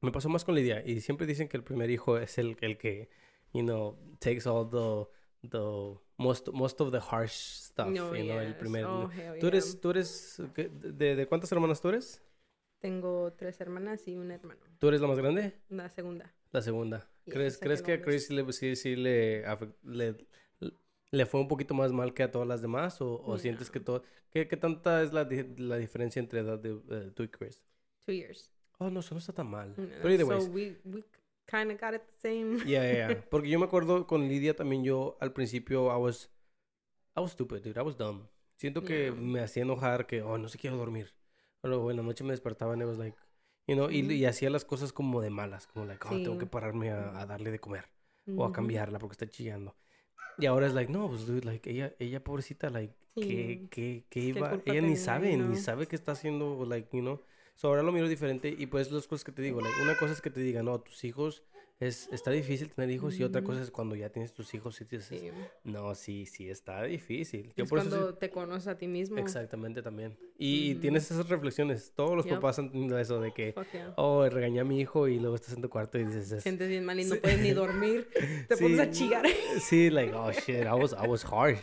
me 0.00 0.12
pasó 0.12 0.28
más 0.28 0.44
con 0.44 0.54
Lidia 0.54 0.82
y 0.86 1.00
siempre 1.00 1.26
dicen 1.26 1.48
que 1.48 1.56
el 1.56 1.64
primer 1.64 1.90
hijo 1.90 2.18
es 2.18 2.38
el, 2.38 2.56
el 2.60 2.76
que, 2.78 3.08
you 3.52 3.62
know, 3.62 3.98
takes 4.18 4.46
all 4.48 4.68
the, 4.70 5.48
the 5.48 5.98
most, 6.16 6.48
most 6.50 6.80
of 6.80 6.92
the 6.92 7.00
harsh 7.00 7.32
stuff, 7.32 7.88
No, 7.88 8.14
you 8.14 8.24
know, 8.24 8.38
el 8.40 8.48
yes. 8.48 8.56
primer. 8.56 8.84
Oh, 8.84 9.08
¿Tú 9.08 9.16
yeah. 9.16 9.48
eres, 9.48 9.80
tú 9.80 9.90
eres, 9.90 10.42
¿qué- 10.54 10.68
de, 10.68 11.16
de 11.16 11.26
cuántas 11.26 11.50
hermanas 11.52 11.80
tú 11.80 11.88
eres? 11.88 12.22
Tengo 12.78 13.32
tres 13.34 13.60
hermanas 13.60 14.06
y 14.08 14.16
un 14.16 14.30
hermano. 14.30 14.60
¿Tú 14.78 14.88
eres 14.88 15.00
la 15.00 15.08
más 15.08 15.18
grande? 15.18 15.54
La 15.68 15.88
segunda. 15.90 16.32
La 16.52 16.62
segunda. 16.62 17.08
¿Crees, 17.30 17.58
¿crees 17.58 17.82
que 17.82 17.92
a. 17.94 18.02
Chris 18.02 18.30
le, 18.30 18.52
sí, 18.52 18.76
sí 18.76 18.96
le, 18.96 19.44
le, 19.84 20.16
le 21.12 21.26
fue 21.26 21.40
un 21.40 21.48
poquito 21.48 21.74
más 21.74 21.92
mal 21.92 22.12
que 22.14 22.22
a 22.22 22.30
todas 22.30 22.46
las 22.48 22.62
demás? 22.62 23.00
¿O, 23.00 23.22
o 23.22 23.38
sientes 23.38 23.68
No. 23.68 23.72
que 23.72 23.80
todo... 23.80 24.02
¿Qué, 24.30 24.46
qué 24.46 24.56
tanta 24.56 25.02
es 25.02 25.12
la, 25.12 25.28
la 25.58 25.76
diferencia 25.78 26.20
entre 26.20 26.40
edad 26.40 26.58
de 26.58 26.78
eh, 26.90 27.10
tú 27.14 27.22
y 27.24 27.28
Chris? 27.28 27.62
Two 28.06 28.12
years. 28.14 28.52
Oh, 28.78 28.90
no, 28.90 29.00
eso 29.00 29.14
no 29.14 29.18
está 29.18 29.32
tan 29.32 29.48
mal. 29.48 29.74
No, 29.76 29.86
Pero 30.02 30.10
either 30.10 30.26
so 30.26 30.38
we, 30.50 30.76
we 30.84 31.02
kind 31.46 31.70
of 31.72 31.80
got 31.80 31.94
it 31.94 32.02
the 32.06 32.20
same. 32.20 32.58
Yeah, 32.64 32.82
yeah, 32.84 33.08
yeah. 33.10 33.24
Porque 33.30 33.48
yo 33.48 33.58
me 33.58 33.66
acuerdo 33.66 34.06
con 34.06 34.28
Lidia 34.28 34.54
también 34.54 34.84
yo 34.84 35.16
al 35.20 35.32
principio 35.32 35.92
I 35.94 36.00
was 36.00 36.30
I 37.16 37.20
was 37.20 37.32
stupid, 37.32 37.62
dude. 37.62 37.78
I 37.78 37.82
was 37.82 37.96
dumb. 37.96 38.28
Siento 38.56 38.82
que 38.84 39.06
Yeah. 39.06 39.12
me 39.14 39.40
hacía 39.40 39.62
enojar 39.64 40.06
que 40.06 40.22
oh, 40.22 40.38
no 40.38 40.48
sé 40.48 40.58
quiero 40.58 40.76
dormir. 40.76 41.12
Luego 41.62 41.90
en 41.90 41.96
la 41.98 42.02
noche 42.02 42.24
me 42.24 42.30
despertaba 42.30 42.76
y 42.76 42.80
I 42.80 42.84
was 42.84 42.98
like, 42.98 43.16
you 43.70 43.76
know, 43.76 43.90
y, 43.90 44.00
y 44.12 44.24
hacía 44.26 44.50
las 44.50 44.64
cosas 44.64 44.92
como 44.92 45.20
de 45.20 45.30
malas, 45.30 45.66
como 45.66 45.86
like, 45.86 46.04
oh, 46.08 46.20
tengo 46.22 46.38
que 46.38 46.46
Sí. 46.46 46.50
pararme 46.50 46.90
a, 46.90 47.20
a 47.20 47.26
darle 47.26 47.50
de 47.50 47.60
comer 47.60 47.84
o 48.36 48.44
a 48.44 48.52
cambiarla 48.52 48.98
porque 48.98 49.14
está 49.14 49.26
chillando. 49.28 49.74
Y 50.38 50.46
ahora 50.46 50.66
es 50.66 50.74
like, 50.74 50.90
no, 50.92 51.08
pues 51.08 51.26
dude, 51.26 51.44
like 51.44 51.70
ella 51.70 51.92
ella 51.98 52.22
pobrecita 52.24 52.70
like 52.70 52.94
¿qué, 53.14 53.24
Sí. 53.60 53.68
qué, 53.70 54.04
qué 54.08 54.20
iba? 54.20 54.62
Ella 54.66 54.80
ni 54.82 54.96
sabe, 54.96 55.32
you 55.32 55.38
ni 55.38 55.56
sabe 55.56 55.86
qué 55.86 55.96
está 55.96 56.12
haciendo, 56.12 56.64
like, 56.66 56.88
you 56.96 57.02
know. 57.02 57.20
So 57.56 57.68
ahora 57.68 57.82
lo 57.82 57.92
miro 57.92 58.08
diferente 58.08 58.54
y 58.56 58.66
pues 58.66 58.90
las 58.90 59.06
cosas 59.06 59.24
que 59.24 59.32
te 59.32 59.42
digo, 59.42 59.60
like, 59.60 59.80
una 59.82 59.96
cosa 59.98 60.12
es 60.14 60.20
que 60.22 60.30
te 60.30 60.40
digan, 60.40 60.64
no, 60.64 60.80
tus 60.80 61.04
hijos 61.04 61.42
es, 61.80 62.08
está 62.12 62.30
difícil 62.30 62.68
tener 62.70 62.90
hijos 62.90 63.18
y 63.18 63.24
otra 63.24 63.42
cosa 63.42 63.62
es 63.62 63.70
cuando 63.70 63.96
ya 63.96 64.10
tienes 64.10 64.34
tus 64.34 64.52
hijos 64.54 64.78
y 64.80 64.84
dices, 64.84 65.06
Sí. 65.06 65.30
no, 65.64 65.94
sí, 65.94 66.26
sí, 66.26 66.50
está 66.50 66.82
difícil. 66.84 67.52
Yo 67.56 67.64
es 67.64 67.70
por 67.70 67.78
eso 67.78 67.88
cuando 67.88 68.14
te 68.14 68.28
conoces 68.30 68.68
a 68.68 68.76
ti 68.76 68.86
mismo. 68.86 69.16
Exactamente 69.18 69.80
también. 69.82 70.16
Y, 70.38 70.72
Ujú. 70.72 70.80
tienes 70.82 71.10
esas 71.10 71.28
reflexiones. 71.28 71.92
Todos 71.96 72.14
los 72.16 72.26
Yep. 72.26 72.34
papás 72.34 72.58
han 72.58 72.70
tenido 72.70 72.98
eso 72.98 73.20
de 73.20 73.32
que, 73.32 73.54
yeah. 73.72 73.94
oh, 73.96 74.28
regañé 74.28 74.60
a 74.60 74.64
mi 74.64 74.78
hijo 74.80 75.08
y 75.08 75.18
luego 75.18 75.34
estás 75.36 75.54
en 75.54 75.62
tu 75.62 75.70
cuarto 75.70 75.98
y 75.98 76.04
dices, 76.04 76.30
es- 76.32 76.42
Sientes 76.42 76.68
bien 76.68 76.84
mal 76.84 77.00
y 77.00 77.04
no 77.04 77.14
Sí. 77.14 77.20
puedes 77.22 77.40
ni 77.40 77.52
dormir. 77.52 78.08
Te 78.48 78.56
Sí. 78.56 78.62
pones 78.62 78.80
a 78.80 78.90
chillar. 78.90 79.24
sí, 79.60 79.88
like, 79.90 80.12
oh 80.14 80.30
shit, 80.32 80.64
I 80.66 80.72
was, 80.78 80.92
I 80.92 81.08
was 81.08 81.24
harsh. 81.24 81.60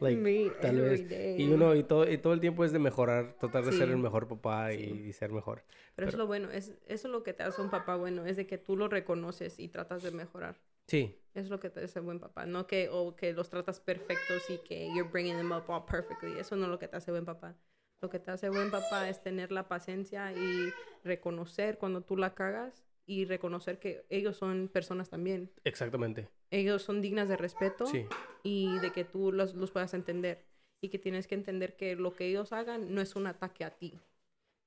Like, 0.00 0.16
Me, 0.20 0.50
tal 0.62 0.80
vez. 0.80 1.08
day. 1.08 1.40
Y 1.42 1.46
uno, 1.46 1.74
y 1.74 1.82
todo, 1.84 2.10
y 2.10 2.16
todo 2.18 2.32
el 2.32 2.40
tiempo 2.40 2.64
es 2.64 2.72
de 2.72 2.78
mejorar, 2.78 3.36
tratar 3.38 3.64
de 3.66 3.72
ser 3.72 3.90
el 3.90 3.98
mejor 3.98 4.26
papá 4.28 4.72
y, 4.72 5.06
y 5.08 5.12
ser 5.12 5.30
mejor. 5.30 5.62
Pero 5.98 6.06
es 6.10 6.14
pero- 6.14 6.22
lo 6.22 6.26
bueno, 6.28 6.48
es, 6.52 6.68
eso 6.86 7.08
es 7.08 7.12
lo 7.12 7.24
que 7.24 7.32
te 7.32 7.42
hace 7.42 7.60
un 7.60 7.70
papá 7.70 7.96
bueno, 7.96 8.24
es 8.24 8.36
de 8.36 8.46
que 8.46 8.56
tú 8.56 8.76
lo 8.76 8.86
reconoces 8.86 9.58
y 9.58 9.66
tratas 9.68 10.04
de 10.04 10.12
mejorar. 10.12 10.60
Sí, 10.86 11.18
Es 11.34 11.50
lo 11.50 11.58
que 11.58 11.70
te 11.70 11.80
hace 11.80 11.98
buen 11.98 12.20
papá, 12.20 12.46
no 12.46 12.68
que, 12.68 12.88
o 12.88 13.16
que 13.16 13.32
los 13.32 13.50
tratas 13.50 13.80
perfectos 13.80 14.48
y 14.48 14.58
que 14.58 14.86
you're 14.94 15.10
bringing 15.10 15.36
them 15.36 15.50
up 15.50 15.64
all 15.68 15.84
perfectly. 15.84 16.38
Eso 16.38 16.54
no 16.54 16.66
es 16.66 16.70
lo 16.70 16.78
que 16.78 16.86
te 16.86 16.96
hace 16.96 17.10
buen 17.10 17.24
papá. 17.24 17.56
Lo 18.00 18.08
que 18.10 18.20
te 18.20 18.30
hace 18.30 18.48
buen 18.48 18.70
papá 18.70 19.08
es 19.08 19.20
tener 19.22 19.50
la 19.50 19.66
paciencia 19.66 20.32
y 20.32 20.72
reconocer 21.02 21.78
cuando 21.78 22.02
tú 22.02 22.16
la 22.16 22.34
cagas 22.36 22.84
y 23.06 23.24
reconocer 23.24 23.80
que 23.80 24.06
ellos 24.08 24.36
son 24.36 24.68
personas 24.68 25.10
también. 25.10 25.50
exactamente. 25.64 26.28
Ellos 26.52 26.82
son 26.82 27.02
dignas 27.02 27.28
de 27.28 27.36
respeto 27.36 27.86
Sí, 27.86 28.06
y 28.44 28.78
de 28.78 28.92
que 28.92 29.02
tú 29.04 29.32
los, 29.32 29.54
los 29.54 29.72
puedas 29.72 29.94
entender. 29.94 30.44
Y 30.80 30.90
que 30.90 30.98
tienes 31.00 31.26
que 31.26 31.34
entender 31.34 31.76
que 31.76 31.96
lo 31.96 32.14
que 32.14 32.26
ellos 32.26 32.52
hagan 32.52 32.94
no 32.94 33.00
es 33.00 33.16
un 33.16 33.26
ataque 33.26 33.64
a 33.64 33.70
ti. 33.76 33.98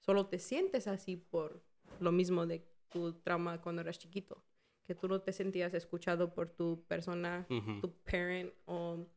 Solo 0.01 0.27
te 0.27 0.39
sientes 0.39 0.87
así 0.87 1.15
por 1.15 1.63
lo 1.99 2.11
mismo 2.11 2.45
de 2.45 2.67
tu 2.89 3.13
trauma 3.13 3.61
cuando 3.61 3.81
eras 3.81 3.97
chiquito. 3.97 4.43
Que 4.85 4.95
tú 4.95 5.07
no 5.07 5.21
te 5.21 5.31
sentías 5.31 5.73
escuchado 5.73 6.33
por 6.33 6.49
tu 6.49 6.83
persona, 6.87 7.47
tu 7.81 7.93
parent, 8.03 8.51
o 8.65 9.07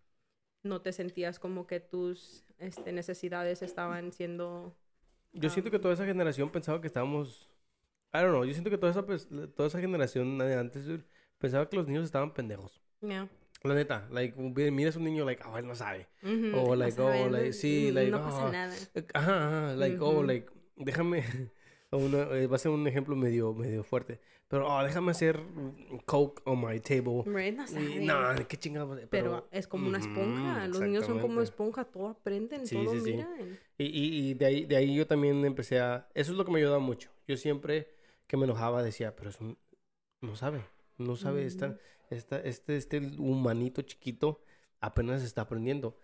no 0.63 0.81
te 0.81 0.93
sentías 0.93 1.39
como 1.39 1.67
que 1.67 1.81
tus 1.81 2.45
este, 2.59 2.93
necesidades 2.93 3.63
estaban 3.63 4.13
siendo... 4.13 4.77
Yo 5.33 5.51
siento 5.51 5.71
que 5.71 5.79
toda 5.79 5.95
esa 5.95 6.05
generación 6.05 6.51
pensaba 6.51 6.81
que 6.81 6.87
estábamos... 6.87 7.51
I 8.13 8.19
don't 8.19 8.31
know, 8.31 8.45
yo 8.45 8.53
siento 8.53 8.71
que 8.71 8.79
toda 8.79 8.93
esa, 8.93 9.05
pers- 9.05 9.53
toda 9.55 9.67
esa 9.67 9.81
generación 9.81 10.39
de 10.39 10.55
antes 10.55 10.87
pensaba 11.39 11.69
que 11.69 11.77
los 11.77 11.89
niños 11.89 12.05
estaban 12.05 12.33
pendejos. 12.33 12.81
Yeah. 13.01 13.29
La 13.65 13.75
neta, 13.75 14.07
like, 14.11 14.39
miras 14.71 14.95
a 14.95 14.99
un 14.99 15.07
niño, 15.07 15.25
like, 15.25 15.43
oh, 15.45 15.59
él 15.59 15.67
no 15.67 15.75
sabe. 15.75 16.07
O, 16.55 16.77
like, 16.77 17.01
oh, 17.01 17.29
like, 17.29 17.53
sí, 17.55 17.91
like, 17.91 18.11
no 18.11 18.21
pasa 18.21 18.45
oh, 18.45 18.53
nada. 18.53 18.75
Eh, 18.95 19.07
Ajá, 19.15 19.47
ajá, 19.47 19.77
like, 19.77 19.99
oh, 20.01 20.23
like, 20.23 20.49
déjame, 20.77 21.25
una- 21.91 22.31
eh, 22.37 22.47
va 22.47 22.57
a 22.57 22.59
ser 22.59 22.71
un 22.73 22.87
ejemplo 22.87 23.15
medio, 23.17 23.53
medio 23.55 23.85
fuerte, 23.85 24.21
pero, 24.49 24.69
oh, 24.73 24.83
déjame 24.85 25.11
hacer 25.11 25.39
mm, 25.39 25.99
coke 26.05 26.43
on 26.45 26.61
my 26.61 26.79
table. 26.81 27.23
Right, 27.27 27.57
no 27.57 27.81
Y, 27.81 28.07
no, 28.07 28.15
qué 28.47 28.57
chingados. 28.57 29.01
Pero, 29.11 29.49
es 29.51 29.67
como 29.67 29.89
una 29.89 29.99
esponja. 29.99 30.69
Los 30.69 30.81
niños 30.81 31.07
son 31.07 31.19
como 31.21 31.41
esponja, 31.41 31.85
todo 31.85 32.09
aprenden, 32.09 32.67
Sí, 32.67 32.77
todo 32.77 32.93
sí, 32.95 33.01
sí. 33.01 33.13
miran. 33.13 33.59
Y, 33.79 33.85
y, 33.87 34.31
y 34.31 34.35
de, 34.35 34.47
ahí, 34.47 34.65
de 34.67 34.77
ahí 34.77 34.95
yo 34.95 35.07
también 35.07 35.45
empecé 35.45 35.81
a... 35.81 36.09
Eso 36.15 36.33
es 36.33 36.39
lo 36.39 36.45
que 36.45 36.53
me 36.53 36.59
ayudaba 36.59 36.79
mucho. 36.79 37.11
Yo 37.27 37.37
siempre 37.37 37.89
que 38.27 38.37
me 38.37 38.45
enojaba 38.45 38.83
decía, 38.83 39.17
pero 39.17 39.31
eso 39.31 39.57
no 40.21 40.37
sabe. 40.37 40.61
No 40.99 41.17
sabe. 41.17 41.47
esta, 41.47 41.69
Ujú. 41.69 41.79
esta, 42.11 42.39
este, 42.41 42.77
este 42.77 42.99
humanito 43.19 43.83
chiquito 43.83 44.43
apenas 44.81 45.23
está 45.23 45.43
aprendiendo. 45.43 45.97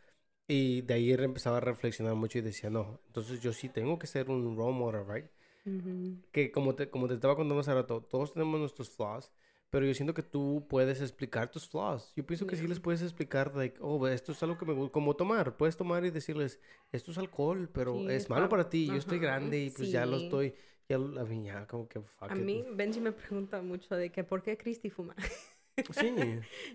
Y 0.51 0.83
de 0.83 0.95
ahí 0.95 1.13
empezaba 1.13 1.59
a 1.59 1.61
reflexionar 1.61 2.17
mucho 2.17 2.39
y 2.39 2.41
decía, 2.41 2.71
no, 2.71 2.99
entonces 3.07 3.41
yo 3.41 3.53
sí 3.53 3.69
tengo 3.69 4.01
que 4.01 4.09
ser 4.09 4.29
un 4.31 4.57
role 4.57 4.77
model, 4.77 5.05
right? 5.07 5.27
Ujú. 5.65 6.17
Que 6.33 6.51
como 6.51 6.75
te, 6.75 6.91
como 6.91 7.07
te 7.07 7.15
estaba 7.15 7.37
contando 7.37 7.61
hace 7.61 7.73
rato, 7.73 8.01
todos 8.03 8.33
tenemos 8.33 8.59
nuestros 8.59 8.91
flaws, 8.91 9.31
pero 9.71 9.87
yo 9.87 9.95
siento 9.95 10.13
que 10.13 10.25
tú 10.25 10.67
puedes 10.69 11.01
explicar 11.01 11.53
tus 11.53 11.69
flaws. 11.69 12.13
Yo 12.17 12.27
pienso 12.27 12.49
que 12.49 12.57
sí 12.57 12.67
les 12.67 12.81
puedes 12.81 13.01
explicar, 13.03 13.55
like, 13.55 13.79
oh, 13.81 14.09
esto 14.09 14.33
es 14.33 14.43
algo 14.43 14.59
que 14.59 14.65
me 14.65 14.73
gusta, 14.73 14.93
como 14.93 15.15
tomar. 15.15 15.57
Puedes 15.57 15.77
tomar 15.77 16.05
y 16.05 16.11
decirles, 16.11 16.59
esto 16.91 17.13
es 17.13 17.19
alcohol, 17.19 17.69
pero 17.73 17.95
Sí, 17.95 18.07
es 18.11 18.29
malo 18.29 18.49
para 18.49 18.69
ti. 18.69 18.87
Yo 18.87 18.95
estoy 18.97 19.21
grande 19.21 19.61
y 19.61 19.71
pues 19.71 19.93
ya 19.93 20.05
lo 20.05 20.17
sí. 20.19 20.25
estoy, 20.25 20.55
ya, 20.89 20.97
a 20.97 20.99
mí 20.99 21.45
ya 21.45 21.67
como 21.69 21.89
que 21.89 22.01
fuck 22.01 22.31
A 22.31 22.35
it. 22.35 22.41
mí, 22.41 22.65
Benji 22.75 23.01
me 23.01 23.13
pregunta 23.13 23.63
mucho 23.63 23.95
de 23.95 24.11
que 24.11 24.25
por 24.25 24.43
qué 24.43 24.57
Christy 24.57 24.91
fuma. 24.91 25.15
Sí, 25.93 26.15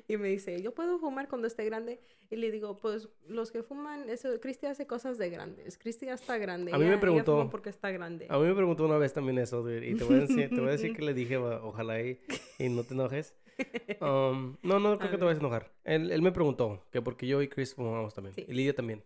y 0.07 0.17
me 0.17 0.27
dice, 0.29 0.61
yo 0.61 0.73
puedo 0.73 0.99
fumar 0.99 1.27
cuando 1.27 1.47
esté 1.47 1.65
grande. 1.65 1.99
Y 2.29 2.35
le 2.37 2.51
digo, 2.51 2.79
pues 2.79 3.07
los 3.27 3.51
que 3.51 3.61
fuman, 3.63 4.09
eso, 4.09 4.29
Christy 4.41 4.65
hace 4.67 4.87
cosas 4.87 5.17
de 5.17 5.29
grandes. 5.29 5.77
Christy 5.77 6.07
ya 6.07 6.13
está 6.13 6.37
grande. 6.37 6.71
A 6.73 6.77
mí 6.77 6.85
me 6.85 6.97
preguntó- 6.97 7.47
porque 7.51 7.69
está 7.69 7.91
grande. 7.91 8.27
a 8.29 8.37
mí 8.37 8.45
me 8.45 8.55
preguntó 8.55 8.85
una 8.85 8.97
vez 8.97 9.13
también 9.13 9.37
eso, 9.37 9.61
dude, 9.61 9.87
y 9.87 9.95
te 9.95 10.03
voy 10.03 10.15
a 10.15 10.19
decir, 10.21 10.49
te 10.49 10.55
voy 10.59 10.69
a 10.69 10.71
decir 10.71 10.93
que 10.95 11.01
le 11.03 11.13
dije, 11.13 11.37
"Va, 11.37 11.63
ojalá 11.63 12.01
y, 12.01 12.19
y 12.59 12.69
no 12.69 12.83
te 12.83 12.93
enojes. 12.93 13.35
Um, 14.01 14.57
no, 14.63 14.79
no 14.79 14.97
creo 14.97 15.07
A 15.07 15.11
que 15.11 15.17
te 15.17 15.23
vayas 15.23 15.37
a 15.37 15.39
enojar. 15.39 15.71
Él, 15.85 16.11
él 16.11 16.21
me 16.21 16.33
preguntó 16.33 16.85
que 16.91 17.01
porque 17.01 17.25
yo 17.25 17.41
y 17.41 17.47
Chris 17.47 17.73
fumábamos 17.73 18.13
también. 18.13 18.35
Sí. 18.35 18.43
Y 18.47 18.53
Lidia 18.53 18.75
también. 18.75 19.03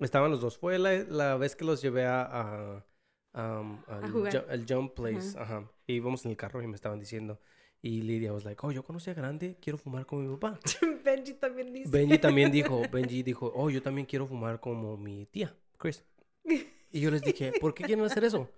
Estaban 0.00 0.30
los 0.32 0.40
dos. 0.40 0.58
Fue 0.58 0.76
la, 0.80 0.92
la 1.04 1.36
vez 1.36 1.54
que 1.54 1.64
los 1.64 1.80
llevé 1.82 2.04
a, 2.04 2.22
a, 3.32 3.60
um, 3.60 3.78
al, 3.86 4.10
jugar. 4.10 4.32
ju- 4.32 4.44
al 4.50 4.66
Jump 4.68 4.94
Place. 4.94 5.38
Ajá. 5.38 5.70
Y 5.86 5.94
íbamos 5.94 6.24
en 6.24 6.32
el 6.32 6.36
carro 6.36 6.60
y 6.62 6.66
me 6.66 6.74
estaban 6.74 6.98
diciendo. 6.98 7.38
Y 7.86 8.02
Lidia 8.02 8.32
was 8.32 8.44
like, 8.44 8.60
oh, 8.66 8.72
yo 8.72 8.82
conocí 8.82 9.10
a 9.10 9.14
Grande, 9.14 9.58
quiero 9.60 9.78
fumar 9.78 10.04
como 10.06 10.22
mi 10.22 10.36
papá. 10.36 10.58
Benji 11.04 11.34
también 11.34 11.72
dice. 11.72 11.88
Benji 11.88 12.18
también 12.18 12.50
dijo, 12.50 12.82
Benji 12.92 13.22
dijo, 13.22 13.52
oh, 13.54 13.70
yo 13.70 13.80
también 13.80 14.08
quiero 14.08 14.26
fumar 14.26 14.58
como 14.58 14.96
mi 14.96 15.26
tía, 15.26 15.54
Chris. 15.78 16.02
Y 16.92 17.00
yo 17.00 17.10
les 17.10 17.20
dije, 17.20 17.52
¿por 17.60 17.74
qué 17.74 17.84
quieren 17.84 18.04
hacer 18.04 18.24
eso? 18.24 18.48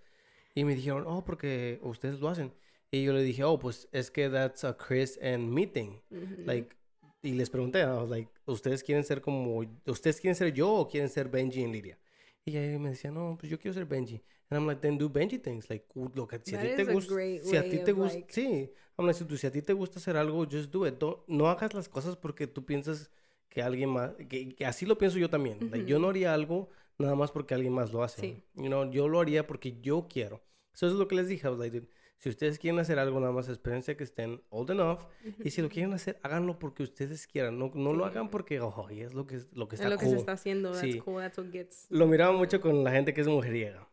Y 0.55 0.65
me 0.65 0.75
dijeron, 0.75 1.05
oh, 1.07 1.25
porque 1.25 1.81
ustedes 1.83 2.21
lo 2.21 2.29
hacen. 2.29 2.53
Y 2.91 3.03
yo 3.03 3.13
le 3.13 3.23
dije, 3.23 3.43
oh, 3.43 3.59
pues 3.59 3.89
es 3.91 4.11
que 4.11 4.31
that's 4.31 4.65
a 4.65 4.77
Chris 4.77 5.19
and 5.21 5.51
me 5.51 5.67
thing. 5.67 6.01
Ujú. 6.11 6.45
Like, 6.47 6.77
y 7.21 7.33
les 7.33 7.51
pregunté, 7.51 7.81
I 7.81 7.87
was 7.87 8.09
like, 8.09 8.31
¿ustedes 8.47 8.85
quieren 8.85 9.03
ser 9.03 9.21
como, 9.21 9.65
ustedes 9.87 10.21
quieren 10.21 10.37
ser 10.37 10.53
yo 10.53 10.73
o 10.73 10.89
quieren 10.89 11.11
ser 11.11 11.29
Benji 11.29 11.63
y 11.63 11.67
Lidia? 11.67 11.99
Y 12.45 12.57
ella 12.57 12.79
me 12.79 12.91
decía, 12.91 13.11
no, 13.11 13.37
pues 13.39 13.51
yo 13.51 13.59
quiero 13.59 13.75
ser 13.75 13.85
Benji. 13.85 14.23
And 14.51 14.59
I'm 14.61 14.67
like, 14.67 14.81
then 14.81 14.97
do 14.97 15.09
Benji 15.11 15.39
things. 15.39 15.69
Like, 15.69 15.85
lo 16.15 16.27
que 16.27 16.41
si 16.43 16.55
a 16.57 16.61
ti 16.63 16.69
te 16.77 16.85
gusta, 16.95 17.15
si 17.45 17.57
a 17.57 17.63
ti 17.69 17.79
te 17.85 17.93
gusta, 17.93 18.19
like- 18.19 18.33
sí. 18.33 18.71
I'm 18.97 19.07
like, 19.07 19.19
si, 19.19 19.25
tú- 19.27 19.37
si 19.37 19.47
a 19.47 19.53
ti 19.53 19.61
te 19.63 19.73
gusta 19.75 19.99
hacer 19.99 20.17
algo, 20.17 20.45
just 20.51 20.71
do 20.73 20.87
it. 20.87 20.95
Don't- 20.99 21.23
no 21.29 21.49
hagas 21.49 21.75
las 21.75 21.89
cosas 21.89 22.17
porque 22.17 22.47
tú 22.47 22.65
piensas 22.65 23.11
que 23.51 23.63
alguien 23.63 23.91
más, 23.91 24.13
que, 24.29 24.55
que 24.55 24.65
así 24.67 24.87
lo 24.87 24.97
pienso 24.99 25.19
yo 25.19 25.29
también. 25.31 25.59
Like, 25.71 25.85
yo 25.87 25.99
no 25.99 26.09
haría 26.09 26.33
algo 26.35 26.71
nada 26.99 27.15
más 27.15 27.31
porque 27.31 27.55
alguien 27.55 27.73
más 27.75 27.93
lo 27.93 28.03
hace. 28.03 28.21
Sí. 28.21 28.43
You 28.55 28.67
know, 28.67 28.91
yo 28.91 29.09
lo 29.09 29.21
haría 29.21 29.47
porque 29.47 29.79
yo 29.81 30.07
quiero. 30.09 30.43
Eso 30.75 30.87
es 30.87 30.95
lo 30.95 31.07
que 31.07 31.17
les 31.17 31.29
dije. 31.29 31.47
I 31.47 31.51
was 31.51 31.59
like, 31.59 31.79
dude, 31.79 31.89
si 32.19 32.29
ustedes 32.29 32.59
quieren 32.59 32.79
hacer 32.81 32.99
algo, 32.99 33.19
nada 33.21 33.33
más 33.33 33.49
espérense 33.49 33.97
que 33.97 34.05
estén 34.05 34.43
old 34.51 34.71
enough. 34.71 35.01
Y 35.45 35.51
si 35.51 35.63
lo 35.63 35.69
quieren 35.69 35.93
hacer, 35.95 36.19
háganlo 36.23 36.59
porque 36.59 36.83
ustedes 36.83 37.27
quieran. 37.27 37.59
No, 37.59 37.71
no 37.75 37.93
lo 37.93 38.05
Sí. 38.05 38.11
hagan 38.11 38.29
porque, 38.31 38.61
oh, 38.61 38.89
es 38.91 39.15
lo 39.15 39.27
que, 39.27 39.41
lo 39.53 39.69
que 39.69 39.77
Es 39.77 39.81
está 39.81 39.89
lo 39.91 39.99
que 39.99 40.05
cool. 40.07 40.15
se 40.15 40.21
está 40.21 40.33
haciendo. 40.33 40.73
That's 40.73 40.81
Sí. 40.93 40.99
cool. 41.01 41.23
That's 41.23 41.39
what 41.39 41.51
gets. 41.53 41.87
Lo 41.91 42.07
miraba 42.07 42.37
mucho 42.37 42.61
con 42.61 42.83
la 42.85 42.91
gente 42.91 43.15
que 43.15 43.21
es 43.21 43.29
mujeriega. 43.29 43.89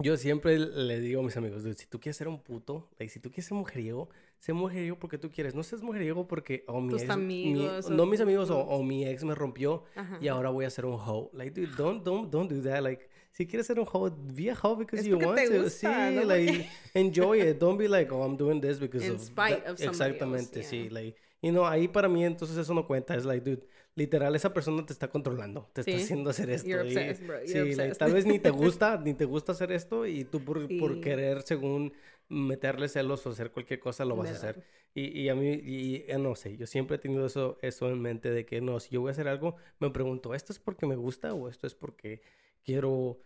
Yo 0.00 0.16
siempre 0.16 0.58
le 0.58 1.00
digo 1.00 1.20
a 1.20 1.24
mis 1.24 1.36
amigos, 1.36 1.62
dude, 1.62 1.74
si 1.74 1.86
tú 1.86 2.00
quieres 2.00 2.16
ser 2.16 2.26
un 2.28 2.42
puto, 2.42 2.90
like, 2.98 3.12
si 3.12 3.20
tú 3.20 3.30
quieres 3.30 3.46
ser 3.46 3.56
mujeriego, 3.56 4.08
sé 4.40 4.52
mujeriego 4.52 4.98
porque 4.98 5.18
tú 5.18 5.30
quieres. 5.30 5.54
No 5.54 5.62
seas 5.62 5.82
mujeriego 5.82 6.26
porque, 6.26 6.64
oh, 6.66 6.80
mi 6.80 6.90
Tus 6.90 7.02
ex- 7.02 7.16
mi- 7.16 7.52
amigos 7.60 7.86
o 7.86 7.90
no 7.90 8.04
mis 8.04 8.20
amigos 8.20 8.50
o, 8.50 8.58
o 8.58 8.82
mi 8.82 9.06
ex 9.06 9.22
me 9.22 9.34
rompió 9.36 9.84
Ajá. 9.94 10.18
y 10.20 10.26
ahora 10.28 10.50
voy 10.50 10.64
a 10.64 10.70
ser 10.70 10.84
un 10.86 10.94
hoe. 10.98 11.30
Like, 11.32 11.52
dude, 11.58 11.74
don't, 11.76 12.02
don't, 12.04 12.28
don't 12.30 12.50
do 12.50 12.60
that. 12.68 12.82
Like, 12.82 13.08
si 13.36 13.46
quieres 13.46 13.66
ser 13.66 13.78
un 13.80 13.86
hoe, 13.92 14.10
be 14.32 14.50
a 14.50 14.54
hoe 14.62 14.76
because 14.76 15.00
Es 15.00 15.06
you 15.06 15.18
want 15.18 15.38
to. 15.38 15.62
gusta, 15.62 16.08
sí, 16.10 16.14
¿no? 16.14 16.22
like, 16.24 16.68
enjoy 16.94 17.40
it. 17.42 17.58
Don't 17.58 17.76
be 17.78 17.88
like, 17.88 18.10
oh, 18.12 18.22
I'm 18.24 18.36
doing 18.36 18.60
this 18.60 18.78
because 18.78 19.04
In 19.06 19.16
of 19.16 19.20
spite 19.20 19.62
that". 19.64 19.72
of 19.72 19.78
somebody 19.78 19.82
else, 19.82 19.84
Exactamente, 19.84 20.62
sí. 20.62 20.84
yeah. 20.84 20.92
Like, 20.92 21.16
y 21.42 21.50
no, 21.50 21.66
ahí 21.66 21.88
para 21.88 22.08
mí 22.08 22.24
entonces 22.24 22.56
eso 22.56 22.72
no 22.74 22.86
cuenta. 22.86 23.14
Es 23.16 23.24
like, 23.24 23.44
dude, 23.44 23.66
literal, 23.96 24.34
esa 24.36 24.54
persona 24.54 24.86
te 24.86 24.92
está 24.92 25.08
controlando. 25.10 25.68
Te 25.72 25.80
está 25.82 25.92
Sí. 25.92 26.02
haciendo 26.04 26.30
hacer 26.30 26.48
esto. 26.50 26.68
You're 26.68 26.84
y- 26.88 26.96
obsessed, 26.96 27.26
bro. 27.26 27.38
You're 27.40 27.48
sí, 27.48 27.54
like, 27.58 27.72
obsessed. 27.90 27.98
tal 27.98 28.12
vez 28.14 28.24
ni 28.24 28.38
te 28.38 28.50
gusta, 28.50 28.98
ni 29.04 29.14
te 29.14 29.24
gusta 29.24 29.52
hacer 29.52 29.72
esto 29.72 30.06
y 30.06 30.24
tú 30.24 30.40
por, 30.44 30.60
por 30.78 30.94
Sí. 30.94 31.00
querer, 31.00 31.42
según 31.42 31.92
meterle 32.28 32.88
celos 32.88 33.26
o 33.26 33.30
hacer 33.30 33.50
cualquier 33.50 33.80
cosa, 33.80 34.04
lo 34.04 34.16
vas 34.16 34.28
a 34.28 34.32
hacer. 34.32 34.64
Y, 34.94 35.08
y 35.22 35.28
a 35.28 35.34
mí, 35.34 35.50
y, 35.62 36.04
eh, 36.08 36.16
no 36.18 36.34
sé, 36.36 36.56
yo 36.56 36.66
siempre 36.66 36.96
he 36.96 36.98
tenido 36.98 37.26
eso, 37.26 37.58
eso 37.60 37.90
en 37.90 38.00
mente 38.00 38.30
de 38.30 38.46
que 38.46 38.60
no, 38.60 38.78
si 38.80 38.90
yo 38.94 39.00
voy 39.02 39.08
a 39.08 39.12
hacer 39.12 39.26
algo, 39.28 39.56
me 39.80 39.90
pregunto, 39.90 40.34
¿esto 40.34 40.52
es 40.52 40.58
porque 40.60 40.86
me 40.86 40.94
gusta 40.96 41.34
o 41.34 41.48
esto 41.48 41.66
es 41.66 41.74
porque 41.74 42.22
quiero 42.64 43.20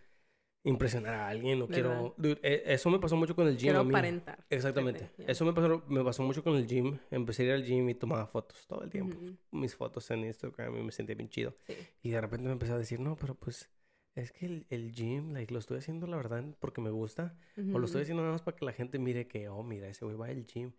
impresionar 0.65 1.15
a 1.15 1.29
alguien 1.29 1.63
o 1.63 1.69
quiero... 1.69 2.15
Dude, 2.19 2.41
eh, 2.43 2.63
eso 2.67 2.91
me 2.91 2.99
pasó 2.99 3.17
mucho 3.17 3.35
con 3.35 3.47
el 3.47 3.57
gym. 3.57 3.69
Quiero 3.69 3.81
a 3.81 3.85
mí. 3.85 3.91
aparentar. 3.91 4.45
Exactamente. 4.51 5.11
Yeah. 5.17 5.31
Eso 5.31 5.45
me 5.45 5.53
pasó, 5.53 5.85
me 5.89 6.05
pasó 6.05 6.23
mucho 6.23 6.43
con 6.43 6.57
el 6.57 6.67
gym. 6.67 6.99
Empecé 7.11 7.43
a 7.43 7.47
ir 7.47 7.53
al 7.53 7.65
gym 7.65 7.89
y 7.89 7.95
tomaba 7.95 8.27
fotos 8.27 8.67
todo 8.67 8.83
el 8.83 8.91
tiempo. 8.91 9.17
Ujú. 9.17 9.37
Mis 9.53 9.75
fotos 9.75 10.11
en 10.11 10.25
Instagram 10.25 10.77
y 10.77 10.83
me 10.83 10.93
sentía 10.93 11.15
bien 11.15 11.31
chido. 11.31 11.57
Sí. 11.67 11.75
Y 12.03 12.11
de 12.11 12.21
repente 12.21 12.47
me 12.47 12.53
empecé 12.53 12.73
a 12.73 12.79
decir, 12.79 13.01
no, 13.01 13.17
pero 13.17 13.35
pues 13.35 13.71
es 14.19 14.33
que 14.33 14.47
el, 14.47 14.67
el 14.69 14.93
gym, 14.93 15.33
like, 15.33 15.53
lo 15.53 15.61
estoy 15.61 15.79
haciendo 15.79 16.09
la 16.09 16.17
verdad 16.17 16.45
porque 16.59 16.81
me 16.81 16.91
gusta. 16.91 17.37
O 17.73 17.79
lo 17.79 17.87
estoy 17.87 18.03
haciendo 18.03 18.23
nada 18.23 18.33
más 18.33 18.43
para 18.43 18.57
que 18.57 18.65
la 18.65 18.73
gente 18.73 18.99
mire 18.99 19.29
que, 19.29 19.49
oh, 19.49 19.63
mira, 19.63 19.89
ese 19.89 20.05
güey 20.05 20.17
va 20.17 20.27
al 20.27 20.45
gym. 20.45 20.73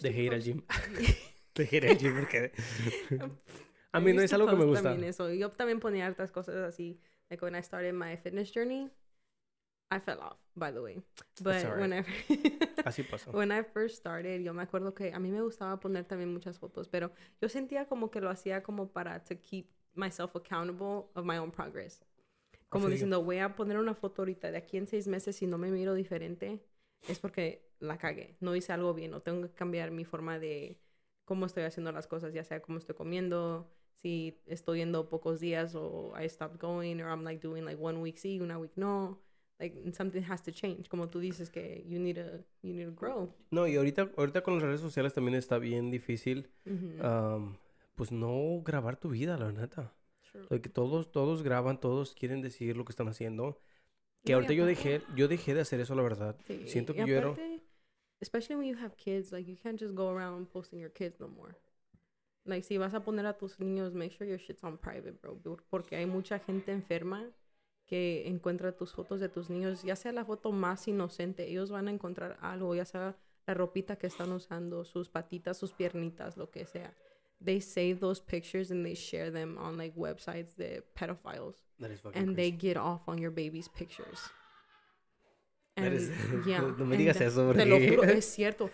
Dejé 0.00 0.22
ir 0.22 0.32
al 0.32 0.42
gym. 0.42 0.62
Dejé 1.54 1.76
ir 1.76 1.86
al 1.88 1.98
gym 1.98 2.16
porque... 2.18 2.52
a 3.92 4.00
mí 4.00 4.12
no 4.12 4.22
es 4.22 4.32
algo 4.32 4.48
que 4.48 4.56
me 4.56 4.64
gusta. 4.64 4.82
también 4.82 5.10
eso. 5.10 5.30
Yo 5.32 5.50
también 5.50 5.78
ponía 5.78 6.06
hartas 6.06 6.30
cosas 6.30 6.56
así. 6.56 6.98
Like 7.30 7.42
when 7.42 7.54
I 7.54 7.60
started 7.62 7.94
my 7.94 8.16
fitness 8.16 8.50
journey, 8.50 8.90
I 9.90 9.98
fell 10.00 10.20
off, 10.20 10.36
by 10.56 10.70
the 10.70 10.82
way. 10.82 11.00
But 11.42 11.64
alright. 11.64 11.80
whenever 11.80 12.08
Así 12.84 13.02
pasó. 13.04 13.32
when 13.32 13.50
I 13.52 13.62
first 13.62 13.96
started, 13.96 14.42
yo 14.42 14.52
me 14.52 14.62
acuerdo 14.62 14.94
que 14.94 15.12
a 15.12 15.18
mí 15.18 15.30
me 15.30 15.40
gustaba 15.40 15.78
poner 15.80 16.04
también 16.04 16.32
muchas 16.32 16.58
fotos, 16.58 16.88
pero 16.88 17.10
yo 17.40 17.48
sentía 17.48 17.86
como 17.86 18.10
que 18.10 18.20
lo 18.20 18.30
hacía 18.30 18.62
como 18.62 18.88
para 18.88 19.22
to 19.24 19.36
keep 19.36 19.66
myself 19.94 20.36
accountable 20.36 21.10
of 21.14 21.24
my 21.24 21.38
own 21.38 21.50
progress. 21.50 22.04
Como 22.68 22.86
you. 22.86 22.92
diciendo, 22.92 23.22
voy 23.22 23.38
a 23.38 23.54
poner 23.56 23.78
una 23.78 23.94
foto 23.94 24.22
ahorita 24.22 24.50
de 24.50 24.58
aquí 24.58 24.76
en 24.76 24.86
seis 24.86 25.06
meses 25.08 25.36
si 25.36 25.46
no 25.46 25.56
me 25.58 25.70
miro 25.70 25.94
diferente, 25.94 26.62
es 27.08 27.18
porque 27.18 27.66
la 27.80 27.96
cagué, 27.96 28.36
no 28.40 28.54
hice 28.54 28.72
algo 28.72 28.92
bien, 28.92 29.14
o 29.14 29.22
tengo 29.22 29.42
que 29.48 29.54
cambiar 29.54 29.90
mi 29.90 30.04
forma 30.04 30.38
de 30.38 30.78
cómo 31.24 31.46
estoy 31.46 31.64
haciendo 31.64 31.92
las 31.92 32.06
cosas, 32.06 32.34
ya 32.34 32.44
sea 32.44 32.60
cómo 32.60 32.78
estoy 32.78 32.94
comiendo, 32.94 33.70
si 34.00 34.40
estoy 34.46 34.78
yendo 34.78 35.08
pocos 35.08 35.40
días 35.40 35.74
o 35.74 36.12
I 36.16 36.28
stopped 36.28 36.60
going, 36.60 37.00
or 37.00 37.10
I'm 37.10 37.24
like 37.24 37.40
doing 37.46 37.64
like 37.64 37.80
one 37.80 37.98
week 38.00 38.16
sí, 38.18 38.40
una 38.40 38.58
week 38.58 38.72
no. 38.76 39.18
Like 39.60 39.92
something 39.92 40.22
has 40.22 40.40
to 40.44 40.52
change. 40.52 40.88
Como 40.88 41.08
tú 41.08 41.18
dices 41.18 41.50
que 41.50 41.84
you 41.88 41.98
need 41.98 42.14
to, 42.14 42.44
you 42.62 42.74
need 42.74 42.86
to 42.86 42.94
grow. 42.94 43.34
No, 43.50 43.66
y 43.66 43.74
ahorita, 43.74 44.08
ahorita 44.16 44.42
con 44.42 44.54
las 44.54 44.62
redes 44.62 44.80
sociales 44.80 45.14
también 45.14 45.34
está 45.36 45.58
bien 45.58 45.90
difícil, 45.90 46.48
pues 47.96 48.12
no 48.12 48.62
grabar 48.64 48.96
tu 49.00 49.08
vida, 49.08 49.36
la 49.36 49.50
neta. 49.50 49.92
True. 50.30 50.60
Que 50.60 50.68
todos, 50.68 51.10
todos 51.10 51.42
graban, 51.42 51.80
todos 51.80 52.14
quieren 52.14 52.40
decir 52.40 52.76
lo 52.76 52.84
que 52.84 52.92
están 52.92 53.08
haciendo. 53.08 53.58
Que 54.24 54.34
ahorita 54.34 54.52
yo 54.52 54.64
aparte- 54.64 54.90
dejé, 54.90 55.02
yo 55.16 55.26
dejé 55.26 55.54
de 55.54 55.62
hacer 55.62 55.80
eso, 55.80 55.94
la 55.96 56.02
verdad. 56.02 56.36
Sí, 56.46 56.68
Siento 56.68 56.92
que 56.94 57.04
yo 57.04 57.16
era... 57.16 57.28
aparte, 57.30 57.60
especially 58.20 58.56
when 58.56 58.68
you 58.68 58.78
have 58.80 58.94
kids, 58.96 59.32
like 59.32 59.50
you 59.50 59.56
can't 59.60 59.80
just 59.80 59.94
go 59.94 60.08
around 60.10 60.46
posting 60.48 60.78
your 60.78 60.92
kids 60.92 61.18
no 61.18 61.26
more. 61.28 61.56
Like 62.48 62.64
si 62.66 62.78
vas 62.78 62.94
a 62.94 63.00
poner 63.04 63.26
a 63.26 63.34
tus 63.36 63.58
niños, 63.60 63.92
make 63.94 64.10
sure 64.16 64.26
your 64.26 64.38
shit's 64.40 64.64
on 64.64 64.78
private, 64.78 65.18
bro, 65.20 65.36
por- 65.36 65.62
porque 65.70 65.96
hay 65.96 66.06
mucha 66.06 66.38
gente 66.38 66.72
enferma 66.72 67.24
que 67.86 68.26
encuentra 68.26 68.72
tus 68.72 68.92
fotos 68.92 69.20
de 69.20 69.28
tus 69.28 69.48
niños, 69.50 69.82
ya 69.82 69.96
sea 69.96 70.12
la 70.12 70.24
foto 70.24 70.50
más 70.52 70.88
inocente, 70.88 71.46
ellos 71.48 71.70
van 71.70 71.88
a 71.88 71.90
encontrar 71.90 72.36
algo, 72.40 72.74
ya 72.74 72.84
sea 72.84 73.16
la 73.46 73.54
ropita 73.54 73.96
que 73.96 74.06
están 74.06 74.32
usando, 74.32 74.84
sus 74.84 75.08
patitas, 75.08 75.56
sus 75.58 75.72
piernitas, 75.72 76.36
lo 76.36 76.50
que 76.50 76.64
sea. 76.66 76.94
They 77.44 77.60
save 77.60 77.96
those 78.00 78.20
pictures 78.20 78.70
and 78.70 78.84
they 78.84 78.94
share 78.96 79.30
them 79.30 79.56
on 79.58 79.76
like 79.76 79.94
websites 79.96 80.56
de 80.56 80.82
pedophiles. 80.94 81.54
That 81.78 81.90
is 81.90 82.00
fucking 82.00 82.20
and 82.20 82.34
they 82.36 82.50
get 82.50 82.76
off 82.76 83.08
on 83.08 83.18
your 83.18 83.30
baby's 83.30 83.68
pictures. 83.68 84.18
That 85.76 85.86
And 85.86 85.94
is- 85.94 86.10
yeah, 86.46 86.60
no 86.60 86.84
me 86.84 86.96
digas 86.96 87.20
eso, 87.20 87.52
Te 87.52 87.64
lo 87.64 87.76
porque- 87.76 87.88
juro, 87.96 88.02
es 88.08 88.24
cierto. 88.24 88.70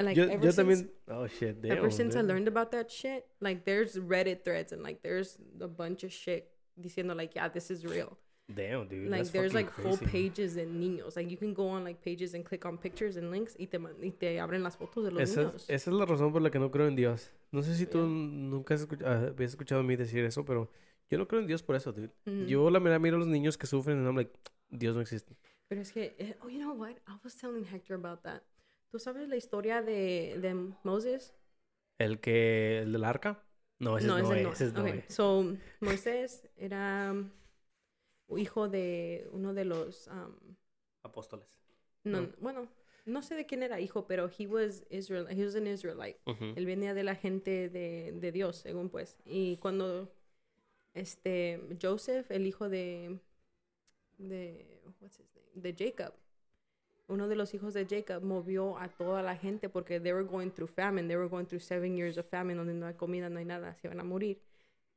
Like 0.00 0.16
yo, 0.16 0.24
ever 0.24 0.44
yo 0.44 0.50
since, 0.52 0.56
también... 0.56 0.88
Oh, 1.08 1.26
shit, 1.26 1.60
damn. 1.62 1.78
ever 1.78 1.90
since 1.90 2.14
I 2.16 2.20
learned 2.20 2.48
about 2.48 2.70
that 2.72 2.90
shit, 2.90 3.24
like 3.40 3.64
there's 3.64 3.96
Reddit 3.96 4.44
threads 4.44 4.72
and 4.72 4.82
like 4.82 5.02
there's 5.02 5.38
a 5.60 5.68
bunch 5.68 6.04
of 6.04 6.12
shit 6.12 6.50
diciendo 6.78 7.16
like, 7.16 7.34
yeah, 7.34 7.48
this 7.48 7.70
is 7.70 7.84
real. 7.84 8.16
Damn, 8.54 8.86
dude. 8.86 9.08
like 9.10 9.26
there's 9.32 9.54
like 9.54 9.72
full 9.72 9.96
pages 9.96 10.54
de 10.54 10.66
niños. 10.66 11.16
Like 11.16 11.28
you 11.30 11.36
can 11.36 11.52
go 11.54 11.66
on 11.68 11.82
like 11.82 12.00
pages 12.00 12.32
and 12.34 12.44
click 12.44 12.64
on 12.64 12.78
pictures 12.78 13.16
and 13.16 13.30
links 13.32 13.56
y 13.58 13.66
te, 13.66 13.78
y 14.02 14.10
te 14.10 14.38
abren 14.38 14.62
las 14.62 14.76
fotos 14.76 15.02
de 15.04 15.10
los 15.10 15.20
Esa, 15.22 15.40
niños. 15.44 15.54
es- 15.68 15.70
esa 15.70 15.90
es 15.90 15.96
la 15.96 16.04
razón 16.06 16.30
por 16.32 16.40
la 16.42 16.50
que 16.50 16.58
no 16.60 16.70
creo 16.70 16.86
en 16.86 16.94
Dios. 16.94 17.30
No 17.50 17.62
sé 17.62 17.74
si 17.74 17.86
tú 17.86 17.98
Yeah. 17.98 18.06
nunca 18.06 18.74
has 18.74 18.86
escuch- 18.86 19.02
ah, 19.04 19.28
habías 19.30 19.50
escuchado 19.52 19.80
a 19.80 19.84
mí 19.84 19.96
decir 19.96 20.24
eso, 20.24 20.44
pero 20.44 20.70
yo 21.10 21.18
no 21.18 21.26
creo 21.26 21.40
en 21.40 21.48
Dios 21.48 21.62
por 21.62 21.74
eso, 21.74 21.90
dude. 21.92 22.12
Ujú. 22.26 22.44
Yo 22.46 22.70
la 22.70 22.78
verdad 22.78 23.00
miro 23.00 23.16
a 23.16 23.18
los 23.18 23.28
niños 23.28 23.56
que 23.58 23.66
sufren 23.66 24.00
y 24.00 24.04
I'm 24.06 24.14
like, 24.16 24.30
Dios 24.70 24.94
no 24.94 25.00
existe. 25.00 25.34
Pero 25.68 25.80
es 25.80 25.90
que, 25.90 26.14
eh, 26.18 26.36
oh, 26.44 26.48
you 26.48 26.58
know 26.60 26.72
what? 26.74 26.92
I 27.08 27.18
was 27.24 27.34
telling 27.36 27.64
Hector 27.64 27.96
about 27.96 28.22
that. 28.22 28.42
¿Tú 28.90 28.98
sabes 28.98 29.28
la 29.28 29.36
historia 29.36 29.82
de, 29.82 30.38
de 30.40 30.54
Moses? 30.82 31.34
¿El 31.98 32.20
que, 32.20 32.80
el 32.80 32.92
del 32.92 33.04
arca? 33.04 33.42
No, 33.78 33.98
ese 33.98 34.06
es 34.06 34.12
Noé, 34.12 34.42
no. 34.42 34.52
ese 34.52 34.64
es 34.66 34.70
Okay, 34.72 34.82
Noé. 34.82 35.04
So, 35.08 35.56
Moisés 35.80 36.48
era 36.56 37.12
um, 37.12 38.38
hijo 38.38 38.68
de 38.68 39.28
uno 39.32 39.52
de 39.54 39.64
los... 39.64 40.06
um, 40.08 40.56
Apóstoles. 41.02 41.46
no, 42.04 42.22
No. 42.22 42.28
Bueno, 42.40 42.68
no 43.04 43.22
sé 43.22 43.34
de 43.34 43.46
quién 43.46 43.62
era 43.62 43.80
hijo, 43.80 44.06
pero 44.06 44.28
he 44.36 44.46
was, 44.46 44.84
Israel, 44.90 45.26
he 45.30 45.44
was 45.44 45.54
an 45.54 45.66
Israelite. 45.66 46.18
Ujú. 46.26 46.54
Él 46.56 46.66
venía 46.66 46.94
de 46.94 47.04
la 47.04 47.14
gente 47.14 47.68
de, 47.68 48.12
de 48.12 48.32
Dios, 48.32 48.56
según 48.56 48.88
pues. 48.88 49.18
Y 49.24 49.56
cuando 49.58 50.10
este 50.94 51.60
Joseph, 51.80 52.30
el 52.30 52.46
hijo 52.46 52.68
de 52.68 53.20
de 54.18 54.80
what's 55.00 55.20
his 55.20 55.26
name? 55.34 55.46
de 55.54 55.74
Jacob, 55.74 56.14
uno 57.08 57.28
de 57.28 57.36
los 57.36 57.54
hijos 57.54 57.74
de 57.74 57.86
Jacob 57.86 58.22
movió 58.22 58.78
a 58.78 58.88
toda 58.88 59.22
la 59.22 59.36
gente 59.36 59.68
porque 59.68 60.00
they 60.00 60.12
were 60.12 60.26
going 60.26 60.50
through 60.50 60.68
famine, 60.68 61.06
they 61.08 61.16
were 61.16 61.28
going 61.28 61.46
through 61.46 61.62
seven 61.62 61.96
years 61.96 62.18
of 62.18 62.26
famine 62.26 62.56
donde 62.56 62.74
no 62.74 62.86
hay 62.86 62.94
comida, 62.94 63.28
no 63.28 63.38
hay 63.38 63.44
nada, 63.44 63.74
se 63.74 63.88
van 63.88 64.00
a 64.00 64.04
morir. 64.04 64.40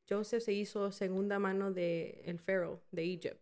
Joseph 0.10 0.44
se 0.44 0.54
hizo 0.54 0.92
segunda 0.92 1.38
mano 1.38 1.72
de 1.72 2.22
el 2.26 2.40
pharaoh 2.40 2.82
de 2.92 3.04
Egypt. 3.04 3.40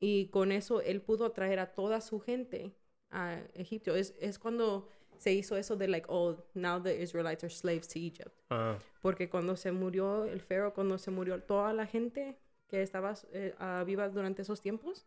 Y 0.00 0.26
con 0.26 0.52
eso 0.52 0.82
él 0.82 1.00
pudo 1.00 1.32
traer 1.32 1.58
a 1.58 1.72
toda 1.72 2.00
su 2.02 2.20
gente 2.20 2.74
a 3.10 3.40
Egipto. 3.54 3.96
Es, 3.96 4.14
es 4.20 4.38
cuando 4.38 4.86
se 5.16 5.32
hizo 5.32 5.56
eso 5.56 5.76
de 5.76 5.88
like, 5.88 6.06
oh, 6.10 6.36
now 6.52 6.78
the 6.82 7.02
Israelites 7.02 7.44
are 7.44 7.50
slaves 7.50 7.88
to 7.88 7.98
Egypt. 7.98 8.38
Ah, 8.50 8.78
Porque 9.00 9.30
cuando 9.30 9.56
se 9.56 9.72
murió 9.72 10.24
el 10.24 10.40
pharaoh, 10.40 10.74
cuando 10.74 10.98
se 10.98 11.10
murió 11.10 11.42
toda 11.42 11.72
la 11.72 11.86
gente 11.86 12.36
que 12.68 12.82
estaba 12.82 13.14
eh, 13.32 13.54
viva 13.86 14.08
durante 14.10 14.42
esos 14.42 14.60
tiempos, 14.60 15.06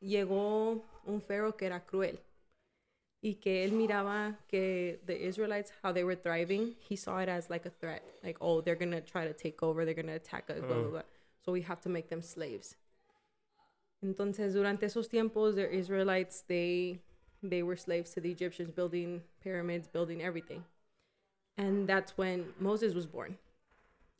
llegó 0.00 0.84
un 1.08 1.20
pharaoh 1.20 1.56
que 1.56 1.66
era 1.66 1.80
cruel. 1.80 2.18
Y 3.20 3.34
que 3.40 3.64
él 3.64 3.72
miraba 3.72 4.36
que 4.48 5.00
the 5.06 5.26
Israelites, 5.26 5.72
how 5.82 5.92
they 5.92 6.04
were 6.04 6.14
thriving, 6.14 6.76
he 6.78 6.94
saw 6.94 7.18
it 7.18 7.28
as 7.28 7.50
like 7.50 7.66
a 7.66 7.70
threat. 7.70 8.02
Like, 8.22 8.38
oh, 8.40 8.60
they're 8.60 8.76
to 8.76 9.00
try 9.00 9.26
to 9.26 9.32
take 9.32 9.60
over, 9.62 9.84
they're 9.84 9.94
to 9.94 10.12
attack 10.12 10.48
us, 10.50 10.60
blah, 10.60 10.68
blah, 10.76 10.84
Mm. 10.84 10.90
blah. 10.90 11.02
So 11.44 11.50
we 11.52 11.62
have 11.62 11.80
to 11.80 11.88
make 11.88 12.08
them 12.10 12.22
slaves. 12.22 12.76
Entonces, 14.04 14.52
durante 14.54 14.86
esos 14.86 15.08
tiempos, 15.08 15.56
the 15.56 15.68
Israelites, 15.68 16.42
they, 16.46 17.00
they 17.42 17.64
were 17.64 17.76
slaves 17.76 18.12
to 18.12 18.20
the 18.20 18.30
Egyptians, 18.30 18.70
building 18.70 19.22
pyramids, 19.42 19.88
building 19.88 20.22
everything. 20.22 20.64
And 21.56 21.88
that's 21.88 22.16
when 22.16 22.54
Moses 22.60 22.94
was 22.94 23.06
born. 23.06 23.36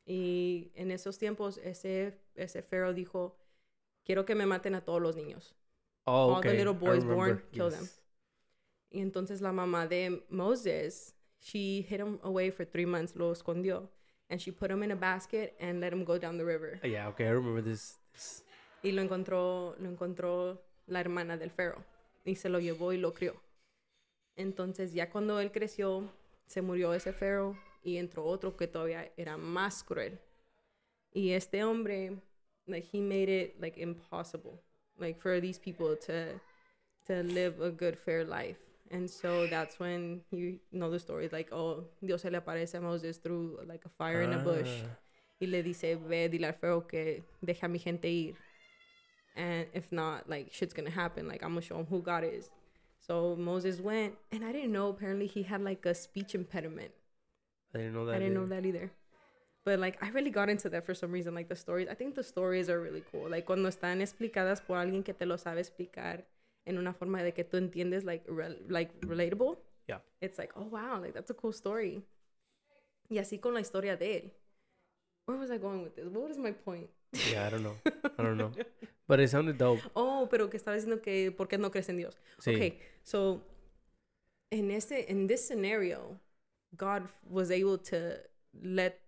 Y 0.08 0.70
en 0.74 0.90
esos 0.90 1.18
tiempos, 1.18 1.58
ese, 1.62 2.14
ese 2.34 2.62
pharaoh 2.62 2.92
dijo, 2.94 3.32
quiero 4.04 4.24
que 4.24 4.34
me 4.34 4.44
maten 4.46 4.74
a 4.74 4.80
todos 4.80 5.00
los 5.00 5.14
niños. 5.14 5.52
Oh, 6.08 6.34
All 6.34 6.42
the 6.42 6.52
little 6.52 6.74
boys 6.74 7.04
born, 7.04 7.42
kill 7.52 7.70
them. 7.70 7.88
Y 8.90 9.00
entonces 9.00 9.40
la 9.40 9.52
mamá 9.52 9.86
de 9.88 10.22
Moses, 10.30 11.14
she 11.38 11.82
hid 11.82 12.00
him 12.00 12.18
away 12.22 12.50
for 12.50 12.64
three 12.64 12.86
months, 12.86 13.14
lo 13.14 13.32
escondió. 13.32 13.88
And 14.30 14.40
she 14.40 14.50
put 14.50 14.70
him 14.70 14.82
in 14.82 14.90
a 14.90 14.96
basket 14.96 15.54
and 15.60 15.80
let 15.80 15.92
him 15.92 16.04
go 16.04 16.18
down 16.18 16.36
the 16.36 16.44
river. 16.44 16.80
Yeah, 16.82 17.08
okay, 17.08 17.26
I 17.26 17.30
remember 17.30 17.62
this. 17.62 17.96
this. 18.12 18.42
Y 18.82 18.92
lo 18.92 19.02
encontró, 19.02 19.74
lo 19.78 19.88
encontró 19.88 20.58
la 20.86 21.00
hermana 21.00 21.36
del 21.36 21.50
pharaoh. 21.50 21.82
Y 22.24 22.34
se 22.34 22.48
lo 22.48 22.58
llevó 22.58 22.92
y 22.92 22.98
lo 22.98 23.12
crió. 23.12 23.34
Entonces 24.36 24.92
ya 24.92 25.10
cuando 25.10 25.40
él 25.40 25.50
creció, 25.50 26.10
se 26.46 26.62
murió 26.62 26.94
ese 26.94 27.12
pharaoh 27.12 27.56
y 27.82 27.96
entró 27.96 28.24
otro 28.24 28.56
que 28.56 28.66
todavía 28.66 29.10
era 29.16 29.36
más 29.36 29.82
cruel. 29.82 30.18
Y 31.12 31.32
este 31.32 31.64
hombre, 31.64 32.20
like 32.66 32.88
he 32.92 33.00
made 33.00 33.28
it 33.28 33.60
like 33.60 33.80
impossible, 33.80 34.60
like 34.98 35.20
for 35.20 35.40
these 35.40 35.58
people 35.58 35.96
to 36.06 36.40
to 37.06 37.22
live 37.22 37.60
a 37.60 37.70
good 37.70 37.98
fair 37.98 38.24
life. 38.24 38.58
And 38.90 39.08
so 39.08 39.46
that's 39.46 39.78
when 39.78 40.22
you 40.30 40.58
know 40.72 40.90
the 40.90 40.98
story, 40.98 41.28
like 41.30 41.52
oh 41.52 41.84
Dios 42.04 42.22
se 42.22 42.30
le 42.30 42.40
aparece 42.40 42.74
a 42.74 42.80
Moses 42.80 43.18
through 43.18 43.60
like 43.66 43.84
a 43.84 43.90
fire 43.90 44.22
in 44.22 44.32
a 44.32 44.38
bush 44.38 44.82
Ah, 44.84 44.96
y 45.40 45.46
le 45.46 45.62
dice, 45.62 45.96
ve, 45.96 46.28
dile 46.28 46.46
al 46.46 46.52
feo 46.52 46.80
que 46.80 47.22
deja 47.44 47.66
a 47.66 47.68
mi 47.68 47.78
gente 47.78 48.08
ir. 48.08 48.34
And 49.36 49.66
if 49.72 49.92
not, 49.92 50.28
like, 50.28 50.52
shit's 50.52 50.74
gonna 50.74 50.90
happen. 50.90 51.28
Like, 51.28 51.42
I'm 51.44 51.50
gonna 51.50 51.60
show 51.60 51.78
him 51.78 51.86
who 51.86 52.02
God 52.02 52.24
is. 52.24 52.50
So 52.98 53.36
Moses 53.36 53.80
went, 53.80 54.14
and 54.32 54.44
I 54.44 54.50
didn't 54.50 54.72
know, 54.72 54.88
apparently, 54.88 55.28
he 55.28 55.44
had, 55.44 55.62
like, 55.62 55.86
a 55.86 55.94
speech 55.94 56.34
impediment. 56.34 56.90
I 57.72 57.78
didn't 57.78 57.94
know 57.94 58.04
that. 58.06 58.16
I 58.16 58.18
didn't 58.18 58.34
know 58.34 58.46
that 58.46 58.66
either. 58.66 58.90
But, 59.68 59.80
like, 59.80 59.98
I 60.00 60.08
really 60.08 60.30
got 60.30 60.48
into 60.48 60.70
that 60.70 60.86
for 60.86 60.94
some 60.94 61.12
reason. 61.12 61.34
Like, 61.34 61.50
the 61.50 61.54
stories, 61.54 61.88
I 61.90 61.94
think 61.94 62.14
the 62.14 62.22
stories 62.22 62.70
are 62.70 62.80
really 62.80 63.02
cool. 63.12 63.28
Like, 63.28 63.44
cuando 63.44 63.68
están 63.68 64.00
explicadas 64.00 64.62
por 64.66 64.78
alguien 64.78 65.04
que 65.04 65.12
te 65.12 65.26
lo 65.26 65.36
sabe 65.36 65.60
explicar 65.60 66.24
en 66.64 66.78
una 66.78 66.94
forma 66.94 67.22
de 67.22 67.32
que 67.32 67.44
tú 67.44 67.58
entiendes, 67.58 68.02
like, 68.02 68.26
rel- 68.28 68.62
like 68.70 68.98
relatable. 69.02 69.58
Yeah. 69.86 69.98
It's 70.22 70.38
like, 70.38 70.52
oh, 70.56 70.62
wow, 70.62 70.98
like, 70.98 71.12
that's 71.12 71.28
a 71.28 71.34
cool 71.34 71.52
story. 71.52 72.02
Y 73.10 73.18
así 73.18 73.38
con 73.38 73.52
la 73.52 73.60
historia 73.60 73.94
de 73.98 74.16
él. 74.16 74.30
Where 75.26 75.36
was 75.36 75.50
I 75.50 75.58
going 75.58 75.82
with 75.82 75.96
this? 75.96 76.06
What 76.06 76.30
is 76.30 76.38
my 76.38 76.52
point? 76.52 76.88
Yeah, 77.30 77.46
I 77.46 77.50
don't 77.50 77.62
know. 77.62 77.76
I 78.18 78.22
don't 78.22 78.38
know. 78.38 78.52
But 79.06 79.20
it 79.20 79.28
sounded 79.28 79.58
dope. 79.58 79.80
Oh, 79.94 80.28
pero 80.30 80.48
que 80.48 80.58
estaba 80.58 80.76
diciendo 80.78 81.02
que 81.02 81.30
por 81.30 81.46
qué 81.46 81.58
no 81.58 81.70
crees 81.70 81.90
en 81.90 81.98
Dios. 81.98 82.14
Sí. 82.40 82.54
Okay, 82.54 82.78
so 83.04 83.42
in 84.50 84.70
ese 84.70 85.04
in 85.08 85.26
this 85.26 85.46
scenario, 85.46 86.18
God 86.74 87.06
was 87.28 87.50
able 87.50 87.76
to 87.90 88.18
let 88.62 88.98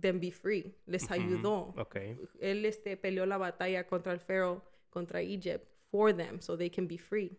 them 0.00 0.18
be 0.20 0.30
free. 0.30 0.74
Les 0.86 1.06
ayudó. 1.10 1.74
Okay. 1.78 2.16
Él 2.40 2.64
este 2.64 2.96
peleó 2.96 3.26
la 3.26 3.38
batalla 3.38 3.86
contra 3.86 4.12
el 4.12 4.20
Pharaoh, 4.20 4.62
contra 4.90 5.20
Egypt 5.20 5.66
for 5.90 6.12
them 6.12 6.40
so 6.40 6.56
they 6.56 6.70
can 6.70 6.86
be 6.86 6.96
free. 6.98 7.36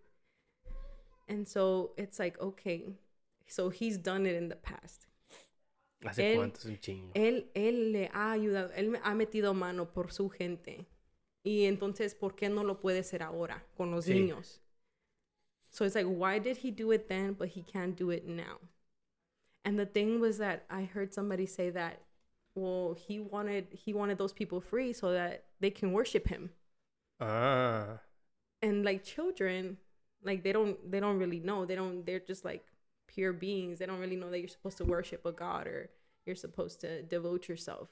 And 1.28 1.48
so 1.48 1.92
it's 1.98 2.18
like, 2.20 2.40
okay, 2.42 2.96
so 3.48 3.70
he's 3.70 3.98
done 3.98 4.26
it 4.26 4.36
in 4.36 4.50
the 4.50 4.56
past. 4.56 5.06
¿Hace 6.04 6.20
Él- 6.34 6.38
cuánto 6.38 6.60
es 6.60 6.66
un 6.66 6.78
chingo? 6.80 7.12
Él, 7.14 7.46
él 7.54 7.92
le 7.92 8.10
ha 8.14 8.32
ayudado, 8.32 8.72
él 8.76 8.98
ha 9.04 9.14
metido 9.14 9.54
mano 9.54 9.86
por 9.86 10.12
su 10.12 10.30
gente. 10.30 10.86
Y 11.44 11.66
entonces, 11.66 12.16
¿por 12.16 12.36
qué 12.36 12.50
no 12.50 12.64
lo 12.64 12.80
puede 12.80 13.00
hacer 13.00 13.22
ahora 13.22 13.64
con 13.78 13.92
los 13.92 14.06
Sí. 14.06 14.14
niños? 14.14 14.60
So 15.72 15.86
it's 15.86 15.94
like, 15.96 16.08
why 16.08 16.40
did 16.40 16.58
he 16.64 16.72
do 16.72 16.92
it 16.92 17.08
then, 17.08 17.34
but 17.34 17.50
he 17.50 17.62
can't 17.64 17.96
do 17.96 18.10
it 18.12 18.26
now? 18.26 18.60
And 19.64 19.78
the 19.78 19.86
thing 19.86 20.20
was 20.20 20.38
that 20.40 20.66
I 20.70 20.84
heard 20.86 21.14
somebody 21.14 21.46
say 21.46 21.70
that, 21.72 22.00
well, 22.60 22.96
he 23.08 23.20
wanted 23.20 23.68
he 23.74 23.94
wanted 23.94 24.18
those 24.18 24.34
people 24.34 24.60
free 24.62 24.94
so 24.94 25.12
that 25.12 25.46
they 25.60 25.72
can 25.72 25.92
worship 25.94 26.28
him. 26.28 26.52
Ah. 27.20 28.00
And 28.62 28.84
like 28.86 29.04
children, 29.04 29.78
like 30.24 30.44
they 30.44 30.52
don't 30.52 30.78
they 30.92 31.00
don't 31.00 31.18
really 31.20 31.40
know. 31.40 31.66
They 31.66 31.76
don't 31.76 32.06
they're 32.06 32.20
just 32.20 32.44
like 32.46 32.64
pure 33.08 33.34
beings. 33.34 33.80
They 33.80 33.86
don't 33.86 34.00
really 34.00 34.16
know 34.18 34.30
that 34.30 34.40
you're 34.40 34.50
supposed 34.58 34.78
to 34.78 34.86
worship 34.86 35.26
a 35.26 35.32
god 35.32 35.68
or 35.68 35.90
you're 36.26 36.36
supposed 36.36 36.80
to 36.82 37.02
devote 37.04 37.48
yourself. 37.50 37.90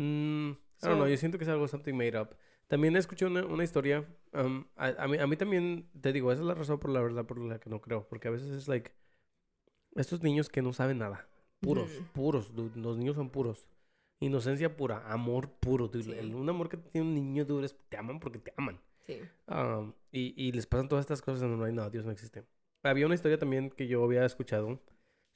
Mm, 0.00 0.56
I 0.82 0.88
don't 0.88 0.98
know, 0.98 1.04
So- 1.04 1.10
yo 1.10 1.16
siento 1.16 1.38
que 1.38 1.44
es 1.44 1.48
algo 1.48 1.68
something 1.68 1.96
made 1.96 2.16
up. 2.16 2.34
También 2.68 2.96
escuché 2.96 3.26
una, 3.26 3.44
una 3.44 3.64
historia. 3.64 4.04
um, 4.32 4.64
a, 4.76 4.86
a 5.04 5.06
mí, 5.08 5.18
a 5.18 5.26
mí 5.26 5.36
también, 5.36 5.90
te 6.00 6.10
digo, 6.12 6.32
esa 6.32 6.40
es 6.40 6.46
la 6.46 6.54
razón 6.54 6.78
por 6.78 6.90
la 6.90 7.02
verdad 7.02 7.26
por 7.26 7.38
la 7.38 7.58
que 7.58 7.68
no 7.68 7.80
creo. 7.82 8.08
Porque 8.08 8.28
a 8.28 8.30
veces 8.30 8.50
es 8.50 8.66
like. 8.68 8.92
Estos 9.94 10.22
niños 10.22 10.48
que 10.48 10.62
no 10.62 10.72
saben 10.72 10.96
nada. 10.98 11.28
Puros, 11.62 11.90
puros. 12.12 12.54
dude, 12.54 12.78
Los 12.80 12.96
niños 12.98 13.16
son 13.16 13.30
puros. 13.30 13.66
Inocencia 14.20 14.76
pura, 14.76 15.10
amor 15.12 15.50
puro. 15.50 15.88
dude, 15.88 16.04
Sí. 16.04 16.12
el- 16.12 16.34
un 16.34 16.48
amor 16.48 16.68
que 16.68 16.76
tiene 16.76 17.06
un 17.08 17.14
niño, 17.14 17.44
dude, 17.44 17.66
es 17.66 17.76
te 17.88 17.96
aman 17.96 18.20
porque 18.20 18.38
te 18.38 18.52
aman. 18.56 18.80
Sí. 19.06 19.18
Um, 19.48 19.92
y, 20.12 20.32
y 20.36 20.52
les 20.52 20.66
pasan 20.66 20.88
todas 20.88 21.02
estas 21.02 21.22
cosas 21.22 21.42
en 21.42 21.58
no 21.58 21.64
hay 21.64 21.72
nada, 21.72 21.90
Dios 21.90 22.04
no 22.04 22.12
existe. 22.12 22.44
Había 22.84 23.06
una 23.06 23.14
historia 23.14 23.38
también 23.38 23.70
que 23.70 23.86
yo 23.88 24.04
había 24.04 24.24
escuchado 24.24 24.80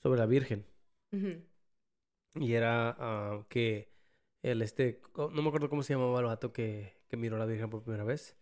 sobre 0.02 0.18
la 0.18 0.26
Virgen. 0.26 0.64
Ujú. 1.12 1.42
Y 2.44 2.52
era 2.54 2.94
ah, 2.98 3.44
que 3.48 3.88
el 4.42 4.62
este, 4.62 5.00
no 5.16 5.30
me 5.42 5.48
acuerdo 5.48 5.68
cómo 5.68 5.82
se 5.82 5.94
llamaba 5.94 6.20
el 6.20 6.26
vato 6.26 6.52
que, 6.52 6.94
que 7.08 7.16
miró 7.16 7.36
a 7.36 7.38
la 7.40 7.46
Virgen 7.46 7.70
por 7.70 7.82
primera 7.82 8.04
vez. 8.04 8.36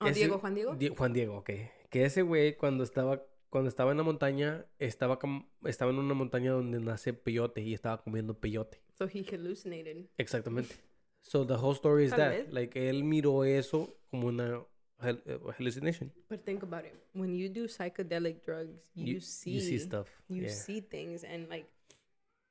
Oh, 0.00 0.06
Ese- 0.06 0.20
Diego, 0.20 0.38
Juan 0.38 0.54
Diego. 0.54 0.74
Di- 0.76 0.88
Juan 0.88 1.12
Diego, 1.12 1.36
ok. 1.38 1.50
Que 1.90 2.04
ese 2.04 2.22
güey 2.22 2.56
cuando 2.56 2.84
estaba, 2.84 3.22
cuando 3.50 3.68
estaba 3.68 3.90
en 3.92 3.96
la 3.96 4.02
montaña, 4.02 4.66
estaba, 4.78 5.18
estaba 5.64 5.90
en 5.90 5.98
una 5.98 6.14
montaña 6.14 6.52
donde 6.52 6.80
nace 6.80 7.12
peyote 7.12 7.62
y 7.62 7.74
estaba 7.74 8.02
comiendo 8.02 8.38
peyote. 8.38 8.82
So 8.98 9.06
he 9.06 9.22
hallucinated. 9.24 10.08
Exactamente. 10.18 10.74
So 11.20 11.44
the 11.44 11.54
whole 11.54 11.74
story 11.74 12.04
is 12.04 12.10
that. 12.12 12.30
vez. 12.30 12.52
Like, 12.52 12.88
él 12.88 13.04
miró 13.04 13.44
eso 13.44 13.96
como 14.10 14.28
una 14.28 14.64
eh, 15.02 15.38
hallucination. 15.58 16.12
But 16.28 16.44
think 16.44 16.62
about 16.62 16.84
it. 16.84 16.94
When 17.12 17.34
you 17.34 17.48
do 17.48 17.66
psychedelic 17.66 18.44
drugs, 18.44 18.90
you, 18.94 19.20
see 19.20 19.52
You 19.52 19.60
see 19.60 19.78
stuff. 19.78 20.08
you 20.28 20.42
yeah. 20.42 20.48
see 20.48 20.80
things 20.80 21.24
and 21.24 21.48
like 21.48 21.66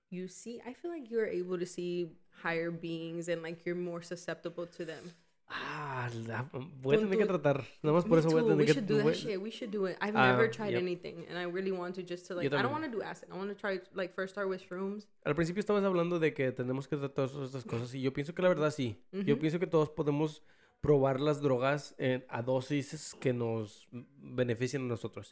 you 0.10 0.28
see 0.28 0.62
I 0.66 0.74
feel 0.74 0.92
like 0.92 1.10
you're 1.10 1.26
able 1.28 1.58
to 1.58 1.66
see 1.66 2.12
higher 2.44 2.70
beings 2.72 3.30
and 3.30 3.42
like 3.42 3.66
you're 3.66 3.76
more 3.76 4.02
susceptible 4.02 4.68
to 4.78 4.86
them. 4.86 5.14
Ah, 5.48 6.10
la- 6.28 6.50
voy 6.82 6.96
a 6.96 7.00
tener 7.00 7.18
que 7.20 7.26
tratar. 7.26 7.64
Nada 7.84 7.94
más 7.96 8.06
por 8.06 8.18
eso 8.18 8.30
voy 8.30 8.40
a 8.42 8.44
tener 8.44 8.58
We 8.58 8.66
que... 8.66 8.74
should 8.74 8.88
do 8.88 8.98
that 8.98 9.14
shit. 9.14 9.40
We 9.40 9.52
should 9.52 9.72
do 9.72 9.88
it. 9.88 9.96
I've 10.02 10.16
Ah, 10.16 10.32
never 10.32 10.50
tried 10.50 10.74
anything 10.76 11.24
and 11.30 11.38
I 11.38 11.46
really 11.46 11.72
want 11.72 11.96
to 11.96 12.02
just 12.02 12.28
to 12.28 12.34
like 12.36 12.48
I 12.48 12.62
don't 12.64 12.72
want 12.72 12.84
to 12.86 12.92
do 12.92 13.02
acid. 13.04 13.30
I 13.32 13.36
want 13.38 13.50
to 13.50 13.56
try 13.56 13.80
like 13.94 14.14
first 14.16 14.32
start 14.34 14.50
with 14.50 14.62
shrooms. 14.62 15.08
Al 15.24 15.36
principio 15.36 15.60
estabas 15.60 15.84
hablando 15.84 16.20
de 16.20 16.34
que 16.34 16.52
tenemos 16.52 16.88
que 16.88 16.98
tratar 16.98 17.30
todas 17.30 17.48
estas 17.54 17.64
cosas 17.64 17.94
y 17.94 18.02
yo 18.02 18.12
pienso 18.12 18.34
que 18.34 18.42
la 18.42 18.50
verdad 18.50 18.72
sí. 18.72 18.98
Yo 19.12 19.38
pienso 19.38 19.60
que 19.60 19.68
todos 19.68 19.90
podemos 19.92 20.42
probar 20.82 21.20
las 21.22 21.42
drogas 21.42 21.94
en- 22.00 22.26
a 22.28 22.42
dosis 22.42 23.16
que 23.20 23.32
nos 23.34 23.88
beneficien 24.18 24.84
a 24.84 24.86
nosotros. 24.88 25.30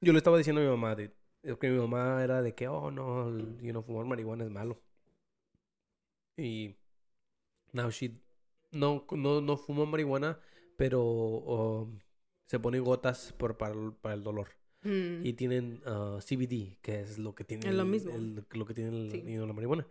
Yo 0.00 0.12
le 0.12 0.18
estaba 0.18 0.36
diciendo 0.38 0.60
a 0.60 0.64
mi 0.64 0.70
mamá 0.70 0.94
de, 0.94 1.10
que 1.58 1.70
mi 1.70 1.78
mamá 1.78 2.22
era 2.22 2.40
de 2.42 2.54
que, 2.54 2.68
oh, 2.68 2.90
no, 2.90 3.30
you 3.60 3.70
know, 3.72 3.82
fumar 3.82 4.04
marihuana 4.04 4.44
es 4.44 4.50
malo. 4.50 4.80
Y 6.36 6.76
now 7.72 7.90
she 7.90 8.12
no, 8.72 9.04
no, 9.12 9.40
no 9.40 9.56
fuma 9.56 9.84
marihuana, 9.86 10.38
pero 10.76 11.02
oh, 11.04 11.90
se 12.46 12.58
pone 12.58 12.80
gotas 12.80 13.32
por, 13.38 13.56
para, 13.56 13.74
el, 13.74 13.92
para 13.92 14.14
el 14.14 14.22
dolor. 14.22 14.48
Mm. 14.82 15.24
Y 15.26 15.32
tienen 15.32 15.80
ah, 15.86 16.18
CBD, 16.20 16.78
que 16.82 17.00
es 17.00 17.18
lo 17.18 17.34
que 17.34 17.44
tiene, 17.44 17.72
lo 17.72 17.82
el- 17.82 17.88
mismo. 17.88 18.14
el- 18.14 18.44
lo 18.50 18.64
que 18.66 18.74
tiene 18.74 18.90
el- 19.06 19.10
Sí. 19.10 19.22
la 19.36 19.52
marihuana. 19.52 19.86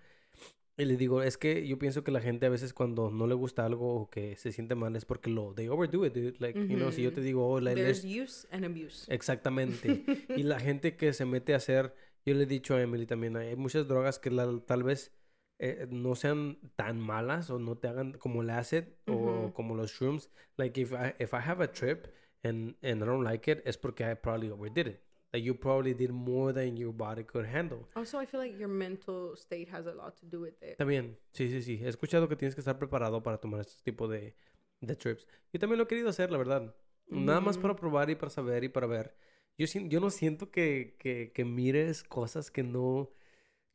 Y 0.79 0.85
le 0.85 0.95
digo, 0.95 1.23
es 1.23 1.37
que 1.39 1.67
yo 1.67 1.79
pienso 1.79 2.03
que 2.03 2.11
la 2.11 2.21
gente 2.21 2.45
a 2.45 2.49
veces 2.49 2.71
cuando 2.71 3.09
no 3.09 3.25
le 3.25 3.33
gusta 3.33 3.65
algo 3.65 3.95
o 3.95 4.09
que 4.11 4.35
se 4.35 4.51
siente 4.51 4.75
mal 4.75 4.95
es 4.95 5.05
porque 5.05 5.31
lo, 5.31 5.55
they 5.55 5.67
overdo 5.69 6.05
it, 6.05 6.13
dude. 6.13 6.35
Like, 6.39 6.67
you 6.67 6.75
know, 6.77 6.91
si 6.91 7.01
yo 7.01 7.11
te 7.11 7.21
digo, 7.21 7.47
oh, 7.49 7.59
la, 7.59 7.71
la- 7.71 7.75
There's 7.75 8.05
use 8.05 8.47
and 8.51 8.63
abuse. 8.63 9.11
Exactamente. 9.13 10.03
y 10.37 10.43
la 10.43 10.59
gente 10.59 10.95
que 10.95 11.13
se 11.13 11.25
mete 11.25 11.53
a 11.53 11.57
hacer, 11.57 11.95
yo 12.25 12.35
le 12.35 12.43
he 12.43 12.45
dicho 12.45 12.75
a 12.75 12.81
Emily 12.81 13.07
también, 13.07 13.35
hay 13.37 13.55
muchas 13.55 13.87
drogas 13.87 14.19
que 14.19 14.29
la- 14.29 14.61
tal 14.67 14.83
vez 14.83 15.11
eh, 15.59 15.87
no 15.89 16.15
sean 16.15 16.57
tan 16.75 16.99
malas 16.99 17.49
o 17.49 17.59
no 17.59 17.77
te 17.77 17.87
hagan 17.87 18.13
como 18.13 18.41
el 18.41 18.49
acid 18.49 18.83
o 19.07 19.51
como 19.53 19.75
los 19.75 19.91
shrooms. 19.91 20.29
Like 20.57 20.79
if 20.79 20.91
I, 20.91 21.15
if 21.19 21.33
I 21.33 21.39
have 21.39 21.63
a 21.63 21.67
trip 21.67 22.07
and, 22.43 22.75
and 22.81 23.03
I 23.03 23.05
don't 23.05 23.23
like 23.23 23.49
it, 23.51 23.61
es 23.65 23.77
porque 23.77 24.01
I 24.01 24.15
probably 24.15 24.49
overdid 24.49 24.87
it. 24.87 25.01
Like 25.33 25.43
you 25.43 25.55
probably 25.55 25.93
did 25.93 26.11
more 26.11 26.53
than 26.53 26.77
your 26.77 26.93
body 26.93 27.23
could 27.23 27.45
handle. 27.45 27.85
Also, 27.95 28.19
I 28.19 28.25
feel 28.25 28.39
like 28.39 28.57
your 28.57 28.69
mental 28.69 29.35
state 29.35 29.67
has 29.69 29.85
a 29.85 29.93
lot 29.93 30.15
to 30.21 30.25
do 30.25 30.41
with 30.41 30.55
it. 30.61 30.77
También, 30.77 31.17
sí, 31.33 31.49
sí, 31.49 31.61
sí. 31.61 31.79
He 31.83 31.89
escuchado 31.89 32.29
que 32.29 32.35
tienes 32.35 32.55
que 32.55 32.61
estar 32.61 32.79
preparado 32.79 33.21
para 33.21 33.37
tomar 33.37 33.61
este 33.61 33.83
tipo 33.83 34.07
de, 34.07 34.35
de 34.79 34.95
trips. 34.95 35.27
Yo 35.51 35.59
también 35.59 35.79
lo 35.79 35.83
he 35.83 35.87
querido 35.87 36.09
hacer, 36.09 36.31
la 36.31 36.37
verdad. 36.37 36.75
Nada 37.09 37.41
más 37.41 37.57
para 37.57 37.75
probar 37.75 38.09
y 38.09 38.15
para 38.15 38.29
saber 38.29 38.63
y 38.63 38.69
para 38.69 38.87
ver. 38.87 39.15
Yo, 39.57 39.65
yo 39.65 39.99
no 39.99 40.09
siento 40.09 40.49
que, 40.49 40.95
que, 40.99 41.31
que 41.33 41.45
mires 41.45 42.03
cosas 42.03 42.51
que 42.51 42.63
no... 42.63 43.11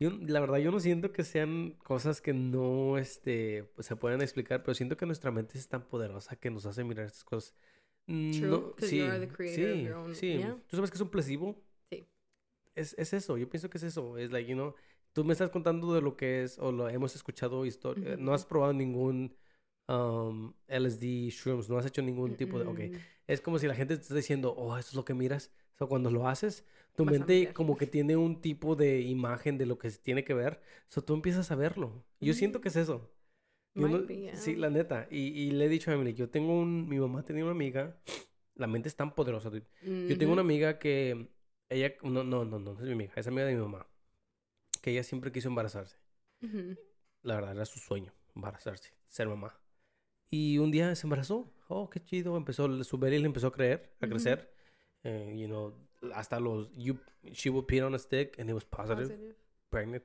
Yo, 0.02 0.10
la 0.10 0.40
verdad, 0.40 0.58
yo 0.58 0.70
no 0.70 0.80
siento 0.80 1.12
que 1.12 1.22
sean 1.24 1.72
cosas 1.84 2.20
que 2.20 2.32
no 2.34 2.98
este, 2.98 3.64
pues, 3.74 3.86
se 3.86 3.96
puedan 3.96 4.20
explicar, 4.20 4.62
pero 4.62 4.74
siento 4.74 4.96
que 4.96 5.06
nuestra 5.06 5.30
mente 5.30 5.58
es 5.58 5.68
tan 5.68 5.86
poderosa 5.88 6.36
que 6.36 6.50
nos 6.50 6.66
hace 6.66 6.82
mirar 6.84 7.06
estas 7.06 7.24
cosas. 7.24 7.54
True, 8.06 8.74
sí, 8.78 8.98
you 8.98 9.04
are 9.04 9.20
the 9.20 9.28
creator 9.28 9.70
of 9.70 9.76
sí, 9.76 9.82
your 9.84 9.94
own- 9.94 10.14
sí. 10.14 10.26
yeah. 10.38 10.58
¿Tú 10.66 10.76
sabes 10.76 10.90
que 10.90 10.96
es 10.96 11.00
un 11.00 11.10
placebo? 11.10 11.62
Sí. 11.90 12.08
Es, 12.74 12.94
es 12.98 13.12
eso, 13.12 13.38
yo 13.38 13.48
pienso 13.48 13.70
que 13.70 13.78
es 13.78 13.84
eso. 13.84 14.18
Es 14.18 14.30
like, 14.32 14.50
you 14.50 14.56
know, 14.56 14.74
tú 15.12 15.24
me 15.24 15.32
estás 15.32 15.50
contando 15.50 15.94
de 15.94 16.00
lo 16.02 16.16
que 16.16 16.42
es, 16.42 16.58
o 16.58 16.72
lo 16.72 16.88
hemos 16.88 17.14
escuchado 17.14 17.64
historia. 17.64 18.16
No 18.16 18.34
has 18.34 18.44
probado 18.44 18.72
ningún 18.72 19.36
um, 19.88 20.52
LSD, 20.68 21.28
shrooms, 21.30 21.68
no 21.68 21.78
has 21.78 21.86
hecho 21.86 22.02
ningún 22.02 22.36
tipo 22.36 22.58
de. 22.58 22.66
Ok. 22.66 22.80
Es 23.26 23.40
como 23.40 23.58
si 23.58 23.66
la 23.66 23.74
gente 23.74 23.96
te 23.96 24.02
está 24.02 24.14
diciendo, 24.14 24.52
oh, 24.56 24.76
eso 24.76 24.88
es 24.90 24.94
lo 24.94 25.04
que 25.04 25.14
miras. 25.14 25.52
O 25.74 25.78
sea, 25.78 25.86
cuando 25.86 26.10
lo 26.10 26.28
haces, 26.28 26.64
tu 26.94 27.04
Vas 27.04 27.12
mente 27.14 27.52
como 27.54 27.76
que 27.76 27.86
tiene 27.86 28.16
un 28.16 28.40
tipo 28.40 28.76
de 28.76 29.00
imagen 29.00 29.56
de 29.58 29.66
lo 29.66 29.78
que 29.78 29.90
se 29.90 29.98
tiene 29.98 30.24
que 30.24 30.34
ver. 30.34 30.60
O 30.88 30.92
sea, 30.92 31.02
tú 31.02 31.14
empiezas 31.14 31.50
a 31.50 31.54
verlo. 31.54 32.04
Yo 32.20 32.34
siento 32.34 32.60
que 32.60 32.68
es 32.68 32.76
eso. 32.76 33.10
Yo 33.74 33.88
Might 33.88 34.00
no- 34.02 34.06
be, 34.06 34.36
Sí, 34.36 34.50
yeah. 34.52 34.60
la 34.60 34.70
neta. 34.70 35.08
Y, 35.10 35.18
y 35.28 35.50
le 35.52 35.64
he 35.64 35.68
dicho 35.68 35.90
a 35.90 35.94
Emily, 35.94 36.12
yo 36.12 36.28
tengo 36.28 36.58
un... 36.58 36.88
Mi 36.88 36.98
mamá 37.00 37.22
tenía 37.24 37.42
una 37.44 37.52
amiga. 37.52 37.96
La 38.54 38.66
mente 38.66 38.88
es 38.88 38.96
tan 38.96 39.14
poderosa, 39.14 39.48
dude. 39.48 39.66
Yo 39.82 40.18
tengo 40.18 40.32
una 40.34 40.42
Mhm. 40.42 40.48
amiga 40.50 40.78
que 40.78 41.30
ella, 41.70 41.94
no, 42.02 42.22
no, 42.22 42.44
no, 42.44 42.58
no, 42.58 42.72
es 42.72 42.80
mi 42.80 42.92
amiga, 42.92 43.12
es 43.16 43.26
amiga 43.26 43.46
de 43.46 43.54
mi 43.54 43.62
mamá, 43.62 43.86
que 44.82 44.90
ella 44.90 45.02
siempre 45.02 45.32
quiso 45.32 45.48
embarazarse. 45.48 45.96
Mhm. 46.42 46.76
La 47.22 47.36
verdad, 47.36 47.52
era 47.56 47.64
su 47.64 47.78
sueño, 47.78 48.12
embarazarse, 48.36 48.92
ser 49.08 49.26
mamá. 49.26 49.58
Y 50.32 50.56
un 50.56 50.70
día 50.70 50.94
se 50.94 51.06
embarazó. 51.06 51.52
Oh, 51.68 51.90
qué 51.90 52.02
chido. 52.02 52.38
Empezó, 52.38 52.82
su 52.84 52.98
le 52.98 53.16
empezó 53.18 53.48
a 53.48 53.52
creer, 53.52 53.94
a 54.00 54.06
Ujú. 54.06 54.14
crecer. 54.14 54.50
Eh, 55.04 55.34
you 55.36 55.46
know, 55.46 55.74
hasta 56.14 56.40
los, 56.40 56.72
you, 56.72 56.98
she 57.32 57.50
would 57.50 57.66
pee 57.66 57.82
on 57.82 57.94
a 57.94 57.98
stick 57.98 58.38
and 58.40 58.48
it 58.48 58.54
was 58.54 58.64
positive, 58.64 59.08
Positive. 59.08 59.36
pregnant. 59.68 60.04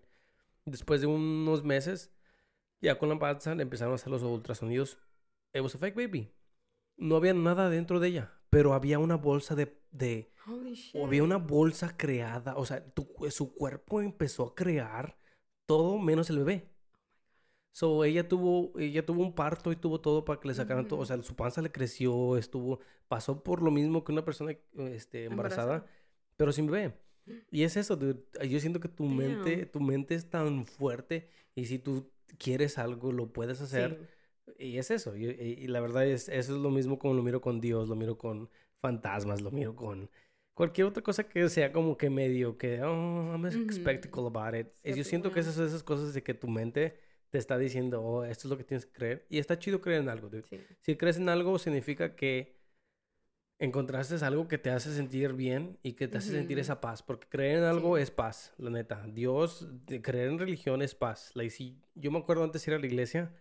Después 0.66 1.00
de 1.00 1.08
unos 1.08 1.64
meses, 1.64 2.12
ya 2.82 3.00
con 3.00 3.08
la 3.08 3.18
panza, 3.18 3.56
le 3.56 3.64
empezaron 3.64 3.94
a 3.94 3.96
hacer 3.96 4.10
los 4.10 4.22
ultrasonidos. 4.22 4.98
It 5.54 5.62
was 5.62 5.76
a 5.76 5.78
fake 5.78 5.96
baby. 5.96 6.30
No 6.98 7.16
había 7.16 7.34
nada 7.34 7.70
dentro 7.70 8.00
de 8.02 8.10
ella, 8.10 8.34
pero 8.50 8.74
había 8.74 9.00
una 9.00 9.16
bolsa 9.16 9.56
de, 9.56 9.80
de 9.92 10.34
Holy 10.46 10.74
shit. 10.74 11.02
había 11.02 11.24
una 11.24 11.38
bolsa 11.38 11.96
creada, 11.96 12.58
o 12.58 12.66
sea, 12.66 12.84
tu 12.94 13.08
su 13.30 13.54
cuerpo 13.54 14.02
empezó 14.02 14.44
a 14.48 14.56
crear 14.56 15.18
todo 15.66 16.00
menos 16.00 16.30
el 16.30 16.40
bebé. 16.40 16.70
So, 17.78 18.04
ella 18.04 18.28
tuvo, 18.28 18.72
ella 18.80 19.06
tuvo 19.06 19.22
un 19.22 19.36
parto 19.36 19.72
y 19.72 19.76
tuvo 19.76 20.02
todo 20.02 20.26
para 20.26 20.40
que 20.40 20.48
le 20.48 20.56
sacaran 20.56 20.88
todo, 20.88 21.02
o 21.02 21.06
sea, 21.06 21.22
su 21.22 21.36
panza 21.36 21.62
le 21.62 21.72
creció, 21.72 22.36
estuvo, 22.36 22.80
pasó 23.08 23.44
por 23.44 23.62
lo 23.62 23.70
mismo 23.70 24.04
que 24.04 24.12
una 24.12 24.26
persona 24.26 24.58
este, 24.78 25.26
embarazada, 25.26 25.76
Embarazada. 25.76 25.86
pero 26.38 26.52
sin 26.52 26.66
bebé. 26.66 26.96
Y 27.52 27.62
es 27.62 27.78
eso, 27.78 27.96
dude. 27.96 28.24
Yo 28.50 28.60
siento 28.60 28.80
que 28.80 28.88
tu 28.88 29.06
mente, 29.06 29.58
Damn. 29.58 29.68
tu 29.70 29.80
mente 29.80 30.16
es 30.16 30.28
tan 30.28 30.66
fuerte 30.66 31.30
y 31.54 31.66
si 31.68 31.78
tú 31.78 32.10
quieres 32.40 32.80
algo, 32.80 33.12
lo 33.12 33.32
puedes 33.32 33.62
hacer. 33.62 34.10
Sí. 34.48 34.54
Y 34.70 34.78
es 34.80 34.90
eso. 34.90 35.16
Y, 35.16 35.26
y- 35.28 35.68
la 35.68 35.80
verdad 35.80 36.04
es, 36.08 36.30
eso 36.30 36.56
es 36.56 36.60
lo 36.60 36.72
mismo 36.72 36.98
como 36.98 37.14
lo 37.14 37.22
miro 37.22 37.42
con 37.42 37.62
Dios, 37.62 37.90
lo 37.90 37.96
miro 37.96 38.18
con 38.18 38.50
fantasmas, 38.82 39.42
lo 39.42 39.52
miro 39.52 39.76
con 39.76 40.10
cualquier 40.56 40.88
otra 40.88 41.04
cosa 41.04 41.30
que 41.30 41.48
sea 41.48 41.72
como 41.72 41.96
que 41.96 42.10
medio 42.10 42.58
que, 42.58 42.82
oh, 42.82 43.34
I'm 43.36 43.72
skeptical 43.72 44.26
about 44.26 44.56
it. 44.56 44.68
Y 44.84 44.96
yo 44.96 45.04
siento 45.04 45.30
que 45.30 45.42
yeah. 45.42 45.52
esas 45.52 45.60
esas 45.60 45.84
cosas 45.84 46.16
de 46.16 46.24
que 46.24 46.34
tu 46.34 46.48
mente 46.48 47.06
te 47.30 47.38
está 47.38 47.58
diciendo, 47.58 48.02
oh, 48.04 48.24
esto 48.24 48.48
es 48.48 48.50
lo 48.52 48.58
que 48.58 48.64
tienes 48.64 48.86
que 48.86 48.92
creer. 48.94 49.26
Y 49.30 49.40
está 49.40 49.60
chido 49.60 49.82
creer 49.82 50.02
en 50.02 50.10
algo, 50.10 50.30
dude. 50.30 50.44
Sí. 50.50 50.60
Si 50.82 50.96
crees 50.96 51.18
en 51.18 51.30
algo, 51.30 51.58
significa 51.60 52.16
que 52.16 52.56
encontraste 53.60 54.24
algo 54.24 54.48
que 54.48 54.58
te 54.58 54.70
hace 54.70 54.94
sentir 54.94 55.34
bien 55.34 55.80
y 55.82 55.94
que 55.94 56.08
te 56.08 56.18
hace 56.20 56.32
sentir 56.32 56.60
esa 56.60 56.80
paz. 56.80 57.02
Porque 57.04 57.28
creer 57.28 57.58
en 57.60 57.64
algo 57.64 57.98
Sí. 57.98 58.04
es 58.04 58.12
paz, 58.12 58.54
la 58.58 58.70
neta. 58.70 59.06
Dios, 59.08 59.68
creer 60.04 60.30
en 60.30 60.40
religión 60.40 60.82
es 60.82 60.94
paz. 60.96 61.32
Like, 61.34 61.50
si, 61.52 61.82
yo 61.96 62.12
me 62.12 62.20
acuerdo 62.20 62.44
antes 62.44 62.64
de 62.66 62.72
ir 62.72 62.76
a 62.76 62.80
la 62.80 62.86
iglesia 62.88 63.34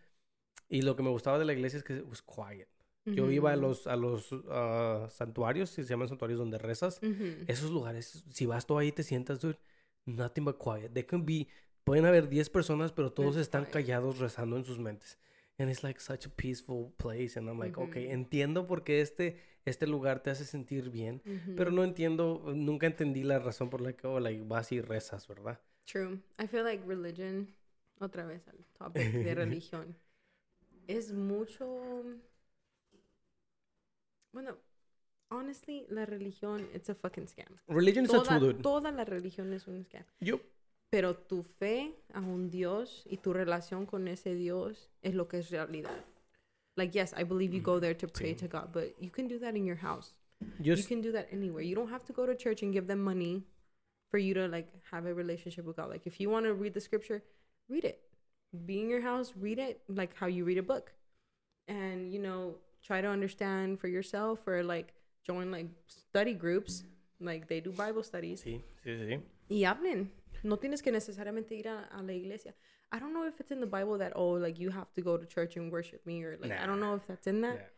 Y 0.68 0.82
lo 0.82 0.96
que 0.96 1.02
me 1.02 1.10
gustaba 1.10 1.38
de 1.38 1.44
la 1.44 1.52
iglesia 1.52 1.78
es 1.78 1.84
que 1.84 1.98
it 1.98 2.04
was 2.08 2.22
quiet. 2.22 2.68
Yo 3.04 3.30
iba 3.30 3.52
a 3.52 3.56
los, 3.56 3.86
a 3.86 3.94
los 3.94 4.30
ah, 4.50 5.06
santuarios, 5.10 5.70
si 5.70 5.84
se 5.84 5.90
llaman 5.90 6.08
santuarios 6.08 6.40
donde 6.40 6.58
rezas. 6.58 6.98
Ujú. 7.04 7.44
Esos 7.46 7.70
lugares, 7.70 8.24
si 8.30 8.46
vas 8.46 8.66
tú 8.66 8.76
ahí 8.78 8.90
te 8.90 9.04
sientas, 9.04 9.40
dude, 9.40 9.58
nothing 10.06 10.44
but 10.44 10.58
quiet. 10.58 10.92
They 10.92 11.04
can 11.04 11.24
be, 11.24 11.46
pueden 11.86 12.04
haber 12.04 12.28
10 12.28 12.50
personas, 12.50 12.90
pero 12.90 13.12
todos 13.12 13.36
están 13.36 13.64
callados 13.64 14.18
rezando 14.18 14.56
en 14.56 14.64
sus 14.64 14.78
mentes. 14.80 15.18
And 15.56 15.70
it's 15.70 15.84
like 15.84 16.00
such 16.00 16.26
a 16.26 16.28
peaceful 16.28 16.92
place. 16.96 17.38
And 17.38 17.48
I'm 17.48 17.60
like, 17.60 17.78
okay, 17.80 18.06
Ujú. 18.06 18.12
entiendo 18.14 18.66
por 18.66 18.82
qué 18.82 19.00
este, 19.00 19.40
este 19.64 19.86
lugar 19.86 20.20
te 20.20 20.30
hace 20.30 20.44
sentir 20.44 20.90
bien, 20.90 21.22
pero 21.56 21.70
Ujú. 21.70 21.76
no 21.76 21.84
entiendo, 21.84 22.42
nunca 22.54 22.88
entendí 22.88 23.22
la 23.22 23.38
razón 23.38 23.70
por 23.70 23.80
la 23.80 23.92
que 23.94 24.06
oh, 24.08 24.18
like, 24.18 24.42
vas 24.42 24.72
y 24.72 24.80
rezas, 24.80 25.28
¿verdad? 25.28 25.60
True. 25.84 26.20
I 26.42 26.48
feel 26.48 26.64
like 26.64 26.84
religion, 26.84 27.54
otra 28.00 28.26
vez 28.26 28.46
al 28.48 28.58
topic 28.76 29.12
de 29.12 29.34
religión, 29.36 29.96
es 30.88 31.12
mucho. 31.12 32.02
Bueno, 34.32 34.58
honestly, 35.30 35.86
la 35.88 36.04
religión, 36.04 36.68
it's 36.74 36.90
a 36.90 36.96
fucking 36.96 37.28
scam. 37.28 37.56
Religion 37.68 38.04
is 38.04 38.10
a 38.10 38.18
Toda, 38.18 38.40
tool, 38.40 38.52
dude. 38.52 38.62
toda 38.62 38.90
la 38.90 39.04
religión 39.04 39.52
es 39.52 39.68
un 39.68 39.84
scam. 39.84 40.04
Yo, 40.20 40.40
Pero 40.90 41.14
tu 41.14 41.42
fe 41.42 41.94
a 42.14 42.20
un 42.20 42.48
Dios 42.50 43.04
y 43.10 43.16
tu 43.18 43.32
relación 43.32 43.86
con 43.86 44.08
ese 44.08 44.34
Dios 44.34 44.88
es 45.02 45.14
lo 45.14 45.26
que 45.28 45.38
es 45.38 45.50
realidad. 45.50 46.04
Like, 46.76 46.94
yes, 46.94 47.12
I 47.16 47.24
believe 47.24 47.54
you 47.54 47.60
go 47.62 47.78
mm. 47.78 47.80
there 47.80 47.94
to 47.94 48.06
pray 48.06 48.34
Sí. 48.34 48.38
to 48.40 48.48
God, 48.48 48.72
but 48.72 48.94
you 49.00 49.10
can 49.10 49.26
do 49.28 49.38
that 49.40 49.56
in 49.56 49.64
your 49.64 49.76
house. 49.78 50.12
yo, 50.60 50.74
you 50.74 50.84
can 50.84 51.00
do 51.00 51.10
that 51.12 51.26
anywhere. 51.32 51.62
You 51.62 51.74
don't 51.74 51.90
have 51.90 52.04
to 52.04 52.12
go 52.12 52.26
to 52.26 52.34
church 52.34 52.62
and 52.62 52.72
give 52.72 52.86
them 52.86 53.02
money 53.02 53.42
for 54.10 54.18
you 54.18 54.34
to 54.34 54.46
like 54.46 54.68
have 54.90 55.06
a 55.06 55.14
relationship 55.14 55.64
with 55.64 55.76
God. 55.76 55.88
Like 55.90 56.06
if 56.06 56.20
you 56.20 56.30
want 56.30 56.44
to 56.44 56.54
read 56.54 56.74
the 56.74 56.80
scripture, 56.80 57.22
read 57.68 57.84
it. 57.84 58.00
Be 58.66 58.80
in 58.80 58.88
your 58.88 59.00
house, 59.00 59.32
read 59.36 59.58
it 59.58 59.80
like 59.88 60.14
how 60.14 60.26
you 60.26 60.44
read 60.44 60.58
a 60.58 60.62
book. 60.62 60.92
And 61.66 62.12
you 62.12 62.20
know, 62.20 62.54
try 62.84 63.00
to 63.00 63.08
understand 63.08 63.80
for 63.80 63.88
yourself 63.88 64.46
or 64.46 64.62
like 64.62 64.92
join 65.26 65.50
like 65.50 65.66
study 65.88 66.34
groups. 66.34 66.84
Like 67.18 67.48
they 67.48 67.60
do 67.60 67.72
Bible 67.72 68.02
studies. 68.02 68.42
sí, 68.44 68.60
sí, 68.84 68.98
sí. 68.98 69.20
Y 69.48 69.64
hablen. 69.64 70.10
No 70.47 70.59
tienes 70.59 70.82
que 70.82 70.93
necesariamente 70.93 71.55
ir 71.55 71.68
a, 71.68 71.85
a 71.85 72.02
la 72.02 72.12
iglesia. 72.12 72.55
I 72.93 72.98
don't 73.01 73.12
know 73.12 73.27
if 73.27 73.40
it's 73.40 73.51
in 73.51 73.60
the 73.60 73.66
Bible 73.66 73.98
that 73.98 74.12
oh 74.14 74.39
like 74.39 74.59
you 74.60 74.70
have 74.70 74.89
to 74.94 75.02
go 75.02 75.18
to 75.18 75.27
church 75.27 75.56
and 75.56 75.73
worship 75.73 76.05
me 76.06 76.24
or 76.24 76.39
like 76.39 76.52
I 76.52 76.66
don't 76.66 76.78
know 76.81 76.94
if 76.97 77.06
that's 77.06 77.27
in 77.27 77.40
that. 77.43 77.56
Yeah. 77.56 77.68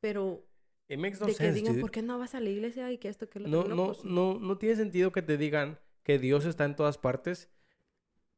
Pero 0.00 0.44
It 0.88 0.98
makes 0.98 1.20
no 1.20 1.26
de 1.26 1.32
que 1.32 1.38
sense, 1.38 1.54
digan, 1.60 1.72
dude. 1.74 1.80
¿por 1.80 1.90
qué 1.90 2.02
no 2.02 2.18
vas 2.18 2.34
a 2.34 2.40
la 2.40 2.50
iglesia 2.50 2.90
y 2.92 2.98
que 2.98 3.08
esto, 3.08 3.28
que 3.28 3.40
lo 3.40 3.48
No, 3.48 3.60
otro?" 3.60 3.74
no, 3.74 3.86
pues, 3.86 4.04
no, 4.04 4.38
no 4.38 4.58
tiene 4.58 4.76
sentido 4.76 5.10
que 5.10 5.22
te 5.22 5.36
digan 5.36 5.78
que 6.04 6.18
Dios 6.18 6.44
está 6.44 6.64
en 6.64 6.76
todas 6.76 6.98
partes, 6.98 7.48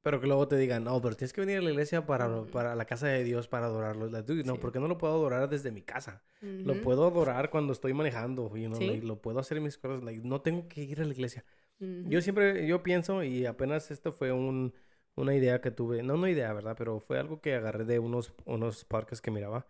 pero 0.02 0.20
que 0.20 0.26
luego 0.26 0.46
te 0.48 0.56
digan, 0.56 0.84
no, 0.84 1.00
pero 1.00 1.16
tienes 1.16 1.32
que 1.32 1.40
venir 1.40 1.58
a 1.58 1.62
la 1.62 1.70
iglesia 1.70 2.04
para, 2.06 2.28
Ujú. 2.28 2.50
para 2.50 2.74
la 2.74 2.84
casa 2.84 3.06
de 3.08 3.24
Dios 3.24 3.48
para 3.48 3.66
adorarlo. 3.66 4.06
Like, 4.08 4.26
dude, 4.30 4.44
no, 4.44 4.54
Sí. 4.54 4.60
¿por 4.60 4.70
qué 4.72 4.78
no 4.80 4.86
lo 4.88 4.98
puedo 4.98 5.14
adorar 5.14 5.48
desde 5.48 5.70
mi 5.72 5.82
casa? 5.82 6.22
Lo 6.42 6.74
ujú, 6.74 6.82
puedo 6.82 7.06
adorar 7.06 7.50
cuando 7.50 7.72
estoy 7.72 7.94
manejando, 7.94 8.54
you 8.56 8.68
know, 8.68 8.78
Sí. 8.78 8.86
like, 8.86 9.06
lo 9.06 9.20
puedo 9.22 9.38
hacer 9.38 9.56
en 9.58 9.64
mis 9.64 9.78
cosas, 9.78 10.02
like, 10.04 10.20
no 10.22 10.42
tengo 10.42 10.68
que 10.68 10.82
ir 10.82 11.00
a 11.00 11.04
la 11.04 11.12
iglesia. 11.12 11.44
Yo 11.80 12.20
siempre, 12.20 12.66
yo 12.66 12.82
pienso, 12.82 13.22
y 13.22 13.46
apenas 13.46 13.90
esto 13.90 14.12
fue 14.12 14.32
un, 14.32 14.72
una 15.16 15.34
idea 15.34 15.60
que 15.60 15.70
tuve, 15.70 16.02
no 16.02 16.14
una 16.14 16.30
idea, 16.30 16.52
¿verdad? 16.52 16.74
Pero 16.78 17.00
fue 17.00 17.18
algo 17.18 17.40
que 17.40 17.54
agarré 17.54 17.84
de 17.84 17.98
unos, 17.98 18.32
unos 18.46 18.84
parques 18.84 19.20
que 19.20 19.30
miraba. 19.30 19.66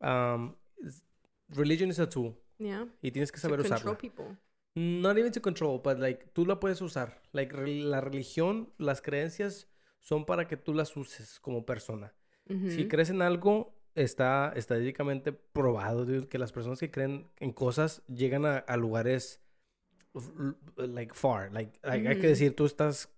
Um, 0.00 0.54
religion 1.48 1.90
is 1.90 1.98
a 1.98 2.08
tool, 2.08 2.34
Yeah. 2.58 2.86
y 3.00 3.10
tienes 3.10 3.32
que 3.32 3.38
To 3.40 3.42
saber 3.48 3.60
control 3.60 3.78
usarla. 3.94 3.98
people. 3.98 4.36
Not 4.74 5.18
even 5.18 5.32
to 5.32 5.40
control, 5.42 5.80
but 5.82 5.98
like 5.98 6.26
tú 6.32 6.46
la 6.46 6.58
puedes 6.60 6.80
usar. 6.80 7.20
Like 7.32 7.54
re- 7.54 7.82
la 7.82 8.00
religión, 8.00 8.72
las 8.78 9.02
creencias 9.02 9.68
son 10.00 10.24
para 10.24 10.46
que 10.48 10.56
tú 10.56 10.72
las 10.74 10.96
uses 10.96 11.40
como 11.40 11.66
persona. 11.66 12.14
Si 12.68 12.86
crees 12.88 13.08
en 13.10 13.22
algo, 13.22 13.74
está 13.94 14.52
estadísticamente 14.56 15.32
probado 15.32 16.04
dude, 16.04 16.28
que 16.28 16.38
las 16.38 16.52
personas 16.52 16.80
que 16.80 16.90
creen 16.90 17.30
en 17.38 17.52
cosas 17.52 18.02
llegan 18.08 18.44
a, 18.44 18.58
a 18.58 18.76
lugares 18.76 19.40
like 20.76 21.14
far. 21.14 21.50
Like, 21.52 21.78
like, 21.82 22.06
hay 22.08 22.20
que 22.20 22.28
decir, 22.28 22.54
tú 22.54 22.64
estás 22.66 23.08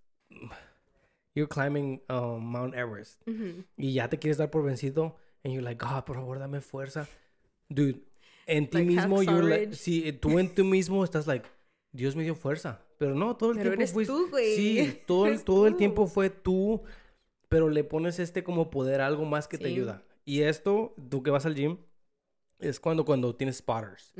you're 1.35 1.47
climbing 1.49 2.01
um, 2.09 2.39
Mount 2.43 2.73
Everest 2.75 3.21
y 3.77 3.93
ya 3.93 4.07
te 4.09 4.17
quieres 4.17 4.37
dar 4.37 4.49
por 4.49 4.63
vencido 4.63 5.15
and 5.43 5.53
you're 5.53 5.61
like, 5.63 5.83
God, 5.83 6.03
por 6.05 6.15
favor, 6.15 6.39
dame 6.39 6.61
fuerza. 6.61 7.07
Dude, 7.69 7.99
en 8.47 8.69
ti 8.69 8.77
Like, 8.77 8.91
mismo, 8.91 9.21
you're 9.23 9.43
like, 9.43 9.73
sí, 9.75 10.11
tú 10.13 10.39
en 10.39 10.53
ti 10.53 10.63
mismo 10.63 11.03
estás 11.03 11.27
like, 11.27 11.45
Dios 11.91 12.15
me 12.15 12.23
dio 12.23 12.35
fuerza. 12.35 12.81
Pero 12.97 13.13
no, 13.13 13.35
todo 13.35 13.51
el 13.51 13.57
Pero 13.57 13.71
tiempo 13.71 13.81
eres 13.81 13.93
fuiste- 13.93 14.13
tú, 14.13 14.29
güey. 14.29 14.55
Sí, 14.55 14.99
todo, 15.07 15.25
el, 15.27 15.43
todo 15.43 15.67
el 15.67 15.73
tú. 15.73 15.77
tiempo 15.79 16.07
fue 16.07 16.29
tú, 16.29 16.81
pero 17.49 17.69
le 17.69 17.83
pones 17.83 18.19
este 18.19 18.43
como 18.43 18.69
poder, 18.69 19.01
algo 19.01 19.25
más 19.25 19.47
que 19.49 19.57
te 19.57 19.65
Sí. 19.65 19.71
ayuda. 19.73 20.03
Y 20.23 20.41
esto, 20.43 20.95
tú 21.09 21.21
que 21.21 21.29
vas 21.31 21.45
al 21.45 21.55
gym, 21.55 21.77
es 22.59 22.79
cuando, 22.79 23.03
cuando 23.05 23.35
tienes 23.35 23.57
spotters. 23.57 24.13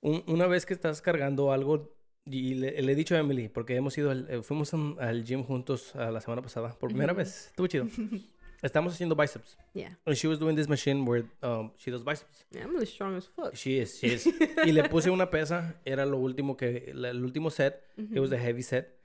Un- 0.00 0.22
una 0.26 0.46
vez 0.46 0.64
que 0.66 0.74
estás 0.74 1.00
cargando 1.02 1.52
algo, 1.52 1.94
y 2.24 2.54
le, 2.54 2.80
le 2.82 2.92
he 2.92 2.94
dicho 2.94 3.14
a 3.14 3.18
Emily, 3.18 3.48
porque 3.48 3.74
hemos 3.76 3.96
ido, 3.98 4.10
al- 4.10 4.26
eh, 4.30 4.42
fuimos 4.42 4.72
al 4.98 5.24
gym 5.24 5.42
juntos 5.44 5.94
ah, 5.96 6.10
la 6.10 6.20
semana 6.20 6.42
pasada, 6.42 6.78
por 6.78 6.90
primera 6.90 7.12
Ujú. 7.12 7.18
vez, 7.18 7.46
estuvo 7.48 7.66
chido. 7.66 7.86
Estamos 8.60 8.92
haciendo 8.92 9.14
biceps. 9.14 9.56
Yeah. 9.72 9.96
And 10.04 10.16
she 10.16 10.26
was 10.26 10.40
doing 10.40 10.56
this 10.56 10.68
machine 10.68 11.04
where 11.06 11.24
um, 11.42 11.70
she 11.78 11.92
does 11.92 12.02
biceps. 12.02 12.44
Yeah, 12.50 12.62
I'm 12.64 12.72
really 12.72 12.86
strong 12.86 13.16
as 13.16 13.28
fuck. 13.28 13.54
She 13.54 13.78
is, 13.78 13.96
she 14.00 14.08
is. 14.14 14.26
y 14.66 14.72
le 14.72 14.82
puse 14.88 15.10
una 15.10 15.30
pesa, 15.30 15.80
era 15.84 16.04
lo 16.04 16.18
último 16.18 16.56
que, 16.56 16.90
la- 16.94 17.10
el 17.10 17.22
último 17.24 17.50
set, 17.50 17.80
it 17.96 18.18
was 18.18 18.30
the 18.30 18.38
heavy 18.38 18.62
set. 18.62 18.96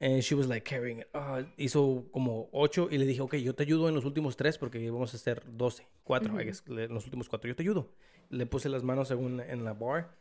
And 0.00 0.20
she 0.22 0.34
was 0.34 0.46
like 0.48 0.64
carrying 0.68 0.98
it. 0.98 1.06
Ah, 1.14 1.42
hizo 1.56 2.06
como 2.12 2.48
ocho 2.52 2.88
y 2.90 2.98
le 2.98 3.06
dije, 3.06 3.20
ok, 3.20 3.36
yo 3.36 3.54
te 3.54 3.62
ayudo 3.64 3.88
en 3.88 3.94
los 3.94 4.04
últimos 4.04 4.36
tres 4.36 4.58
porque 4.58 4.80
íbamos 4.80 5.12
a 5.14 5.16
hacer 5.16 5.42
doce, 5.46 5.86
cuatro, 6.04 6.34
guess, 6.36 6.62
le- 6.68 6.84
en 6.84 6.94
los 6.94 7.04
últimos 7.04 7.28
cuatro, 7.28 7.48
yo 7.48 7.54
te 7.56 7.62
ayudo. 7.62 7.92
Le 8.30 8.46
puse 8.46 8.68
las 8.68 8.82
manos 8.82 9.06
según 9.08 9.40
en 9.40 9.64
la 9.64 9.74
bar, 9.74 10.16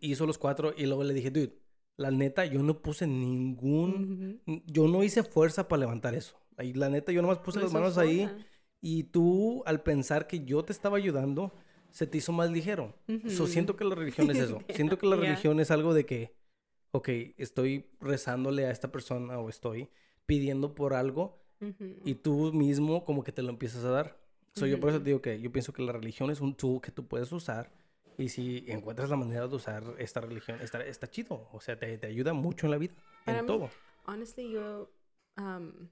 hizo 0.00 0.26
los 0.26 0.38
cuatro 0.38 0.74
y 0.76 0.86
luego 0.86 1.04
le 1.04 1.14
dije, 1.14 1.30
dude, 1.30 1.58
la 1.96 2.10
neta, 2.10 2.44
yo 2.44 2.62
no 2.62 2.80
puse 2.82 3.06
ningún, 3.06 4.40
Ujú. 4.46 4.62
yo 4.66 4.88
no 4.88 5.02
hice 5.04 5.22
fuerza 5.22 5.68
para 5.68 5.80
levantar 5.80 6.14
eso. 6.14 6.36
Ahí, 6.56 6.72
la 6.72 6.88
neta, 6.88 7.12
yo 7.12 7.22
nomás 7.22 7.38
puse 7.38 7.58
Lo 7.58 7.64
las 7.64 7.72
manos 7.72 7.98
ahí 7.98 8.28
y 8.80 9.04
tú, 9.04 9.62
al 9.66 9.82
pensar 9.82 10.26
que 10.26 10.44
yo 10.44 10.64
te 10.64 10.72
estaba 10.72 10.96
ayudando, 10.96 11.52
se 11.90 12.06
te 12.06 12.18
hizo 12.18 12.32
más 12.32 12.50
ligero. 12.50 12.94
So, 13.28 13.44
Ujú. 13.44 13.46
siento 13.46 13.76
que 13.76 13.84
la 13.84 13.94
religión 13.94 14.30
es 14.30 14.38
eso. 14.38 14.58
siento 14.74 14.98
que 14.98 15.06
la 15.06 15.16
Yeah. 15.16 15.24
religión 15.26 15.60
es 15.60 15.70
algo 15.70 15.94
de 15.94 16.04
que, 16.04 16.34
ok, 16.90 17.08
estoy 17.36 17.86
rezándole 18.00 18.66
a 18.66 18.70
esta 18.70 18.90
persona 18.90 19.38
o 19.38 19.48
estoy 19.48 19.88
pidiendo 20.26 20.74
por 20.74 20.94
algo 20.94 21.40
Ujú. 21.60 21.94
y 22.04 22.16
tú 22.16 22.52
mismo 22.52 23.04
como 23.04 23.22
que 23.22 23.32
te 23.32 23.42
lo 23.42 23.50
empiezas 23.50 23.84
a 23.84 23.90
dar. 23.90 24.20
So, 24.54 24.66
yo 24.66 24.78
por 24.78 24.90
eso 24.90 24.98
te 24.98 25.06
digo 25.06 25.20
que 25.20 25.40
yo 25.40 25.50
pienso 25.50 25.72
que 25.72 25.82
la 25.82 25.92
religión 25.92 26.30
es 26.30 26.40
un 26.40 26.54
tool 26.54 26.80
que 26.80 26.92
tú 26.92 27.06
puedes 27.06 27.32
usar 27.32 27.72
y 28.18 28.28
si 28.28 28.64
encuentras 28.68 29.10
la 29.10 29.16
manera 29.16 29.46
de 29.48 29.56
usar 29.56 29.82
esta 29.98 30.20
religión, 30.20 30.60
está, 30.60 30.84
está 30.84 31.08
chido. 31.08 31.48
O 31.52 31.60
sea, 31.60 31.78
te, 31.78 31.98
te 31.98 32.06
ayuda 32.06 32.32
mucho 32.32 32.66
en 32.66 32.70
la 32.72 32.78
vida, 32.78 32.94
en 33.26 33.46
todo. 33.46 33.68
Honestly, 34.06 34.50
yo, 34.52 34.90
um, 35.36 35.88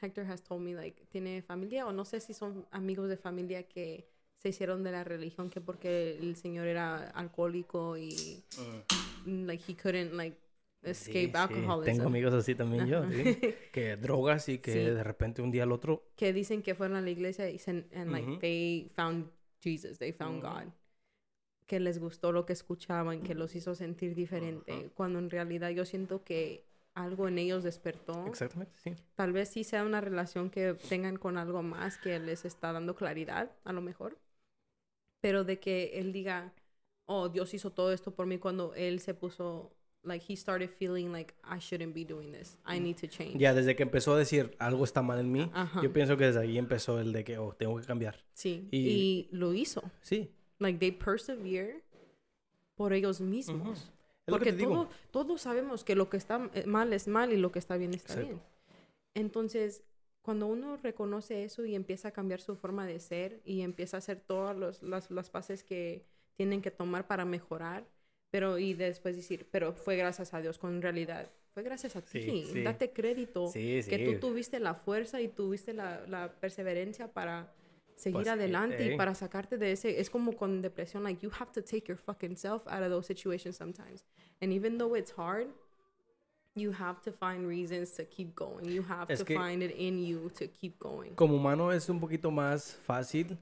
Hector 0.00 0.24
has 0.24 0.42
told 0.42 0.62
me, 0.62 0.74
like, 0.74 1.04
tiene 1.10 1.42
familia, 1.42 1.86
o 1.86 1.92
no 1.92 2.04
sé 2.04 2.20
si 2.20 2.32
son 2.32 2.66
amigos 2.70 3.08
de 3.08 3.16
familia 3.16 3.64
que 3.64 4.08
se 4.38 4.48
hicieron 4.48 4.82
de 4.82 4.90
la 4.92 5.04
religión, 5.04 5.50
que 5.50 5.60
porque 5.60 6.16
el 6.18 6.36
señor 6.36 6.66
era 6.66 7.10
alcohólico 7.10 7.98
y, 7.98 8.42
mm, 9.26 9.44
like, 9.44 9.62
he 9.70 9.76
couldn't, 9.76 10.14
like, 10.14 10.38
escape 10.82 11.26
Sí, 11.26 11.26
sí, 11.26 11.34
alcoholism. 11.36 11.84
Tengo 11.84 12.06
amigos 12.06 12.34
así 12.34 12.54
también 12.54 12.86
yo, 12.86 13.04
sí, 13.10 13.38
que 13.72 13.96
drogas 13.96 14.48
y 14.48 14.58
que 14.58 14.72
Sí. 14.72 14.78
de 14.78 15.04
repente 15.04 15.42
un 15.42 15.50
día 15.50 15.64
al 15.64 15.72
otro 15.72 16.02
que 16.16 16.32
dicen 16.32 16.62
que 16.62 16.74
fueron 16.74 16.96
a 16.96 17.00
la 17.02 17.10
iglesia 17.10 17.50
y 17.50 17.58
se, 17.58 17.70
and, 17.94 18.10
like, 18.10 18.26
Ujú. 18.26 18.40
they 18.40 18.90
found 18.96 19.26
Jesus, 19.62 19.98
they 19.98 20.12
found 20.12 20.42
Ujú. 20.42 20.48
God. 20.54 20.72
Que 21.70 21.78
les 21.78 22.00
gustó 22.00 22.32
lo 22.32 22.46
que 22.46 22.52
escuchaban, 22.52 23.22
que 23.22 23.36
los 23.36 23.54
hizo 23.54 23.76
sentir 23.76 24.16
diferente, 24.16 24.72
Ujú. 24.76 24.90
cuando 24.96 25.20
en 25.20 25.30
realidad 25.30 25.70
yo 25.70 25.84
siento 25.84 26.24
que 26.24 26.64
algo 26.94 27.28
en 27.28 27.38
ellos 27.38 27.62
despertó. 27.62 28.26
Exactamente, 28.26 28.72
sí. 28.82 28.96
Tal 29.14 29.32
vez 29.32 29.50
sí 29.50 29.62
sea 29.62 29.84
una 29.84 30.00
relación 30.00 30.50
que 30.50 30.74
tengan 30.88 31.16
con 31.16 31.38
algo 31.38 31.62
más 31.62 31.96
que 31.96 32.18
les 32.18 32.44
está 32.44 32.72
dando 32.72 32.96
claridad, 32.96 33.52
a 33.62 33.72
lo 33.72 33.82
mejor. 33.82 34.18
Pero 35.20 35.44
de 35.44 35.60
que 35.60 35.92
él 36.00 36.12
diga, 36.12 36.52
oh, 37.06 37.28
Dios 37.28 37.54
hizo 37.54 37.70
todo 37.70 37.92
esto 37.92 38.10
por 38.16 38.26
mí 38.26 38.38
cuando 38.38 38.74
él 38.74 38.98
se 38.98 39.14
puso, 39.14 39.70
like, 40.02 40.24
he 40.28 40.36
started 40.36 40.70
feeling 40.70 41.12
like, 41.12 41.34
I 41.44 41.60
shouldn't 41.60 41.94
be 41.94 42.04
doing 42.04 42.32
this. 42.32 42.58
I 42.66 42.80
need 42.80 42.96
to 42.96 43.06
change. 43.06 43.38
Ya 43.38 43.54
desde 43.54 43.76
que 43.76 43.84
empezó 43.84 44.14
a 44.14 44.18
decir 44.18 44.56
algo 44.58 44.82
está 44.82 45.02
mal 45.02 45.20
en 45.20 45.30
mí, 45.30 45.48
Ajá. 45.54 45.80
yo 45.82 45.92
pienso 45.92 46.16
que 46.16 46.24
desde 46.24 46.40
ahí 46.40 46.58
empezó 46.58 46.98
el 46.98 47.12
de 47.12 47.22
que, 47.22 47.38
oh, 47.38 47.52
tengo 47.54 47.78
que 47.78 47.86
cambiar. 47.86 48.16
Sí. 48.32 48.66
Y- 48.72 48.88
Y, 48.88 49.28
lo 49.30 49.54
hizo. 49.54 49.82
Sí. 50.02 50.32
Like, 50.60 50.78
they 50.78 50.92
persevere 50.92 51.82
por 52.76 52.92
ellos 52.92 53.20
mismos. 53.20 53.90
Lo 54.26 54.38
que 54.38 54.38
Porque 54.38 54.52
te 54.52 54.58
digo. 54.58 54.74
todo- 54.74 54.90
todos 55.10 55.40
sabemos 55.40 55.82
que 55.82 55.96
lo 55.96 56.08
que 56.08 56.16
está 56.18 56.48
eh, 56.54 56.64
mal 56.66 56.92
es 56.92 57.08
mal 57.08 57.32
y 57.32 57.36
lo 57.36 57.50
que 57.50 57.58
está 57.58 57.76
bien 57.76 57.92
está 57.94 58.12
Exacto. 58.12 58.28
bien. 58.28 58.40
Entonces, 59.14 59.82
cuando 60.22 60.46
uno 60.46 60.76
reconoce 60.76 61.42
eso 61.44 61.64
y 61.64 61.74
empieza 61.74 62.08
a 62.08 62.10
cambiar 62.12 62.40
su 62.40 62.54
forma 62.56 62.86
de 62.86 63.00
ser 63.00 63.40
y 63.44 63.62
empieza 63.62 63.96
a 63.96 63.98
hacer 63.98 64.20
todas 64.20 64.56
los- 64.56 64.82
las, 64.82 65.10
las 65.10 65.30
pases 65.30 65.64
que 65.64 66.04
tienen 66.36 66.62
que 66.62 66.70
tomar 66.70 67.06
para 67.06 67.24
mejorar, 67.24 67.84
pero 68.30 68.58
y 68.58 68.74
después 68.74 69.16
decir, 69.16 69.48
pero 69.50 69.72
fue 69.72 69.96
gracias 69.96 70.32
a 70.34 70.40
Dios, 70.40 70.60
en 70.62 70.80
realidad 70.82 71.28
fue 71.52 71.62
gracias 71.64 71.96
a 71.96 72.00
Sí, 72.02 72.20
ti. 72.20 72.44
sí. 72.52 72.62
Date 72.62 72.92
crédito 72.92 73.48
Sí, 73.48 73.80
que 73.88 73.98
tú 74.20 74.20
tuviste 74.28 74.60
la 74.60 74.74
fuerza 74.74 75.20
y 75.20 75.26
tuviste 75.28 75.72
la, 75.72 76.06
la 76.06 76.30
perseverancia 76.38 77.08
para 77.12 77.52
seguir 78.00 78.14
Pues, 78.16 78.26
eh, 78.28 78.30
adelante 78.30 78.94
y 78.94 78.96
para 78.96 79.14
sacarte 79.14 79.58
de 79.58 79.72
ese. 79.72 80.00
Es 80.00 80.08
como 80.10 80.36
con 80.36 80.62
depresión, 80.62 81.02
like 81.04 81.20
you 81.22 81.30
have 81.38 81.52
to 81.52 81.62
take 81.62 81.84
your 81.86 81.96
fucking 81.98 82.36
self 82.36 82.66
out 82.66 82.82
of 82.82 82.88
those 82.90 83.06
situations 83.06 83.56
sometimes. 83.56 84.04
And 84.40 84.52
even 84.52 84.78
though 84.78 84.96
it's 84.96 85.12
hard, 85.16 85.48
you 86.54 86.72
have 86.72 87.00
to 87.02 87.12
find 87.12 87.46
reasons 87.46 87.92
to 87.94 88.04
keep 88.04 88.34
going. 88.34 88.64
You 88.70 88.82
have 88.88 89.12
Es 89.12 89.20
to 89.20 89.26
find 89.26 89.62
it 89.62 89.72
in 89.76 90.04
you 90.04 90.30
to 90.38 90.48
keep 90.48 90.78
going. 90.78 91.10
Como 91.14 91.36
humano 91.36 91.72
es 91.72 91.88
un 91.88 92.00
poquito 92.00 92.30
más 92.30 92.74
fácil 92.84 93.38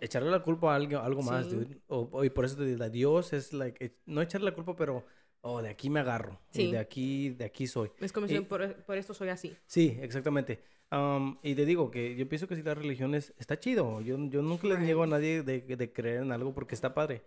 echarle 0.00 0.30
la 0.30 0.42
culpa 0.42 0.72
a 0.72 0.76
algo, 0.76 0.98
algo 0.98 1.22
más, 1.22 1.50
dude. 1.50 1.78
O, 1.88 2.08
o- 2.10 2.24
y 2.24 2.30
por 2.30 2.44
eso 2.44 2.56
te 2.56 2.64
digo, 2.64 2.88
Dios 2.88 3.32
es 3.32 3.52
like, 3.52 3.84
eh, 3.84 3.94
no 4.06 4.22
echarle 4.22 4.46
la 4.50 4.54
culpa, 4.54 4.74
pero, 4.74 5.04
oh, 5.42 5.60
de 5.62 5.68
aquí 5.68 5.90
me 5.90 6.00
agarro. 6.00 6.40
y 6.52 6.56
Sí. 6.56 6.72
de 6.72 6.78
aquí, 6.78 7.30
de 7.30 7.44
aquí 7.44 7.66
soy. 7.66 7.90
Es 8.00 8.12
como 8.12 8.26
Y- 8.26 8.30
si 8.30 8.40
por, 8.40 8.74
por 8.84 8.96
esto 8.96 9.14
soy 9.14 9.28
así. 9.28 9.54
Sí, 9.66 9.96
exactamente. 10.00 10.62
Am, 10.90 11.38
y 11.42 11.54
te 11.54 11.64
digo 11.64 11.90
que 11.90 12.16
yo 12.16 12.28
pienso 12.28 12.48
que 12.48 12.56
si 12.56 12.62
la 12.62 12.74
religión 12.74 13.14
es, 13.14 13.32
está 13.38 13.58
chido. 13.60 14.00
Yo, 14.00 14.18
yo 14.28 14.42
nunca 14.42 14.66
le 14.66 14.78
niego 14.78 15.04
a 15.04 15.06
nadie 15.06 15.42
de, 15.42 15.60
de 15.60 15.92
creer 15.92 16.22
en 16.22 16.32
algo 16.32 16.52
porque 16.52 16.74
está 16.74 16.94
padre. 16.94 17.22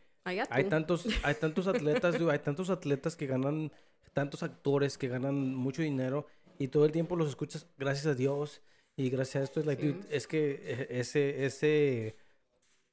Hay 0.50 0.64
tantos, 0.70 1.06
hay 1.24 1.36
tantos 1.36 1.68
atletas, 1.68 2.20
dude, 2.20 2.32
hay 2.34 2.40
tantos 2.40 2.70
atletas 2.70 3.16
que 3.16 3.26
ganan, 3.28 3.72
tantos 4.14 4.44
actores 4.44 4.98
que 4.98 5.08
ganan 5.08 5.56
mucho 5.56 5.82
dinero 5.82 6.28
y 6.60 6.68
todo 6.68 6.86
el 6.86 6.92
tiempo 6.92 7.16
los 7.16 7.30
escuchas 7.30 7.68
gracias 7.78 8.06
a 8.06 8.16
Dios 8.16 8.62
y 8.96 9.10
gracias 9.10 9.42
a 9.42 9.44
esto 9.46 9.60
es 9.62 9.66
like, 9.66 9.82
Sí. 9.82 9.88
dude, 9.94 10.08
es 10.16 10.28
que 10.28 10.52
e- 10.90 11.00
ese, 11.00 11.46
ese, 11.46 12.16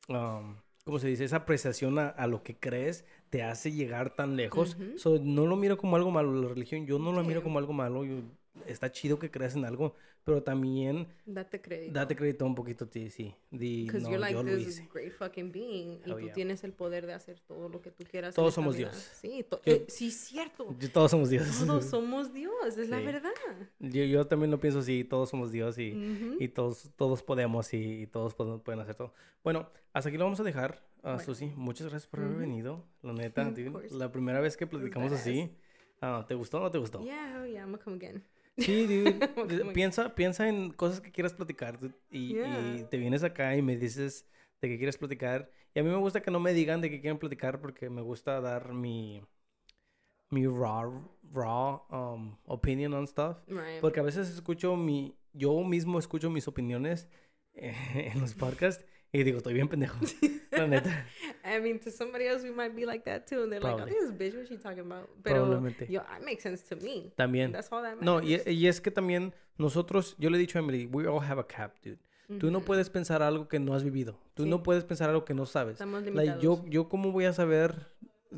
um, 0.09 0.57
¿cómo 0.85 0.99
se 0.99 1.09
dice? 1.09 1.25
Esa 1.25 1.37
apreciación 1.39 1.99
a, 1.99 2.09
a 2.09 2.27
lo 2.27 2.43
que 2.43 2.57
crees 2.59 3.05
te 3.29 3.43
hace 3.43 3.73
llegar 3.73 4.15
tan 4.15 4.37
lejos. 4.37 4.77
So, 4.97 5.19
no 5.21 5.47
lo 5.47 5.57
miro 5.57 5.77
como 5.77 5.97
algo 5.97 6.11
malo 6.11 6.33
la 6.33 6.49
religión, 6.49 6.87
yo 6.87 6.99
no 6.99 7.13
lo 7.13 7.23
miro 7.25 7.43
como 7.43 7.59
algo 7.59 7.73
malo. 7.73 8.05
yo- 8.05 8.23
está 8.67 8.91
chido 8.91 9.19
que 9.19 9.31
creas 9.31 9.55
en 9.57 9.65
algo, 9.65 9.95
pero 10.25 10.43
también 10.43 11.09
Date 11.25 11.61
crédito. 11.63 11.93
date 11.93 12.15
crédito 12.17 12.45
un 12.45 12.55
poquito 12.55 12.85
a 12.85 12.91
ti, 12.91 13.09
sí. 13.11 13.35
Di, 13.51 13.87
no, 13.87 13.99
you're 14.01 14.19
like 14.19 14.35
yo 14.35 14.43
lo 14.43 14.57
this 14.57 14.69
hice. 14.69 14.89
great 14.93 15.13
fucking 15.13 15.51
being 15.53 16.01
y 16.05 16.11
Hell 16.11 16.17
tú 16.17 16.21
yeah. 16.21 16.33
tienes 16.35 16.65
el 16.65 16.73
poder 16.73 17.07
de 17.07 17.15
hacer 17.15 17.41
todo 17.41 17.69
lo 17.69 17.81
que 17.81 17.91
tú 17.91 18.05
quieras. 18.05 18.35
Todos 18.35 18.53
somos. 18.55 18.77
Dios. 18.77 18.95
Sí, 19.21 19.45
to- 19.49 19.61
Yo- 19.65 19.73
eh, 19.73 19.85
sí, 19.89 20.11
cierto. 20.11 20.77
Yo- 20.79 20.91
Todos 20.91 21.11
somos 21.13 21.31
dioses. 21.31 21.65
Todos 21.67 21.85
somos 21.91 22.33
Dios, 22.35 22.77
es 22.77 22.89
la 22.91 22.99
Sí. 22.99 23.05
verdad. 23.05 23.31
Yo, 23.79 24.05
yo 24.05 24.27
también 24.27 24.51
lo 24.51 24.61
pienso 24.61 24.81
así, 24.81 25.05
todos 25.05 25.31
somos 25.31 25.53
Dios 25.53 25.79
y, 25.79 25.93
Ujú. 25.93 26.37
y 26.43 26.49
todos, 26.49 26.91
todos 26.97 27.23
podemos 27.23 27.73
y, 27.73 28.03
y 28.03 28.07
todos 28.07 28.35
podemos- 28.35 28.61
pueden 28.63 28.81
hacer 28.81 28.95
todo. 28.97 29.15
Bueno, 29.43 29.69
hasta 29.93 30.09
aquí 30.11 30.19
lo 30.19 30.25
vamos 30.25 30.41
a 30.41 30.45
dejar, 30.45 30.83
uh, 30.99 31.03
Bueno. 31.03 31.21
Susi. 31.21 31.47
Muchas 31.57 31.89
gracias 31.89 32.09
por 32.11 32.21
haber 32.21 32.33
Ujú. 32.33 32.41
venido. 32.41 32.85
La 33.03 33.13
neta, 33.15 33.45
dude, 33.51 33.89
la 33.93 34.13
primera 34.13 34.41
vez 34.41 34.57
que 34.57 34.67
platicamos 34.67 35.13
así, 35.13 35.57
ah, 36.03 36.27
¿te 36.29 36.35
gustó 36.35 36.59
o 36.59 36.61
no 36.61 36.71
te 36.71 36.79
gustó? 36.79 37.03
Yeah, 37.03 37.41
oh 37.43 37.47
yeah, 37.47 37.63
I'm 37.63 37.71
gonna 37.73 37.83
come 37.83 37.97
again. 37.97 38.23
Sí, 38.59 38.87
dude. 38.87 39.19
Que- 39.49 39.73
piensa, 39.73 40.15
piensa 40.15 40.49
en 40.49 40.71
cosas 40.73 41.01
que 41.01 41.11
quieras 41.13 41.33
platicar 41.35 41.79
dude, 41.79 41.95
y, 42.11 42.33
y 42.33 42.35
Yeah. 42.35 42.89
te 42.89 42.99
vienes 42.99 43.23
acá 43.25 43.57
y 43.57 43.63
me 43.63 43.77
dices 43.77 44.27
de 44.61 44.69
qué 44.69 44.77
quieres 44.79 44.99
platicar. 44.99 45.51
Y 45.75 45.81
a 45.81 45.83
mí 45.83 45.89
me 45.89 45.97
gusta 45.97 46.21
que 46.23 46.31
no 46.31 46.41
me 46.41 46.53
digan 46.53 46.81
de 46.81 46.91
qué 46.91 47.01
quieren 47.01 47.19
platicar 47.19 47.61
porque 47.61 47.89
me 47.91 48.03
gusta 48.03 48.41
dar 48.41 48.73
mi, 48.73 49.23
mi 50.31 50.47
raw, 50.47 50.93
raw 51.33 51.83
um, 51.91 52.37
opinion 52.45 52.93
on 52.95 53.07
stuff. 53.07 53.39
Right. 53.49 53.81
Porque 53.81 54.01
a 54.01 54.03
veces 54.03 54.29
escucho 54.31 54.77
mi, 54.77 55.17
yo 55.33 55.63
mismo 55.65 55.99
escucho 55.99 56.29
mis 56.31 56.49
opiniones 56.49 57.09
eh, 57.55 57.75
en 58.15 58.21
los 58.21 58.35
podcasts 58.35 58.85
y 59.13 59.23
digo, 59.25 59.39
estoy 59.39 59.55
bien 59.55 59.69
pendejo. 59.69 59.99
La 60.53 60.67
neta, 60.67 61.07
I 61.45 61.61
mean, 61.61 61.79
to 61.81 61.91
somebody 61.91 62.27
else, 62.27 62.43
we 62.45 62.51
might 62.53 62.75
be 62.75 62.85
like 62.87 63.05
that 63.05 63.27
too. 63.27 63.43
And 63.43 63.53
they're 63.53 63.61
like, 63.61 63.77
Probably. 63.77 63.95
oh, 63.97 64.11
this 64.11 64.13
bitch, 64.13 64.37
what's 64.37 64.49
she 64.49 64.57
talking 64.57 64.81
about? 64.81 65.09
Pero, 65.23 65.47
probablemente. 65.47 65.87
yo, 65.89 66.01
it 66.01 66.25
makes 66.25 66.43
sense 66.43 66.63
to 66.69 66.77
me. 66.77 67.13
También. 67.17 67.53
That's 67.53 67.69
all 67.73 67.83
that 67.83 68.01
matters. 68.01 68.05
No, 68.05 68.21
y, 68.21 68.41
y 68.47 68.67
es 68.67 68.81
que 68.81 68.91
también 68.91 69.33
nosotros, 69.59 70.15
yo 70.19 70.31
le 70.31 70.37
he 70.37 70.41
dicho 70.41 70.59
a 70.59 70.63
Emily, 70.63 70.87
we 70.87 71.07
all 71.07 71.21
have 71.21 71.39
a 71.41 71.47
cap, 71.47 71.75
dude. 71.83 71.99
Tú 72.39 72.53
no 72.53 72.61
puedes 72.61 72.89
pensar 72.91 73.23
algo 73.25 73.49
que 73.49 73.59
no 73.59 73.75
has 73.75 73.83
vivido. 73.83 74.17
Tú 74.35 74.45
Sí. 74.45 74.49
no 74.49 74.63
puedes 74.63 74.85
pensar 74.85 75.09
algo 75.11 75.25
que 75.25 75.35
no 75.35 75.47
sabes. 75.47 75.73
Estamos 75.73 76.03
Like, 76.05 76.13
limitados. 76.13 76.43
yo, 76.43 76.65
yo 76.69 76.89
cómo 76.89 77.11
voy 77.11 77.25
a 77.25 77.33
saber 77.33 77.89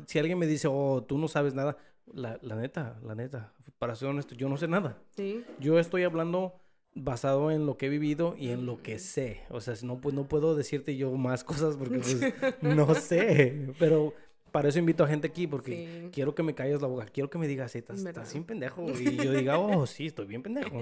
si 0.07 0.17
alguien 0.17 0.39
me 0.39 0.47
dice, 0.47 0.67
oh, 0.67 1.03
tú 1.07 1.19
no 1.19 1.27
sabes 1.27 1.53
nada. 1.53 1.77
La, 2.11 2.39
la 2.41 2.55
neta, 2.55 2.99
la 3.03 3.13
neta, 3.13 3.53
para 3.77 3.95
ser 3.95 4.09
honesto, 4.09 4.33
yo 4.33 4.49
no 4.49 4.57
sé 4.57 4.67
nada. 4.67 4.97
Sí. 5.15 5.45
Yo 5.59 5.77
estoy 5.77 6.01
hablando 6.03 6.55
basado 6.95 7.51
en 7.51 7.65
lo 7.65 7.77
que 7.77 7.87
he 7.87 7.89
vivido 7.89 8.35
y 8.37 8.49
en 8.49 8.65
lo 8.65 8.81
que 8.81 8.99
sé. 8.99 9.41
O 9.49 9.61
sea, 9.61 9.73
no, 9.83 9.99
pues, 9.99 10.13
no 10.15 10.27
puedo 10.27 10.55
decirte 10.55 10.95
yo 10.95 11.11
más 11.11 11.43
cosas 11.43 11.75
porque 11.77 11.99
pues, 11.99 12.17
no 12.61 12.93
sé. 12.95 13.73
Pero 13.79 14.13
para 14.51 14.69
eso 14.69 14.79
invito 14.79 15.03
a 15.03 15.07
gente 15.07 15.27
aquí 15.27 15.47
porque 15.47 16.01
Sí. 16.03 16.09
quiero 16.11 16.35
que 16.35 16.43
me 16.43 16.53
calles 16.53 16.81
la 16.81 16.87
boca. 16.87 17.05
Quiero 17.05 17.29
que 17.29 17.37
me 17.39 17.47
digas, 17.47 17.71
"Sí, 17.71 17.79
estás, 17.79 18.03
estás 18.05 18.31
bien 18.33 18.43
pendejo. 18.45 18.85
Y 18.99 19.15
yo 19.17 19.31
diga, 19.33 19.57
oh, 19.59 19.85
sí, 19.87 20.07
estoy 20.07 20.25
bien 20.25 20.43
pendejo. 20.43 20.79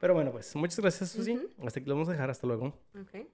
Pero 0.00 0.14
bueno, 0.14 0.32
pues 0.32 0.54
muchas 0.56 0.80
gracias, 0.80 1.10
Susi. 1.10 1.38
Hasta 1.62 1.80
aquí 1.80 1.88
lo 1.88 1.94
vamos 1.94 2.08
a 2.08 2.12
dejar. 2.12 2.30
Hasta 2.30 2.46
luego. 2.46 2.72
Okay. 3.08 3.28